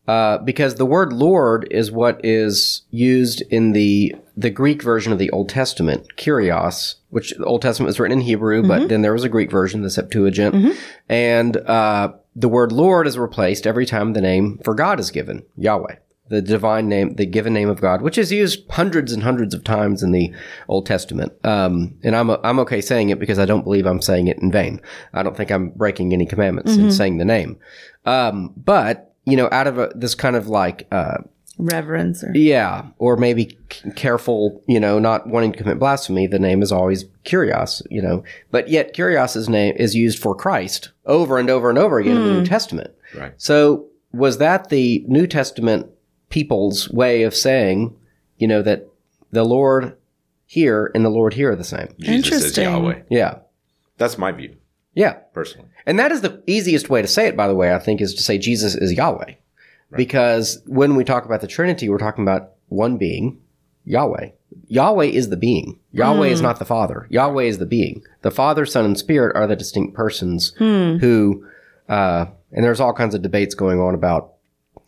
uh, 0.08 0.40
because 0.40 0.76
the 0.76 0.86
word 0.86 1.14
Lord 1.14 1.68
is 1.70 1.92
what 1.92 2.20
is 2.24 2.82
used 2.90 3.42
in 3.50 3.74
the 3.74 4.16
the 4.36 4.50
Greek 4.50 4.82
version 4.82 5.14
of 5.14 5.20
the 5.20 5.30
Old 5.30 5.50
Testament, 5.50 6.08
Kyrios, 6.18 6.96
which 7.12 7.36
the 7.38 7.46
Old 7.46 7.62
Testament 7.62 7.88
was 7.88 8.00
written 8.00 8.18
in 8.18 8.26
Hebrew, 8.26 8.64
but 8.68 8.90
then 8.90 9.04
there 9.04 9.14
was 9.14 9.24
a 9.24 9.30
Greek 9.30 9.52
version, 9.52 9.84
the 9.84 9.92
Septuagint, 9.92 10.76
and 11.08 11.58
uh, 11.58 12.14
the 12.36 12.50
word 12.50 12.72
Lord 12.72 13.06
is 13.06 13.18
replaced 13.20 13.68
every 13.68 13.86
time 13.86 14.14
the 14.14 14.22
name 14.22 14.60
for 14.64 14.74
God 14.74 15.00
is 15.00 15.12
given, 15.12 15.44
Yahweh 15.56 15.98
the 16.34 16.42
divine 16.42 16.90
name, 16.90 17.14
the 17.14 17.28
given 17.28 17.54
name 17.54 17.70
of 17.70 17.80
God, 17.80 18.02
which 18.02 18.18
is 18.18 18.32
used 18.32 18.68
hundreds 18.72 19.12
and 19.12 19.22
hundreds 19.22 19.54
of 19.54 19.64
times 19.64 20.02
in 20.02 20.12
the 20.12 20.34
Old 20.68 20.88
Testament. 20.88 21.32
Um, 21.46 21.96
and 22.02 22.16
I'm 22.16 22.32
I'm 22.32 22.60
okay 22.62 22.82
saying 22.82 23.10
it 23.10 23.20
because 23.20 23.38
I 23.38 23.46
don't 23.46 23.64
believe 23.64 23.86
I'm 23.86 24.02
saying 24.02 24.28
it 24.28 24.40
in 24.40 24.52
vain. 24.52 24.82
I 25.14 25.22
don't 25.22 25.38
think 25.38 25.52
I'm 25.52 25.70
breaking 25.70 26.12
any 26.12 26.26
commandments 26.26 26.76
in 26.76 26.92
saying 26.92 27.20
the 27.20 27.26
name. 27.26 27.60
Um, 28.06 28.52
but 28.58 29.14
you 29.26 29.38
know, 29.38 29.48
out 29.52 29.68
of 29.68 29.78
a, 29.78 29.92
this 29.94 30.16
kind 30.16 30.36
of 30.36 30.48
like 30.48 30.88
uh, 30.92 31.20
Reverence. 31.60 32.24
Or, 32.24 32.36
yeah, 32.36 32.88
or 32.98 33.16
maybe 33.16 33.56
c- 33.72 33.92
careful, 33.92 34.64
you 34.68 34.80
know, 34.80 34.98
not 34.98 35.28
wanting 35.28 35.52
to 35.52 35.58
commit 35.60 35.78
blasphemy. 35.78 36.26
The 36.26 36.40
name 36.40 36.64
is 36.64 36.72
always 36.72 37.06
Kyrios, 37.26 37.84
you 37.92 38.02
know, 38.02 38.24
but 38.50 38.70
yet 38.70 38.96
Kyrios's 38.96 39.48
name 39.48 39.76
is 39.78 39.94
used 39.94 40.18
for 40.18 40.34
Christ 40.34 40.90
over 41.06 41.38
and 41.38 41.52
over 41.52 41.70
and 41.70 41.78
over 41.78 42.00
again 42.00 42.18
in 42.18 42.24
the 42.24 42.34
New 42.40 42.46
Testament. 42.46 42.92
Right. 43.16 43.34
So 43.38 43.86
was 44.12 44.40
that 44.40 44.70
the 44.70 45.04
New 45.08 45.28
Testament 45.28 45.93
people's 46.34 46.90
way 46.90 47.22
of 47.22 47.36
saying, 47.36 47.96
you 48.38 48.48
know, 48.48 48.64
that 48.64 48.88
the 49.32 49.44
Lord 49.44 49.96
here 50.48 50.92
and 50.96 51.06
the 51.06 51.10
Lord 51.10 51.36
here 51.36 51.52
are 51.52 51.56
the 51.56 51.64
same. 51.64 51.90
Jesus 52.00 52.26
is 52.28 52.58
Interesting. 52.58 52.64
Yahweh. 52.64 53.02
Yeah. 53.12 53.38
That's 54.00 54.18
my 54.18 54.32
view, 54.32 54.56
Yeah. 54.96 55.14
personally. 55.32 55.70
And 55.86 56.00
that 56.00 56.12
is 56.12 56.22
the 56.22 56.42
easiest 56.48 56.90
way 56.90 57.04
to 57.04 57.08
say 57.08 57.28
it, 57.28 57.38
by 57.38 57.48
the 57.48 57.54
way, 57.54 57.72
I 57.72 57.78
think, 57.78 58.02
is 58.02 58.16
to 58.16 58.24
say 58.24 58.40
Jesus 58.40 58.74
is 58.74 58.94
Yahweh. 58.94 59.34
Because 59.96 60.60
when 60.66 60.96
we 60.96 61.04
talk 61.04 61.24
about 61.26 61.42
the 61.42 61.48
Trinity, 61.48 61.88
we're 61.88 62.00
talking 62.00 62.24
about 62.24 62.54
one 62.70 62.98
being, 62.98 63.40
Yahweh. 63.86 64.30
Yahweh 64.68 65.06
is 65.06 65.30
the 65.30 65.38
being. 65.38 65.80
Yahweh 65.92 66.30
is 66.30 66.42
not 66.42 66.58
the 66.58 66.66
Father. 66.66 67.06
Yahweh 67.12 67.44
is 67.44 67.60
the 67.60 67.68
being. 67.68 68.02
The 68.24 68.32
Father, 68.32 68.66
Son, 68.66 68.86
and 68.86 68.98
Spirit 68.98 69.36
are 69.36 69.46
the 69.46 69.56
distinct 69.56 69.94
persons 69.94 70.54
who, 70.58 71.46
uh, 71.88 72.26
and 72.52 72.66
there's 72.66 72.80
all 72.80 72.94
kinds 72.94 73.14
of 73.14 73.22
debates 73.22 73.54
going 73.54 73.80
on 73.80 73.94
about, 73.94 74.33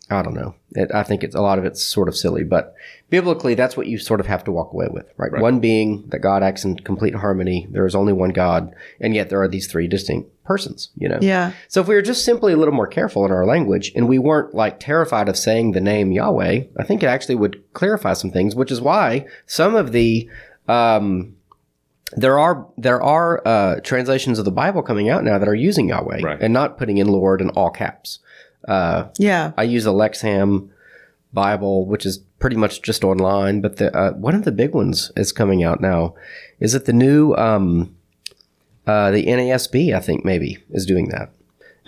I 0.08 0.22
don't 0.22 0.34
know. 0.34 0.54
It, 0.70 0.92
I 0.94 1.02
think 1.02 1.24
it's 1.24 1.34
a 1.34 1.40
lot 1.40 1.58
of 1.58 1.64
it's 1.64 1.82
sort 1.82 2.08
of 2.08 2.16
silly, 2.16 2.44
but 2.44 2.74
biblically, 3.10 3.54
that's 3.56 3.76
what 3.76 3.88
you 3.88 3.98
sort 3.98 4.20
of 4.20 4.26
have 4.26 4.44
to 4.44 4.52
walk 4.52 4.72
away 4.72 4.86
with, 4.90 5.12
right? 5.16 5.32
One 5.32 5.58
being 5.58 6.04
that 6.10 6.20
God 6.20 6.44
acts 6.44 6.64
in 6.64 6.76
complete 6.76 7.14
harmony. 7.16 7.66
There 7.70 7.86
is 7.86 7.94
only 7.96 8.12
one 8.12 8.30
God, 8.30 8.72
and 9.00 9.14
yet 9.16 9.30
there 9.30 9.42
are 9.42 9.48
these 9.48 9.66
three 9.66 9.88
distinct 9.88 10.30
persons, 10.44 10.90
you 10.96 11.08
know? 11.08 11.18
Yeah. 11.20 11.52
So 11.66 11.80
if 11.80 11.88
we 11.88 11.96
were 11.96 12.02
just 12.02 12.24
simply 12.24 12.52
a 12.52 12.56
little 12.56 12.72
more 12.74 12.86
careful 12.86 13.24
in 13.24 13.32
our 13.32 13.44
language 13.44 13.90
and 13.96 14.08
we 14.08 14.20
weren't 14.20 14.54
like 14.54 14.78
terrified 14.78 15.28
of 15.28 15.36
saying 15.36 15.72
the 15.72 15.80
name 15.80 16.12
Yahweh, 16.12 16.62
I 16.78 16.82
think 16.84 17.02
it 17.02 17.06
actually 17.06 17.34
would 17.34 17.64
clarify 17.72 18.12
some 18.12 18.30
things, 18.30 18.54
which 18.54 18.70
is 18.70 18.80
why 18.80 19.26
some 19.46 19.74
of 19.74 19.90
the, 19.90 20.30
um, 20.68 21.34
there 22.12 22.38
are 22.38 22.64
there 22.76 23.02
are 23.02 23.42
uh, 23.44 23.80
translations 23.82 24.38
of 24.38 24.44
the 24.44 24.52
Bible 24.52 24.82
coming 24.82 25.08
out 25.08 25.24
now 25.24 25.38
that 25.38 25.48
are 25.48 25.54
using 25.56 25.88
Yahweh 25.88 26.20
Right. 26.22 26.40
and 26.40 26.54
not 26.54 26.78
putting 26.78 26.98
in 26.98 27.08
Lord 27.08 27.40
in 27.40 27.50
all 27.50 27.70
caps. 27.70 28.20
Uh, 28.66 29.08
Yeah. 29.18 29.52
I 29.56 29.62
use 29.64 29.84
the 29.84 29.92
Lexham 29.92 30.68
Bible, 31.32 31.86
which 31.86 32.04
is 32.06 32.18
pretty 32.38 32.56
much 32.56 32.82
just 32.82 33.04
online, 33.04 33.60
but 33.60 33.76
the 33.76 33.94
uh, 33.96 34.12
one 34.12 34.34
of 34.34 34.44
the 34.44 34.52
big 34.52 34.74
ones 34.74 35.12
is 35.16 35.32
coming 35.32 35.62
out 35.64 35.80
now. 35.80 36.14
Is 36.60 36.74
it 36.74 36.84
the 36.84 36.92
new 36.92 37.34
um, 37.34 37.94
uh, 38.86 39.10
the 39.10 39.24
NASB? 39.26 39.94
I 39.94 40.00
think 40.00 40.24
maybe 40.24 40.58
is 40.70 40.86
doing 40.86 41.08
that. 41.08 41.30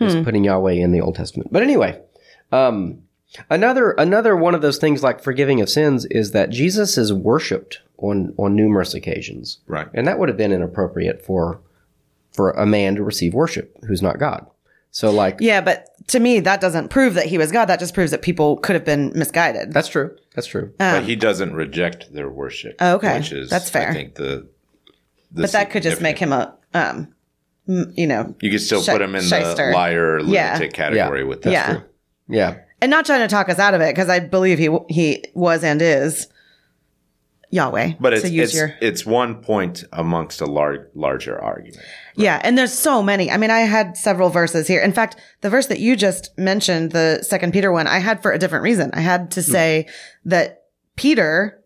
Is 0.01 0.14
putting 0.24 0.45
Yahweh 0.45 0.74
in 0.74 0.93
the 0.93 1.01
Old 1.01 1.16
Testament. 1.16 1.53
But 1.53 1.64
anyway, 1.64 2.01
um, 2.53 3.03
another 3.51 3.91
another 3.99 4.37
one 4.37 4.55
of 4.55 4.62
those 4.62 4.79
things 4.79 5.03
like 5.03 5.20
forgiving 5.20 5.61
of 5.61 5.68
sins 5.68 6.05
is 6.07 6.31
that 6.31 6.51
Jesus 6.51 6.97
is 6.97 7.12
worshipped 7.12 7.81
on 7.97 8.33
on 8.39 8.55
numerous 8.55 8.95
occasions, 8.95 9.59
Right. 9.66 9.89
and 9.93 10.07
that 10.07 10.20
would 10.20 10.29
have 10.29 10.39
been 10.39 10.53
inappropriate 10.53 11.24
for 11.24 11.61
for 12.33 12.53
a 12.53 12.64
man 12.64 12.95
to 12.95 13.03
receive 13.03 13.35
worship 13.35 13.76
who's 13.89 14.03
not 14.03 14.20
God. 14.20 14.47
So 14.99 15.12
like 15.12 15.36
Yeah, 15.40 15.61
but 15.61 15.86
to 16.09 16.18
me, 16.18 16.40
that 16.40 16.61
doesn't 16.61 16.88
prove 16.88 17.14
that 17.14 17.26
he 17.26 17.38
was 17.38 17.53
God. 17.53 17.66
That 17.66 17.78
just 17.78 17.94
proves 17.94 18.11
that 18.11 18.20
people 18.20 18.57
could 18.57 18.74
have 18.74 18.84
been 18.84 19.12
misguided. 19.14 19.72
that's 19.72 19.86
true. 19.86 20.16
That's 20.34 20.49
true. 20.49 20.72
but 20.76 21.05
he 21.05 21.14
doesn't 21.14 21.55
reject 21.55 22.12
their 22.12 22.28
worship. 22.28 22.74
Oh, 22.80 22.94
okay. 22.96 23.18
Which 23.18 23.30
is, 23.30 23.49
That's 23.49 23.70
fair. 23.70 23.90
I 23.90 23.92
think 23.92 24.16
the, 24.16 24.49
the 25.30 25.42
but 25.42 25.53
that 25.53 25.70
could 25.70 25.84
just 25.84 26.01
make 26.01 26.18
him 26.18 26.32
a, 26.32 26.53
um, 26.74 27.14
m- 27.68 27.92
you 27.96 28.09
know, 28.09 28.34
You 28.40 28.51
could 28.51 28.61
still 28.61 28.82
Shy- 28.82 28.92
put 28.92 29.03
him 29.03 29.14
in 29.14 29.22
shyster. 29.22 29.66
the 29.68 29.72
liar 29.72 30.18
Yeah. 30.18 30.55
lunatic 30.55 30.72
category 30.72 31.20
Yeah. 31.20 31.26
with 31.26 31.42
that. 31.42 31.53
yeah. 31.53 31.80
Yeah. 32.28 32.55
And 32.82 32.90
not 32.90 33.07
trying 33.07 33.20
to 33.20 33.28
talk 33.28 33.49
us 33.49 33.61
out 33.61 33.74
of 33.74 33.80
it 33.80 33.94
because 33.94 34.09
I 34.09 34.18
believe 34.18 34.59
he 34.59 34.68
he 34.88 35.22
was 35.34 35.62
and 35.62 35.80
is 35.80 36.26
Yahweh. 37.51 37.94
But 37.99 38.12
it's 38.12 38.30
use 38.30 38.51
it's, 38.51 38.55
your 38.55 38.74
it's 38.80 39.07
one 39.07 39.36
point 39.42 39.84
amongst 39.92 40.40
a 40.40 40.46
large 40.46 40.82
larger 40.94 41.40
argument. 41.42 41.82
Yeah, 42.14 42.40
and 42.44 42.59
there's 42.59 42.72
so 42.72 43.03
many. 43.03 43.30
I 43.30 43.36
mean, 43.36 43.51
I 43.51 43.61
had 43.61 43.96
several 43.96 44.28
verses 44.28 44.66
here. 44.68 44.80
In 44.82 44.92
fact, 44.92 45.16
the 45.40 45.49
verse 45.51 45.66
that 45.68 45.78
you 45.80 45.96
just 45.96 46.36
mentioned, 46.38 46.92
the 46.92 47.22
second 47.22 47.53
Peter 47.53 47.72
one, 47.72 47.86
I 47.86 47.99
had 48.01 48.20
for 48.22 48.32
a 48.32 48.38
different 48.38 48.64
reason. 48.64 48.90
I 48.92 49.01
had 49.01 49.20
Hmm. 49.22 49.28
to 49.28 49.42
say 49.42 49.86
that 50.26 50.64
Peter 50.96 51.59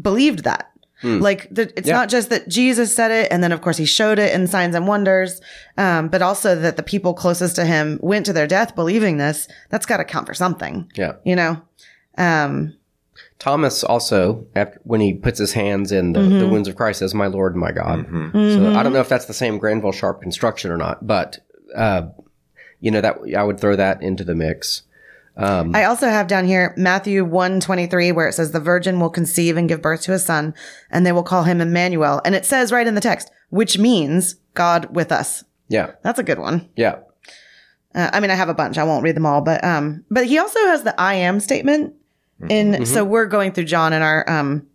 believed 0.00 0.44
that. 0.44 0.70
Hmm. 1.02 1.18
Like 1.18 1.48
the, 1.50 1.70
it's 1.76 1.88
Yeah. 1.88 1.94
not 1.96 2.08
just 2.08 2.30
that 2.30 2.48
Jesus 2.48 2.94
said 2.94 3.10
it, 3.10 3.28
and 3.30 3.42
then 3.42 3.52
of 3.52 3.60
course 3.60 3.76
he 3.76 3.84
showed 3.84 4.18
it 4.18 4.32
in 4.32 4.46
signs 4.46 4.74
and 4.74 4.86
wonders, 4.88 5.42
um, 5.76 6.08
but 6.08 6.22
also 6.22 6.54
that 6.54 6.76
the 6.78 6.82
people 6.82 7.12
closest 7.12 7.56
to 7.56 7.66
him 7.66 7.98
went 8.02 8.24
to 8.26 8.32
their 8.32 8.46
death 8.46 8.74
believing 8.74 9.18
this. 9.18 9.46
That's 9.68 9.84
got 9.84 9.98
to 9.98 10.04
count 10.04 10.26
for 10.26 10.32
something, 10.34 10.90
Yeah. 10.94 11.12
you 11.24 11.36
know. 11.36 11.60
Um, 12.16 12.72
Thomas 13.38 13.84
also, 13.84 14.46
after 14.56 14.80
when 14.84 15.00
he 15.00 15.12
puts 15.14 15.38
his 15.38 15.52
hands 15.52 15.92
in 15.92 16.12
the, 16.14 16.20
the 16.22 16.48
wounds 16.48 16.68
of 16.68 16.76
Christ, 16.76 17.00
says, 17.00 17.14
"My 17.14 17.26
Lord 17.26 17.54
my 17.56 17.70
God." 17.72 18.06
So 18.32 18.74
I 18.74 18.82
don't 18.82 18.92
know 18.92 19.00
if 19.00 19.08
that's 19.08 19.26
the 19.26 19.34
same 19.34 19.58
Granville 19.58 19.92
Sharp 19.92 20.22
construction 20.22 20.70
or 20.70 20.76
not, 20.78 21.06
but 21.06 21.38
uh, 21.74 22.08
you 22.80 22.90
know 22.90 23.00
that 23.02 23.16
I 23.36 23.42
would 23.42 23.60
throw 23.60 23.76
that 23.76 24.02
into 24.02 24.24
the 24.24 24.34
mix. 24.34 24.82
I 25.74 25.84
also 25.84 26.08
have 26.08 26.28
down 26.28 26.46
here 26.46 26.72
Matthew 26.78 27.22
123 27.22 28.10
where 28.12 28.26
it 28.26 28.32
says 28.32 28.52
the 28.52 28.58
virgin 28.60 28.98
will 29.00 29.10
conceive 29.10 29.58
and 29.58 29.68
give 29.68 29.82
birth 29.82 30.00
to 30.04 30.14
a 30.14 30.18
son 30.18 30.54
and 30.90 31.04
they 31.04 31.12
will 31.12 31.22
call 31.22 31.42
him 31.42 31.60
Emmanuel. 31.60 32.22
And 32.24 32.34
it 32.34 32.46
says 32.46 32.72
right 32.72 32.86
in 32.86 32.94
the 32.94 33.02
text, 33.02 33.30
which 33.50 33.78
means 33.78 34.36
God 34.54 34.96
with 34.96 35.12
us. 35.12 35.44
Yeah, 35.68 35.90
That's 36.02 36.18
a 36.18 36.22
good 36.22 36.38
one. 36.38 36.70
yeah, 36.74 37.00
Uh, 37.94 38.08
I 38.14 38.20
mean, 38.20 38.30
I 38.30 38.34
have 38.34 38.48
a 38.48 38.54
bunch. 38.54 38.78
I 38.78 38.84
won't 38.84 39.02
read 39.04 39.14
them 39.16 39.26
all, 39.26 39.42
but, 39.42 39.62
um, 39.62 40.04
but 40.10 40.24
he 40.24 40.38
also 40.38 40.58
has 40.68 40.84
the 40.84 40.98
I 40.98 41.14
am 41.16 41.38
statement 41.40 41.92
in, 42.48 42.84
so 42.86 43.04
we're 43.04 43.26
going 43.26 43.52
through 43.52 43.64
John 43.64 43.92
in 43.92 44.02
our, 44.02 44.28
um, 44.28 44.66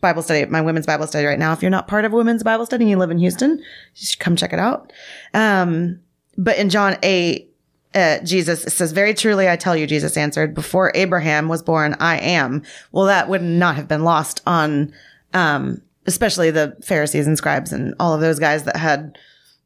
Bible 0.00 0.22
study, 0.22 0.44
my 0.46 0.60
women's 0.60 0.86
Bible 0.86 1.06
study 1.06 1.26
right 1.26 1.38
now. 1.38 1.52
If 1.52 1.62
you're 1.62 1.70
not 1.70 1.86
part 1.86 2.04
of 2.04 2.12
women's 2.12 2.42
Bible 2.42 2.66
study 2.66 2.82
and 2.84 2.90
you 2.90 2.96
live 2.96 3.12
in 3.12 3.18
Houston, 3.18 3.58
you 3.58 3.64
should 4.06 4.18
come 4.18 4.34
check 4.34 4.52
it 4.52 4.58
out. 4.58 4.92
Um, 5.32 6.00
but 6.36 6.56
in 6.58 6.70
John 6.70 6.96
8, 7.04 7.48
uh, 7.94 8.18
Jesus 8.24 8.62
says, 8.64 8.90
Very 8.90 9.14
truly, 9.14 9.48
I 9.48 9.54
tell 9.54 9.76
you, 9.76 9.86
Jesus 9.86 10.16
answered, 10.16 10.54
before 10.54 10.90
Abraham 10.96 11.46
was 11.48 11.62
born, 11.62 11.94
I 12.00 12.18
am. 12.18 12.62
Well, 12.90 13.04
that 13.06 13.28
would 13.28 13.42
not 13.42 13.76
have 13.76 13.86
been 13.86 14.02
lost 14.02 14.40
on, 14.44 14.92
um, 15.34 15.80
especially 16.06 16.50
the 16.50 16.76
Pharisees 16.82 17.28
and 17.28 17.38
scribes 17.38 17.72
and 17.72 17.94
all 18.00 18.12
of 18.12 18.20
those 18.20 18.40
guys 18.40 18.64
that 18.64 18.76
had, 18.76 19.16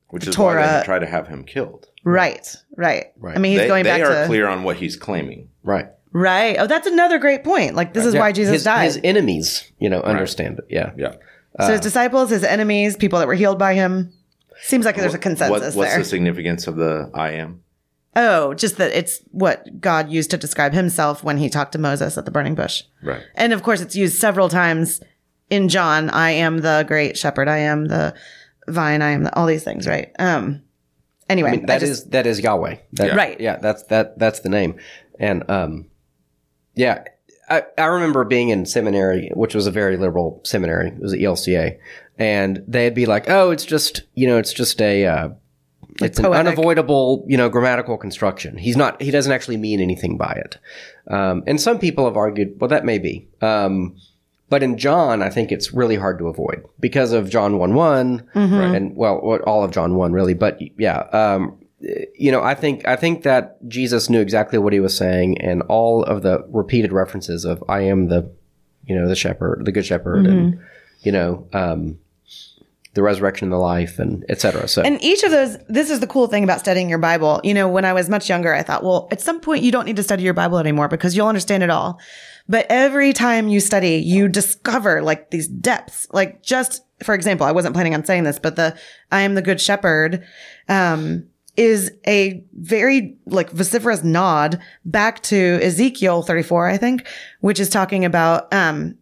Which 0.09 0.27
is 0.27 0.37
why 0.37 0.53
Torah- 0.53 0.79
they 0.81 0.85
try 0.85 0.99
to 0.99 1.07
have 1.07 1.29
him 1.29 1.45
killed. 1.45 1.87
right, 2.05 2.55
right. 2.77 3.07
Right. 3.19 3.37
I 3.37 3.41
mean, 3.41 3.53
he's 3.53 3.61
they 3.63 3.69
going 3.69 3.85
they 3.85 3.91
back 3.91 3.99
They 4.01 4.05
are 4.05 4.21
to, 4.23 4.27
clear 4.27 4.49
on 4.49 4.65
what 4.65 4.77
he's 4.77 4.97
claiming. 4.97 5.49
right. 5.63 5.87
Right. 6.21 6.57
Oh, 6.59 6.67
that's 6.67 6.87
another 6.87 7.19
great 7.19 7.45
point. 7.45 7.75
Like, 7.75 7.93
this 7.93 8.05
is 8.05 8.15
why 8.15 8.33
Jesus 8.33 8.55
his, 8.55 8.65
died. 8.65 8.85
His 8.85 9.01
enemies, 9.05 9.71
you 9.79 9.89
know, 9.91 10.01
understand 10.01 10.59
it. 10.59 10.67
Yeah, 10.71 10.93
Yeah. 10.97 11.15
so 11.61 11.73
his 11.73 11.81
disciples, 11.81 12.31
his 12.31 12.45
enemies, 12.45 12.97
people 12.97 13.19
that 13.19 13.29
were 13.29 13.35
healed 13.35 13.59
by 13.59 13.75
him. 13.75 14.13
Seems 14.63 14.87
like 14.87 14.97
there's 14.97 15.13
a 15.13 15.17
What, 15.17 15.23
consensus 15.23 15.75
what's 15.77 15.91
there. 15.91 15.99
the 15.99 16.05
significance 16.05 16.67
of 16.67 16.77
the 16.77 17.11
I 17.15 17.33
am? 17.33 17.63
Oh, 18.17 18.55
just 18.55 18.79
that 18.79 18.93
it's 18.93 19.21
what 19.31 19.81
God 19.83 20.11
used 20.11 20.31
to 20.31 20.39
describe 20.39 20.73
himself 20.73 21.23
when 21.23 21.37
he 21.37 21.51
talked 21.51 21.73
to 21.73 21.79
Moses 21.79 22.17
at 22.17 22.25
the 22.25 22.31
burning 22.31 22.55
bush. 22.55 22.83
Right. 23.03 23.23
And 23.35 23.53
of 23.53 23.63
course, 23.63 23.83
it's 23.83 23.95
used 23.95 24.17
several 24.19 24.49
times 24.49 25.03
in 25.51 25.69
John. 25.69 26.09
I 26.09 26.31
am 26.31 26.59
the 26.63 26.85
great 26.89 27.19
shepherd. 27.19 27.47
I 27.49 27.59
am 27.59 27.89
the 27.89 28.15
vine. 28.69 29.03
I 29.03 29.11
am 29.11 29.25
the, 29.25 29.37
all 29.37 29.45
these 29.45 29.65
things, 29.65 29.87
right? 29.87 30.11
Um, 30.19 30.63
anyway, 31.29 31.51
I 31.51 31.57
mean, 31.57 31.67
that 31.67 31.83
I 31.83 31.85
is 31.85 31.91
just, 31.91 32.11
that 32.13 32.27
is 32.27 32.41
Yahweh. 32.41 32.77
That, 32.95 33.09
Yeah. 33.09 33.15
Right. 33.15 33.39
Yeah, 33.39 33.57
that's 33.59 33.83
that 33.85 34.19
that's 34.19 34.41
the 34.41 34.49
name. 34.49 34.77
And 35.21 35.49
um, 35.51 35.87
yeah, 36.77 37.05
I, 37.49 37.65
I 37.77 37.87
remember 37.87 38.25
being 38.25 38.51
in 38.51 38.67
seminary, 38.67 39.31
which 39.35 39.55
was 39.55 39.67
a 39.67 39.71
very 39.71 39.97
liberal 39.97 40.41
seminary. 40.45 40.89
It 40.89 41.01
was 41.01 41.13
at 41.13 41.19
ELCA, 41.19 41.79
and 42.19 42.63
they'd 42.69 42.95
be 42.95 43.07
like, 43.07 43.29
"Oh, 43.29 43.51
it's 43.51 43.65
just 43.65 44.03
you 44.15 44.27
know, 44.29 44.39
it's 44.39 44.53
just 44.53 44.81
a." 44.81 45.07
Uh, 45.07 45.29
it's 46.03 46.19
an 46.19 46.27
unavoidable, 46.27 47.25
you 47.27 47.39
know, 47.39 47.49
grammatical 47.49 47.97
construction. 47.97 48.59
He's 48.59 48.77
not. 48.77 49.01
He 49.01 49.11
doesn't 49.11 49.33
actually 49.33 49.57
mean 49.57 49.81
anything 49.81 50.19
by 50.19 50.33
it. 50.45 50.59
Um, 51.07 51.43
and 51.47 51.59
some 51.59 51.79
people 51.79 52.05
have 52.05 52.19
argued, 52.19 52.61
well, 52.61 52.69
that 52.69 52.85
may 52.85 52.99
be. 52.99 53.27
Um, 53.41 53.97
but 54.49 54.63
in 54.63 54.79
John, 54.79 55.23
I 55.23 55.31
think 55.31 55.51
it's 55.51 55.73
really 55.73 55.97
hard 55.97 56.19
to 56.19 56.29
avoid 56.29 56.65
because 56.79 57.13
of 57.13 57.31
John 57.31 57.59
1 57.59 57.75
one 57.75 58.29
and 58.75 58.97
well, 58.97 59.17
all 59.47 59.65
of 59.65 59.71
John 59.71 59.95
1 59.95 60.13
really. 60.13 60.35
But 60.35 60.61
yeah, 60.79 60.99
um, 61.13 61.59
you 62.15 62.33
know, 62.33 62.43
I 62.43 62.55
think, 62.55 62.87
I 62.87 62.97
think 62.97 63.23
that 63.23 63.57
Jesus 63.69 64.11
knew 64.11 64.21
exactly 64.21 64.59
what 64.59 64.73
he 64.73 64.81
was 64.81 64.97
saying 64.97 65.41
and 65.41 65.63
all 65.63 66.03
of 66.05 66.23
the 66.23 66.45
repeated 66.49 66.93
references 66.93 67.45
of 67.45 67.63
I 67.69 67.81
am 67.83 68.09
the, 68.09 68.31
you 68.85 68.95
know, 68.95 69.09
the 69.09 69.17
shepherd, 69.17 69.65
the 69.65 69.73
good 69.73 69.87
shepherd 69.87 70.27
and, 70.27 70.59
you 71.01 71.13
know, 71.13 71.47
um, 71.53 71.99
the 72.97 73.03
resurrection 73.03 73.47
and 73.47 73.53
the 73.53 73.59
life 73.59 73.99
and 73.99 74.25
etc. 74.29 74.67
So 74.67 74.83
and 74.83 75.01
each 75.05 75.23
of 75.23 75.31
those, 75.31 75.59
this 75.69 75.91
is 75.91 76.01
the 76.01 76.07
cool 76.07 76.27
thing 76.27 76.43
about 76.43 76.61
studying 76.61 76.89
your 76.89 76.99
Bible. 76.99 77.41
You 77.45 77.55
know, 77.55 77.69
when 77.69 77.85
I 77.85 77.93
was 77.93 78.09
much 78.09 78.29
younger, 78.29 78.53
I 78.55 78.63
thought, 78.63 78.83
well, 78.83 79.07
at 79.13 79.21
some 79.21 79.39
point 79.39 79.63
you 79.63 79.71
don't 79.71 79.85
need 79.85 79.97
to 79.97 80.03
study 80.03 80.23
your 80.23 80.35
Bible 80.35 80.59
anymore 80.59 80.89
because 80.89 81.15
you'll 81.15 81.29
understand 81.29 81.63
it 81.63 81.71
all. 81.71 82.01
But 82.49 82.67
every 82.71 83.13
time 83.13 83.49
you 83.49 83.61
study, 83.61 83.97
you 83.97 84.29
discover 84.29 85.03
like 85.03 85.31
these 85.31 85.47
depths. 85.47 86.09
Like 86.11 86.43
just, 86.43 86.83
for 87.03 87.15
example, 87.15 87.47
I 87.47 87.53
wasn't 87.53 87.75
planning 87.75 87.95
on 87.95 88.05
saying 88.05 88.25
this, 88.25 88.39
but 88.39 88.57
the 88.57 88.77
I 89.13 89.21
am 89.21 89.35
the 89.35 89.43
good 89.43 89.61
shepherd. 89.61 90.25
Um, 90.69 91.27
is 91.57 91.91
a 92.07 92.45
very 92.55 93.17
like 93.27 93.51
vociferous 93.51 94.05
nod 94.05 94.61
back 94.85 95.23
to 95.25 95.59
Ezekiel 95.63 96.23
34, 96.23 96.69
I 96.69 96.77
think, 96.77 97.07
which 97.41 97.59
is 97.59 97.69
talking 97.69 98.05
about, 98.05 98.53
um, 98.53 98.97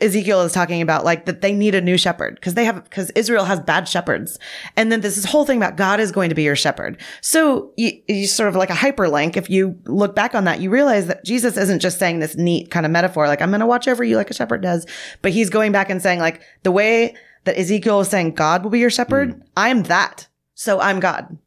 Ezekiel 0.00 0.40
is 0.40 0.52
talking 0.52 0.80
about 0.80 1.04
like 1.04 1.26
that 1.26 1.42
they 1.42 1.52
need 1.52 1.74
a 1.74 1.80
new 1.80 1.98
shepherd 1.98 2.36
because 2.36 2.54
they 2.54 2.64
have, 2.64 2.82
because 2.84 3.10
Israel 3.10 3.44
has 3.44 3.60
bad 3.60 3.86
shepherds. 3.86 4.38
And 4.76 4.90
then 4.90 5.02
this, 5.02 5.22
whole 5.24 5.44
thing 5.44 5.58
about 5.58 5.76
God 5.76 6.00
is 6.00 6.10
going 6.10 6.30
to 6.30 6.34
be 6.34 6.42
your 6.42 6.56
shepherd. 6.56 7.00
So 7.20 7.72
you, 7.76 7.92
you 8.08 8.26
sort 8.26 8.48
of 8.48 8.56
like 8.56 8.70
a 8.70 8.74
hyperlink. 8.74 9.36
If 9.36 9.50
you 9.50 9.78
look 9.84 10.16
back 10.16 10.34
on 10.34 10.44
that, 10.44 10.60
you 10.60 10.70
realize 10.70 11.06
that 11.06 11.24
Jesus 11.24 11.56
isn't 11.56 11.80
just 11.80 11.98
saying 11.98 12.18
this 12.18 12.36
neat 12.36 12.70
kind 12.70 12.86
of 12.86 12.92
metaphor, 12.92 13.28
like 13.28 13.42
I'm 13.42 13.50
going 13.50 13.60
to 13.60 13.66
watch 13.66 13.86
over 13.86 14.02
you 14.02 14.16
like 14.16 14.30
a 14.30 14.34
shepherd 14.34 14.62
does, 14.62 14.86
but 15.22 15.32
he's 15.32 15.50
going 15.50 15.70
back 15.70 15.90
and 15.90 16.02
saying 16.02 16.18
like 16.18 16.42
the 16.62 16.72
way 16.72 17.14
that 17.44 17.58
Ezekiel 17.58 18.00
is 18.00 18.08
saying 18.08 18.32
God 18.32 18.64
will 18.64 18.70
be 18.70 18.80
your 18.80 18.90
shepherd, 18.90 19.42
I 19.56 19.68
am 19.68 19.84
that. 19.84 20.28
So 20.54 20.80
I'm 20.80 21.00
God. 21.00 21.38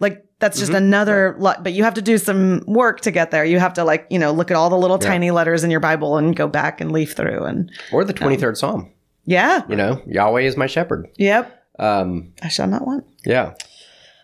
Like 0.00 0.24
that's 0.40 0.58
just 0.58 0.72
another 0.72 1.36
lot, 1.38 1.62
but 1.64 1.72
you 1.72 1.84
have 1.84 1.94
to 1.94 2.02
do 2.02 2.18
some 2.18 2.62
work 2.66 3.00
to 3.02 3.10
get 3.10 3.30
there. 3.30 3.44
You 3.44 3.58
have 3.58 3.74
to 3.74 3.84
like, 3.84 4.06
you 4.10 4.18
know, 4.18 4.32
look 4.32 4.50
at 4.50 4.56
all 4.56 4.68
the 4.70 4.76
little 4.76 4.98
tiny 4.98 5.30
letters 5.30 5.64
in 5.64 5.70
your 5.70 5.80
Bible 5.80 6.16
and 6.18 6.34
go 6.36 6.46
back 6.48 6.80
and 6.80 6.92
leaf 6.92 7.14
through 7.14 7.44
and 7.44 7.70
Or 7.92 8.04
the 8.04 8.12
23rd 8.14 8.56
Psalm. 8.56 8.90
yeah. 9.24 9.62
You 9.68 9.76
know, 9.76 10.02
Yahweh 10.06 10.42
is 10.42 10.56
my 10.56 10.66
shepherd. 10.66 11.08
Yep. 11.16 11.62
Um, 11.78 12.32
I 12.42 12.48
shall 12.48 12.66
not 12.66 12.86
want. 12.86 13.04
yeah. 13.24 13.54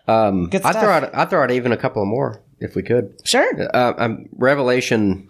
Um, 0.07 0.49
Good 0.49 0.63
I'd 0.63 0.73
throw 0.73 0.89
out, 0.89 1.15
I'd 1.15 1.29
throw 1.29 1.43
out 1.43 1.51
even 1.51 1.71
a 1.71 1.77
couple 1.77 2.01
of 2.01 2.07
more 2.07 2.41
if 2.59 2.75
we 2.75 2.83
could. 2.83 3.19
Sure. 3.23 3.49
Uh, 3.73 3.93
um, 3.97 4.27
Revelation, 4.33 5.29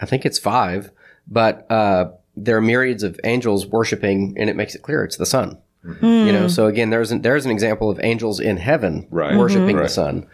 I 0.00 0.06
think 0.06 0.24
it's 0.24 0.38
five, 0.38 0.90
but 1.28 1.70
uh, 1.70 2.10
there 2.36 2.56
are 2.56 2.60
myriads 2.62 3.02
of 3.02 3.18
angels 3.24 3.66
worshiping, 3.66 4.34
and 4.38 4.48
it 4.48 4.56
makes 4.56 4.74
it 4.74 4.82
clear 4.82 5.04
it's 5.04 5.16
the 5.16 5.26
son. 5.26 5.58
You 5.82 6.32
know, 6.32 6.46
so 6.46 6.66
again, 6.66 6.90
there's 6.90 7.10
an, 7.10 7.22
there's 7.22 7.46
an 7.46 7.50
example 7.50 7.88
of 7.88 7.98
angels 8.02 8.38
in 8.38 8.58
heaven 8.58 9.06
Right. 9.10 9.34
worshiping 9.36 9.76
the 9.76 9.82
Right. 9.82 9.90
son, 9.90 10.26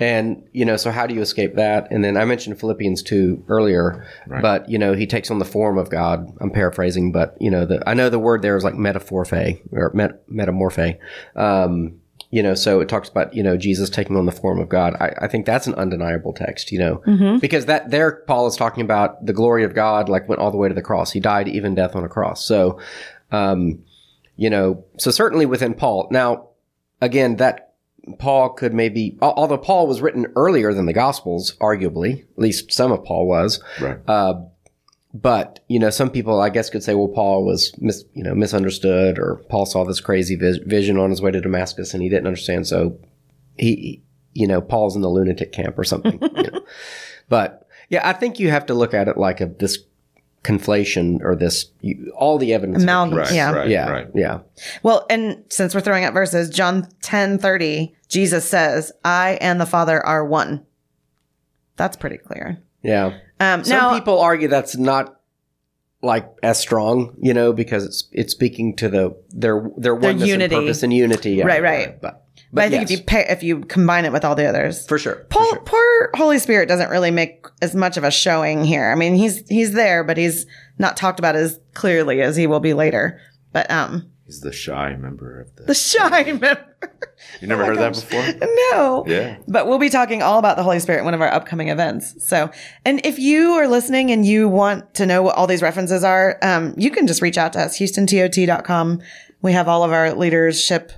and 0.00 0.42
you 0.52 0.64
know, 0.64 0.76
so 0.76 0.90
how 0.90 1.06
do 1.06 1.14
you 1.14 1.20
escape 1.20 1.56
that? 1.56 1.88
And 1.90 2.02
then 2.02 2.16
I 2.16 2.24
mentioned 2.24 2.58
Philippians 2.58 3.02
two 3.02 3.44
earlier, 3.48 4.06
but 4.40 4.68
you 4.70 4.78
know, 4.78 4.94
he 4.94 5.06
takes 5.06 5.30
on 5.30 5.38
the 5.38 5.44
form 5.44 5.76
of 5.76 5.90
God. 5.90 6.26
I'm 6.40 6.50
paraphrasing, 6.50 7.12
but 7.12 7.36
you 7.38 7.50
know, 7.50 7.66
the 7.66 7.86
I 7.86 7.92
know 7.92 8.08
the 8.08 8.18
word 8.18 8.40
there 8.40 8.56
is 8.56 8.64
like 8.64 8.74
metaphorphe 8.76 9.60
or 9.72 9.90
met, 9.92 10.22
metamorphe. 10.30 10.98
Um, 11.36 12.00
you 12.30 12.42
know, 12.42 12.54
so 12.54 12.80
it 12.80 12.88
talks 12.88 13.08
about, 13.08 13.34
you 13.34 13.42
know, 13.44 13.56
Jesus 13.56 13.88
taking 13.90 14.16
on 14.16 14.26
the 14.26 14.32
form 14.32 14.58
of 14.58 14.68
God. 14.68 14.96
I, 14.98 15.12
I 15.22 15.28
think 15.28 15.46
that's 15.46 15.66
an 15.68 15.74
undeniable 15.74 16.32
text, 16.32 16.72
you 16.72 16.78
know, 16.80 17.38
because 17.40 17.66
that 17.66 17.90
there, 17.90 18.22
Paul 18.26 18.46
is 18.48 18.56
talking 18.56 18.82
about 18.82 19.24
the 19.24 19.32
glory 19.32 19.62
of 19.62 19.72
God, 19.74 20.08
like 20.08 20.28
went 20.28 20.40
all 20.40 20.50
the 20.50 20.56
way 20.56 20.66
to 20.68 20.74
the 20.74 20.82
cross. 20.82 21.12
He 21.12 21.20
died 21.20 21.46
even 21.46 21.74
death 21.76 21.94
on 21.94 22.02
a 22.02 22.08
cross. 22.08 22.44
So, 22.44 22.80
um, 23.30 23.84
you 24.36 24.50
know, 24.50 24.84
so 24.98 25.10
certainly 25.10 25.46
within 25.46 25.74
Paul. 25.74 26.08
Now, 26.10 26.48
again, 27.00 27.36
that 27.36 27.74
Paul 28.18 28.50
could 28.50 28.74
maybe, 28.74 29.16
although 29.22 29.58
Paul 29.58 29.86
was 29.86 30.02
written 30.02 30.26
earlier 30.36 30.74
than 30.74 30.86
the 30.86 30.92
Gospels, 30.92 31.56
arguably, 31.60 32.22
at 32.22 32.38
least 32.38 32.72
some 32.72 32.92
of 32.92 33.04
Paul 33.04 33.26
was. 33.26 33.62
Right. 33.80 33.98
Uh, 34.06 34.42
but 35.14 35.60
you 35.68 35.78
know, 35.78 35.90
some 35.90 36.10
people, 36.10 36.40
I 36.40 36.50
guess, 36.50 36.68
could 36.70 36.82
say, 36.82 36.94
well, 36.94 37.08
Paul 37.08 37.44
was 37.44 37.72
mis- 37.78 38.04
you 38.14 38.24
know 38.24 38.34
misunderstood, 38.34 39.18
or 39.18 39.36
Paul 39.48 39.64
saw 39.64 39.84
this 39.84 40.00
crazy 40.00 40.34
vis- 40.34 40.58
vision 40.66 40.98
on 40.98 41.10
his 41.10 41.22
way 41.22 41.30
to 41.30 41.40
Damascus 41.40 41.94
and 41.94 42.02
he 42.02 42.08
didn't 42.08 42.26
understand, 42.26 42.66
so 42.66 42.98
he, 43.56 44.02
you 44.32 44.48
know, 44.48 44.60
Paul's 44.60 44.96
in 44.96 45.02
the 45.02 45.08
lunatic 45.08 45.52
camp 45.52 45.78
or 45.78 45.84
something. 45.84 46.18
you 46.36 46.42
know. 46.50 46.60
But 47.28 47.68
yeah, 47.88 48.06
I 48.06 48.12
think 48.12 48.40
you 48.40 48.50
have 48.50 48.66
to 48.66 48.74
look 48.74 48.92
at 48.92 49.06
it 49.06 49.16
like 49.16 49.40
a 49.40 49.46
this 49.46 49.78
conflation 50.44 51.18
or 51.22 51.34
this 51.34 51.66
all 52.16 52.38
the 52.38 52.54
evidence. 52.54 52.76
of 52.76 52.82
a 52.82 52.84
Amalgam- 52.92 53.18
Right. 53.18 53.32
Yeah. 53.32 53.50
Right. 53.52 53.68
yeah, 53.68 53.90
Right. 53.90 54.06
yeah, 54.14 54.38
Well, 54.82 55.06
and 55.10 55.42
since 55.48 55.74
we're 55.74 55.80
throwing 55.80 56.04
out 56.04 56.12
verses, 56.12 56.50
John 56.50 56.86
10 57.02 57.38
30, 57.38 57.94
Jesus 58.08 58.48
says, 58.48 58.92
I 59.04 59.38
and 59.40 59.60
the 59.60 59.66
Father 59.66 60.04
are 60.04 60.24
one. 60.24 60.64
That's 61.76 61.96
pretty 61.96 62.18
clear. 62.18 62.58
yeah. 62.82 63.18
Um, 63.40 63.64
Some 63.64 63.76
now, 63.78 63.94
people 63.98 64.20
argue 64.20 64.46
that's 64.48 64.76
not 64.76 65.16
like 66.02 66.28
as 66.42 66.58
strong, 66.60 67.16
you 67.20 67.34
know, 67.34 67.52
because 67.52 67.84
it's 67.84 68.08
it's 68.12 68.32
speaking 68.32 68.76
to 68.76 68.88
the 68.88 69.16
their 69.30 69.68
their 69.76 69.94
oneness 69.94 70.28
unity. 70.28 70.54
and 70.54 70.64
purpose 70.66 70.82
and 70.84 70.92
unity. 70.92 71.32
Yeah, 71.32 71.46
Right, 71.46 71.62
right. 71.62 72.00
But 72.00 72.23
but, 72.54 72.60
but 72.60 72.64
I 72.64 72.70
think 72.70 72.82
yes, 72.82 72.90
if 72.92 72.98
you 72.98 73.04
pay, 73.04 73.26
if 73.28 73.42
you 73.42 73.60
combine 73.60 74.04
it 74.04 74.12
with 74.12 74.24
all 74.24 74.34
the 74.34 74.46
others, 74.46 74.86
for 74.86 74.98
sure, 74.98 75.26
for 75.30 75.44
sure. 75.44 75.60
poor 75.60 76.10
Holy 76.14 76.38
Spirit 76.38 76.68
doesn't 76.68 76.88
really 76.90 77.10
make 77.10 77.46
as 77.60 77.74
much 77.74 77.96
of 77.96 78.04
a 78.04 78.10
showing 78.10 78.64
here. 78.64 78.90
I 78.90 78.94
mean, 78.94 79.14
he's 79.14 79.46
he's 79.48 79.72
there, 79.72 80.04
but 80.04 80.16
he's 80.16 80.46
not 80.78 80.96
talked 80.96 81.18
about 81.18 81.36
as 81.36 81.58
clearly 81.74 82.22
as 82.22 82.36
he 82.36 82.46
will 82.46 82.60
be 82.60 82.72
later. 82.74 83.20
But 83.52 83.70
um, 83.70 84.10
He's 84.26 84.40
the 84.40 84.52
shy 84.52 84.96
member 84.96 85.40
of 85.42 85.54
the. 85.56 85.64
the 85.64 85.74
shy 85.74 86.24
member. 86.32 86.64
you 87.42 87.46
never 87.48 87.62
Oh 87.62 87.66
my 87.66 87.74
heard 87.74 87.94
that 87.94 87.94
before? 87.94 88.48
no. 88.72 89.04
Yeah. 89.06 89.36
But 89.46 89.66
we'll 89.66 89.78
be 89.78 89.90
talking 89.90 90.22
all 90.22 90.38
about 90.38 90.56
the 90.56 90.62
Holy 90.62 90.80
Spirit 90.80 91.00
in 91.00 91.04
one 91.04 91.12
of 91.14 91.20
our 91.20 91.28
upcoming 91.32 91.68
events. 91.68 92.26
So, 92.26 92.50
and 92.86 93.04
if 93.04 93.18
you 93.18 93.50
are 93.52 93.68
listening 93.68 94.10
and 94.10 94.24
you 94.24 94.48
want 94.48 94.94
to 94.94 95.04
know 95.06 95.22
what 95.22 95.36
all 95.36 95.46
these 95.46 95.60
references 95.60 96.02
are, 96.04 96.38
um, 96.42 96.74
you 96.78 96.90
can 96.90 97.06
just 97.06 97.20
reach 97.20 97.36
out 97.36 97.52
to 97.52 97.60
us, 97.60 97.78
houstontot.com. 97.78 99.02
We 99.42 99.52
have 99.52 99.68
all 99.68 99.84
of 99.84 99.92
our 99.92 100.14
leadership 100.14 100.92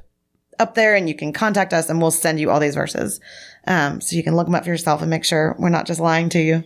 up 0.58 0.74
there 0.74 0.94
and 0.94 1.08
you 1.08 1.14
can 1.14 1.32
contact 1.32 1.72
us 1.72 1.88
and 1.88 2.00
we'll 2.00 2.10
send 2.10 2.40
you 2.40 2.50
all 2.50 2.60
these 2.60 2.74
verses. 2.74 3.20
Um, 3.66 4.00
so 4.00 4.16
you 4.16 4.22
can 4.22 4.36
look 4.36 4.46
them 4.46 4.54
up 4.54 4.64
for 4.64 4.70
yourself 4.70 5.00
and 5.00 5.10
make 5.10 5.24
sure 5.24 5.56
we're 5.58 5.68
not 5.68 5.86
just 5.86 6.00
lying 6.00 6.28
to 6.30 6.40
you. 6.40 6.64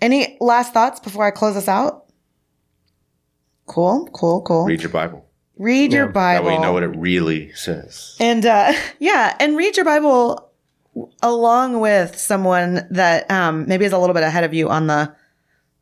Any 0.00 0.36
last 0.40 0.72
thoughts 0.72 1.00
before 1.00 1.24
I 1.24 1.30
close 1.30 1.56
us 1.56 1.68
out? 1.68 2.04
Cool, 3.66 4.08
cool, 4.12 4.42
cool. 4.42 4.64
Read, 4.64 4.82
your 4.82 4.90
Bible. 4.90 5.26
Read 5.56 5.92
your 5.92 6.06
Bible. 6.06 6.34
your 6.34 6.42
That 6.42 6.46
way 6.46 6.54
you 6.54 6.60
know 6.60 6.72
what 6.72 6.84
it 6.84 6.96
really 6.96 7.52
says. 7.52 8.16
And 8.20 8.46
uh, 8.46 8.72
yeah, 9.00 9.36
and 9.40 9.56
read 9.56 9.76
your 9.76 9.84
Bible 9.84 10.50
along 11.22 11.80
with 11.80 12.16
someone 12.16 12.86
that 12.90 13.30
um, 13.30 13.66
maybe 13.66 13.84
is 13.84 13.92
a 13.92 13.98
little 13.98 14.14
bit 14.14 14.22
ahead 14.22 14.44
of 14.44 14.54
you 14.54 14.68
on 14.68 14.86
the 14.86 15.14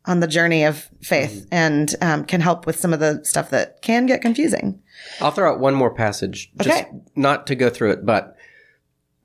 on 0.07 0.21
the 0.21 0.27
journey 0.27 0.65
of 0.65 0.89
faith 1.03 1.47
and 1.51 1.95
um, 2.03 2.25
can 2.25 2.41
help 2.41 2.67
with 2.67 2.79
some 2.79 2.93
of 2.93 3.01
the 3.01 3.25
stuff 3.25 3.51
that 3.51 3.81
can 3.83 4.07
get 4.07 4.21
confusing. 4.21 4.81
I'll 5.21 5.31
throw 5.31 5.51
out 5.53 5.61
one 5.61 5.75
more 5.75 5.93
passage, 5.95 6.51
just 6.61 6.83
Okay. 6.85 6.91
not 7.17 7.47
to 7.47 7.55
go 7.55 7.71
through 7.71 7.93
it, 7.93 8.05
but 8.07 8.37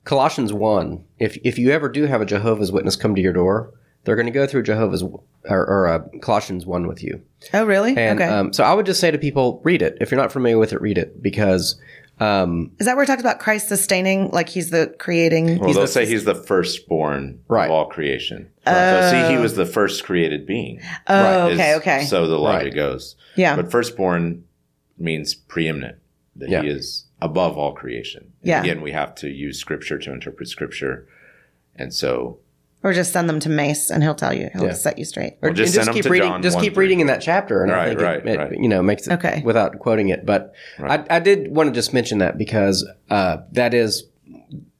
Colossians 0.05 0.53
one. 0.53 1.03
If 1.19 1.37
if 1.43 1.59
you 1.59 1.71
ever 1.71 1.89
do 1.89 2.05
have 2.05 2.21
a 2.21 2.25
Jehovah's 2.25 2.71
Witness 2.71 2.95
come 2.95 3.13
to 3.15 3.21
your 3.21 3.33
door, 3.33 3.73
they're 4.03 4.15
going 4.15 4.25
to 4.25 4.31
go 4.31 4.47
through 4.47 4.63
Jehovah's 4.63 5.03
or, 5.03 5.19
or 5.65 5.87
uh, 5.87 5.99
Colossians 6.21 6.65
one 6.65 6.87
with 6.87 7.03
you. 7.03 7.21
Oh, 7.53 7.65
really? 7.65 7.95
And 7.97 8.19
okay. 8.19 8.29
um, 8.29 8.53
so 8.53 8.63
I 8.63 8.73
would 8.73 8.85
just 8.85 8.99
say 8.99 9.11
to 9.11 9.17
people, 9.17 9.61
read 9.63 9.81
it. 9.81 9.97
If 10.01 10.09
you're 10.11 10.19
not 10.19 10.31
familiar 10.31 10.57
with 10.57 10.73
it, 10.73 10.81
read 10.81 10.97
it 10.97 11.21
because 11.21 11.79
um, 12.19 12.71
is 12.79 12.85
that 12.85 12.95
where 12.95 13.03
it 13.03 13.07
talks 13.07 13.21
about 13.21 13.39
Christ 13.39 13.67
sustaining, 13.67 14.29
like 14.31 14.49
He's 14.49 14.69
the 14.69 14.93
creating? 14.99 15.59
Well, 15.59 15.73
they'll 15.73 15.81
the- 15.83 15.87
say 15.87 16.05
he's 16.05 16.25
the 16.25 16.35
firstborn 16.35 17.39
Right. 17.47 17.65
of 17.65 17.71
all 17.71 17.85
creation. 17.87 18.49
So 18.65 19.09
see, 19.11 19.33
he 19.33 19.37
was 19.39 19.55
the 19.55 19.65
first 19.65 20.03
created 20.03 20.45
being. 20.45 20.81
oh, 21.07 21.47
is- 21.47 21.59
okay, 21.59 21.75
okay, 21.75 22.03
So 22.05 22.27
the 22.27 22.37
logic 22.37 22.67
Right. 22.67 22.75
goes. 22.75 23.15
yeah, 23.35 23.55
But 23.55 23.71
firstborn 23.71 24.43
means 24.97 25.33
preeminent, 25.33 25.95
that 26.35 26.49
Yeah. 26.49 26.61
he 26.61 26.67
is 26.69 27.05
above 27.21 27.57
all 27.57 27.73
creation. 27.73 28.31
And 28.41 28.49
Yeah. 28.49 28.61
Again, 28.61 28.81
we 28.81 28.91
have 28.91 29.15
to 29.15 29.29
use 29.29 29.57
scripture 29.59 29.97
to 29.97 30.11
interpret 30.13 30.47
scripture. 30.49 31.07
And 31.75 31.93
so 31.93 32.39
or 32.83 32.93
just 32.93 33.11
send 33.11 33.27
them 33.27 33.39
to 33.41 33.49
Mace 33.49 33.89
and 33.89 34.01
he'll 34.03 34.15
tell 34.15 34.33
you, 34.33 34.49
he'll 34.53 34.65
Yeah. 34.67 34.73
set 34.73 34.97
you 34.97 35.05
straight. 35.05 35.33
or 35.41 35.49
Well, 35.49 35.53
just 35.53 35.75
and 35.75 35.75
send 35.75 35.87
them 35.87 35.93
keep 35.95 36.03
to 36.03 36.09
reading. 36.09 36.29
John 36.29 36.41
just 36.41 36.55
1, 36.55 36.63
keep 36.63 36.73
3. 36.75 36.85
reading 36.85 36.99
in 37.01 37.07
that 37.07 37.21
chapter, 37.21 37.61
and 37.63 37.71
I 37.71 37.75
Right, 37.75 37.87
think 37.89 38.01
right, 38.01 38.17
it, 38.19 38.27
it, 38.27 38.37
right. 38.37 38.51
you 38.57 38.69
know 38.69 38.81
makes 38.81 39.07
it 39.07 39.13
Okay. 39.13 39.41
without 39.45 39.79
quoting 39.79 40.09
it. 40.09 40.25
But 40.25 40.53
Right. 40.77 41.05
I, 41.09 41.17
I 41.17 41.19
did 41.19 41.53
want 41.53 41.67
to 41.67 41.73
just 41.73 41.93
mention 41.93 42.19
that 42.19 42.37
because 42.37 42.87
uh, 43.09 43.37
that 43.51 43.73
is 43.73 44.05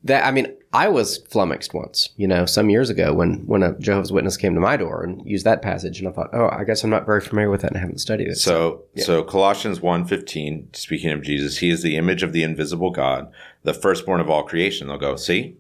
that. 0.04 0.26
I 0.26 0.32
mean, 0.32 0.48
I 0.72 0.88
was 0.88 1.18
flummoxed 1.30 1.74
once, 1.74 2.10
you 2.16 2.28
know, 2.28 2.46
some 2.46 2.70
years 2.70 2.90
ago 2.90 3.12
when 3.14 3.44
when 3.48 3.64
a 3.64 3.78
Jehovah's 3.80 4.12
Witness 4.12 4.38
came 4.38 4.54
to 4.54 4.62
my 4.62 4.78
door 4.78 5.04
and 5.04 5.22
used 5.26 5.46
that 5.46 5.62
passage, 5.62 6.00
and 6.00 6.08
I 6.08 6.12
thought, 6.12 6.30
oh, 6.32 6.48
I 6.52 6.64
guess 6.64 6.84
I'm 6.84 6.90
not 6.92 7.06
very 7.06 7.20
familiar 7.22 7.50
with 7.50 7.62
that 7.62 7.72
and 7.72 7.78
I 7.78 7.82
haven't 7.82 7.98
studied 8.00 8.28
it. 8.28 8.36
So, 8.38 8.84
so 8.96 9.24
Colossians 9.24 9.80
1.15, 9.80 10.76
speaking 10.76 11.10
of 11.12 11.22
Jesus, 11.24 11.58
he 11.58 11.70
is 11.70 11.82
the 11.82 11.98
image 11.98 12.24
of 12.24 12.34
the 12.34 12.44
invisible 12.44 12.92
God, 12.92 13.32
the 13.64 13.74
firstborn 13.74 14.22
of 14.22 14.30
all 14.30 14.44
creation. 14.44 14.88
They'll 14.88 14.98
go, 15.00 15.16
see? 15.16 15.58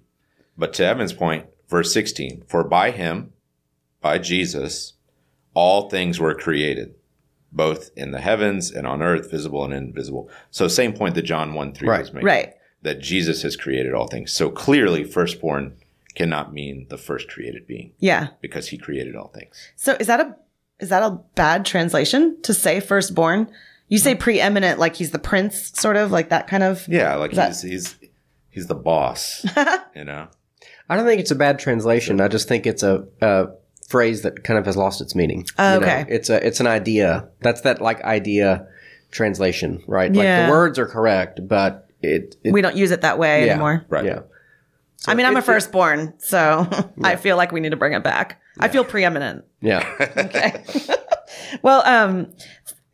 But 0.57 0.73
to 0.75 0.85
Evan's 0.85 1.13
point, 1.13 1.45
verse 1.69 1.93
16, 1.93 2.43
for 2.47 2.63
by 2.63 2.91
him, 2.91 3.31
by 4.01 4.17
Jesus, 4.17 4.93
all 5.53 5.89
things 5.89 6.19
were 6.19 6.33
created, 6.33 6.95
both 7.51 7.91
in 7.95 8.11
the 8.11 8.19
heavens 8.21 8.71
and 8.71 8.85
on 8.87 9.01
earth, 9.01 9.29
visible 9.31 9.63
and 9.63 9.73
invisible. 9.73 10.29
So 10.51 10.67
same 10.67 10.93
point 10.93 11.15
that 11.15 11.21
John 11.23 11.53
1 11.53 11.73
3 11.73 11.87
Right. 11.87 11.99
was 12.01 12.13
making. 12.13 12.25
Right. 12.25 12.53
That 12.81 12.99
Jesus 12.99 13.41
has 13.43 13.55
created 13.55 13.93
all 13.93 14.07
things. 14.07 14.31
So 14.31 14.49
clearly, 14.49 15.03
firstborn 15.03 15.75
cannot 16.15 16.53
mean 16.53 16.87
the 16.89 16.97
first 16.97 17.29
created 17.29 17.67
being 17.67 17.91
Yeah. 17.99 18.29
because 18.41 18.69
he 18.69 18.77
created 18.77 19.15
all 19.15 19.27
things. 19.29 19.55
So 19.75 19.95
is 19.99 20.07
that 20.07 20.19
a 20.19 20.35
is 20.79 20.89
that 20.89 21.03
a 21.03 21.19
bad 21.35 21.65
translation 21.65 22.41
to 22.43 22.53
say 22.53 22.79
firstborn? 22.79 23.51
You 23.89 23.97
say 23.97 24.15
preeminent, 24.15 24.79
like 24.79 24.95
he's 24.95 25.11
the 25.11 25.19
prince, 25.19 25.73
sort 25.77 25.97
of 25.97 26.09
like 26.09 26.29
that 26.29 26.47
kind 26.47 26.63
of. 26.63 26.87
Yeah, 26.87 27.15
like 27.15 27.31
that- 27.31 27.49
he's, 27.49 27.61
he's, 27.63 27.95
he's 28.49 28.67
the 28.67 28.75
boss, 28.75 29.45
you 29.95 30.05
know? 30.05 30.27
I 30.89 30.95
don't 30.95 31.05
think 31.05 31.19
it's 31.21 31.31
a 31.31 31.35
bad 31.35 31.59
translation. 31.59 32.19
I 32.19 32.27
just 32.27 32.47
think 32.47 32.65
it's 32.65 32.83
a, 32.83 33.05
a 33.21 33.47
phrase 33.87 34.23
that 34.23 34.43
kind 34.43 34.57
of 34.59 34.65
has 34.65 34.75
lost 34.75 35.01
its 35.01 35.15
meaning. 35.15 35.45
Oh, 35.57 35.75
You 35.75 35.79
know, 35.81 35.85
okay. 35.87 36.05
it's 36.09 36.29
a 36.29 36.45
it's 36.45 36.59
an 36.59 36.67
idea. 36.67 37.29
That's 37.41 37.61
that 37.61 37.81
like 37.81 38.01
idea 38.03 38.67
translation, 39.11 39.83
right? 39.87 40.11
Like 40.13 40.23
Yeah. 40.23 40.45
the 40.45 40.51
words 40.51 40.77
are 40.79 40.85
correct, 40.87 41.47
but 41.47 41.87
it, 42.01 42.35
it 42.43 42.53
We 42.53 42.61
don't 42.61 42.75
use 42.75 42.91
it 42.91 43.01
that 43.01 43.17
way 43.19 43.45
Yeah. 43.45 43.51
anymore. 43.53 43.85
Right. 43.89 44.05
Yeah. 44.05 44.19
I 45.07 45.13
mean, 45.15 45.25
I'm 45.25 45.37
a 45.37 45.41
firstborn, 45.41 46.13
so 46.19 46.67
I 47.03 47.15
feel 47.15 47.37
like 47.37 47.51
we 47.51 47.59
need 47.61 47.69
to 47.69 47.77
bring 47.77 47.93
it 47.93 48.03
back. 48.03 48.41
I 48.59 48.67
feel 48.67 48.83
preeminent. 48.83 49.45
Yeah. 49.61 49.85
Okay. 50.17 50.63
well, 51.61 51.81
um, 51.85 52.31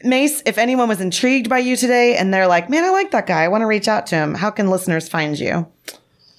Mace, 0.04 0.44
if 0.46 0.58
anyone 0.58 0.88
was 0.88 1.02
intrigued 1.02 1.50
by 1.50 1.58
you 1.60 1.76
today 1.76 2.16
and 2.16 2.32
they're 2.34 2.48
like, 2.48 2.70
man, 2.70 2.84
I 2.84 2.90
like 2.92 3.12
that 3.12 3.26
guy, 3.26 3.44
I 3.44 3.48
want 3.48 3.62
to 3.64 3.66
reach 3.66 3.88
out 3.88 4.06
to 4.08 4.16
him, 4.16 4.36
how 4.36 4.52
can 4.52 4.70
listeners 4.70 5.10
find 5.10 5.38
you? 5.40 5.68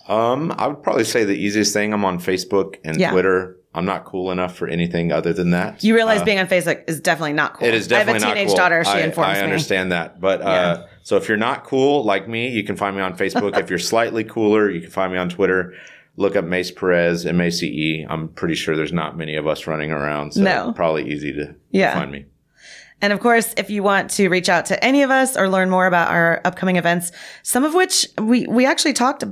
Um, 0.08 0.54
I 0.56 0.66
would 0.68 0.82
probably 0.82 1.04
say 1.04 1.24
the 1.24 1.34
easiest 1.36 1.72
thing. 1.72 1.92
I'm 1.92 2.04
on 2.04 2.18
Facebook 2.18 2.76
and 2.84 2.98
Yeah. 2.98 3.10
Twitter. 3.10 3.56
I'm 3.74 3.84
not 3.84 4.06
cool 4.06 4.30
enough 4.30 4.56
for 4.56 4.66
anything 4.68 5.12
other 5.12 5.34
than 5.34 5.50
that. 5.50 5.84
You 5.84 5.94
realize 5.94 6.22
being 6.22 6.38
on 6.38 6.46
Facebook 6.46 6.82
is 6.88 6.98
definitely 6.98 7.34
not 7.34 7.54
cool. 7.54 7.66
Uh, 7.66 7.68
It 7.68 7.74
is 7.74 7.86
definitely 7.86 8.20
not 8.20 8.20
cool. 8.20 8.24
I 8.24 8.28
have 8.28 8.36
a 8.36 8.40
teenage 8.40 8.48
cool. 8.48 8.56
daughter. 8.56 8.84
She 8.84 8.90
I, 8.90 9.00
informs 9.00 9.28
me. 9.28 9.32
I 9.34 9.36
me. 9.38 9.42
understand 9.44 9.92
that, 9.92 10.18
but 10.20 10.40
Yeah. 10.40 10.46
uh, 10.46 10.86
so 11.02 11.16
if 11.18 11.28
you're 11.28 11.36
not 11.36 11.64
cool 11.64 12.02
like 12.02 12.26
me, 12.26 12.48
you 12.48 12.64
can 12.64 12.76
find 12.76 12.96
me 12.96 13.02
on 13.02 13.16
Facebook. 13.18 13.58
if 13.58 13.68
you're 13.68 13.78
slightly 13.78 14.24
cooler, 14.24 14.70
you 14.70 14.80
can 14.80 14.90
find 14.90 15.12
me 15.12 15.18
on 15.18 15.28
Twitter. 15.28 15.74
Look 16.16 16.36
up 16.36 16.46
Mace 16.46 16.70
Perez, 16.70 17.26
M 17.26 17.38
A 17.42 17.50
C 17.50 17.66
E. 17.66 18.06
I'm 18.08 18.28
pretty 18.28 18.54
sure 18.54 18.76
there's 18.76 18.94
not 18.94 19.18
many 19.18 19.36
of 19.36 19.46
us 19.46 19.66
running 19.66 19.90
around, 19.92 20.32
so 20.32 20.40
No. 20.42 20.72
probably 20.74 21.10
easy 21.12 21.34
to 21.34 21.54
Yeah. 21.70 21.92
find 21.98 22.10
me. 22.10 22.24
And 23.02 23.12
of 23.12 23.20
course, 23.20 23.52
if 23.58 23.68
you 23.68 23.82
want 23.82 24.08
to 24.12 24.30
reach 24.30 24.48
out 24.48 24.64
to 24.66 24.82
any 24.82 25.02
of 25.02 25.10
us 25.10 25.36
or 25.36 25.50
learn 25.50 25.68
more 25.68 25.84
about 25.86 26.08
our 26.10 26.40
upcoming 26.46 26.76
events, 26.76 27.12
some 27.42 27.62
of 27.62 27.74
which 27.74 28.06
we, 28.18 28.46
we 28.46 28.64
actually 28.64 28.94
talked 28.94 29.22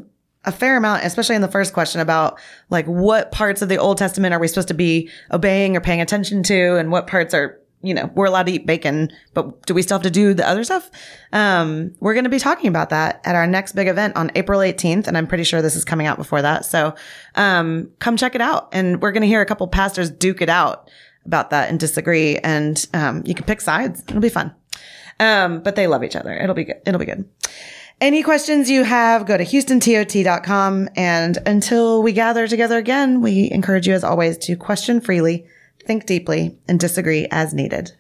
a 0.45 0.53
fair 0.53 0.77
amount, 0.77 1.05
especially 1.05 1.37
in 1.37 1.43
the 1.43 1.49
first 1.49 1.73
question 1.73 2.01
about 2.01 2.39
like 2.71 2.87
what 2.87 3.33
parts 3.33 3.63
of 3.63 3.69
the 3.69 3.79
Old 3.79 3.99
Testament 3.99 4.35
are 4.35 4.39
we 4.39 4.49
supposed 4.49 4.69
to 4.69 4.75
be 4.75 5.11
obeying 5.33 5.77
or 5.77 5.81
paying 5.81 6.01
attention 6.01 6.43
to 6.45 6.77
and 6.77 6.91
what 6.91 7.07
parts 7.07 7.35
are, 7.35 7.61
you 7.83 7.95
know, 7.95 8.11
we're 8.15 8.27
allowed 8.27 8.47
to 8.47 8.53
eat 8.53 8.67
bacon, 8.67 9.11
but 9.33 9.65
do 9.67 9.75
we 9.75 9.83
still 9.83 9.97
have 9.97 10.03
to 10.03 10.11
do 10.11 10.35
the 10.35 10.49
other 10.49 10.65
stuff? 10.65 10.91
Um, 11.33 11.95
we're 12.01 12.15
going 12.15 12.25
to 12.25 12.31
be 12.31 12.39
talking 12.39 12.69
about 12.69 12.91
that 12.91 13.21
at 13.25 13.35
our 13.35 13.47
next 13.47 13.73
big 13.73 13.89
event 13.89 14.17
on 14.17 14.31
April 14.35 14.61
18th. 14.61 15.07
And 15.07 15.17
I'm 15.17 15.27
pretty 15.27 15.45
sure 15.45 15.63
this 15.63 15.77
is 15.77 15.85
coming 15.85 16.07
out 16.07 16.17
before 16.17 16.43
that. 16.43 16.65
So, 16.65 16.95
um, 17.35 17.91
come 17.99 18.17
check 18.17 18.35
it 18.35 18.41
out. 18.41 18.69
And 18.73 19.03
we're 19.03 19.13
going 19.13 19.23
to 19.23 19.27
hear 19.29 19.41
a 19.41 19.47
couple 19.47 19.67
pastors 19.69 20.11
duke 20.11 20.41
it 20.41 20.49
out 20.49 20.91
about 21.27 21.51
that 21.51 21.71
and 21.71 21.81
disagree. 21.81 22.39
And, 22.39 22.87
um, 22.95 23.23
you 23.27 23.35
can 23.35 23.45
pick 23.45 23.61
sides. 23.61 24.03
It'll 24.09 24.21
be 24.21 24.29
fun. 24.29 24.55
Um, 25.21 25.63
but 25.63 25.77
they 25.77 25.87
love 25.87 26.05
each 26.05 26.17
other. 26.17 26.33
It'll 26.33 26.55
be 26.55 26.65
good. 26.65 26.81
It'll 26.87 26.99
be 26.99 27.07
good. 27.07 27.29
Any 28.01 28.23
questions 28.23 28.69
you 28.69 28.85
have, 28.85 29.25
go 29.25 29.37
to 29.37 29.45
houstontot.com. 29.45 30.89
And 30.97 31.39
until 31.47 32.03
we 32.03 32.13
gather 32.13 32.47
together 32.47 32.77
again, 32.77 33.21
we 33.21 33.51
encourage 33.51 33.87
you 33.87 33.95
as 33.95 34.05
always 34.05 34.37
to 34.39 34.57
question 34.57 35.01
freely, 35.01 35.47
think 35.87 36.07
deeply, 36.07 36.59
and 36.69 36.79
disagree 36.79 37.27
as 37.31 37.55
needed. 37.55 37.93